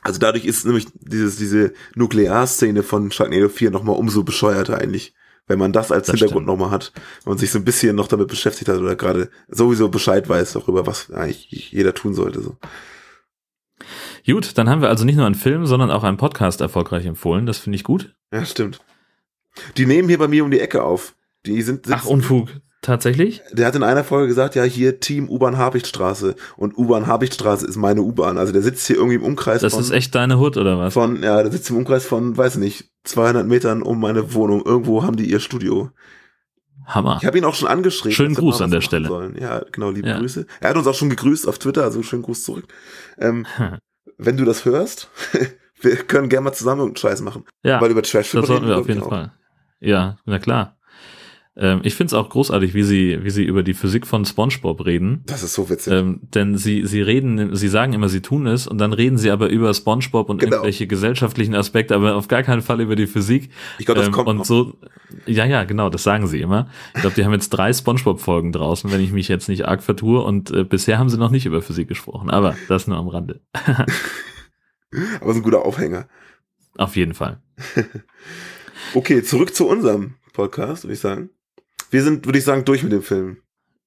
Also 0.05 0.19
dadurch 0.19 0.45
ist 0.45 0.65
nämlich 0.65 0.85
dieses, 0.93 1.37
diese 1.37 1.73
Nuklearszene 1.95 2.83
von 2.83 3.09
Sharknado 3.09 3.49
4 3.49 3.71
nochmal 3.71 3.95
umso 3.95 4.23
bescheuerter 4.23 4.77
eigentlich. 4.77 5.15
Wenn 5.47 5.57
man 5.57 5.73
das 5.73 5.91
als 5.91 6.05
Das 6.05 6.19
Hintergrund 6.19 6.45
nochmal 6.45 6.69
hat 6.69 6.91
und 7.25 7.39
sich 7.39 7.49
so 7.49 7.57
ein 7.57 7.65
bisschen 7.65 7.95
noch 7.95 8.07
damit 8.07 8.27
beschäftigt 8.27 8.69
hat 8.69 8.77
oder 8.77 8.95
gerade 8.95 9.31
sowieso 9.47 9.89
Bescheid 9.89 10.29
weiß 10.29 10.53
darüber, 10.53 10.85
was 10.85 11.09
eigentlich 11.11 11.71
jeder 11.71 11.95
tun 11.95 12.13
sollte. 12.13 12.41
So. 12.41 12.55
Gut, 14.27 14.59
dann 14.59 14.69
haben 14.69 14.81
wir 14.81 14.89
also 14.89 15.05
nicht 15.05 15.15
nur 15.15 15.25
einen 15.25 15.33
Film, 15.33 15.65
sondern 15.65 15.89
auch 15.89 16.03
einen 16.03 16.17
Podcast 16.17 16.61
erfolgreich 16.61 17.07
empfohlen. 17.07 17.47
Das 17.47 17.57
finde 17.57 17.77
ich 17.77 17.83
gut. 17.83 18.15
Ja, 18.31 18.45
stimmt. 18.45 18.79
Die 19.75 19.87
nehmen 19.87 20.07
hier 20.07 20.19
bei 20.19 20.27
mir 20.27 20.43
um 20.45 20.51
die 20.51 20.59
Ecke 20.59 20.83
auf. 20.83 21.15
Die 21.47 21.63
sind, 21.63 21.87
Ach, 21.89 22.05
Unfug. 22.05 22.49
Tatsächlich? 22.85 23.41
Der 23.51 23.65
hat 23.65 23.75
in 23.75 23.81
einer 23.81 24.03
Folge 24.03 24.27
gesagt, 24.27 24.53
ja, 24.53 24.61
hier 24.61 24.99
Team 24.99 25.27
U-Bahn 25.27 25.57
Habichtstraße. 25.57 26.35
Und 26.55 26.77
U-Bahn 26.77 27.07
Habichtstraße 27.07 27.65
ist 27.65 27.77
meine 27.77 28.03
U-Bahn. 28.03 28.37
Also 28.37 28.53
der 28.53 28.61
sitzt 28.61 28.85
hier 28.85 28.97
irgendwie 28.97 29.15
im 29.15 29.23
Umkreis 29.23 29.61
Das 29.61 29.73
von, 29.73 29.81
ist 29.81 29.89
echt 29.89 30.13
deine 30.13 30.37
Hut, 30.37 30.55
oder 30.55 30.77
was? 30.77 30.93
von, 30.93 31.23
ja, 31.23 31.41
der 31.41 31.51
sitzt 31.51 31.67
im 31.71 31.77
Umkreis 31.77 32.05
von, 32.05 32.37
weiß 32.37 32.57
nicht, 32.57 32.91
200 33.05 33.47
Metern 33.47 33.81
um 33.81 33.99
meine 33.99 34.35
Wohnung. 34.35 34.63
Irgendwo 34.63 35.01
haben 35.01 35.17
die 35.17 35.25
ihr 35.27 35.39
Studio. 35.39 35.89
Hammer. 36.85 37.17
Ich 37.21 37.25
habe 37.25 37.39
ihn 37.39 37.45
auch 37.45 37.55
schon 37.55 37.67
angeschrieben. 37.67 38.11
Schönen 38.15 38.35
Gruß 38.35 38.61
an 38.61 38.69
der 38.69 38.81
Stelle. 38.81 39.07
Sollen. 39.07 39.35
Ja, 39.41 39.63
genau, 39.71 39.89
liebe 39.89 40.07
Ja. 40.07 40.19
Grüße. 40.19 40.45
Er 40.61 40.69
hat 40.69 40.77
uns 40.77 40.85
auch 40.85 40.93
schon 40.93 41.09
gegrüßt 41.09 41.47
auf 41.47 41.57
Twitter, 41.57 41.81
also 41.83 42.03
schönen 42.03 42.21
Gruß 42.21 42.43
zurück. 42.43 42.65
Ähm, 43.17 43.47
wenn 44.19 44.37
du 44.37 44.45
das 44.45 44.63
hörst, 44.63 45.09
wir 45.81 45.95
können 45.95 46.29
gerne 46.29 46.43
mal 46.43 46.53
zusammen 46.53 46.81
irgendeinen 46.81 47.01
Scheiß 47.01 47.21
machen. 47.21 47.45
Ja, 47.63 47.81
Weil 47.81 47.89
über 47.89 48.03
Trash 48.03 48.29
das 48.29 48.45
sollten 48.45 48.67
wir 48.67 48.77
auf 48.77 48.87
jeden. 48.87 49.01
Fall. 49.01 49.31
Ja, 49.79 50.17
na 50.25 50.37
klar. 50.37 50.74
Ähm, 51.57 51.79
ich 51.83 51.95
finde 51.95 52.07
es 52.09 52.13
auch 52.13 52.27
großartig, 52.29 52.73
wie 52.73 52.83
sie, 52.83 53.23
wie 53.23 53.29
sie 53.29 53.43
über 53.45 53.63
die 53.63 53.73
Physik 53.73 54.05
von 54.05 54.25
SpongeBob 54.25 54.85
reden. 54.85 55.23
Das 55.25 55.41
ist 55.41 55.53
so 55.53 55.69
witzig. 55.69 55.93
Ähm, 55.93 56.19
denn 56.33 56.57
sie, 56.57 56.85
sie 56.85 57.01
reden, 57.01 57.55
sie 57.55 57.69
sagen 57.69 57.93
immer, 57.93 58.09
sie 58.09 58.21
tun 58.21 58.45
es 58.45 58.67
und 58.67 58.77
dann 58.77 58.91
reden 58.91 59.17
sie 59.17 59.31
aber 59.31 59.47
über 59.47 59.73
SpongeBob 59.73 60.29
und 60.29 60.39
Genau. 60.39 60.57
irgendwelche 60.57 60.85
gesellschaftlichen 60.85 61.55
Aspekte, 61.55 61.95
aber 61.95 62.15
auf 62.15 62.27
gar 62.27 62.43
keinen 62.43 62.61
Fall 62.61 62.81
über 62.81 62.97
die 62.97 63.07
Physik. 63.07 63.49
Ich 63.79 63.85
glaub, 63.85 63.97
das 63.97 64.07
ähm, 64.07 64.11
kommt 64.11 64.27
Und 64.27 64.37
noch. 64.39 64.45
so, 64.45 64.77
ja, 65.25 65.45
ja, 65.45 65.63
genau, 65.63 65.89
das 65.89 66.03
sagen 66.03 66.27
sie 66.27 66.41
immer. 66.41 66.67
Ich 66.93 67.01
glaube, 67.01 67.15
die 67.15 67.23
haben 67.23 67.31
jetzt 67.31 67.49
drei 67.51 67.71
SpongeBob-Folgen 67.71 68.51
draußen, 68.51 68.91
wenn 68.91 68.99
ich 69.01 69.13
mich 69.13 69.29
jetzt 69.29 69.47
nicht 69.47 69.65
arg 69.65 69.81
vertue 69.81 70.21
und 70.23 70.51
äh, 70.51 70.65
bisher 70.65 70.97
haben 70.99 71.09
sie 71.09 71.17
noch 71.17 71.31
nicht 71.31 71.45
über 71.45 71.61
Physik 71.61 71.87
gesprochen, 71.87 72.29
aber 72.29 72.55
das 72.67 72.87
nur 72.87 72.97
am 72.97 73.07
Rande. 73.07 73.39
Aber 75.19 75.33
so 75.33 75.39
ein 75.39 75.43
guter 75.43 75.65
Aufhänger. 75.65 76.07
Auf 76.77 76.95
jeden 76.95 77.13
Fall. 77.13 77.41
Okay, 78.93 79.23
zurück 79.23 79.55
zu 79.55 79.67
unserem 79.67 80.15
Podcast, 80.33 80.83
würde 80.83 80.93
ich 80.93 80.99
sagen. 80.99 81.29
Wir 81.91 82.03
sind, 82.03 82.25
würde 82.25 82.39
ich 82.39 82.45
sagen, 82.45 82.65
durch 82.65 82.83
mit 82.83 82.91
dem 82.91 83.01
Film. 83.01 83.37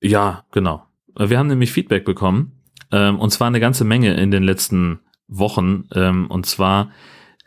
Ja, 0.01 0.45
genau. 0.53 0.85
Wir 1.17 1.39
haben 1.39 1.49
nämlich 1.49 1.73
Feedback 1.73 2.05
bekommen, 2.05 2.53
ähm, 2.93 3.19
und 3.19 3.31
zwar 3.31 3.49
eine 3.49 3.61
ganze 3.61 3.85
Menge 3.85 4.15
in 4.15 4.31
den 4.31 4.43
letzten 4.43 5.01
Wochen. 5.27 5.89
Ähm, 5.95 6.27
und 6.31 6.47
zwar 6.47 6.91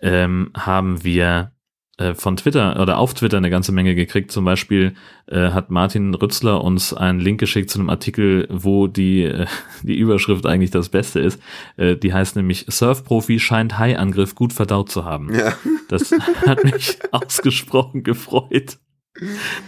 ähm, 0.02 0.52
haben 0.56 1.04
wir 1.04 1.52
äh, 1.98 2.14
von 2.14 2.38
Twitter 2.38 2.80
oder 2.82 2.98
auf 2.98 3.14
Twitter 3.14 3.38
eine 3.38 3.50
ganze 3.50 3.72
Menge 3.72 3.96
gekriegt. 3.96 4.32
Zum 4.32 4.46
Beispiel 4.46 4.96
äh, 5.28 5.50
hat 5.50 5.72
Martin 5.72 6.14
Rützler 6.14 6.64
uns 6.64 6.94
einen 6.94 7.20
Link 7.20 7.40
geschickt 7.40 7.70
zu 7.70 7.80
einem 7.80 7.90
Artikel, 7.90 8.48
wo 8.50 8.88
die, 8.88 9.24
äh, 9.24 9.46
die 9.84 9.98
Überschrift 9.98 10.46
eigentlich 10.46 10.72
das 10.72 10.90
Beste 10.90 11.20
ist. 11.20 11.42
Äh, 11.78 11.98
die 11.98 12.14
heißt 12.14 12.36
nämlich 12.36 12.66
Surfprofi 12.68 13.40
scheint 13.40 13.78
Hai-Angriff 13.78 14.36
gut 14.36 14.54
verdaut 14.54 14.90
zu 14.90 15.06
haben. 15.06 15.34
Ja. 15.34 15.54
Das 15.90 16.12
hat 16.48 16.64
mich 16.64 17.00
ausgesprochen 17.12 18.04
gefreut. 18.04 18.78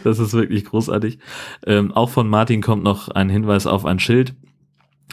Das 0.03 0.19
ist 0.19 0.33
wirklich 0.33 0.65
großartig. 0.65 1.19
Ähm, 1.65 1.91
auch 1.91 2.09
von 2.09 2.27
Martin 2.27 2.61
kommt 2.61 2.83
noch 2.83 3.09
ein 3.09 3.29
Hinweis 3.29 3.67
auf 3.67 3.85
ein 3.85 3.99
Schild. 3.99 4.35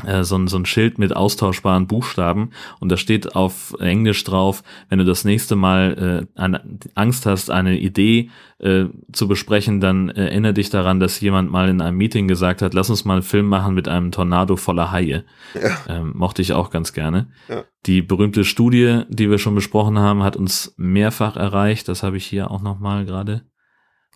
Äh, 0.07 0.25
so, 0.25 0.37
ein, 0.37 0.47
so 0.47 0.57
ein 0.57 0.67
Schild 0.67 0.99
mit 0.99 1.15
austauschbaren 1.15 1.87
Buchstaben 1.87 2.51
und 2.79 2.91
da 2.91 2.97
steht 2.97 3.35
auf 3.35 3.75
Englisch 3.81 4.25
drauf, 4.25 4.63
wenn 4.89 4.99
du 4.99 5.05
das 5.05 5.25
nächste 5.25 5.57
Mal 5.57 6.27
äh, 6.37 6.41
an, 6.41 6.79
Angst 6.95 7.27
hast, 7.27 7.51
eine 7.51 7.79
Idee 7.79 8.31
äh, 8.59 8.85
zu 9.13 9.29
besprechen, 9.29 9.81
dann 9.81 10.09
erinnere 10.09 10.55
dich 10.55 10.71
daran, 10.71 11.01
dass 11.01 11.21
jemand 11.21 11.51
mal 11.51 11.69
in 11.69 11.81
einem 11.81 11.99
Meeting 11.99 12.29
gesagt 12.29 12.63
hat, 12.63 12.73
lass 12.73 12.89
uns 12.89 13.05
mal 13.05 13.15
einen 13.15 13.23
Film 13.23 13.47
machen 13.47 13.75
mit 13.75 13.89
einem 13.89 14.11
Tornado 14.13 14.57
voller 14.57 14.91
Haie. 14.93 15.25
Ja. 15.55 15.77
Ähm, 15.89 16.13
mochte 16.15 16.41
ich 16.41 16.53
auch 16.53 16.71
ganz 16.71 16.93
gerne. 16.93 17.29
Ja. 17.49 17.65
Die 17.87 18.01
berühmte 18.01 18.45
Studie, 18.45 19.03
die 19.09 19.31
wir 19.31 19.39
schon 19.39 19.55
besprochen 19.55 19.99
haben, 19.99 20.23
hat 20.23 20.37
uns 20.37 20.75
mehrfach 20.77 21.37
erreicht. 21.37 21.89
Das 21.89 22.03
habe 22.03 22.17
ich 22.17 22.27
hier 22.27 22.51
auch 22.51 22.63
nochmal 22.63 23.05
gerade 23.05 23.43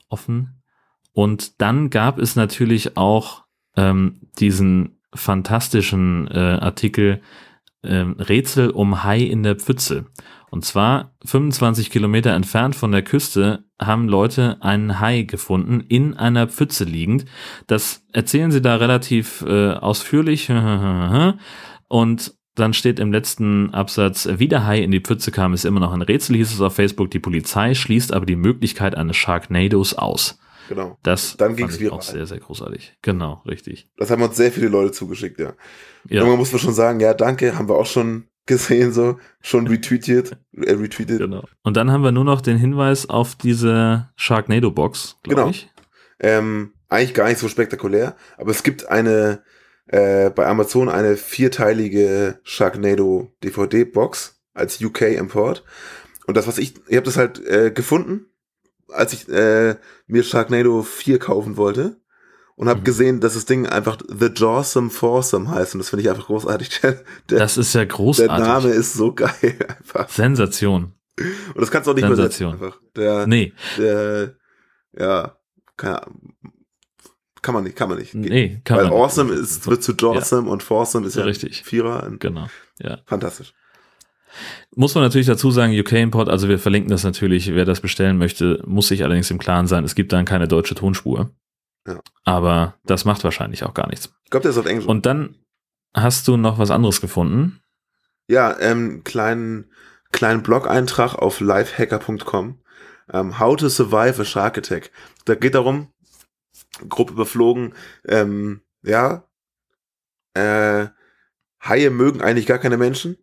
offen. 0.08 0.62
Und 1.12 1.60
dann 1.60 1.90
gab 1.90 2.18
es 2.18 2.36
natürlich 2.36 2.96
auch 2.96 3.44
ähm, 3.76 4.20
diesen 4.38 5.00
fantastischen 5.14 6.28
äh, 6.28 6.38
Artikel 6.60 7.20
ähm, 7.84 8.16
Rätsel 8.18 8.70
um 8.70 9.04
Hai 9.04 9.20
in 9.20 9.42
der 9.42 9.56
Pfütze. 9.56 10.06
Und 10.50 10.64
zwar 10.64 11.16
25 11.24 11.90
Kilometer 11.90 12.32
entfernt 12.32 12.76
von 12.76 12.92
der 12.92 13.02
Küste 13.02 13.64
haben 13.80 14.08
Leute 14.08 14.58
einen 14.60 15.00
Hai 15.00 15.22
gefunden, 15.22 15.80
in 15.80 16.14
einer 16.14 16.46
Pfütze 16.46 16.84
liegend. 16.84 17.24
Das 17.66 18.04
erzählen 18.12 18.52
sie 18.52 18.62
da 18.62 18.76
relativ 18.76 19.42
äh, 19.42 19.72
ausführlich. 19.72 20.50
Und 21.88 22.34
dann 22.54 22.72
steht 22.72 22.98
im 23.00 23.10
letzten 23.12 23.72
Absatz, 23.74 24.28
wie 24.36 24.48
der 24.48 24.64
Hai 24.66 24.78
in 24.78 24.90
die 24.90 25.00
Pfütze 25.00 25.30
kam, 25.30 25.54
ist 25.54 25.64
immer 25.64 25.80
noch 25.80 25.92
ein 25.92 26.02
Rätsel, 26.02 26.36
hieß 26.36 26.52
es 26.52 26.60
auf 26.60 26.74
Facebook. 26.74 27.10
Die 27.10 27.18
Polizei 27.18 27.74
schließt 27.74 28.12
aber 28.12 28.26
die 28.26 28.36
Möglichkeit 28.36 28.94
eines 28.96 29.16
Sharknados 29.16 29.94
aus. 29.94 30.38
Genau. 30.68 30.96
Das 31.02 31.36
Dann 31.36 31.56
ging's 31.56 31.74
ich 31.74 31.80
viral. 31.80 31.98
auch 31.98 32.02
sehr, 32.02 32.26
sehr 32.26 32.38
großartig. 32.38 32.96
Genau, 33.02 33.42
richtig. 33.46 33.88
Das 33.98 34.10
haben 34.10 34.22
uns 34.22 34.36
sehr 34.36 34.50
viele 34.52 34.68
Leute 34.68 34.92
zugeschickt, 34.92 35.38
ja. 35.38 35.52
Ja. 36.08 36.20
Irgendwann 36.20 36.38
muss 36.38 36.52
man 36.52 36.60
schon 36.60 36.72
sagen, 36.74 37.00
ja, 37.00 37.12
danke, 37.12 37.58
haben 37.58 37.68
wir 37.68 37.74
auch 37.76 37.86
schon 37.86 38.28
gesehen, 38.46 38.92
so, 38.92 39.18
schon 39.40 39.66
retweetet, 39.66 40.36
äh, 40.52 40.72
retweetet. 40.72 41.18
Genau. 41.18 41.44
Und 41.62 41.76
dann 41.76 41.90
haben 41.90 42.02
wir 42.04 42.12
nur 42.12 42.24
noch 42.24 42.40
den 42.40 42.56
Hinweis 42.58 43.08
auf 43.08 43.34
diese 43.34 44.10
Sharknado-Box, 44.16 45.16
glaube 45.22 45.36
Genau. 45.40 45.50
ich. 45.50 45.68
Ähm, 46.20 46.72
eigentlich 46.88 47.14
gar 47.14 47.28
nicht 47.28 47.38
so 47.38 47.48
spektakulär, 47.48 48.16
aber 48.38 48.50
es 48.50 48.62
gibt 48.62 48.88
eine, 48.88 49.42
äh, 49.94 50.30
bei 50.30 50.46
Amazon 50.46 50.88
eine 50.88 51.16
vierteilige 51.16 52.38
Sharknado 52.42 53.32
DVD-Box 53.44 54.40
als 54.52 54.80
UK-Import. 54.82 55.64
Und 56.26 56.36
das, 56.36 56.46
was 56.46 56.58
ich, 56.58 56.74
ich 56.88 56.96
habe 56.96 57.04
das 57.06 57.16
halt 57.16 57.44
äh, 57.46 57.70
gefunden, 57.70 58.26
als 58.88 59.12
ich 59.12 59.28
äh, 59.28 59.76
mir 60.06 60.22
Sharknado 60.22 60.82
4 60.82 61.18
kaufen 61.18 61.56
wollte 61.56 61.96
und 62.56 62.66
Mhm. 62.66 62.70
habe 62.70 62.80
gesehen, 62.82 63.20
dass 63.20 63.34
das 63.34 63.44
Ding 63.46 63.66
einfach 63.66 63.98
The 64.08 64.30
Jawsome 64.34 64.90
Foursome 64.90 65.50
heißt 65.50 65.74
und 65.74 65.78
das 65.80 65.90
finde 65.90 66.02
ich 66.02 66.10
einfach 66.10 66.26
großartig. 66.26 66.70
Der, 66.82 67.02
der, 67.30 67.38
Das 67.38 67.56
ist 67.56 67.74
ja 67.74 67.80
der 67.80 67.86
großartig. 67.88 68.46
Name 68.46 68.70
ist 68.70 68.94
so 68.94 69.12
geil 69.14 69.30
einfach. 69.78 70.08
Sensation. 70.08 70.94
Und 71.18 71.60
das 71.60 71.70
kannst 71.70 71.86
du 71.86 71.92
auch 71.92 71.94
nicht 71.94 72.06
Sensation. 72.06 72.54
übersetzen 72.54 72.64
einfach. 72.64 72.80
Der, 72.96 73.26
Nee. 73.26 73.52
der, 73.78 74.34
ja, 74.98 75.36
keine 75.76 76.02
Ahnung. 76.02 76.23
Kann 77.44 77.52
man 77.52 77.64
nicht, 77.64 77.76
kann 77.76 77.90
man 77.90 77.98
nicht. 77.98 78.14
Nee, 78.14 78.62
kann 78.64 78.78
Weil 78.78 78.84
man 78.84 78.94
nicht. 78.94 79.02
awesome 79.02 79.34
ist, 79.34 79.66
wird 79.66 79.82
zu 79.82 79.92
Jawsome 79.92 80.48
und 80.50 80.62
Foursome 80.62 81.06
ist 81.06 81.16
ja 81.16 81.24
Richtig. 81.24 81.62
Vierer. 81.62 82.10
Genau. 82.18 82.46
Ja. 82.78 83.00
Fantastisch. 83.04 83.52
Muss 84.74 84.94
man 84.94 85.04
natürlich 85.04 85.26
dazu 85.26 85.50
sagen, 85.50 85.78
UK 85.78 85.92
Import, 85.92 86.30
also 86.30 86.48
wir 86.48 86.58
verlinken 86.58 86.90
das 86.90 87.04
natürlich, 87.04 87.54
wer 87.54 87.66
das 87.66 87.82
bestellen 87.82 88.16
möchte, 88.16 88.62
muss 88.64 88.88
sich 88.88 89.04
allerdings 89.04 89.30
im 89.30 89.38
Klaren 89.38 89.66
sein, 89.66 89.84
es 89.84 89.94
gibt 89.94 90.14
dann 90.14 90.24
keine 90.24 90.48
deutsche 90.48 90.74
Tonspur. 90.74 91.32
Ja. 91.86 92.00
Aber 92.24 92.76
das 92.86 93.04
macht 93.04 93.22
wahrscheinlich 93.24 93.62
auch 93.62 93.74
gar 93.74 93.90
nichts. 93.90 94.14
Ich 94.24 94.30
glaube, 94.30 94.44
der 94.44 94.52
ist 94.52 94.58
auf 94.58 94.64
Englisch. 94.64 94.86
Und 94.86 95.04
dann 95.04 95.36
hast 95.92 96.26
du 96.26 96.38
noch 96.38 96.58
was 96.58 96.70
anderes 96.70 97.02
gefunden. 97.02 97.60
Ja, 98.26 98.58
ähm, 98.58 99.04
kleinen, 99.04 99.70
kleinen 100.12 100.42
Blog-Eintrag 100.42 101.14
auf 101.14 101.40
lifehacker.com. 101.40 102.58
Ähm, 103.12 103.38
How 103.38 103.54
to 103.54 103.68
survive 103.68 104.18
a 104.18 104.24
Shark 104.24 104.56
Attack. 104.56 104.90
Da 105.26 105.34
geht 105.34 105.54
darum, 105.54 105.88
grob 106.88 107.10
überflogen, 107.10 107.74
ähm, 108.06 108.62
ja, 108.82 109.28
äh, 110.34 110.86
Haie 111.62 111.90
mögen 111.90 112.20
eigentlich 112.20 112.46
gar 112.46 112.58
keine 112.58 112.76
Menschen. 112.76 113.16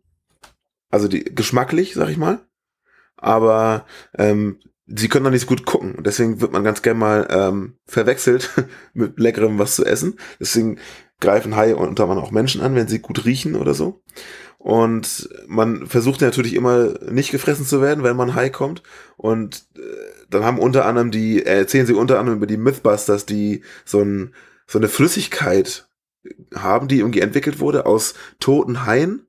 Also 0.90 1.08
die 1.08 1.24
geschmacklich, 1.24 1.94
sag 1.94 2.10
ich 2.10 2.18
mal. 2.18 2.40
Aber 3.16 3.86
ähm, 4.18 4.60
sie 4.88 5.08
können 5.08 5.24
doch 5.26 5.32
nicht 5.32 5.42
so 5.42 5.48
gut 5.48 5.66
gucken. 5.66 5.96
Und 5.96 6.08
deswegen 6.08 6.42
wird 6.42 6.52
man 6.52 6.64
ganz 6.64 6.82
gern 6.82 6.98
mal 6.98 7.28
ähm, 7.30 7.78
verwechselt 7.86 8.50
mit 8.94 9.20
leckerem 9.20 9.60
was 9.60 9.76
zu 9.76 9.86
essen. 9.86 10.18
Deswegen 10.40 10.80
greifen 11.20 11.56
Haie 11.56 11.76
unter 11.76 12.04
anderem 12.04 12.24
auch 12.24 12.32
Menschen 12.32 12.62
an, 12.62 12.76
wenn 12.76 12.88
sie 12.88 13.00
gut 13.00 13.26
riechen 13.26 13.56
oder 13.56 13.74
so. 13.74 14.02
Und 14.62 15.28
man 15.48 15.88
versucht 15.88 16.22
natürlich 16.22 16.54
immer 16.54 16.94
nicht 17.10 17.32
gefressen 17.32 17.66
zu 17.66 17.82
werden, 17.82 18.04
wenn 18.04 18.16
man 18.16 18.36
Hai 18.36 18.52
kommt. 18.52 18.84
Und 19.18 19.66
äh, 19.76 19.80
dann 20.30 20.44
haben 20.44 20.60
unter 20.60 20.86
anderem 20.86 21.10
die, 21.10 21.44
äh, 21.44 21.58
erzählen 21.60 21.88
sie 21.88 21.94
unter 21.94 22.20
anderem 22.20 22.38
über 22.38 22.46
die 22.46 22.58
Mythbusters, 22.58 23.26
die 23.26 23.64
so, 23.86 24.02
ein, 24.02 24.36
so 24.68 24.78
eine 24.78 24.88
Flüssigkeit 24.88 25.90
haben, 26.54 26.88
die 26.88 27.00
irgendwie 27.00 27.22
entwickelt 27.22 27.60
wurde 27.60 27.88
aus 27.88 28.14
toten 28.40 28.86
Haien, 28.86 29.26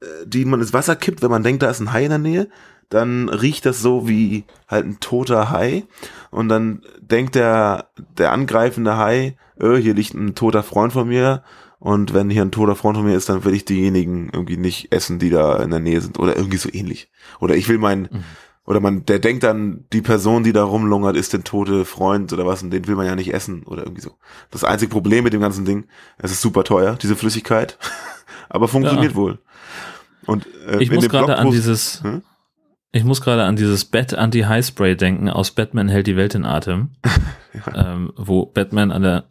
äh, 0.00 0.06
die 0.26 0.44
man 0.44 0.60
ins 0.60 0.72
Wasser 0.72 0.94
kippt, 0.94 1.22
wenn 1.22 1.30
man 1.30 1.42
denkt, 1.42 1.64
da 1.64 1.70
ist 1.70 1.80
ein 1.80 1.92
Hai 1.92 2.04
in 2.04 2.10
der 2.10 2.18
Nähe. 2.18 2.48
Dann 2.88 3.30
riecht 3.30 3.66
das 3.66 3.80
so 3.80 4.08
wie 4.08 4.44
halt 4.68 4.86
ein 4.86 5.00
toter 5.00 5.50
Hai. 5.50 5.86
Und 6.30 6.48
dann 6.48 6.82
denkt 7.00 7.34
der, 7.34 7.90
der 8.16 8.30
angreifende 8.30 8.96
Hai, 8.96 9.36
öh, 9.60 9.80
hier 9.80 9.94
liegt 9.94 10.14
ein 10.14 10.36
toter 10.36 10.62
Freund 10.62 10.92
von 10.92 11.08
mir. 11.08 11.42
Und 11.84 12.14
wenn 12.14 12.30
hier 12.30 12.42
ein 12.42 12.52
toter 12.52 12.76
Freund 12.76 12.96
von 12.96 13.04
mir 13.04 13.16
ist, 13.16 13.28
dann 13.28 13.44
will 13.44 13.54
ich 13.54 13.64
diejenigen 13.64 14.30
irgendwie 14.32 14.56
nicht 14.56 14.92
essen, 14.92 15.18
die 15.18 15.30
da 15.30 15.56
in 15.60 15.70
der 15.70 15.80
Nähe 15.80 16.00
sind. 16.00 16.16
Oder 16.20 16.36
irgendwie 16.36 16.56
so 16.58 16.68
ähnlich. 16.72 17.10
Oder 17.40 17.56
ich 17.56 17.68
will 17.68 17.78
meinen, 17.78 18.02
Mhm. 18.02 18.24
oder 18.64 18.78
man, 18.78 19.04
der 19.04 19.18
denkt 19.18 19.42
dann, 19.42 19.84
die 19.92 20.00
Person, 20.00 20.44
die 20.44 20.52
da 20.52 20.62
rumlungert, 20.62 21.16
ist 21.16 21.32
der 21.32 21.42
tote 21.42 21.84
Freund 21.84 22.32
oder 22.32 22.46
was, 22.46 22.62
und 22.62 22.70
den 22.70 22.86
will 22.86 22.94
man 22.94 23.06
ja 23.06 23.16
nicht 23.16 23.34
essen 23.34 23.64
oder 23.64 23.82
irgendwie 23.82 24.02
so. 24.02 24.12
Das 24.52 24.62
einzige 24.62 24.90
Problem 24.92 25.24
mit 25.24 25.32
dem 25.32 25.40
ganzen 25.40 25.64
Ding, 25.64 25.86
es 26.18 26.30
ist 26.30 26.40
super 26.40 26.62
teuer, 26.62 26.94
diese 27.02 27.16
Flüssigkeit. 27.16 27.76
Aber 28.48 28.68
funktioniert 28.68 29.10
Ja. 29.12 29.16
wohl. 29.16 29.38
Und 30.26 30.46
äh, 30.68 30.80
Ich 30.80 30.92
muss 30.92 31.08
gerade 31.08 31.36
an 31.36 31.50
dieses, 31.50 32.00
Hm? 32.04 32.22
ich 32.92 33.02
muss 33.02 33.20
gerade 33.22 33.42
an 33.42 33.56
dieses 33.56 33.84
Bat 33.86 34.14
Anti-High-Spray 34.14 34.94
denken 34.94 35.28
aus 35.28 35.50
Batman 35.50 35.88
hält 35.88 36.06
die 36.06 36.14
Welt 36.16 36.36
in 36.36 36.44
Atem, 36.44 36.90
ähm, 37.74 38.12
wo 38.14 38.46
Batman 38.46 38.92
an 38.92 39.02
der 39.02 39.24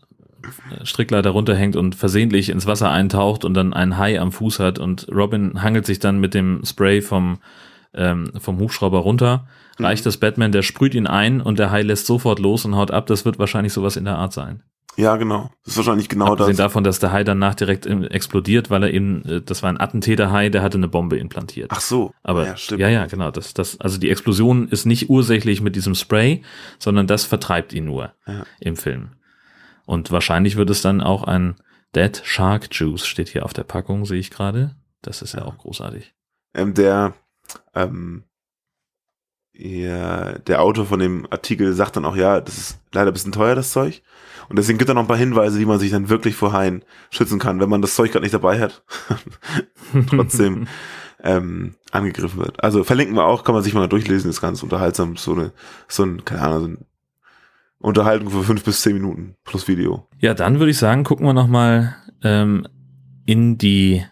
Strickleiter 0.83 1.29
runterhängt 1.31 1.75
und 1.75 1.95
versehentlich 1.95 2.49
ins 2.49 2.65
Wasser 2.67 2.89
eintaucht 2.89 3.45
und 3.45 3.53
dann 3.53 3.73
einen 3.73 3.97
Hai 3.97 4.19
am 4.19 4.31
Fuß 4.31 4.59
hat 4.59 4.79
und 4.79 5.07
Robin 5.11 5.61
hangelt 5.61 5.85
sich 5.85 5.99
dann 5.99 6.19
mit 6.19 6.33
dem 6.33 6.61
Spray 6.65 7.01
vom, 7.01 7.39
ähm, 7.93 8.31
vom 8.39 8.59
Hubschrauber 8.59 8.99
runter, 8.99 9.47
reicht 9.79 10.05
das 10.05 10.17
Batman, 10.17 10.51
der 10.51 10.61
sprüht 10.61 10.93
ihn 10.95 11.07
ein 11.07 11.41
und 11.41 11.59
der 11.59 11.71
Hai 11.71 11.81
lässt 11.81 12.05
sofort 12.05 12.39
los 12.39 12.65
und 12.65 12.75
haut 12.75 12.91
ab. 12.91 13.07
Das 13.07 13.25
wird 13.25 13.39
wahrscheinlich 13.39 13.73
sowas 13.73 13.95
in 13.95 14.05
der 14.05 14.15
Art 14.17 14.33
sein. 14.33 14.63
Ja, 14.97 15.15
genau. 15.15 15.49
Das 15.63 15.73
ist 15.73 15.77
wahrscheinlich 15.77 16.09
genau 16.09 16.25
Abgesehen 16.33 16.57
das. 16.57 16.65
davon, 16.65 16.83
dass 16.83 16.99
der 16.99 17.13
Hai 17.13 17.23
danach 17.23 17.55
direkt 17.55 17.85
äh, 17.85 18.07
explodiert, 18.07 18.69
weil 18.69 18.83
er 18.83 18.93
eben, 18.93 19.23
äh, 19.23 19.41
das 19.41 19.63
war 19.63 19.69
ein 19.69 19.79
Attentäter-Hai, 19.79 20.49
der 20.49 20.61
hatte 20.61 20.77
eine 20.77 20.89
Bombe 20.89 21.17
implantiert. 21.17 21.71
Ach 21.73 21.79
so. 21.79 22.13
Aber 22.23 22.45
ja, 22.45 22.57
stimmt. 22.57 22.81
ja, 22.81 22.89
ja, 22.89 23.05
genau. 23.05 23.31
Das, 23.31 23.53
das, 23.53 23.79
also 23.79 23.97
die 23.97 24.09
Explosion 24.09 24.67
ist 24.67 24.85
nicht 24.85 25.09
ursächlich 25.09 25.61
mit 25.61 25.77
diesem 25.77 25.95
Spray, 25.95 26.41
sondern 26.77 27.07
das 27.07 27.23
vertreibt 27.23 27.71
ihn 27.71 27.85
nur 27.85 28.11
Ja. 28.27 28.43
im 28.59 28.75
Film. 28.75 29.11
Und 29.91 30.09
wahrscheinlich 30.09 30.55
wird 30.55 30.69
es 30.69 30.81
dann 30.81 31.01
auch 31.01 31.25
ein 31.25 31.55
Dead 31.93 32.21
Shark 32.23 32.69
Juice, 32.71 33.05
steht 33.05 33.27
hier 33.27 33.43
auf 33.43 33.51
der 33.51 33.65
Packung, 33.65 34.05
sehe 34.05 34.21
ich 34.21 34.31
gerade. 34.31 34.73
Das 35.01 35.21
ist 35.21 35.33
ja 35.33 35.43
auch 35.43 35.57
großartig. 35.57 36.15
ähm, 36.53 36.73
der, 36.73 37.13
ähm, 37.75 38.23
ja, 39.51 40.39
der 40.39 40.61
Autor 40.61 40.85
von 40.85 41.01
dem 41.01 41.27
Artikel 41.29 41.73
sagt 41.73 41.97
dann 41.97 42.05
auch, 42.05 42.15
ja, 42.15 42.39
das 42.39 42.57
ist 42.57 42.79
leider 42.93 43.11
ein 43.11 43.13
bisschen 43.13 43.33
teuer, 43.33 43.53
das 43.53 43.73
Zeug. 43.73 44.01
Und 44.47 44.57
deswegen 44.57 44.77
gibt 44.77 44.87
er 44.87 44.93
noch 44.93 45.01
ein 45.01 45.09
paar 45.09 45.17
Hinweise, 45.17 45.59
wie 45.59 45.65
man 45.65 45.77
sich 45.77 45.91
dann 45.91 46.07
wirklich 46.07 46.35
vor 46.35 46.53
Haien 46.53 46.85
schützen 47.09 47.37
kann, 47.37 47.59
wenn 47.59 47.69
man 47.69 47.81
das 47.81 47.95
Zeug 47.95 48.13
gerade 48.13 48.23
nicht 48.23 48.33
dabei 48.33 48.61
hat. 48.61 48.85
Trotzdem 50.09 50.69
ähm, 51.21 51.75
angegriffen 51.91 52.39
wird. 52.39 52.63
Also 52.63 52.85
verlinken 52.85 53.17
wir 53.17 53.25
auch, 53.25 53.43
kann 53.43 53.55
man 53.55 53.63
sich 53.63 53.73
mal 53.73 53.89
durchlesen, 53.89 54.29
ist 54.29 54.39
ganz 54.39 54.63
unterhaltsam. 54.63 55.17
So 55.17 55.33
eine, 55.33 55.51
so 55.89 56.03
ein, 56.03 56.23
keine 56.23 56.41
Ahnung, 56.43 56.61
so 56.61 56.65
eine 56.67 56.77
Unterhaltung 57.82 58.29
für 58.29 58.43
fünf 58.43 58.63
bis 58.63 58.82
zehn 58.82 58.93
Minuten 58.93 59.36
plus 59.43 59.67
Video. 59.67 60.07
Ja, 60.19 60.34
dann 60.34 60.59
würde 60.59 60.71
ich 60.71 60.77
sagen, 60.77 61.03
gucken 61.03 61.25
wir 61.25 61.34
nochmal 61.34 61.95
ähm, 62.23 62.67
in 63.25 63.57
die 63.57 64.05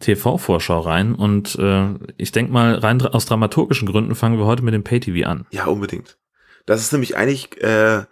TV-Vorschau 0.00 0.80
rein. 0.80 1.14
Und 1.14 1.56
äh, 1.56 1.94
ich 2.16 2.32
denke 2.32 2.52
mal, 2.52 2.74
rein 2.74 3.00
aus 3.02 3.26
dramaturgischen 3.26 3.88
Gründen 3.88 4.14
fangen 4.14 4.38
wir 4.38 4.46
heute 4.46 4.62
mit 4.62 4.74
dem 4.74 4.84
Pay-TV 4.84 5.28
an. 5.28 5.46
Ja, 5.50 5.66
unbedingt. 5.66 6.18
Das 6.66 6.80
ist 6.80 6.92
nämlich 6.92 7.16
eigentlich 7.16 7.62
äh, 7.62 8.04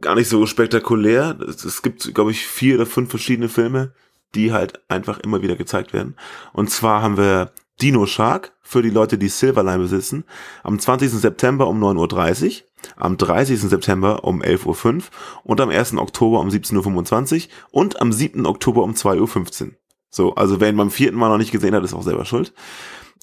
gar 0.00 0.14
nicht 0.14 0.28
so 0.28 0.46
spektakulär. 0.46 1.38
Es, 1.48 1.64
es 1.64 1.82
gibt, 1.82 2.14
glaube 2.14 2.30
ich, 2.30 2.46
vier 2.46 2.76
oder 2.76 2.86
fünf 2.86 3.10
verschiedene 3.10 3.48
Filme, 3.48 3.94
die 4.34 4.52
halt 4.52 4.80
einfach 4.88 5.18
immer 5.20 5.42
wieder 5.42 5.56
gezeigt 5.56 5.92
werden. 5.92 6.16
Und 6.52 6.70
zwar 6.70 7.02
haben 7.02 7.16
wir 7.16 7.52
Dino 7.80 8.06
Shark 8.06 8.52
für 8.62 8.82
die 8.82 8.90
Leute, 8.90 9.18
die 9.18 9.28
Silverline 9.28 9.78
besitzen, 9.78 10.24
am 10.62 10.78
20. 10.78 11.10
September 11.10 11.66
um 11.66 11.82
9.30 11.82 12.44
Uhr, 12.46 12.66
am 12.96 13.16
30. 13.16 13.60
September 13.60 14.24
um 14.24 14.42
11.05 14.42 14.94
Uhr 14.96 15.02
und 15.44 15.60
am 15.60 15.70
1. 15.70 15.96
Oktober 15.96 16.40
um 16.40 16.48
17.25 16.48 17.44
Uhr 17.46 17.48
und 17.70 18.00
am 18.00 18.12
7. 18.12 18.46
Oktober 18.46 18.82
um 18.82 18.92
2.15 18.92 19.62
Uhr. 19.66 19.70
So, 20.10 20.34
also 20.36 20.60
wer 20.60 20.68
ihn 20.68 20.76
beim 20.76 20.90
vierten 20.90 21.16
Mal 21.18 21.28
noch 21.28 21.38
nicht 21.38 21.50
gesehen 21.52 21.74
hat, 21.74 21.82
ist 21.84 21.94
auch 21.94 22.02
selber 22.02 22.24
schuld. 22.24 22.52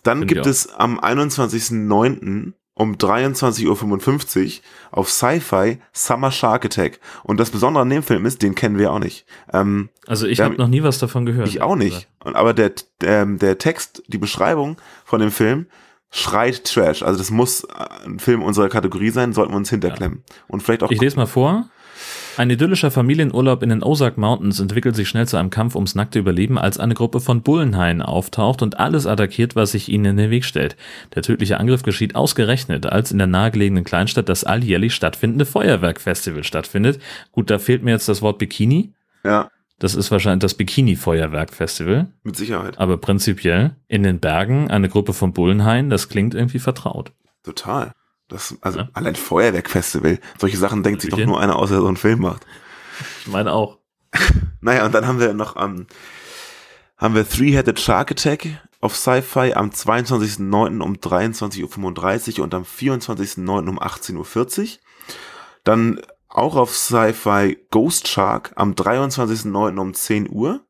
Dann 0.03 0.19
Finde 0.19 0.33
ich 0.33 0.35
gibt 0.35 0.45
es 0.47 0.73
am 0.73 0.99
21.09. 0.99 2.53
um 2.73 2.95
23.55 2.95 4.45
Uhr 4.57 4.61
auf 4.91 5.09
Sci-Fi 5.09 5.77
Summer 5.93 6.31
Shark 6.31 6.65
Attack. 6.65 6.99
Und 7.23 7.39
das 7.39 7.51
Besondere 7.51 7.83
an 7.83 7.89
dem 7.89 8.03
Film 8.03 8.25
ist, 8.25 8.41
den 8.41 8.55
kennen 8.55 8.77
wir 8.77 8.91
auch 8.91 8.99
nicht. 8.99 9.25
Ähm, 9.53 9.89
Also 10.07 10.25
ich 10.27 10.39
habe 10.41 10.55
noch 10.55 10.67
nie 10.67 10.83
was 10.83 10.97
davon 10.99 11.25
gehört. 11.25 11.47
ich 11.47 11.61
auch 11.61 11.75
nicht. 11.75 12.07
Aber 12.19 12.53
der, 12.53 12.73
der, 13.01 13.25
der 13.25 13.57
Text, 13.57 14.03
die 14.07 14.17
Beschreibung 14.17 14.77
von 15.05 15.19
dem 15.19 15.31
Film 15.31 15.67
schreit 16.11 16.65
Trash. 16.65 17.01
Also 17.03 17.17
das 17.17 17.31
muss 17.31 17.63
äh, 17.63 18.05
ein 18.05 18.19
Film 18.19 18.43
unserer 18.43 18.69
Kategorie 18.69 19.09
sein, 19.09 19.33
sollten 19.33 19.53
wir 19.53 19.57
uns 19.57 19.69
hinterklemmen. 19.69 20.23
Und 20.47 20.61
vielleicht 20.61 20.83
auch 20.83 20.91
Ich 20.91 21.01
lese 21.01 21.15
mal 21.15 21.25
vor. 21.25 21.69
Ein 22.37 22.49
idyllischer 22.49 22.91
Familienurlaub 22.91 23.61
in 23.61 23.69
den 23.69 23.83
Ozark 23.83 24.17
Mountains 24.17 24.59
entwickelt 24.59 24.95
sich 24.95 25.09
schnell 25.09 25.27
zu 25.27 25.35
einem 25.37 25.49
Kampf 25.49 25.75
ums 25.75 25.95
nackte 25.95 26.17
Überleben, 26.17 26.57
als 26.57 26.79
eine 26.79 26.93
Gruppe 26.93 27.19
von 27.19 27.41
Bullenhaien 27.41 28.01
auftaucht 28.01 28.61
und 28.61 28.79
alles 28.79 29.05
attackiert, 29.05 29.55
was 29.55 29.71
sich 29.71 29.89
ihnen 29.89 30.05
in 30.05 30.17
den 30.17 30.31
Weg 30.31 30.45
stellt. 30.45 30.77
Der 31.13 31.23
tödliche 31.23 31.59
Angriff 31.59 31.83
geschieht 31.83 32.15
ausgerechnet, 32.15 32.85
als 32.85 33.11
in 33.11 33.17
der 33.17 33.27
nahegelegenen 33.27 33.83
Kleinstadt 33.83 34.29
das 34.29 34.45
alljährlich 34.45 34.95
stattfindende 34.95 35.45
Feuerwerkfestival 35.45 36.43
stattfindet. 36.43 37.01
Gut, 37.33 37.49
da 37.49 37.59
fehlt 37.59 37.83
mir 37.83 37.91
jetzt 37.91 38.07
das 38.07 38.21
Wort 38.21 38.39
Bikini. 38.39 38.93
Ja, 39.23 39.49
Das 39.81 39.95
ist 39.95 40.11
wahrscheinlich 40.11 40.41
das 40.41 40.53
Bikini-Feuerwerk-Festival. 40.53 42.05
mit 42.21 42.35
Sicherheit. 42.35 42.77
Aber 42.77 42.97
prinzipiell 42.97 43.75
in 43.87 44.03
den 44.03 44.19
Bergen 44.19 44.69
eine 44.69 44.89
Gruppe 44.89 45.11
von 45.11 45.33
Bullenhaien, 45.33 45.89
das 45.89 46.07
klingt 46.07 46.35
irgendwie 46.35 46.59
vertraut. 46.59 47.13
Total. 47.41 47.91
Das, 48.27 48.55
also 48.61 48.83
allein 48.93 49.15
Feuerwerkfestival. 49.15 50.19
Solche 50.37 50.57
Sachen 50.57 50.83
denkt 50.83 51.01
sich 51.01 51.09
doch 51.09 51.17
nur 51.17 51.41
einer 51.41 51.55
aus, 51.55 51.69
der 51.69 51.79
so 51.79 51.87
einen 51.87 51.97
Film 51.97 52.19
macht. 52.19 52.45
Ich 53.21 53.27
meine 53.27 53.51
auch. 53.51 53.79
Naja, 54.63 54.85
und 54.85 54.93
dann 54.93 55.07
haben 55.07 55.19
wir 55.19 55.33
noch 55.33 55.55
am 55.55 55.87
haben 56.95 57.15
wir 57.15 57.27
Three-Headed 57.27 57.79
Shark 57.79 58.11
Attack 58.11 58.47
auf 58.79 58.95
Sci-Fi 58.95 59.55
am 59.55 59.71
22.09. 59.71 60.81
um 60.81 60.97
23.35 60.97 62.37
Uhr 62.37 62.43
und 62.43 62.53
am 62.53 62.61
24.09. 62.61 63.67
um 63.67 63.79
18.40 63.79 64.61
Uhr. 64.61 64.67
Dann 65.63 65.99
auch 66.33 66.55
auf 66.55 66.75
Sci-Fi 66.75 67.57
Ghost 67.71 68.07
Shark 68.07 68.51
am 68.55 68.73
23.09. 68.73 69.77
um 69.79 69.93
10 69.93 70.29
Uhr. 70.29 70.61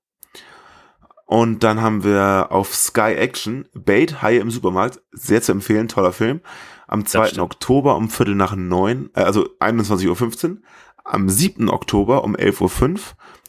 Und 1.26 1.64
dann 1.64 1.82
haben 1.82 2.04
wir 2.04 2.48
auf 2.50 2.76
Sky 2.76 3.14
Action 3.14 3.66
Bait 3.74 4.22
Haie 4.22 4.40
im 4.40 4.52
Supermarkt, 4.52 5.02
sehr 5.14 5.42
zu 5.42 5.54
empfehlen, 5.54 5.88
toller 5.88 6.12
Film. 6.12 6.42
Am 6.88 7.06
2. 7.06 7.40
Oktober 7.40 7.96
um 7.96 8.10
Viertel 8.10 8.36
nach 8.36 8.54
neun, 8.56 9.12
äh, 9.16 9.22
also 9.22 9.48
21.15 9.60 10.50
Uhr. 10.50 10.58
Am 11.06 11.30
7. 11.30 11.70
Oktober 11.70 12.26
um 12.26 12.36
11.05 12.36 12.92
Uhr 12.92 13.00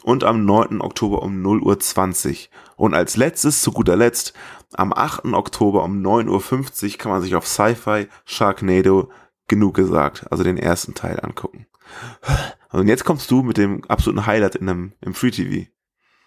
und 0.04 0.22
am 0.22 0.44
9. 0.44 0.80
Oktober 0.80 1.22
um 1.22 1.42
0.20 1.42 2.30
Uhr. 2.30 2.36
Und 2.76 2.94
als 2.94 3.16
letztes, 3.16 3.62
zu 3.62 3.72
guter 3.72 3.96
Letzt, 3.96 4.32
am 4.74 4.92
8. 4.92 5.32
Oktober 5.32 5.82
um 5.82 6.00
9.50 6.02 6.84
Uhr 6.84 6.98
kann 6.98 7.12
man 7.12 7.22
sich 7.22 7.34
auf 7.34 7.48
Sci-Fi 7.48 8.06
Sharknado 8.24 9.10
genug 9.48 9.74
gesagt, 9.74 10.30
also 10.30 10.44
den 10.44 10.56
ersten 10.56 10.94
Teil 10.94 11.18
angucken. 11.20 11.66
Und 12.70 12.88
jetzt 12.88 13.04
kommst 13.04 13.30
du 13.30 13.42
mit 13.42 13.58
dem 13.58 13.84
absoluten 13.84 14.26
Highlight 14.26 14.54
in 14.54 14.68
einem, 14.68 14.92
im 15.00 15.14
Free 15.14 15.30
TV. 15.30 15.68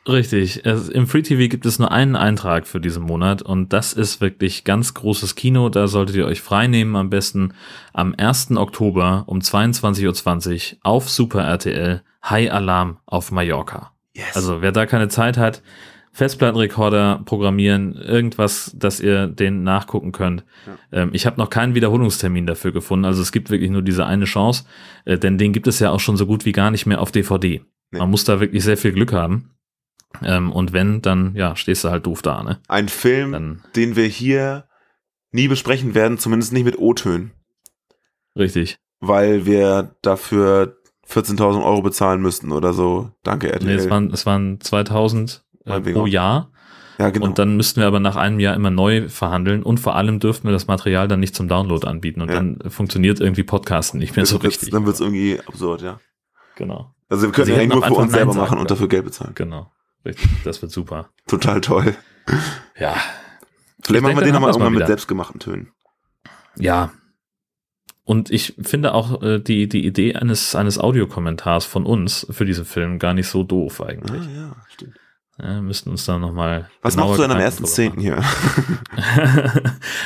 Richtig. 0.08 0.66
Es, 0.66 0.88
Im 0.90 1.08
Free 1.08 1.24
TV 1.24 1.50
gibt 1.50 1.66
es 1.66 1.80
nur 1.80 1.92
einen 1.92 2.16
Eintrag 2.16 2.68
für 2.68 2.80
diesen 2.80 3.04
Monat 3.04 3.42
und 3.42 3.74
das 3.74 3.94
ist 3.94 4.22
wirklich 4.22 4.64
ganz 4.64 4.94
großes 4.94 5.34
Kino. 5.34 5.70
Da 5.70 5.88
solltet 5.88 6.16
ihr 6.16 6.28
euch 6.28 6.42
frei 6.42 6.68
nehmen, 6.68 6.96
am 6.96 7.10
besten 7.10 7.56
am 7.92 8.14
1. 8.16 8.52
Oktober 8.52 9.24
um 9.26 9.40
22.20 9.40 10.74
Uhr 10.74 10.78
auf 10.84 11.10
Super 11.10 11.44
RTL 11.44 12.04
High 12.30 12.52
Alarm 12.52 13.00
auf 13.08 13.32
Mallorca. 13.32 13.94
Also 14.36 14.62
wer 14.62 14.72
da 14.72 14.86
keine 14.86 15.08
Zeit 15.08 15.38
hat, 15.38 15.64
Festplattenrekorder 16.16 17.24
programmieren, 17.26 17.94
irgendwas, 17.94 18.72
dass 18.74 19.02
ihr 19.02 19.28
den 19.28 19.64
nachgucken 19.64 20.14
könnt. 20.14 20.46
Ähm, 20.94 21.10
ich 21.12 21.26
habe 21.26 21.38
noch 21.38 21.50
keinen 21.50 21.76
Wiederholungstermin 21.76 22.48
dafür 22.48 22.72
gefunden. 22.72 23.04
Also 23.04 23.22
es 23.22 23.34
gibt 23.34 23.50
wirklich 23.50 23.70
nur 23.70 23.82
diese 23.82 24.06
eine 24.06 24.24
Chance, 24.24 24.64
äh, 25.04 25.18
denn 25.18 25.38
den 25.38 25.52
gibt 25.52 25.68
es 25.68 25.80
ja 25.80 25.92
auch 25.92 26.00
schon 26.00 26.16
so 26.16 26.26
gut 26.26 26.46
wie 26.46 26.54
gar 26.54 26.72
nicht 26.72 26.86
mehr 26.86 27.02
auf 27.02 27.12
DVD. 27.12 27.62
Man 27.92 28.10
muss 28.10 28.24
da 28.24 28.40
wirklich 28.40 28.64
sehr 28.64 28.78
viel 28.78 28.94
Glück 28.94 29.12
haben. 29.12 29.58
Ähm, 30.24 30.54
und 30.54 30.72
wenn, 30.72 31.02
dann 31.02 31.36
ja, 31.36 31.58
stehst 31.58 31.84
du 31.84 31.90
halt 31.90 32.06
doof 32.06 32.22
da, 32.22 32.44
ne? 32.44 32.62
Ein 32.70 32.88
Film, 32.88 33.62
den 33.76 33.98
wir 33.98 34.06
hier 34.06 34.70
nie 35.34 35.50
besprechen 35.50 35.96
werden, 35.96 36.18
zumindest 36.18 36.54
nicht 36.54 36.64
mit 36.64 36.80
O-Tönen. 36.80 37.32
Richtig. 38.38 38.78
Weil 39.02 39.46
wir 39.46 39.98
dafür 40.02 40.78
14.000 41.10 41.62
Euro 41.62 41.82
bezahlen 41.82 42.22
müssten 42.22 42.54
oder 42.54 42.72
so. 42.72 43.12
Danke, 43.24 43.52
RTL. 43.52 43.68
Nee, 43.68 43.76
es 43.76 43.90
waren, 43.90 44.12
es 44.12 44.26
waren 44.26 44.62
2000 44.62 45.45
äh, 45.66 45.80
pro. 45.82 46.06
Jahr. 46.06 46.52
Ja, 46.98 47.10
genau. 47.10 47.26
Und 47.26 47.40
dann 47.40 47.58
müssten 47.58 47.82
wir 47.82 47.88
aber 47.88 48.00
nach 48.00 48.16
einem 48.16 48.40
Jahr 48.40 48.56
immer 48.56 48.70
neu 48.72 49.10
verhandeln 49.10 49.64
und 49.64 49.80
vor 49.82 49.96
allem 49.96 50.20
dürften 50.20 50.48
wir 50.48 50.54
das 50.54 50.68
Material 50.68 51.08
dann 51.10 51.20
nicht 51.20 51.36
zum 51.36 51.48
Download 51.50 51.86
anbieten 51.86 52.22
und 52.22 52.30
Ja. 52.30 52.36
dann 52.36 52.60
funktioniert 52.70 53.20
irgendwie 53.20 53.44
Podcasten 53.44 54.00
nicht 54.00 54.16
mehr 54.16 54.26
so 54.26 54.38
Dann 54.38 54.44
wird's- 54.44 54.56
richtig. 54.56 54.70
Dann 54.72 54.86
wird 54.86 54.96
es 54.96 55.02
irgendwie 55.02 55.40
absurd, 55.46 55.82
ja. 55.82 56.00
Genau. 56.56 56.94
Also 57.10 57.28
wir 57.28 57.32
können 57.34 57.46
Sie 57.48 57.52
ja 57.54 57.66
nur 57.66 57.84
für 57.84 57.94
uns 57.94 58.12
selber 58.14 58.32
Nein 58.32 58.38
machen 58.38 58.50
sagen 58.52 58.62
und 58.62 58.72
dafür 58.72 58.88
Geld 58.88 59.04
bezahlen. 59.04 59.32
Genau. 59.36 59.72
Richtig. 60.06 60.30
Das 60.46 60.62
wird 60.62 60.72
super. 60.72 61.10
Total 61.28 61.60
toll. 61.62 61.96
Ja. 62.80 62.96
Vielleicht 63.84 64.04
machen 64.04 64.16
wir 64.16 64.24
den 64.24 64.34
nochmal 64.34 64.52
irgendwann 64.52 64.74
mit 64.74 64.88
selbstgemachten 64.88 65.40
Tönen. 65.40 65.72
Ja. 66.58 66.92
Und 68.06 68.30
ich 68.32 68.56
finde 68.62 68.94
auch 68.94 69.22
äh, 69.22 69.40
die, 69.40 69.68
die 69.68 69.86
Idee 69.86 70.16
eines, 70.16 70.56
eines 70.56 70.78
Audiokommentars 70.80 71.66
von 71.66 71.86
uns 71.86 72.26
für 72.30 72.46
diesen 72.46 72.64
Film 72.66 73.00
gar 73.00 73.14
nicht 73.14 73.28
so 73.28 73.44
doof 73.44 73.82
eigentlich. 73.82 74.22
Ah, 74.22 74.32
ja, 74.36 74.56
stimmt. 74.70 74.96
Ja, 75.38 75.62
müssten 75.62 75.90
uns 75.90 76.06
da 76.06 76.18
nochmal. 76.18 76.70
Was 76.82 76.96
machst 76.96 77.18
du 77.18 77.24
denn 77.24 77.32
am 77.32 77.38
Gedanken 77.38 77.44
ersten 77.44 77.64
drüber 77.64 77.76
Zehnten 77.76 78.00
hier? 78.00 78.24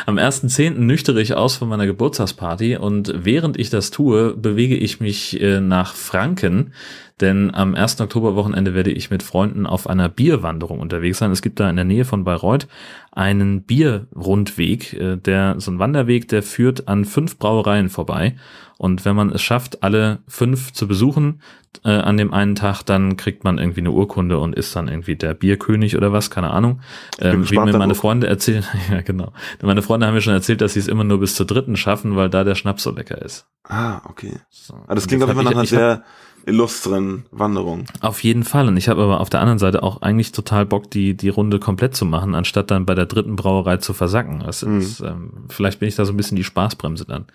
Am 0.08 0.18
1.10. 0.18 0.72
nüchtere 0.72 1.22
ich 1.22 1.36
aus 1.36 1.58
von 1.58 1.70
meiner 1.70 1.86
Geburtstagsparty 1.86 2.78
und 2.78 3.14
während 3.16 3.60
ich 3.60 3.70
das 3.70 3.92
tue, 3.92 4.36
bewege 4.36 4.76
ich 4.76 5.00
mich 5.00 5.40
äh, 5.40 5.62
nach 5.62 5.94
Franken, 5.94 6.74
denn 7.22 7.54
am 7.54 7.76
1. 7.76 8.00
Oktoberwochenende 8.02 8.74
werde 8.74 8.92
ich 8.92 9.10
mit 9.12 9.24
Freunden 9.24 9.66
auf 9.66 9.88
einer 9.90 10.10
Bierwanderung 10.10 10.80
unterwegs 10.80 11.18
sein. 11.18 11.32
Es 11.32 11.42
gibt 11.42 11.60
da 11.60 11.70
in 11.70 11.76
der 11.76 11.86
Nähe 11.86 12.06
von 12.06 12.24
Bayreuth 12.24 12.68
einen 13.12 13.64
Bierrundweg, 13.64 14.94
äh, 14.94 15.18
der 15.18 15.56
so 15.60 15.72
ein 15.72 15.80
Wanderweg, 15.80 16.28
der 16.28 16.44
führt 16.44 16.88
an 16.88 17.06
fünf 17.06 17.38
Brauereien 17.38 17.90
vorbei. 17.90 18.36
Und 18.78 19.04
wenn 19.04 19.16
man 19.16 19.30
es 19.30 19.42
schafft, 19.42 19.84
alle 19.84 20.20
fünf 20.28 20.72
zu 20.72 20.88
besuchen 20.88 21.42
äh, 21.84 21.90
an 21.90 22.16
dem 22.16 22.34
einen 22.34 22.56
Tag, 22.56 22.82
dann 22.84 23.18
kriegt 23.18 23.44
man 23.44 23.58
irgendwie 23.58 23.82
eine 23.82 23.92
Urkunde 23.92 24.40
und 24.40 24.56
ist 24.56 24.74
dann 24.74 24.88
irgendwie 24.88 25.18
der 25.18 25.34
Bierkönig 25.34 25.98
oder 25.98 26.14
was, 26.14 26.32
keine 26.32 26.52
Ahnung. 26.52 26.80
Ähm, 27.20 27.50
wie 27.50 27.60
mir 27.60 27.78
meine. 27.78 27.94
Freunde 27.94 28.28
erzählen, 28.28 28.64
ja 28.90 29.02
genau. 29.02 29.34
Meine 29.62 29.82
Freunde 29.82 30.08
haben 30.08 30.14
mir 30.14 30.22
schon 30.22 30.34
erzählt, 30.34 30.62
dass 30.62 30.74
sie 30.74 30.80
es 30.80 30.88
immer 30.88 31.04
nur 31.04 31.20
bis 31.20 31.36
zur 31.36 31.46
dritten 31.46 31.76
schaffen, 31.76 32.16
weil 32.16 32.30
da 32.30 32.46
der 32.46 32.56
Schnaps 32.56 32.84
so 32.84 32.92
lecker 32.92 33.22
ist. 33.22 33.48
Ah, 33.68 34.02
okay. 34.06 34.40
So. 34.50 34.76
Ah, 34.88 34.96
das 34.96 35.08
klingt 35.08 35.24
auf 35.24 35.30
jeden 35.30 35.42
Fall 35.42 35.44
nach 35.44 35.52
einer 35.52 35.64
ich 35.64 35.74
hab- 35.74 35.80
sehr 35.80 36.04
illustren 36.46 37.26
Wanderung. 37.32 37.86
Auf 38.02 38.24
jeden 38.24 38.44
Fall. 38.44 38.68
Und 38.68 38.78
ich 38.78 38.90
habe 38.90 39.02
aber 39.04 39.20
auf 39.20 39.30
der 39.30 39.40
anderen 39.42 39.60
Seite 39.60 39.84
auch 39.84 40.02
eigentlich 40.02 40.32
total 40.32 40.66
Bock, 40.66 40.90
die, 40.92 41.16
die 41.16 41.30
Runde 41.30 41.60
komplett 41.60 41.96
zu 41.96 42.06
machen, 42.06 42.36
anstatt 42.36 42.72
dann 42.72 42.86
bei 42.86 42.96
der 42.96 43.06
dritten 43.06 43.36
Brauerei 43.36 43.78
zu 43.78 43.94
versacken. 43.94 44.42
Das 44.46 44.64
Mhm. 44.64 44.80
ist, 44.80 45.00
ähm, 45.02 45.46
vielleicht 45.50 45.80
bin 45.80 45.90
ich 45.90 45.96
da 45.96 46.06
so 46.06 46.14
ein 46.14 46.18
bisschen 46.18 46.36
die 46.38 46.44
Spaßbremse 46.44 47.06
dann. 47.06 47.26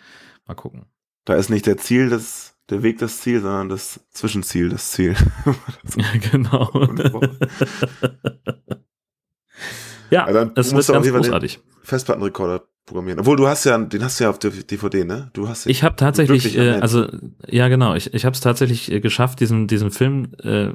Mal 0.46 0.55
gucken. 0.55 0.86
Da 1.24 1.34
ist 1.34 1.48
nicht 1.50 1.66
der 1.66 1.78
Ziel 1.78 2.11
das, 2.11 2.55
der 2.70 2.82
Weg 2.82 2.98
das 2.98 3.20
Ziel, 3.20 3.40
sondern 3.40 3.68
das 3.68 4.00
Zwischenziel 4.11 4.68
das 4.68 4.90
Ziel. 4.92 5.14
Ja, 5.96 6.07
genau. 6.30 6.70
ja, 10.11 10.30
dann 10.32 10.52
es 10.57 10.74
wird 10.74 10.86
ganz 10.86 11.09
großartig. 11.09 11.61
Festplattenrekorder 11.82 12.64
programmieren. 12.87 13.20
Obwohl 13.20 13.37
du 13.37 13.49
hast 13.49 13.64
ja, 13.64 13.78
den 13.78 14.05
hast 14.05 14.20
du 14.20 14.24
ja 14.24 14.30
auf 14.30 14.39
der 14.39 14.51
DVD, 14.51 15.05
ne? 15.05 15.30
Du 15.32 15.49
hast 15.49 15.66
Ich 15.66 15.82
habe 15.82 15.97
tatsächlich, 15.97 16.57
äh, 16.57 16.72
also 16.72 17.07
ja 17.47 17.68
genau, 17.68 17.95
ich, 17.95 18.12
ich 18.12 18.24
habe 18.24 18.35
es 18.35 18.41
tatsächlich 18.41 18.93
äh, 18.93 19.01
geschafft, 19.01 19.41
diesen, 19.41 19.66
diesen 19.66 19.91
Film 19.91 20.35
äh, 20.43 20.68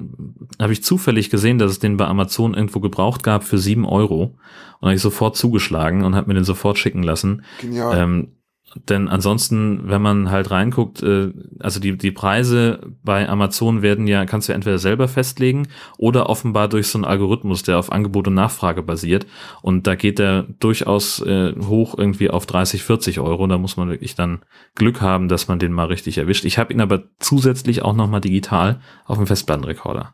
habe 0.60 0.74
ich 0.74 0.84
zufällig 0.84 1.30
gesehen, 1.30 1.60
dass 1.60 1.72
es 1.72 1.80
den 1.80 1.98
bei 1.98 2.06
Amazon 2.06 2.54
irgendwo 2.54 2.80
gebraucht 2.80 3.24
gab 3.24 3.44
für 3.44 3.58
sieben 3.58 3.86
Euro 3.86 4.38
und 4.80 4.88
habe 4.88 4.96
ich 4.96 5.02
sofort 5.02 5.36
zugeschlagen 5.36 6.04
und 6.04 6.16
habe 6.16 6.28
mir 6.28 6.34
den 6.34 6.44
sofort 6.44 6.78
schicken 6.78 7.04
lassen. 7.04 7.44
Genial. 7.62 7.98
Ähm, 7.98 8.39
denn 8.76 9.08
ansonsten, 9.08 9.90
wenn 9.90 10.02
man 10.02 10.30
halt 10.30 10.52
reinguckt, 10.52 11.02
äh, 11.02 11.34
also 11.60 11.80
die, 11.80 11.98
die 11.98 12.12
Preise 12.12 12.82
bei 13.04 13.28
Amazon 13.28 13.82
werden 13.82 14.06
ja, 14.08 14.26
kannst 14.26 14.48
du 14.48 14.52
ja 14.52 14.56
entweder 14.56 14.78
selber 14.78 15.08
festlegen 15.08 15.68
oder 15.98 16.30
offenbar 16.30 16.68
durch 16.68 16.88
so 16.88 16.98
einen 16.98 17.06
Algorithmus, 17.06 17.64
der 17.64 17.80
auf 17.80 17.92
Angebot 17.92 18.28
und 18.28 18.36
Nachfrage 18.36 18.84
basiert. 18.84 19.26
Und 19.62 19.88
da 19.88 19.96
geht 19.96 20.20
der 20.20 20.44
durchaus 20.44 21.20
äh, 21.22 21.56
hoch 21.60 21.98
irgendwie 21.98 22.30
auf 22.30 22.46
30, 22.46 22.84
40 22.84 23.20
Euro. 23.20 23.48
Da 23.48 23.58
muss 23.58 23.76
man 23.76 23.90
wirklich 23.90 24.16
dann 24.16 24.40
Glück 24.76 25.02
haben, 25.02 25.30
dass 25.30 25.48
man 25.48 25.58
den 25.58 25.74
mal 25.74 25.88
richtig 25.88 26.18
erwischt. 26.20 26.46
Ich 26.46 26.58
habe 26.60 26.72
ihn 26.72 26.82
aber 26.82 27.04
zusätzlich 27.20 27.82
auch 27.82 27.96
nochmal 27.96 28.22
digital 28.22 28.82
auf 29.06 29.18
dem 29.18 29.26
Festplattenrekorder. 29.26 30.14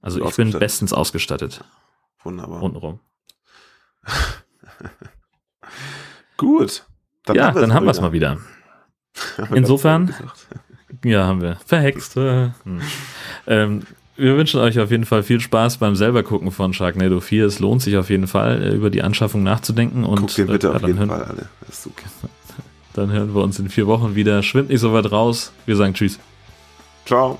Also 0.00 0.24
ich 0.24 0.36
bin 0.36 0.50
bestens 0.52 0.92
ausgestattet. 0.92 1.64
Wunderbar. 2.22 2.60
Rundherum. 2.60 3.00
Gut. 6.36 6.84
Ja, 7.34 7.52
dann 7.52 7.74
haben 7.74 7.86
wir 7.86 7.90
es 7.90 8.00
mal 8.00 8.12
wieder. 8.12 8.38
Haben 9.36 9.56
Insofern, 9.56 10.14
ja, 11.04 11.26
haben 11.26 11.42
wir. 11.42 11.56
Verhext. 11.66 12.14
hm. 12.14 12.52
ähm, 13.48 13.82
wir 14.16 14.36
wünschen 14.36 14.60
euch 14.60 14.78
auf 14.80 14.90
jeden 14.90 15.06
Fall 15.06 15.22
viel 15.22 15.40
Spaß 15.40 15.78
beim 15.78 15.94
selber 15.94 16.22
gucken 16.22 16.50
von 16.50 16.72
Sharknado 16.72 17.20
4. 17.20 17.46
Es 17.46 17.60
lohnt 17.60 17.82
sich 17.82 17.96
auf 17.96 18.10
jeden 18.10 18.26
Fall, 18.26 18.62
äh, 18.62 18.74
über 18.74 18.90
die 18.90 19.02
Anschaffung 19.02 19.42
nachzudenken. 19.42 20.04
Und 20.04 20.20
Guckt 20.20 20.38
den 20.38 20.48
bitte 20.48 20.68
äh, 20.68 20.70
auf 20.70 20.80
dann, 20.80 20.88
jeden 20.88 20.98
hören, 20.98 21.08
Fall 21.08 21.24
alle. 21.24 21.48
Das 21.60 21.70
ist 21.70 21.82
super. 21.84 22.02
dann 22.94 23.10
hören 23.10 23.34
wir 23.34 23.42
uns 23.42 23.58
in 23.58 23.68
vier 23.68 23.86
Wochen 23.86 24.14
wieder. 24.14 24.42
Schwimmt 24.42 24.70
nicht 24.70 24.80
so 24.80 24.92
weit 24.92 25.10
raus. 25.10 25.52
Wir 25.66 25.76
sagen 25.76 25.94
Tschüss. 25.94 26.18
Ciao. 27.06 27.38